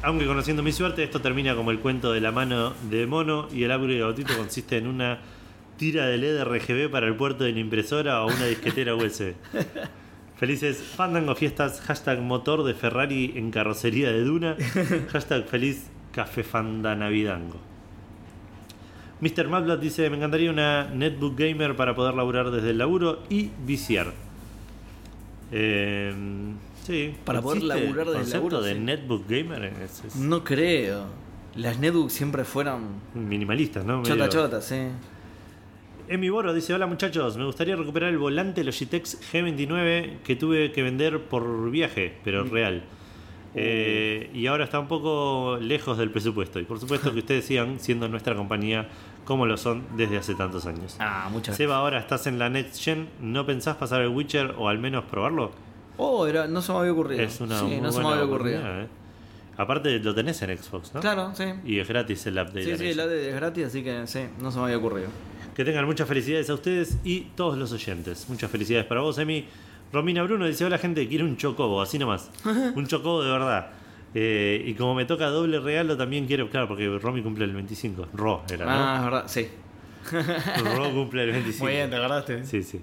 aunque 0.02 0.26
conociendo 0.26 0.62
mi 0.62 0.72
suerte, 0.72 1.02
esto 1.04 1.20
termina 1.20 1.54
como 1.54 1.70
el 1.70 1.78
cuento 1.80 2.12
de 2.12 2.20
la 2.20 2.32
mano 2.32 2.72
de 2.90 3.06
mono 3.06 3.48
y 3.52 3.62
el 3.64 3.70
upgrade 3.70 3.98
gratuito 3.98 4.36
consiste 4.36 4.76
en 4.78 4.86
una 4.86 5.18
tira 5.76 6.06
de 6.06 6.18
LED 6.18 6.42
RGB 6.44 6.90
para 6.90 7.06
el 7.06 7.14
puerto 7.16 7.44
de 7.44 7.52
la 7.52 7.60
impresora 7.60 8.22
o 8.22 8.26
una 8.26 8.46
disquetera 8.46 8.94
USB. 8.94 9.34
Felices 10.36 10.78
Fandango 10.82 11.34
Fiestas, 11.36 11.80
hashtag 11.82 12.20
motor 12.20 12.64
de 12.64 12.74
Ferrari 12.74 13.32
en 13.36 13.50
carrocería 13.52 14.10
de 14.10 14.22
Duna, 14.24 14.56
hashtag 15.12 15.44
feliz 15.46 15.86
Café 16.12 16.42
Fanda 16.42 16.96
Navidango. 16.96 17.58
Mr. 19.22 19.48
Madblad 19.48 19.78
dice, 19.78 20.10
me 20.10 20.16
encantaría 20.18 20.50
una 20.50 20.90
netbook 20.90 21.38
gamer 21.38 21.74
para 21.76 21.94
poder 21.94 22.14
laburar 22.14 22.50
desde 22.50 22.70
el 22.70 22.78
laburo 22.78 23.22
y 23.30 23.50
viciar. 23.64 24.12
Eh, 25.52 26.12
sí. 26.84 27.14
Para 27.24 27.40
poder 27.40 27.58
¿existe 27.62 27.80
laburar 27.86 28.06
desde 28.08 28.22
el 28.24 28.30
laburo, 28.32 28.60
de 28.62 28.74
sí. 28.74 28.80
netbook 28.80 29.28
gamer 29.28 29.64
es, 29.82 30.04
es 30.04 30.16
No 30.16 30.42
creo. 30.42 31.06
Las 31.54 31.78
netbooks 31.78 32.12
siempre 32.12 32.44
fueron 32.44 32.84
minimalista, 33.14 33.82
¿no? 33.82 34.02
chota 34.02 34.14
Medio- 34.16 34.28
chota, 34.28 34.60
sí. 34.60 34.76
Emi 36.08 36.28
Boro 36.30 36.52
dice, 36.52 36.74
hola 36.74 36.86
muchachos, 36.86 37.36
me 37.36 37.44
gustaría 37.44 37.76
recuperar 37.76 38.10
el 38.10 38.18
volante 38.18 38.64
Logitech 38.64 39.04
G29 39.04 40.18
que 40.24 40.34
tuve 40.36 40.72
que 40.72 40.82
vender 40.82 41.20
por 41.20 41.70
viaje, 41.70 42.14
Mm. 42.16 42.20
pero 42.24 42.44
real. 42.44 42.82
Eh, 43.54 44.30
y 44.32 44.46
ahora 44.46 44.64
está 44.64 44.78
un 44.80 44.88
poco 44.88 45.58
lejos 45.60 45.98
del 45.98 46.10
presupuesto. 46.10 46.58
Y 46.58 46.64
por 46.64 46.80
supuesto 46.80 47.12
que 47.12 47.18
ustedes 47.18 47.44
sigan 47.44 47.78
siendo 47.80 48.08
nuestra 48.08 48.34
compañía 48.34 48.88
como 49.24 49.46
lo 49.46 49.56
son 49.56 49.84
desde 49.96 50.18
hace 50.18 50.34
tantos 50.34 50.66
años. 50.66 50.96
Ah, 50.98 51.28
muchas 51.30 51.56
Seba, 51.56 51.76
ahora 51.76 51.98
estás 51.98 52.26
en 52.26 52.38
la 52.38 52.48
Next 52.48 52.82
Gen, 52.82 53.08
¿no 53.20 53.46
pensás 53.46 53.76
pasar 53.76 54.00
el 54.00 54.08
Witcher 54.08 54.54
o 54.58 54.68
al 54.68 54.78
menos 54.78 55.04
probarlo? 55.04 55.52
Oh, 55.98 56.26
era, 56.26 56.46
no 56.46 56.62
se 56.62 56.72
me 56.72 56.78
había 56.78 56.92
ocurrido. 56.92 57.22
Es 57.22 57.40
una 57.40 57.58
sí, 57.58 57.66
muy 57.66 57.80
no 57.80 57.92
se 57.92 58.00
me 58.00 58.08
había 58.08 58.24
ocurrido. 58.24 58.60
¿eh? 58.60 58.86
Aparte 59.56 59.98
lo 59.98 60.14
tenés 60.14 60.40
en 60.42 60.56
Xbox, 60.56 60.94
¿no? 60.94 61.00
Claro, 61.00 61.32
sí. 61.34 61.44
Y 61.64 61.78
es 61.78 61.86
gratis 61.86 62.26
el 62.26 62.34
update. 62.34 62.64
Sí, 62.64 62.76
sí, 62.76 62.88
el 62.88 63.00
AD 63.00 63.12
es 63.12 63.34
gratis, 63.34 63.66
así 63.66 63.82
que 63.84 64.06
sí, 64.06 64.20
no 64.40 64.50
se 64.50 64.58
me 64.58 64.64
había 64.64 64.78
ocurrido. 64.78 65.08
Que 65.54 65.64
tengan 65.64 65.84
muchas 65.84 66.08
felicidades 66.08 66.48
a 66.48 66.54
ustedes 66.54 66.96
y 67.04 67.20
todos 67.36 67.58
los 67.58 67.70
oyentes. 67.72 68.26
Muchas 68.30 68.50
felicidades 68.50 68.86
para 68.86 69.02
vos, 69.02 69.18
Emi. 69.18 69.46
Romina 69.92 70.22
Bruno 70.22 70.46
dice: 70.46 70.64
Hola, 70.64 70.78
gente, 70.78 71.06
quiero 71.08 71.24
un 71.24 71.36
chocobo, 71.36 71.80
así 71.82 71.98
nomás. 71.98 72.30
un 72.44 72.86
chocobo 72.86 73.22
de 73.22 73.30
verdad. 73.30 73.70
Eh, 74.14 74.62
y 74.66 74.74
como 74.74 74.94
me 74.94 75.04
toca 75.04 75.26
doble 75.26 75.60
regalo, 75.60 75.96
también 75.96 76.26
quiero. 76.26 76.48
Claro, 76.50 76.68
porque 76.68 76.88
Romy 76.98 77.22
cumple 77.22 77.44
el 77.44 77.52
25. 77.52 78.08
Ro 78.14 78.42
era, 78.50 78.66
Ah, 78.68 78.96
es 78.98 79.04
verdad, 79.04 79.24
sí. 79.26 79.48
¿no? 80.64 80.76
Ro 80.76 80.90
cumple 80.92 81.24
el 81.24 81.32
25. 81.32 81.64
Muy 81.64 81.72
bien, 81.74 81.90
te 81.90 81.96
acordaste. 81.96 82.44
Sí, 82.46 82.62
sí. 82.62 82.80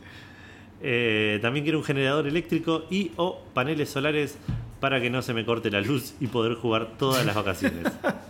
Eh, 0.82 1.40
también 1.42 1.64
quiero 1.66 1.80
un 1.80 1.84
generador 1.84 2.26
eléctrico 2.28 2.86
y 2.90 3.12
o 3.18 3.44
paneles 3.54 3.90
solares 3.90 4.38
para 4.80 5.02
que 5.02 5.10
no 5.10 5.22
se 5.22 5.34
me 5.34 5.46
corte 5.46 5.70
la 5.70 5.82
luz 5.82 6.14
y 6.22 6.28
poder 6.28 6.56
jugar 6.56 6.92
todas 6.98 7.26
las 7.26 7.36
vacaciones. 7.36 7.86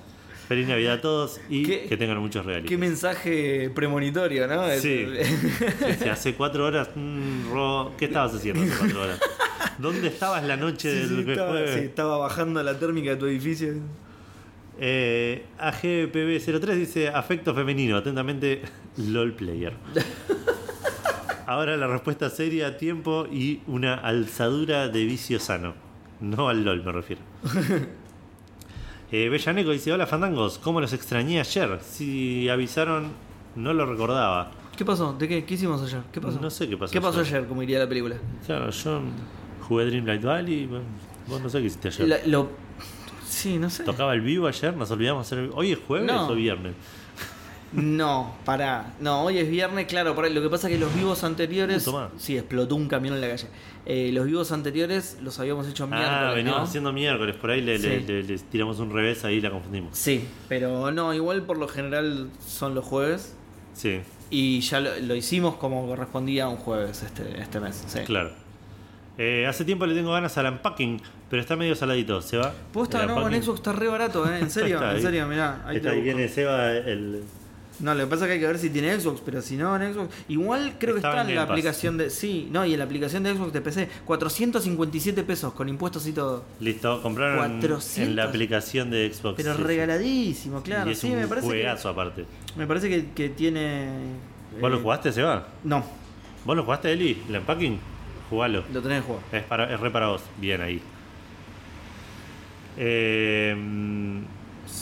Feliz 0.49 0.67
Navidad 0.67 0.93
a 0.95 1.01
todos 1.01 1.39
y 1.47 1.63
¿Qué- 1.63 1.85
que 1.87 1.95
tengan 1.95 2.17
muchos 2.17 2.43
regalitos. 2.45 2.69
Qué 2.69 2.77
mensaje 2.77 3.69
premonitorio, 3.73 4.47
¿no? 4.47 4.67
Sí. 4.79 5.05
Hace 6.11 6.33
cuatro 6.33 6.65
horas, 6.65 6.89
mm, 6.95 7.51
Ro, 7.53 7.93
¿qué 7.97 8.05
estabas 8.05 8.33
haciendo 8.35 8.63
hace 8.63 8.77
cuatro 8.77 9.01
horas? 9.03 9.19
¿Dónde 9.77 10.07
estabas 10.07 10.43
la 10.43 10.57
noche 10.57 10.91
Sí, 10.91 10.97
del 11.15 11.23
sí, 11.25 11.31
estaba, 11.31 11.49
jueves? 11.51 11.73
sí, 11.75 11.79
estaba 11.81 12.17
bajando 12.17 12.61
la 12.63 12.77
térmica 12.79 13.11
de 13.11 13.15
tu 13.17 13.27
edificio. 13.27 13.73
Eh, 14.79 15.45
AGPB03 15.59 16.73
dice 16.75 17.09
afecto 17.09 17.53
femenino, 17.53 17.95
atentamente 17.97 18.61
LOL 18.97 19.33
player. 19.33 19.73
Ahora 21.45 21.77
la 21.77 21.87
respuesta 21.87 22.29
seria, 22.29 22.77
tiempo 22.77 23.27
y 23.31 23.61
una 23.67 23.93
alzadura 23.95 24.87
de 24.87 25.03
vicio 25.05 25.39
sano. 25.39 25.73
No 26.21 26.49
al 26.49 26.63
LOL 26.65 26.83
me 26.83 26.91
refiero. 26.91 27.21
Eh, 29.11 29.27
Bellaneco 29.29 29.71
dice, 29.71 29.91
hola 29.91 30.05
fandangos, 30.05 30.59
¿cómo 30.59 30.79
los 30.81 30.93
extrañé 30.93 31.39
ayer? 31.39 31.79
Si 31.81 32.47
avisaron, 32.47 33.07
no 33.55 33.73
lo 33.73 33.85
recordaba. 33.85 34.51
¿Qué 34.77 34.85
pasó? 34.85 35.13
¿De 35.13 35.27
qué? 35.27 35.43
¿Qué 35.45 35.55
hicimos 35.55 35.81
ayer? 35.81 36.01
¿Qué 36.11 36.21
pasó? 36.21 36.39
No 36.39 36.49
sé 36.49 36.69
qué 36.69 36.77
pasó 36.77 36.93
¿Qué 36.93 37.01
pasó 37.01 37.19
ayer. 37.21 37.37
ayer, 37.37 37.47
como 37.47 37.63
iría 37.63 37.79
la 37.79 37.89
película? 37.89 38.15
Claro, 38.45 38.69
yo 38.69 39.01
jugué 39.67 39.85
Dreamlight 39.85 40.23
Valley, 40.23 40.65
bueno, 40.67 40.85
vos 41.27 41.41
no 41.41 41.49
sé 41.49 41.59
qué 41.59 41.65
hiciste 41.65 41.87
ayer. 41.87 42.07
La- 42.07 42.19
lo... 42.27 42.49
Sí, 43.27 43.57
no 43.57 43.69
sé. 43.69 43.83
Tocaba 43.83 44.13
el 44.13 44.21
vivo 44.21 44.47
ayer, 44.47 44.75
nos 44.75 44.89
olvidamos 44.91 45.25
hacer 45.25 45.39
el... 45.39 45.51
¿Hoy 45.53 45.71
es 45.71 45.79
jueves 45.87 46.07
No. 46.07 46.27
o 46.27 46.35
viernes? 46.35 46.73
No, 47.71 48.35
pará. 48.45 48.93
No, 48.99 49.23
hoy 49.23 49.37
es 49.37 49.49
viernes, 49.49 49.85
claro. 49.85 50.15
Ahí. 50.19 50.33
Lo 50.33 50.41
que 50.41 50.49
pasa 50.49 50.67
es 50.67 50.73
que 50.73 50.79
los 50.79 50.93
vivos 50.95 51.23
anteriores. 51.23 51.83
Tomá. 51.85 52.09
sí, 52.17 52.37
explotó 52.37 52.75
un 52.75 52.87
camión 52.87 53.13
en 53.15 53.21
la 53.21 53.27
calle. 53.29 53.47
Eh, 53.85 54.11
los 54.13 54.25
vivos 54.25 54.51
anteriores 54.51 55.17
los 55.21 55.39
habíamos 55.39 55.67
hecho 55.67 55.87
miércoles. 55.87 56.11
Ah, 56.13 56.31
veníamos 56.35 56.61
¿no? 56.61 56.65
haciendo 56.67 56.93
miércoles, 56.93 57.35
por 57.35 57.51
ahí 57.51 57.61
le, 57.61 57.77
Sí. 57.79 57.87
le- 58.07 58.23
le 58.23 58.37
tiramos 58.39 58.79
un 58.79 58.91
revés, 58.91 59.23
ahí 59.25 59.39
la 59.41 59.51
confundimos. 59.51 59.97
Sí, 59.97 60.27
pero 60.47 60.91
no, 60.91 61.13
igual 61.13 61.43
por 61.43 61.57
lo 61.57 61.67
general 61.67 62.29
son 62.45 62.75
los 62.75 62.85
jueves. 62.85 63.35
Sí, 63.73 64.01
Y 64.31 64.59
ya 64.61 64.79
lo, 64.79 64.99
lo 64.99 65.15
hicimos 65.15 65.55
como 65.55 65.87
correspondía 65.87 66.45
a 66.45 66.49
un 66.49 66.57
jueves 66.57 67.01
este, 67.03 67.39
este 67.41 67.59
mes. 67.59 67.83
Sí. 67.87 67.99
claro. 68.05 68.31
Eh, 69.17 69.45
hace 69.47 69.65
tiempo 69.65 69.85
le 69.85 69.93
tengo 69.95 70.11
ganas 70.13 70.37
al 70.37 70.45
unpacking, 70.53 71.01
pero 71.29 71.41
está 71.41 71.55
medio 71.55 71.75
saladito. 71.75 72.21
¿Se 72.21 72.37
va? 72.37 72.53
Posta, 72.71 73.05
no, 73.05 73.15
unpacking. 73.17 73.43
Xbox 73.43 73.59
está 73.59 73.73
re 73.73 73.87
barato, 73.87 74.25
¿eh? 74.31 74.39
En 74.39 74.49
serio, 74.49 74.81
en 74.91 75.01
serio, 75.01 75.27
mirá. 75.27 75.61
Ahí 75.65 75.77
Está 75.77 75.91
ahí 75.91 76.01
viene 76.01 76.27
Seba, 76.29 76.71
el... 76.73 77.23
No, 77.79 77.93
lo 77.95 78.03
que 78.03 78.07
pasa 78.09 78.23
es 78.25 78.27
que 78.27 78.33
hay 78.33 78.39
que 78.39 78.47
ver 78.47 78.57
si 78.59 78.69
tiene 78.69 78.99
Xbox, 78.99 79.21
pero 79.25 79.41
si 79.41 79.55
no 79.55 79.75
en 79.75 79.93
Xbox. 79.93 80.13
Igual 80.27 80.75
creo 80.79 80.95
que 80.95 80.99
está 80.99 81.21
en 81.21 81.35
la 81.35 81.41
Pass. 81.43 81.51
aplicación 81.51 81.97
de. 81.97 82.09
Sí, 82.09 82.49
no, 82.51 82.65
y 82.65 82.73
en 82.73 82.79
la 82.79 82.85
aplicación 82.85 83.23
de 83.23 83.33
Xbox 83.33 83.53
de 83.53 83.61
PC. 83.61 83.89
457 84.05 85.23
pesos 85.23 85.53
con 85.53 85.69
impuestos 85.69 86.05
y 86.07 86.11
todo. 86.13 86.43
Listo, 86.59 87.01
compraron 87.01 87.37
400. 87.37 87.97
en 87.99 88.15
la 88.15 88.23
aplicación 88.25 88.89
de 88.91 89.11
Xbox. 89.13 89.35
Pero 89.37 89.55
sí, 89.55 89.63
regaladísimo, 89.63 90.61
claro. 90.61 90.89
y 90.89 90.93
es 90.93 90.99
sí, 90.99 91.09
un 91.11 91.17
me 91.19 91.27
parece. 91.27 91.47
juegazo 91.47 91.89
aparte. 91.89 92.25
Me 92.57 92.67
parece 92.67 92.89
que, 92.89 93.11
que 93.11 93.29
tiene. 93.29 93.87
¿Vos 94.59 94.69
lo 94.71 94.77
eh, 94.77 94.81
jugaste, 94.81 95.11
Seba? 95.11 95.47
No, 95.63 95.83
¿Vos 96.45 96.55
lo 96.55 96.63
jugaste, 96.63 96.91
Eli? 96.91 97.21
¿El 97.29 97.37
unpacking? 97.37 97.79
Jugalo. 98.29 98.63
lo 98.73 98.81
tenés 98.81 99.01
que 99.01 99.07
jugar. 99.07 99.23
Es, 99.31 99.43
para, 99.43 99.73
es 99.73 99.79
re 99.79 99.89
para 99.91 100.07
vos. 100.07 100.21
Bien 100.37 100.61
ahí. 100.61 100.81
Eh, 102.77 103.55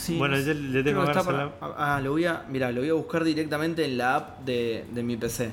Sí, 0.08 0.18
Bueno, 0.18 0.38
yo 0.40 0.54
le 0.54 0.84
tengo 0.84 1.06
que 1.06 1.14
para- 1.14 1.52
Ah, 1.62 2.00
lo 2.04 2.12
voy 2.12 2.26
a. 2.26 2.46
Mira, 2.50 2.72
lo 2.72 2.82
voy 2.82 2.90
a 2.90 2.94
buscar 2.94 3.24
directamente 3.24 3.84
en 3.86 3.98
la 3.98 4.16
app 4.16 4.46
de, 4.46 4.86
de 4.94 5.04
mi 5.04 5.18
PC. 5.18 5.52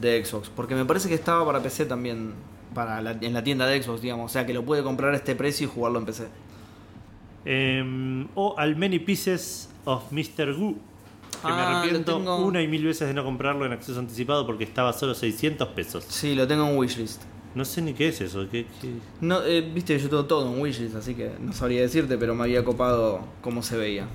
De 0.00 0.22
Xbox. 0.24 0.50
Porque 0.54 0.74
me 0.74 0.84
parece 0.84 1.08
que 1.08 1.14
estaba 1.14 1.44
para 1.46 1.62
PC 1.62 1.86
también. 1.86 2.34
Para 2.74 3.00
la- 3.00 3.12
en 3.12 3.32
la 3.32 3.42
tienda 3.42 3.66
de 3.66 3.82
Xbox, 3.82 4.02
digamos. 4.02 4.30
O 4.30 4.32
sea 4.32 4.44
que 4.44 4.52
lo 4.52 4.64
puede 4.64 4.82
comprar 4.82 5.14
a 5.14 5.16
este 5.16 5.34
precio 5.34 5.66
y 5.66 5.70
jugarlo 5.70 5.98
en 5.98 6.04
PC. 6.06 6.28
eh, 7.46 8.26
o 8.34 8.54
Al 8.58 8.76
Many 8.76 8.98
Pieces 8.98 9.68
of 9.84 10.10
Mr. 10.12 10.52
Goo. 10.54 10.74
que 11.42 11.48
me 11.48 11.52
Ah, 11.54 11.80
arrepiento 11.80 12.16
tengo. 12.16 12.44
una 12.44 12.60
y 12.62 12.66
mil 12.66 12.84
veces 12.84 13.06
de 13.08 13.14
no 13.14 13.22
comprarlo 13.22 13.66
en 13.66 13.72
acceso 13.72 13.98
anticipado 14.00 14.46
porque 14.46 14.64
estaba 14.64 14.92
solo 14.92 15.14
600 15.14 15.68
pesos. 15.68 16.04
Sí, 16.08 16.34
lo 16.34 16.46
tengo 16.46 16.66
en 16.66 16.76
wishlist. 16.76 17.22
No 17.56 17.64
sé 17.64 17.80
ni 17.80 17.94
qué 17.94 18.08
es 18.08 18.20
eso. 18.20 18.46
¿qué, 18.50 18.66
qué? 18.82 18.90
No, 19.22 19.42
eh, 19.42 19.62
viste, 19.62 19.98
yo 19.98 20.10
tengo 20.10 20.26
todo 20.26 20.54
en 20.54 20.60
wishlist, 20.60 20.94
así 20.94 21.14
que 21.14 21.30
no 21.40 21.54
sabría 21.54 21.80
decirte, 21.80 22.18
pero 22.18 22.34
me 22.34 22.42
había 22.42 22.62
copado 22.62 23.26
cómo 23.40 23.62
se 23.62 23.78
veía. 23.78 24.06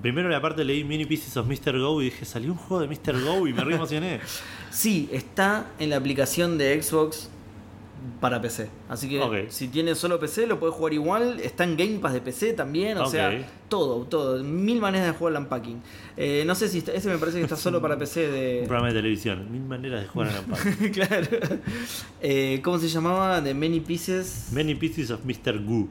Primero 0.00 0.28
la 0.28 0.40
parte 0.40 0.64
leí 0.64 0.84
Mini 0.84 1.04
Pieces 1.04 1.36
of 1.36 1.48
Mr. 1.48 1.80
Go 1.80 2.00
y 2.00 2.06
dije, 2.06 2.24
salió 2.24 2.52
un 2.52 2.58
juego 2.58 2.86
de 2.86 2.88
Mr. 2.88 3.24
Go 3.24 3.48
y 3.48 3.52
me 3.52 3.64
re 3.64 3.74
emocioné. 3.74 4.20
Sí, 4.70 5.08
está 5.10 5.70
en 5.78 5.88
la 5.88 5.96
aplicación 5.96 6.58
de 6.58 6.82
Xbox 6.82 7.30
para 8.20 8.40
PC. 8.40 8.68
Así 8.88 9.08
que 9.08 9.46
si 9.50 9.68
tienes 9.68 9.98
solo 9.98 10.18
PC 10.18 10.46
lo 10.46 10.58
puedes 10.60 10.74
jugar 10.74 10.92
igual. 10.94 11.40
Está 11.40 11.64
en 11.64 11.76
Game 11.76 11.98
Pass 11.98 12.12
de 12.14 12.20
PC 12.20 12.52
también. 12.54 12.96
O 12.98 13.06
sea, 13.06 13.46
todo, 13.68 14.04
todo. 14.04 14.42
Mil 14.42 14.80
maneras 14.80 15.06
de 15.08 15.12
jugar 15.12 15.36
al 15.36 15.42
Unpacking. 15.42 15.82
Eh, 16.16 16.44
no 16.46 16.54
sé 16.54 16.68
si 16.68 16.78
está- 16.78 16.92
ese 16.92 17.08
me 17.08 17.18
parece 17.18 17.38
que 17.38 17.44
está 17.44 17.56
solo 17.56 17.80
para 17.82 17.98
PC 17.98 18.26
Un 18.26 18.32
de. 18.32 18.64
programa 18.66 18.88
de 18.88 18.94
televisión. 18.94 19.50
Mil 19.52 19.62
maneras 19.62 20.02
de 20.02 20.08
jugar 20.08 20.28
a 20.28 20.32
la 20.32 20.40
paz. 20.42 20.60
claro. 20.92 21.26
Eh, 22.20 22.60
¿Cómo 22.64 22.78
se 22.78 22.88
llamaba? 22.88 23.40
De 23.40 23.54
Many 23.54 23.80
Pieces. 23.80 24.48
Many 24.52 24.74
Pieces 24.74 25.10
of 25.10 25.20
Mr. 25.24 25.62
Goo. 25.64 25.88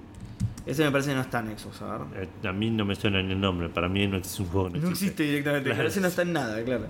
Ese 0.65 0.84
me 0.84 0.90
parece 0.91 1.10
que 1.11 1.15
no 1.15 1.22
está 1.22 1.41
en 1.41 1.57
Xbox, 1.57 1.82
a 1.84 1.98
ver. 1.99 2.23
Eh, 2.44 2.48
a 2.48 2.52
mí 2.52 2.72
no 2.72 2.86
me 2.86 2.95
suena 2.95 3.22
ni 3.22 3.34
el 3.34 3.40
nombre. 3.40 3.69
Para 3.69 3.88
mí 3.88 4.07
no 4.07 4.18
existe 4.18 4.41
un 4.41 4.49
juego. 4.49 4.72
que 4.72 4.80
No 4.80 4.90
existe 4.90 5.22
directamente, 5.23 5.65
Claro. 5.65 5.77
pero 5.77 5.90
ese 5.90 6.02
no 6.02 6.07
está 6.07 6.23
en 6.23 6.34
nada, 6.34 6.64
claro. 6.64 6.88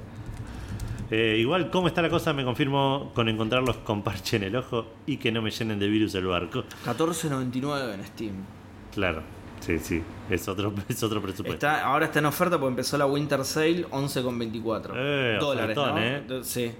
Eh, 1.11 1.38
igual, 1.40 1.69
¿cómo 1.69 1.88
está 1.88 2.02
la 2.02 2.10
cosa? 2.10 2.34
Me 2.34 2.44
confirmo 2.44 3.11
con 3.14 3.30
encontrarlos 3.30 3.77
con 3.77 4.02
parche 4.02 4.38
en 4.38 4.44
el 4.44 4.56
ojo 4.56 4.86
y 5.06 5.18
que 5.18 5.32
no 5.32 5.41
me 5.41 5.52
llenen 5.52 5.80
de 5.80 5.88
virus 5.88 6.15
el 6.15 6.26
barco. 6.26 6.64
14.99 6.86 7.94
en 7.94 8.06
Steam. 8.06 8.34
Claro, 8.94 9.22
sí, 9.60 9.77
sí. 9.80 10.02
Es 10.30 10.48
otro, 10.48 10.73
es 10.90 11.03
otro 11.03 11.22
presupuesto. 11.22 11.53
Está, 11.53 11.86
ahora 11.86 12.06
está 12.06 12.19
en 12.19 12.26
oferta 12.26 12.57
porque 12.57 12.69
empezó 12.72 12.98
la 12.98 13.06
Winter 13.06 13.44
Sale 13.45 13.86
11,24. 13.88 14.91
Eh, 14.95 15.38
dólares, 15.40 15.77
ofertón, 15.77 15.95
¿no? 15.95 16.36
eh. 16.38 16.44
Sí, 16.44 16.72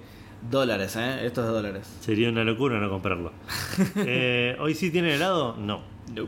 dólares, 0.50 0.96
¿eh? 0.96 1.26
Esto 1.26 1.42
es 1.42 1.48
dólares. 1.48 1.96
Sería 2.00 2.28
una 2.28 2.42
locura 2.44 2.80
no 2.80 2.90
comprarlo. 2.90 3.32
Eh, 3.96 4.56
¿Hoy 4.60 4.74
sí 4.74 4.90
tienen 4.90 5.12
helado? 5.12 5.56
No. 5.56 5.80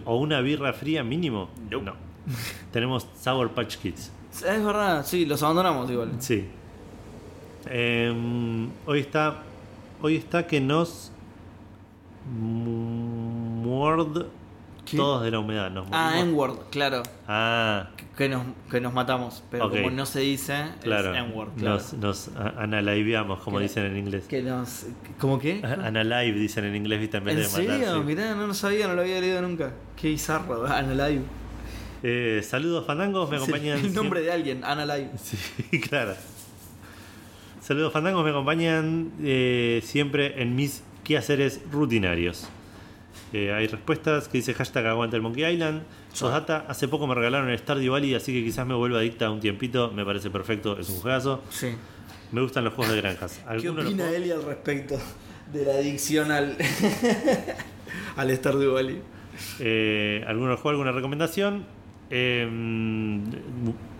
¿O 0.04 0.16
una 0.16 0.40
birra 0.40 0.72
fría 0.72 1.02
mínimo? 1.02 1.50
Nope. 1.70 1.84
No. 1.84 1.94
Tenemos 2.72 3.08
Sour 3.20 3.50
Patch 3.52 3.76
Kids. 3.76 4.12
Es 4.32 4.64
verdad, 4.64 5.04
sí, 5.06 5.24
los 5.24 5.42
abandonamos 5.42 5.90
igual. 5.90 6.12
Sí. 6.18 6.46
Eh, 7.70 8.69
hoy 8.86 9.01
está. 9.01 9.43
Hoy 10.01 10.16
está 10.16 10.47
que 10.47 10.61
nos. 10.61 11.12
mu- 12.31 13.09
Muerd. 13.62 14.27
¿Qué? 14.85 14.97
Todos 14.97 15.23
de 15.23 15.31
la 15.31 15.39
humedad. 15.39 15.70
Nos 15.70 15.86
Ah. 15.93 16.19
N-word, 16.20 16.61
claro. 16.70 17.03
Ah, 17.27 17.90
Que 18.16 18.28
nos, 18.28 18.43
que 18.70 18.81
nos 18.81 18.95
matamos. 18.95 19.43
Pero 19.51 19.66
Ok. 19.66 19.73
como 19.77 19.90
no 19.90 20.07
se 20.07 20.20
dice, 20.20 20.65
claro. 20.82 21.12
es 21.15 21.19
N-word, 21.24 21.51
claro. 21.59 21.74
Nos, 21.77 21.93
nos 21.95 22.31
analiveamos, 22.57 23.40
como 23.40 23.59
Que- 23.59 23.65
dicen 23.65 23.85
en 23.85 23.97
inglés. 23.99 24.24
Que 24.28 24.40
nos. 24.43 24.86
¿Cómo 25.19 25.39
qué? 25.39 25.61
Analive 25.62 26.39
dicen 26.39 26.65
en 26.65 26.74
inglés, 26.77 27.01
¿viste? 27.01 27.19
En 27.19 27.24
vez 27.24 27.35
¿En 27.36 27.40
de 27.43 27.49
serio? 27.49 27.70
matar. 27.78 27.95
sí. 27.97 28.01
Mirá, 28.07 28.35
no 28.35 28.47
lo 28.47 28.55
sabía, 28.55 28.89
no 28.89 28.95
lo 28.95 29.03
había 29.03 29.20
leído 29.20 29.43
nunca. 29.43 29.73
Qué 30.01 30.09
bizarro, 30.09 30.66
Analive. 30.73 31.23
Eh, 32.03 32.40
saludos, 32.43 32.86
fandangos. 32.86 33.28
Me 33.28 33.36
acompañan. 33.36 33.78
el 33.78 33.82
nombre 33.95 34.20
siempre- 34.20 34.20
de 34.23 34.32
alguien, 34.32 34.65
Analive. 34.65 35.11
Sí, 35.19 35.81
claro. 35.81 36.15
Saludos 37.69 37.93
fandangos, 37.93 38.24
me 38.24 38.31
acompañan 38.31 39.12
eh, 39.23 39.82
siempre 39.85 40.40
en 40.40 40.57
mis 40.57 40.82
quehaceres 41.05 41.61
rutinarios. 41.70 42.49
Eh, 43.35 43.53
hay 43.53 43.66
respuestas 43.66 44.27
que 44.27 44.39
dice 44.39 44.55
hashtag 44.55 44.86
aguanta 44.86 45.16
el 45.16 45.23
Monkey 45.23 45.45
Island. 45.45 45.82
Sosdata, 46.15 46.65
hace 46.66 46.89
poco 46.89 47.07
me 47.07 47.15
regalaron 47.15 47.51
el 47.51 47.59
Stardew 47.59 47.93
Valley, 47.93 48.15
así 48.15 48.32
que 48.32 48.43
quizás 48.43 48.66
me 48.66 48.73
vuelva 48.73 49.01
adicta 49.01 49.31
un 49.31 49.40
tiempito. 49.40 49.90
Me 49.90 50.03
parece 50.07 50.31
perfecto, 50.31 50.78
es 50.78 50.89
un 50.89 50.97
juegazo. 51.01 51.43
Sí. 51.51 51.74
Me 52.32 52.40
gustan 52.40 52.65
los 52.65 52.73
juegos 52.73 52.95
de 52.95 53.03
granjas. 53.03 53.39
¿Qué 53.61 53.69
opina 53.69 54.11
Eli 54.12 54.31
al 54.31 54.45
respecto 54.45 54.99
de 55.53 55.66
la 55.66 55.74
adicción 55.74 56.32
al. 56.32 56.57
al 58.16 58.35
Stardew 58.35 58.73
Valley? 58.73 59.03
Eh, 59.61 60.24
¿Alguno 60.27 60.57
juego 60.57 60.70
alguna 60.70 60.93
recomendación? 60.93 61.66
Eh, 62.09 62.49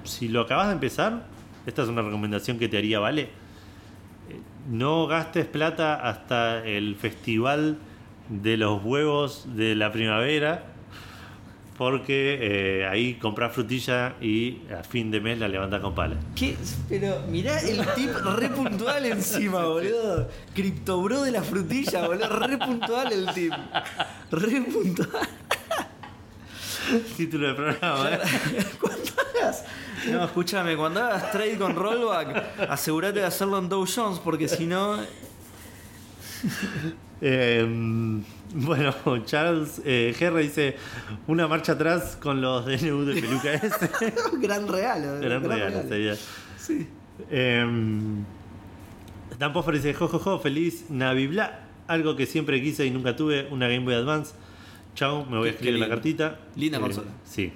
si 0.05 0.29
lo 0.29 0.41
acabas 0.41 0.69
de 0.69 0.73
empezar, 0.73 1.27
esta 1.67 1.83
es 1.83 1.89
una 1.91 2.01
recomendación 2.01 2.59
que 2.59 2.67
te 2.67 2.79
haría, 2.79 2.99
¿vale? 2.99 3.29
No 4.69 5.07
gastes 5.07 5.47
plata 5.47 5.95
hasta 5.95 6.63
el 6.63 6.95
festival 6.97 7.79
de 8.29 8.59
los 8.59 8.85
huevos 8.85 9.47
de 9.57 9.75
la 9.75 9.91
primavera, 9.93 10.63
porque 11.79 12.39
eh, 12.41 12.87
ahí 12.87 13.15
compras 13.15 13.55
frutilla 13.55 14.17
y 14.21 14.59
a 14.79 14.83
fin 14.83 15.11
de 15.11 15.21
mes 15.21 15.39
la 15.39 15.49
levantas 15.49 15.81
con 15.81 15.95
pala. 15.95 16.17
¿Qué? 16.37 16.55
Pero 16.87 17.23
mirá 17.31 17.59
el 17.61 17.79
tip 17.95 18.11
re 18.37 18.51
puntual 18.51 19.07
encima, 19.07 19.65
boludo. 19.65 20.29
Criptobro 20.55 21.23
de 21.23 21.31
la 21.31 21.43
frutilla, 21.43 22.07
boludo. 22.07 22.29
Re 22.29 22.59
puntual 22.59 23.13
el 23.13 23.33
tip. 23.33 23.53
Re 24.31 24.61
puntual. 24.63 25.29
Título 27.17 27.47
del 27.49 27.57
programa, 27.57 28.11
¿eh? 28.11 28.19
Cuando 28.81 29.11
hagas. 29.41 29.65
No, 30.11 30.25
escúchame, 30.25 30.77
cuando 30.77 31.03
hagas 31.03 31.33
trade 31.33 31.59
con 31.59 31.75
rollback, 31.75 32.61
asegúrate 32.71 33.21
de 33.21 33.27
hacerlo 33.27 33.59
en 33.59 33.69
Dow 33.69 33.85
Jones, 33.87 34.19
porque 34.21 34.49
si 34.49 34.67
no. 34.67 34.99
Eh, 37.21 37.67
bueno, 38.55 38.95
Charles 39.25 39.83
eh, 39.85 40.15
dice 40.41 40.77
una 41.27 41.49
marcha 41.49 41.73
atrás 41.73 42.17
con 42.17 42.41
los 42.41 42.65
DNU 42.65 43.07
de 43.07 43.21
peluca 43.21 43.55
S. 43.55 43.91
gran 44.41 44.69
regalo. 44.69 45.19
Gran 45.19 45.43
regalo 45.43 45.83
sería. 45.89 46.15
Sí. 46.57 46.87
Eh, 47.29 47.67
Dan 49.39 49.53
Poffer 49.53 49.75
dice, 49.75 49.95
jojojo, 49.95 50.39
feliz 50.39 50.91
Navibla. 50.91 51.61
Algo 51.87 52.17
que 52.17 52.27
siempre 52.27 52.63
quise 52.63 52.87
y 52.87 52.91
nunca 52.91 53.17
tuve, 53.17 53.49
una 53.51 53.67
Game 53.67 53.85
Boy 53.85 53.95
Advance. 53.95 54.35
Chao, 54.99 55.25
me 55.31 55.39
voy 55.39 55.47
a 55.47 55.51
escribir 55.53 55.79
la 55.79 55.89
cartita. 55.89 56.41
Linda 56.57 56.79
Eh, 56.79 56.81
consola. 56.81 57.07
Sí. 57.23 57.53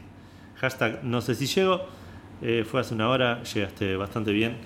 Hashtag 0.61 1.03
no 1.03 1.21
sé 1.21 1.35
si 1.35 1.47
llego. 1.47 1.81
Eh, 2.41 2.65
fue 2.65 2.81
hace 2.81 2.95
una 2.95 3.09
hora, 3.09 3.43
llegaste 3.43 3.97
bastante 3.97 4.31
bien. 4.31 4.59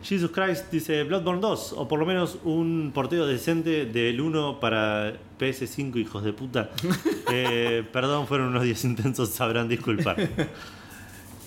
Jesus 0.00 0.30
Christ 0.30 0.70
dice 0.70 1.02
Bloodborne 1.02 1.40
2, 1.40 1.72
o 1.76 1.88
por 1.88 1.98
lo 1.98 2.06
menos 2.06 2.38
un 2.44 2.92
porteo 2.94 3.26
decente 3.26 3.86
del 3.86 4.20
1 4.20 4.60
para 4.60 5.14
PS5, 5.40 5.96
hijos 5.98 6.22
de 6.22 6.32
puta. 6.32 6.70
Eh, 7.32 7.82
perdón, 7.90 8.28
fueron 8.28 8.48
unos 8.48 8.62
días 8.62 8.84
intensos, 8.84 9.30
sabrán 9.30 9.66
disculpar. 9.66 10.16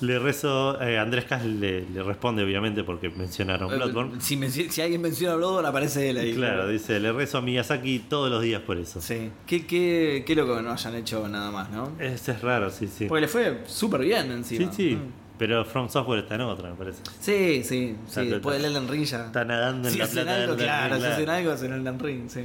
Le 0.02 0.20
rezo, 0.20 0.80
eh, 0.82 1.00
Andrés 1.00 1.26
Cas 1.26 1.44
le, 1.46 1.82
le 1.90 2.04
responde 2.04 2.44
obviamente 2.44 2.84
porque 2.84 3.10
mencionaron 3.10 3.70
Bloodborne. 3.70 4.22
Si, 4.22 4.36
alguien 4.82 5.02
menciona 5.02 5.36
Bloodborne, 5.36 5.68
aparece 5.70 6.10
él 6.12 6.18
ahí. 6.18 6.34
Claro, 6.36 6.68
dice, 6.68 7.00
le 7.00 7.12
rezo 7.12 7.40
a 7.40 7.42
Miyazaki 7.42 8.00
todos 8.08 8.30
los 8.30 8.42
días 8.44 8.62
por 8.62 8.78
eso. 8.78 9.02
Sí. 9.02 9.32
Qué, 9.48 9.66
qué, 9.66 10.24
qué 10.26 10.36
loco 10.36 10.56
que 10.56 10.62
no 10.62 10.72
hayan 10.72 10.96
hecho 10.96 11.28
nada 11.28 11.50
más, 11.52 11.70
¿no? 11.72 11.92
Ese 12.00 12.34
es 12.34 12.42
raro, 12.42 12.70
sí, 12.70 12.88
sí. 12.88 13.06
Porque 13.08 13.22
le 13.22 13.28
fue 13.28 13.64
súper 13.66 14.02
bien 14.02 14.32
encima. 14.32 14.72
Sí, 14.72 14.90
sí. 14.90 14.96
Mm. 14.96 15.12
Pero 15.40 15.66
From 15.66 15.88
Software 15.90 16.20
está 16.20 16.36
en 16.36 16.42
otra, 16.42 16.70
me 16.72 16.76
parece. 16.76 17.02
Sí, 17.20 17.62
sí, 17.64 17.96
sí. 18.08 18.26
Después 18.26 18.62
del 18.62 18.72
Elden 18.72 18.88
Ring 18.88 19.04
ya. 19.06 19.26
Está 19.28 19.46
nadando 19.46 19.88
en 19.88 19.94
Si 19.94 20.00
la 20.00 20.06
hacen 20.06 20.24
plata 20.24 20.36
algo, 20.42 20.56
del 20.56 20.66
claro, 20.66 20.96
Elden 20.96 21.00
si 21.00 21.06
Ring, 21.06 21.14
hacen 21.14 21.30
algo, 21.30 21.52
hacen 21.52 21.74
el 21.74 21.80
Elden 21.82 22.00
Ring, 22.00 22.30
sí. 22.30 22.42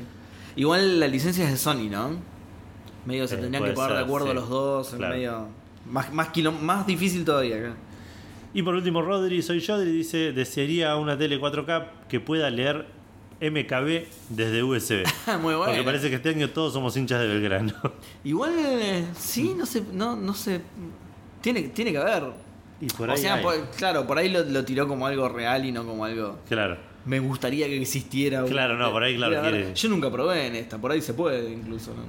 Igual 0.56 1.00
la 1.00 1.08
licencia 1.08 1.44
es 1.44 1.50
de 1.52 1.56
Sony, 1.56 1.88
¿no? 1.90 2.10
Medio 3.06 3.26
se 3.26 3.34
Eh, 3.34 3.38
tendrían 3.38 3.64
que 3.64 3.70
poner 3.72 3.90
de 3.92 3.96
ser, 3.96 4.04
acuerdo 4.04 4.28
sí. 4.28 4.34
los 4.34 4.48
dos, 4.48 4.92
en 4.92 4.98
Claro. 4.98 5.14
medio. 5.14 5.61
Más, 5.90 6.12
más, 6.12 6.28
quilom- 6.32 6.60
más 6.60 6.86
difícil 6.86 7.24
todavía 7.24 7.56
acá. 7.56 7.74
Y 8.54 8.62
por 8.62 8.74
último, 8.74 9.02
Rodri, 9.02 9.42
soy 9.42 9.60
yo, 9.60 9.78
dice, 9.80 10.32
desearía 10.32 10.94
una 10.96 11.16
tele 11.16 11.40
4K 11.40 11.86
que 12.08 12.20
pueda 12.20 12.50
leer 12.50 12.86
MKB 13.40 14.04
desde 14.28 14.62
USB. 14.62 15.04
Muy 15.40 15.54
bueno. 15.54 15.64
Porque 15.66 15.82
parece 15.82 16.10
que 16.10 16.16
este 16.16 16.28
año 16.28 16.50
todos 16.50 16.72
somos 16.72 16.96
hinchas 16.96 17.20
de 17.20 17.26
Belgrano. 17.28 17.72
Igual, 18.24 18.52
eh, 18.58 19.04
sí, 19.16 19.54
no 19.56 19.66
sé, 19.66 19.82
no, 19.92 20.14
no 20.16 20.34
sé. 20.34 20.60
Tiene, 21.40 21.62
tiene 21.62 21.92
que 21.92 21.98
haber. 21.98 22.24
Y 22.80 22.86
por 22.88 23.08
o 23.08 23.12
ahí 23.12 23.18
sea, 23.18 23.34
hay. 23.34 23.42
por- 23.42 23.70
claro, 23.70 24.06
por 24.06 24.18
ahí 24.18 24.28
lo, 24.28 24.44
lo 24.44 24.64
tiró 24.64 24.86
como 24.86 25.06
algo 25.06 25.28
real 25.28 25.64
y 25.64 25.72
no 25.72 25.84
como 25.86 26.04
algo. 26.04 26.38
Claro. 26.48 26.76
Me 27.04 27.18
gustaría 27.18 27.66
que 27.66 27.80
existiera. 27.80 28.44
Claro, 28.44 28.76
no, 28.76 28.92
por 28.92 29.02
ahí, 29.02 29.16
claro, 29.16 29.40
quiere- 29.40 29.74
Yo 29.74 29.88
nunca 29.88 30.10
probé 30.10 30.46
en 30.46 30.54
esta, 30.56 30.78
por 30.78 30.92
ahí 30.92 31.00
se 31.02 31.14
puede 31.14 31.50
incluso. 31.50 31.92
¿no? 31.94 32.02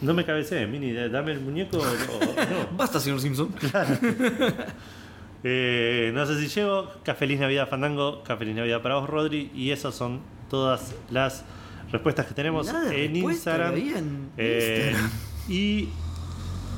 No 0.00 0.14
me 0.14 0.24
cabecé, 0.24 0.66
Mini, 0.66 0.92
dame 0.92 1.32
el 1.32 1.40
muñeco 1.40 1.78
o- 1.78 1.84
no. 1.84 2.76
Basta, 2.76 3.00
señor 3.00 3.20
Simpson. 3.20 3.52
Eh, 5.44 6.10
no 6.14 6.26
sé 6.26 6.40
si 6.40 6.48
llego. 6.48 6.90
Feliz 7.18 7.40
Navidad, 7.40 7.68
Fandango. 7.68 8.22
Feliz 8.38 8.54
Navidad 8.56 8.80
para 8.82 8.96
vos, 8.96 9.08
Rodri. 9.08 9.50
Y 9.54 9.70
esas 9.70 9.94
son 9.94 10.20
todas 10.50 10.94
las 11.10 11.44
respuestas 11.92 12.26
que 12.26 12.34
tenemos 12.34 12.66
Nada 12.66 12.94
en 12.94 13.16
Instagram. 13.16 13.74
en 13.76 14.30
Eh, 14.36 14.90
Instagram. 14.92 15.10
y 15.48 15.88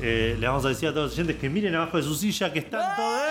eh, 0.01 0.35
le 0.39 0.47
vamos 0.47 0.65
a 0.65 0.69
decir 0.69 0.89
a 0.89 0.93
todos 0.93 1.05
los 1.09 1.13
oyentes 1.13 1.35
que 1.37 1.49
miren 1.49 1.75
abajo 1.75 1.97
de 1.97 2.03
su 2.03 2.15
silla 2.15 2.51
que 2.53 2.59
están 2.59 2.81
todos. 2.95 3.21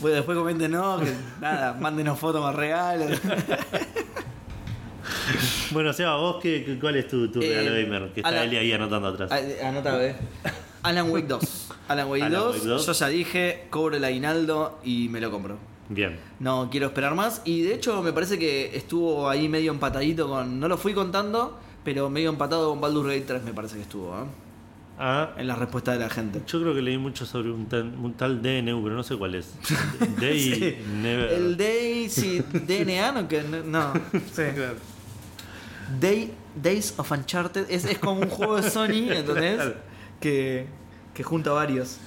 Bueno, 0.00 0.16
después 0.16 0.36
comenten, 0.38 0.70
no, 0.72 1.00
que 1.00 1.12
nada, 1.40 1.72
mándenos 1.74 2.18
fotos 2.18 2.42
más 2.42 2.54
reales. 2.54 3.20
Bueno, 5.72 5.92
Seba, 5.92 6.16
vos, 6.16 6.36
qué, 6.42 6.78
¿cuál 6.80 6.96
es 6.96 7.08
tu, 7.08 7.28
tu 7.30 7.40
Eh, 7.40 7.48
regalo 7.48 7.70
gamer? 7.82 8.12
Que 8.12 8.20
está 8.20 8.44
Eli 8.44 8.56
ahí 8.56 8.72
anotando 8.72 9.08
atrás. 9.08 9.30
Anota, 9.62 9.96
ve. 9.96 10.14
Alan 10.82 11.10
Wake 11.10 11.26
2. 11.28 11.68
Alan 11.88 12.08
Wake 12.08 12.22
Alan 12.24 12.40
2, 12.40 12.54
Wake 12.56 12.66
2. 12.68 12.86
yo 12.86 12.92
ya 12.92 13.08
dije, 13.08 13.66
cobro 13.70 13.96
el 13.96 14.04
aguinaldo 14.04 14.78
y 14.84 15.08
me 15.08 15.20
lo 15.20 15.30
compro. 15.30 15.56
Bien. 15.88 16.18
No 16.40 16.68
quiero 16.70 16.86
esperar 16.86 17.14
más. 17.14 17.42
Y 17.44 17.62
de 17.62 17.74
hecho 17.74 18.02
me 18.02 18.12
parece 18.12 18.38
que 18.38 18.74
estuvo 18.76 19.28
ahí 19.28 19.48
medio 19.48 19.72
empatadito 19.72 20.28
con... 20.28 20.58
No 20.58 20.68
lo 20.68 20.76
fui 20.78 20.92
contando, 20.94 21.58
pero 21.84 22.08
medio 22.10 22.30
empatado 22.30 22.70
con 22.70 22.80
Baldur's 22.80 23.08
Gate 23.08 23.24
3 23.26 23.42
me 23.44 23.52
parece 23.52 23.76
que 23.76 23.82
estuvo, 23.82 24.14
¿eh? 24.14 24.24
Ah, 24.98 25.30
En 25.38 25.46
la 25.48 25.56
respuesta 25.56 25.92
de 25.92 25.98
la 25.98 26.08
gente. 26.10 26.40
yo 26.46 26.60
creo 26.60 26.74
que 26.74 26.82
leí 26.82 26.98
mucho 26.98 27.26
sobre 27.26 27.50
un 27.50 27.66
tal, 27.66 27.84
un 28.00 28.12
tal 28.14 28.42
DNU, 28.42 28.82
pero 28.82 28.94
no 28.94 29.02
sé 29.02 29.16
cuál 29.16 29.34
es. 29.34 29.54
Day 30.20 30.38
Sí. 30.54 30.76
Never. 31.00 31.32
El 31.32 31.56
Day, 31.56 32.08
sí, 32.08 32.42
DNA, 32.52 33.12
no, 33.12 33.26
que 33.28 33.42
no, 33.42 33.62
no. 33.64 33.92
Sí, 34.32 34.42
claro. 34.54 34.74
Day, 36.00 36.32
Days 36.60 36.94
of 36.98 37.10
Uncharted 37.10 37.66
es, 37.70 37.84
es 37.84 37.98
como 37.98 38.20
un 38.20 38.28
juego 38.28 38.56
de 38.60 38.70
Sony, 38.70 39.10
¿entendés? 39.10 39.56
Claro. 39.56 39.74
Que, 40.20 40.66
que 41.14 41.22
junta 41.22 41.50
varios. 41.52 41.98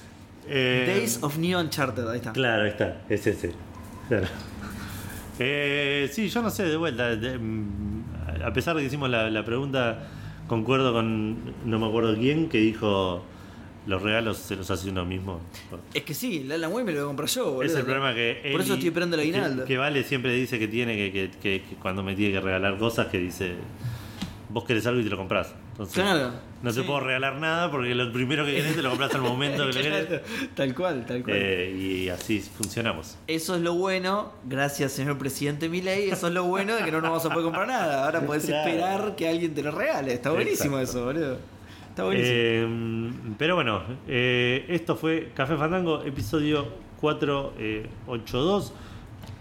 Eh, 0.48 0.84
Days 0.96 1.18
of 1.22 1.36
New 1.38 1.58
Uncharted, 1.58 2.06
ahí 2.08 2.18
está. 2.18 2.32
Claro, 2.32 2.62
ahí 2.64 2.70
está, 2.70 2.98
es 3.08 3.26
ese. 3.26 3.52
Claro. 4.08 4.26
Eh, 5.38 6.08
sí, 6.12 6.28
yo 6.28 6.42
no 6.42 6.50
sé, 6.50 6.64
de 6.64 6.76
vuelta. 6.76 7.14
de- 7.16 7.38
mm, 7.38 8.04
a 8.44 8.52
pesar 8.52 8.74
de 8.76 8.82
que 8.82 8.86
hicimos 8.86 9.10
la, 9.10 9.30
la 9.30 9.44
pregunta, 9.44 10.06
concuerdo 10.48 10.92
con 10.92 11.36
no 11.64 11.78
me 11.78 11.86
acuerdo 11.86 12.14
quién 12.16 12.48
que 12.48 12.58
dijo 12.58 13.22
los 13.86 14.02
regalos 14.02 14.38
se 14.38 14.56
los 14.56 14.70
hace 14.70 14.90
uno 14.90 15.04
mismo. 15.04 15.40
Es 15.94 16.02
que 16.02 16.12
sí, 16.14 16.38
el 16.44 16.52
Alan 16.52 16.72
me 16.72 16.92
lo 16.92 16.98
voy 16.98 16.98
a 17.04 17.06
comprar 17.06 17.28
yo, 17.28 17.52
boludo. 17.52 17.62
Es 17.72 17.74
el 17.78 17.84
problema 17.84 18.14
que. 18.14 18.48
Por 18.52 18.60
eso 18.60 18.74
estoy 18.74 18.88
esperando 18.88 19.14
el 19.16 19.20
aguinaldo. 19.22 19.64
Que, 19.64 19.76
Vale 19.78 20.02
siempre 20.04 20.32
dice 20.34 20.58
que 20.58 20.68
tiene 20.68 20.96
que, 20.96 21.12
que- 21.12 21.30
que- 21.40 21.62
que 21.62 21.74
cuando 21.76 22.02
me 22.02 22.14
tiene 22.14 22.32
que 22.34 22.40
regalar 22.40 22.78
cosas, 22.78 23.06
que 23.06 23.18
dice. 23.18 23.54
Vos 24.48 24.64
querés 24.64 24.86
algo 24.86 25.00
y 25.00 25.04
te 25.04 25.10
lo 25.10 25.16
compras. 25.16 25.52
Entonces, 25.72 25.96
Claro, 26.02 26.30
No 26.62 26.70
te 26.72 26.80
sí. 26.80 26.86
puedo 26.86 27.00
regalar 27.00 27.36
nada 27.36 27.70
porque 27.70 27.94
lo 27.94 28.10
primero 28.12 28.46
que 28.46 28.54
querés 28.54 28.76
te 28.76 28.80
lo 28.80 28.90
compras 28.90 29.12
al 29.14 29.20
momento 29.20 29.66
que 29.66 29.72
lo 29.74 29.82
querés. 29.82 30.06
Claro, 30.06 30.22
tal 30.54 30.74
cual, 30.74 31.04
tal 31.04 31.22
cual. 31.24 31.36
Eh, 31.36 31.76
y 32.04 32.08
así 32.08 32.40
funcionamos. 32.40 33.18
Eso 33.26 33.56
es 33.56 33.60
lo 33.60 33.74
bueno, 33.74 34.32
gracias 34.48 34.92
señor 34.92 35.18
presidente 35.18 35.68
Milei, 35.68 36.08
eso 36.10 36.28
es 36.28 36.32
lo 36.32 36.44
bueno 36.44 36.74
de 36.76 36.84
que 36.84 36.92
no 36.92 37.00
nos 37.02 37.10
vamos 37.10 37.26
a 37.26 37.28
poder 37.30 37.44
comprar 37.44 37.66
nada. 37.66 38.04
Ahora 38.06 38.20
podés 38.24 38.44
Claro. 38.46 38.68
esperar 38.70 39.16
que 39.16 39.28
alguien 39.28 39.52
te 39.54 39.62
lo 39.62 39.72
regale. 39.72 40.14
Está 40.14 40.30
buenísimo 40.30 40.78
Exacto. 40.78 40.98
eso, 41.00 41.04
boludo. 41.06 41.38
Está 41.96 42.04
buenísimo. 42.04 42.36
Eh, 42.36 43.10
pero 43.38 43.54
bueno, 43.54 43.82
eh, 44.06 44.66
esto 44.68 44.96
fue 44.96 45.30
Café 45.34 45.56
Fandango, 45.56 46.04
episodio 46.04 46.68
482. 47.00 48.74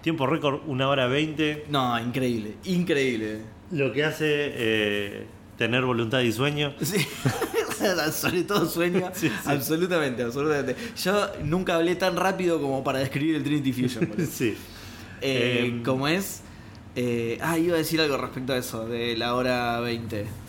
Tiempo 0.02 0.26
récord, 0.26 0.62
una 0.66 0.88
hora 0.88 1.08
20. 1.08 1.66
no, 1.68 2.00
increíble, 2.00 2.56
increíble. 2.64 3.42
Lo 3.72 3.92
que 3.92 4.06
hace 4.06 4.26
eh, 4.30 5.26
tener 5.58 5.84
voluntad 5.84 6.22
y 6.22 6.32
sueño. 6.32 6.74
Sí. 6.82 7.06
Sobre 8.14 8.44
todo 8.44 8.66
sueño. 8.70 9.12
Sí, 9.14 9.28
sí. 9.28 9.36
Absolutamente, 9.44 10.24
absolutamente. 10.24 10.78
Yo 10.96 11.28
nunca 11.44 11.76
hablé 11.76 11.96
tan 11.98 12.16
rápido 12.16 12.62
como 12.62 12.86
para 12.86 13.00
describir 13.00 13.36
el 13.36 13.44
Trinity 13.44 13.74
Fusion. 13.74 14.10
sí. 14.32 14.56
Eh, 15.20 15.66
Em, 15.66 15.84
¿Cómo 15.84 16.08
es? 16.08 16.42
Eh, 16.96 17.38
ah, 17.42 17.58
iba 17.58 17.76
a 17.76 17.80
decir 17.80 18.00
algo 18.00 18.16
respecto 18.16 18.54
a 18.54 18.58
eso, 18.58 18.88
de 18.88 19.18
la 19.18 19.36
hora 19.36 19.82
20. 19.82 20.45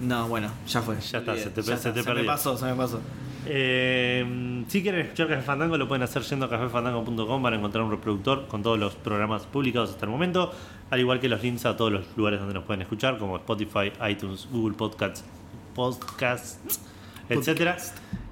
No, 0.00 0.28
bueno, 0.28 0.50
ya 0.66 0.80
fue. 0.82 0.98
Ya 1.00 1.18
está, 1.18 1.36
se 1.36 1.50
te- 1.50 1.62
ya 1.62 1.76
se 1.76 1.88
está, 1.88 1.92
te 1.92 2.00
me 2.00 2.04
perdió. 2.04 2.26
pasó, 2.26 2.56
se 2.56 2.64
me 2.66 2.74
pasó. 2.74 3.00
Eh, 3.46 4.64
si 4.68 4.82
quieren 4.82 5.00
escuchar 5.02 5.28
Café 5.28 5.42
Fandango, 5.42 5.76
lo 5.78 5.88
pueden 5.88 6.02
hacer 6.02 6.22
yendo 6.22 6.46
a 6.46 6.50
cafefandango.com 6.50 7.42
para 7.42 7.56
encontrar 7.56 7.84
un 7.84 7.90
reproductor 7.90 8.46
con 8.48 8.62
todos 8.62 8.78
los 8.78 8.94
programas 8.96 9.44
publicados 9.46 9.90
hasta 9.90 10.04
el 10.06 10.10
momento, 10.12 10.52
al 10.90 11.00
igual 11.00 11.20
que 11.20 11.28
los 11.28 11.42
links 11.42 11.64
a 11.66 11.76
todos 11.76 11.90
los 11.92 12.04
lugares 12.16 12.38
donde 12.38 12.54
nos 12.54 12.64
pueden 12.64 12.82
escuchar, 12.82 13.18
como 13.18 13.36
Spotify, 13.36 13.92
iTunes, 14.10 14.46
Google 14.50 14.74
Podcasts, 14.76 15.24
Podcasts, 15.74 16.58
etcétera. 17.28 17.76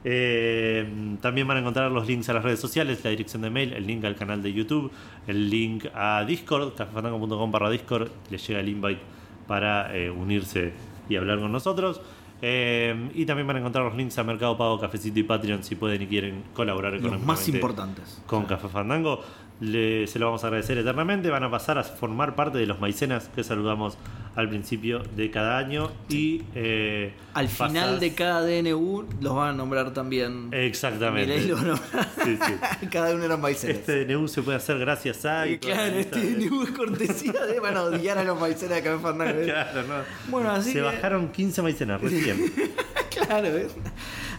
Eh, 0.04 1.16
también 1.20 1.46
van 1.48 1.56
a 1.56 1.60
encontrar 1.60 1.90
los 1.90 2.06
links 2.06 2.28
a 2.28 2.32
las 2.34 2.44
redes 2.44 2.60
sociales, 2.60 3.00
la 3.02 3.10
dirección 3.10 3.42
de 3.42 3.50
mail, 3.50 3.72
el 3.72 3.86
link 3.86 4.04
al 4.04 4.14
canal 4.14 4.42
de 4.42 4.52
YouTube, 4.52 4.90
el 5.26 5.50
link 5.50 5.86
a 5.94 6.24
Discord, 6.26 6.74
cafefandango.com 6.74 7.50
barra 7.50 7.68
Discord, 7.70 8.08
les 8.30 8.46
llega 8.46 8.60
el 8.60 8.68
invite 8.68 9.00
para 9.46 9.94
eh, 9.96 10.10
unirse 10.10 10.72
y 11.08 11.16
hablar 11.16 11.40
con 11.40 11.52
nosotros. 11.52 12.00
Eh, 12.40 13.10
y 13.14 13.26
también 13.26 13.46
van 13.48 13.56
a 13.56 13.58
encontrar 13.58 13.84
los 13.84 13.96
links 13.96 14.16
a 14.18 14.22
Mercado 14.24 14.56
Pago, 14.56 14.78
Cafecito 14.78 15.18
y 15.18 15.24
Patreon 15.24 15.64
si 15.64 15.74
pueden 15.74 16.02
y 16.02 16.06
quieren 16.06 16.44
colaborar 16.54 16.92
Los 16.92 17.00
económicamente 17.00 17.40
más 17.42 17.48
importantes. 17.48 18.22
con 18.26 18.44
Café 18.44 18.68
Fandango. 18.68 19.20
Le- 19.60 20.06
se 20.06 20.18
lo 20.20 20.26
vamos 20.26 20.44
a 20.44 20.46
agradecer 20.48 20.78
eternamente. 20.78 21.30
Van 21.30 21.42
a 21.44 21.50
pasar 21.50 21.78
a 21.78 21.82
formar 21.84 22.34
parte 22.36 22.58
de 22.58 22.66
los 22.66 22.78
maicenas 22.80 23.28
que 23.34 23.42
saludamos 23.42 23.98
al 24.36 24.48
principio 24.48 25.00
de 25.16 25.32
cada 25.32 25.58
año. 25.58 25.90
Y 26.08 26.42
eh, 26.54 27.12
Al 27.34 27.48
final 27.48 27.98
de 27.98 28.14
cada 28.14 28.42
DNU 28.46 29.04
los 29.20 29.34
van 29.34 29.48
a 29.48 29.52
nombrar 29.52 29.92
también. 29.92 30.48
Exactamente. 30.52 31.40
Lo. 31.46 31.56
Sí, 32.24 32.36
sí. 32.46 32.86
cada 32.92 33.14
uno 33.14 33.24
eran 33.24 33.40
maicenas. 33.40 33.78
Este 33.78 34.04
DNU 34.04 34.28
se 34.28 34.42
puede 34.42 34.58
hacer 34.58 34.78
gracias 34.78 35.24
a. 35.24 35.46
y 35.48 35.58
claro, 35.58 35.92
la 35.92 35.98
este 35.98 36.20
de- 36.20 36.34
DNU 36.46 36.62
es 36.62 36.70
cortesía 36.70 37.32
de 37.46 37.58
van 37.58 37.76
a 37.76 37.82
odiar 37.82 38.18
a 38.18 38.22
los 38.24 38.38
maicenas 38.40 38.76
de 38.76 38.82
Café 38.82 39.02
Fandango. 39.02 39.42
Claro, 39.44 39.82
no. 39.82 39.94
Bueno, 40.30 40.50
así 40.52 40.68
se 40.70 40.74
que- 40.78 40.82
bajaron 40.82 41.28
15 41.32 41.62
maicenas 41.62 42.00
recién. 42.00 42.52
Claro, 43.10 43.52
¿ves? 43.52 43.74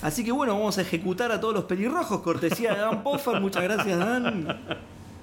Así 0.02 0.24
que 0.24 0.32
bueno, 0.32 0.54
vamos 0.58 0.78
a 0.78 0.82
ejecutar 0.82 1.32
a 1.34 1.40
todos 1.41 1.54
los 1.54 1.66
pelirrojos, 1.66 2.22
cortesía 2.22 2.74
de 2.74 2.80
Dan 2.80 3.04
Poffer. 3.04 3.41
Muchas 3.41 3.62
gracias, 3.64 4.00
Dan. 4.00 4.48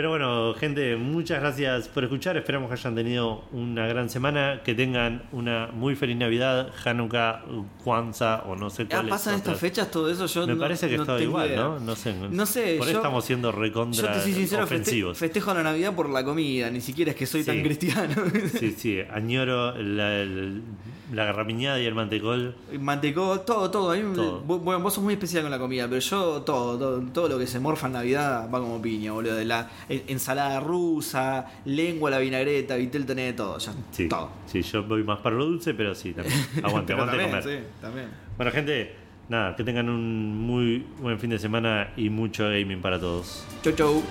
Pero 0.00 0.08
bueno, 0.08 0.54
gente, 0.54 0.96
muchas 0.96 1.40
gracias 1.40 1.86
por 1.88 2.04
escuchar. 2.04 2.34
Esperamos 2.38 2.68
que 2.70 2.74
hayan 2.74 2.94
tenido 2.94 3.44
una 3.52 3.86
gran 3.86 4.08
semana. 4.08 4.62
Que 4.64 4.74
tengan 4.74 5.24
una 5.30 5.66
muy 5.74 5.94
feliz 5.94 6.16
Navidad, 6.16 6.70
Hanukkah, 6.86 7.42
Kwanzaa 7.84 8.44
o 8.46 8.56
no 8.56 8.70
sé 8.70 8.84
Ah, 8.84 8.86
cuáles. 8.92 9.10
¿Pasan 9.10 9.34
estas 9.34 9.60
fechas 9.60 9.90
todo 9.90 10.08
eso? 10.10 10.24
Yo 10.24 10.46
Me 10.46 10.54
no- 10.54 10.58
parece 10.60 10.88
que 10.88 10.96
no 10.96 11.02
es 11.02 11.06
todo 11.06 11.20
igual, 11.20 11.48
idea. 11.48 11.60
¿no? 11.60 11.80
No 11.80 11.94
sé. 11.96 12.14
No 12.30 12.46
sé, 12.46 12.76
Por 12.78 12.86
eso 12.86 12.92
yo- 12.92 12.98
estamos 13.00 13.26
siendo 13.26 13.52
Yo 13.52 13.58
recontra 13.58 14.12
te 14.14 14.20
soy 14.22 14.32
sincero, 14.32 14.62
feste- 14.62 14.74
ofensivos. 14.80 15.18
festejo 15.18 15.52
la 15.52 15.62
Navidad 15.64 15.94
por 15.94 16.08
la 16.08 16.24
comida, 16.24 16.70
ni 16.70 16.80
siquiera 16.80 17.10
es 17.10 17.16
que 17.18 17.26
soy 17.26 17.44
tan 17.44 17.60
cristiano. 17.62 18.14
Sí, 18.58 18.74
sí, 18.78 19.00
añoro 19.12 19.76
la, 19.76 20.24
la, 20.24 20.60
la 21.12 21.24
garrapiñada 21.26 21.78
y 21.78 21.84
el 21.84 21.94
mantecol. 21.94 22.54
Mantecó, 22.78 23.40
todo, 23.40 23.70
todo. 23.70 23.92
A 23.92 23.96
mí 23.96 24.02
me- 24.02 24.14
Todo. 24.16 24.40
Bueno, 24.40 24.80
vos 24.80 24.94
sos 24.94 25.04
muy 25.04 25.12
especial 25.12 25.42
con 25.42 25.50
la 25.50 25.58
comida, 25.58 25.86
pero 25.88 26.00
yo 26.00 26.40
todo, 26.42 26.78
todo, 26.78 27.02
todo 27.12 27.28
lo 27.28 27.38
que 27.38 27.46
se 27.46 27.60
morfa 27.60 27.88
en 27.88 27.92
Navidad 27.94 28.48
va 28.52 28.60
como 28.60 28.80
piña, 28.80 29.12
boludo. 29.12 29.34
De 29.34 29.44
la 29.44 29.68
ensalada 29.90 30.60
rusa, 30.60 31.46
lengua 31.64 32.08
a 32.08 32.12
la 32.12 32.18
vinagreta, 32.18 32.76
vitel 32.76 33.04
tenés 33.06 33.26
de 33.26 33.32
todo, 33.34 33.58
ya. 33.58 33.72
Sí, 33.90 34.08
Todo. 34.08 34.30
sí, 34.46 34.62
yo 34.62 34.84
voy 34.84 35.02
más 35.02 35.20
para 35.20 35.36
lo 35.36 35.46
dulce, 35.46 35.74
pero 35.74 35.94
sí, 35.94 36.12
también. 36.12 36.36
Aguante, 36.62 36.92
aguante 36.92 37.16
también, 37.16 37.40
comer. 37.40 37.42
sí, 37.60 37.66
también. 37.80 38.08
Bueno, 38.36 38.52
gente, 38.52 38.94
nada, 39.28 39.56
que 39.56 39.64
tengan 39.64 39.88
un 39.88 40.36
muy 40.46 40.86
buen 41.00 41.18
fin 41.18 41.30
de 41.30 41.38
semana 41.38 41.92
y 41.96 42.08
mucho 42.08 42.44
gaming 42.44 42.80
para 42.80 42.98
todos. 43.00 43.44
Chau, 43.62 43.72
chau. 43.74 44.02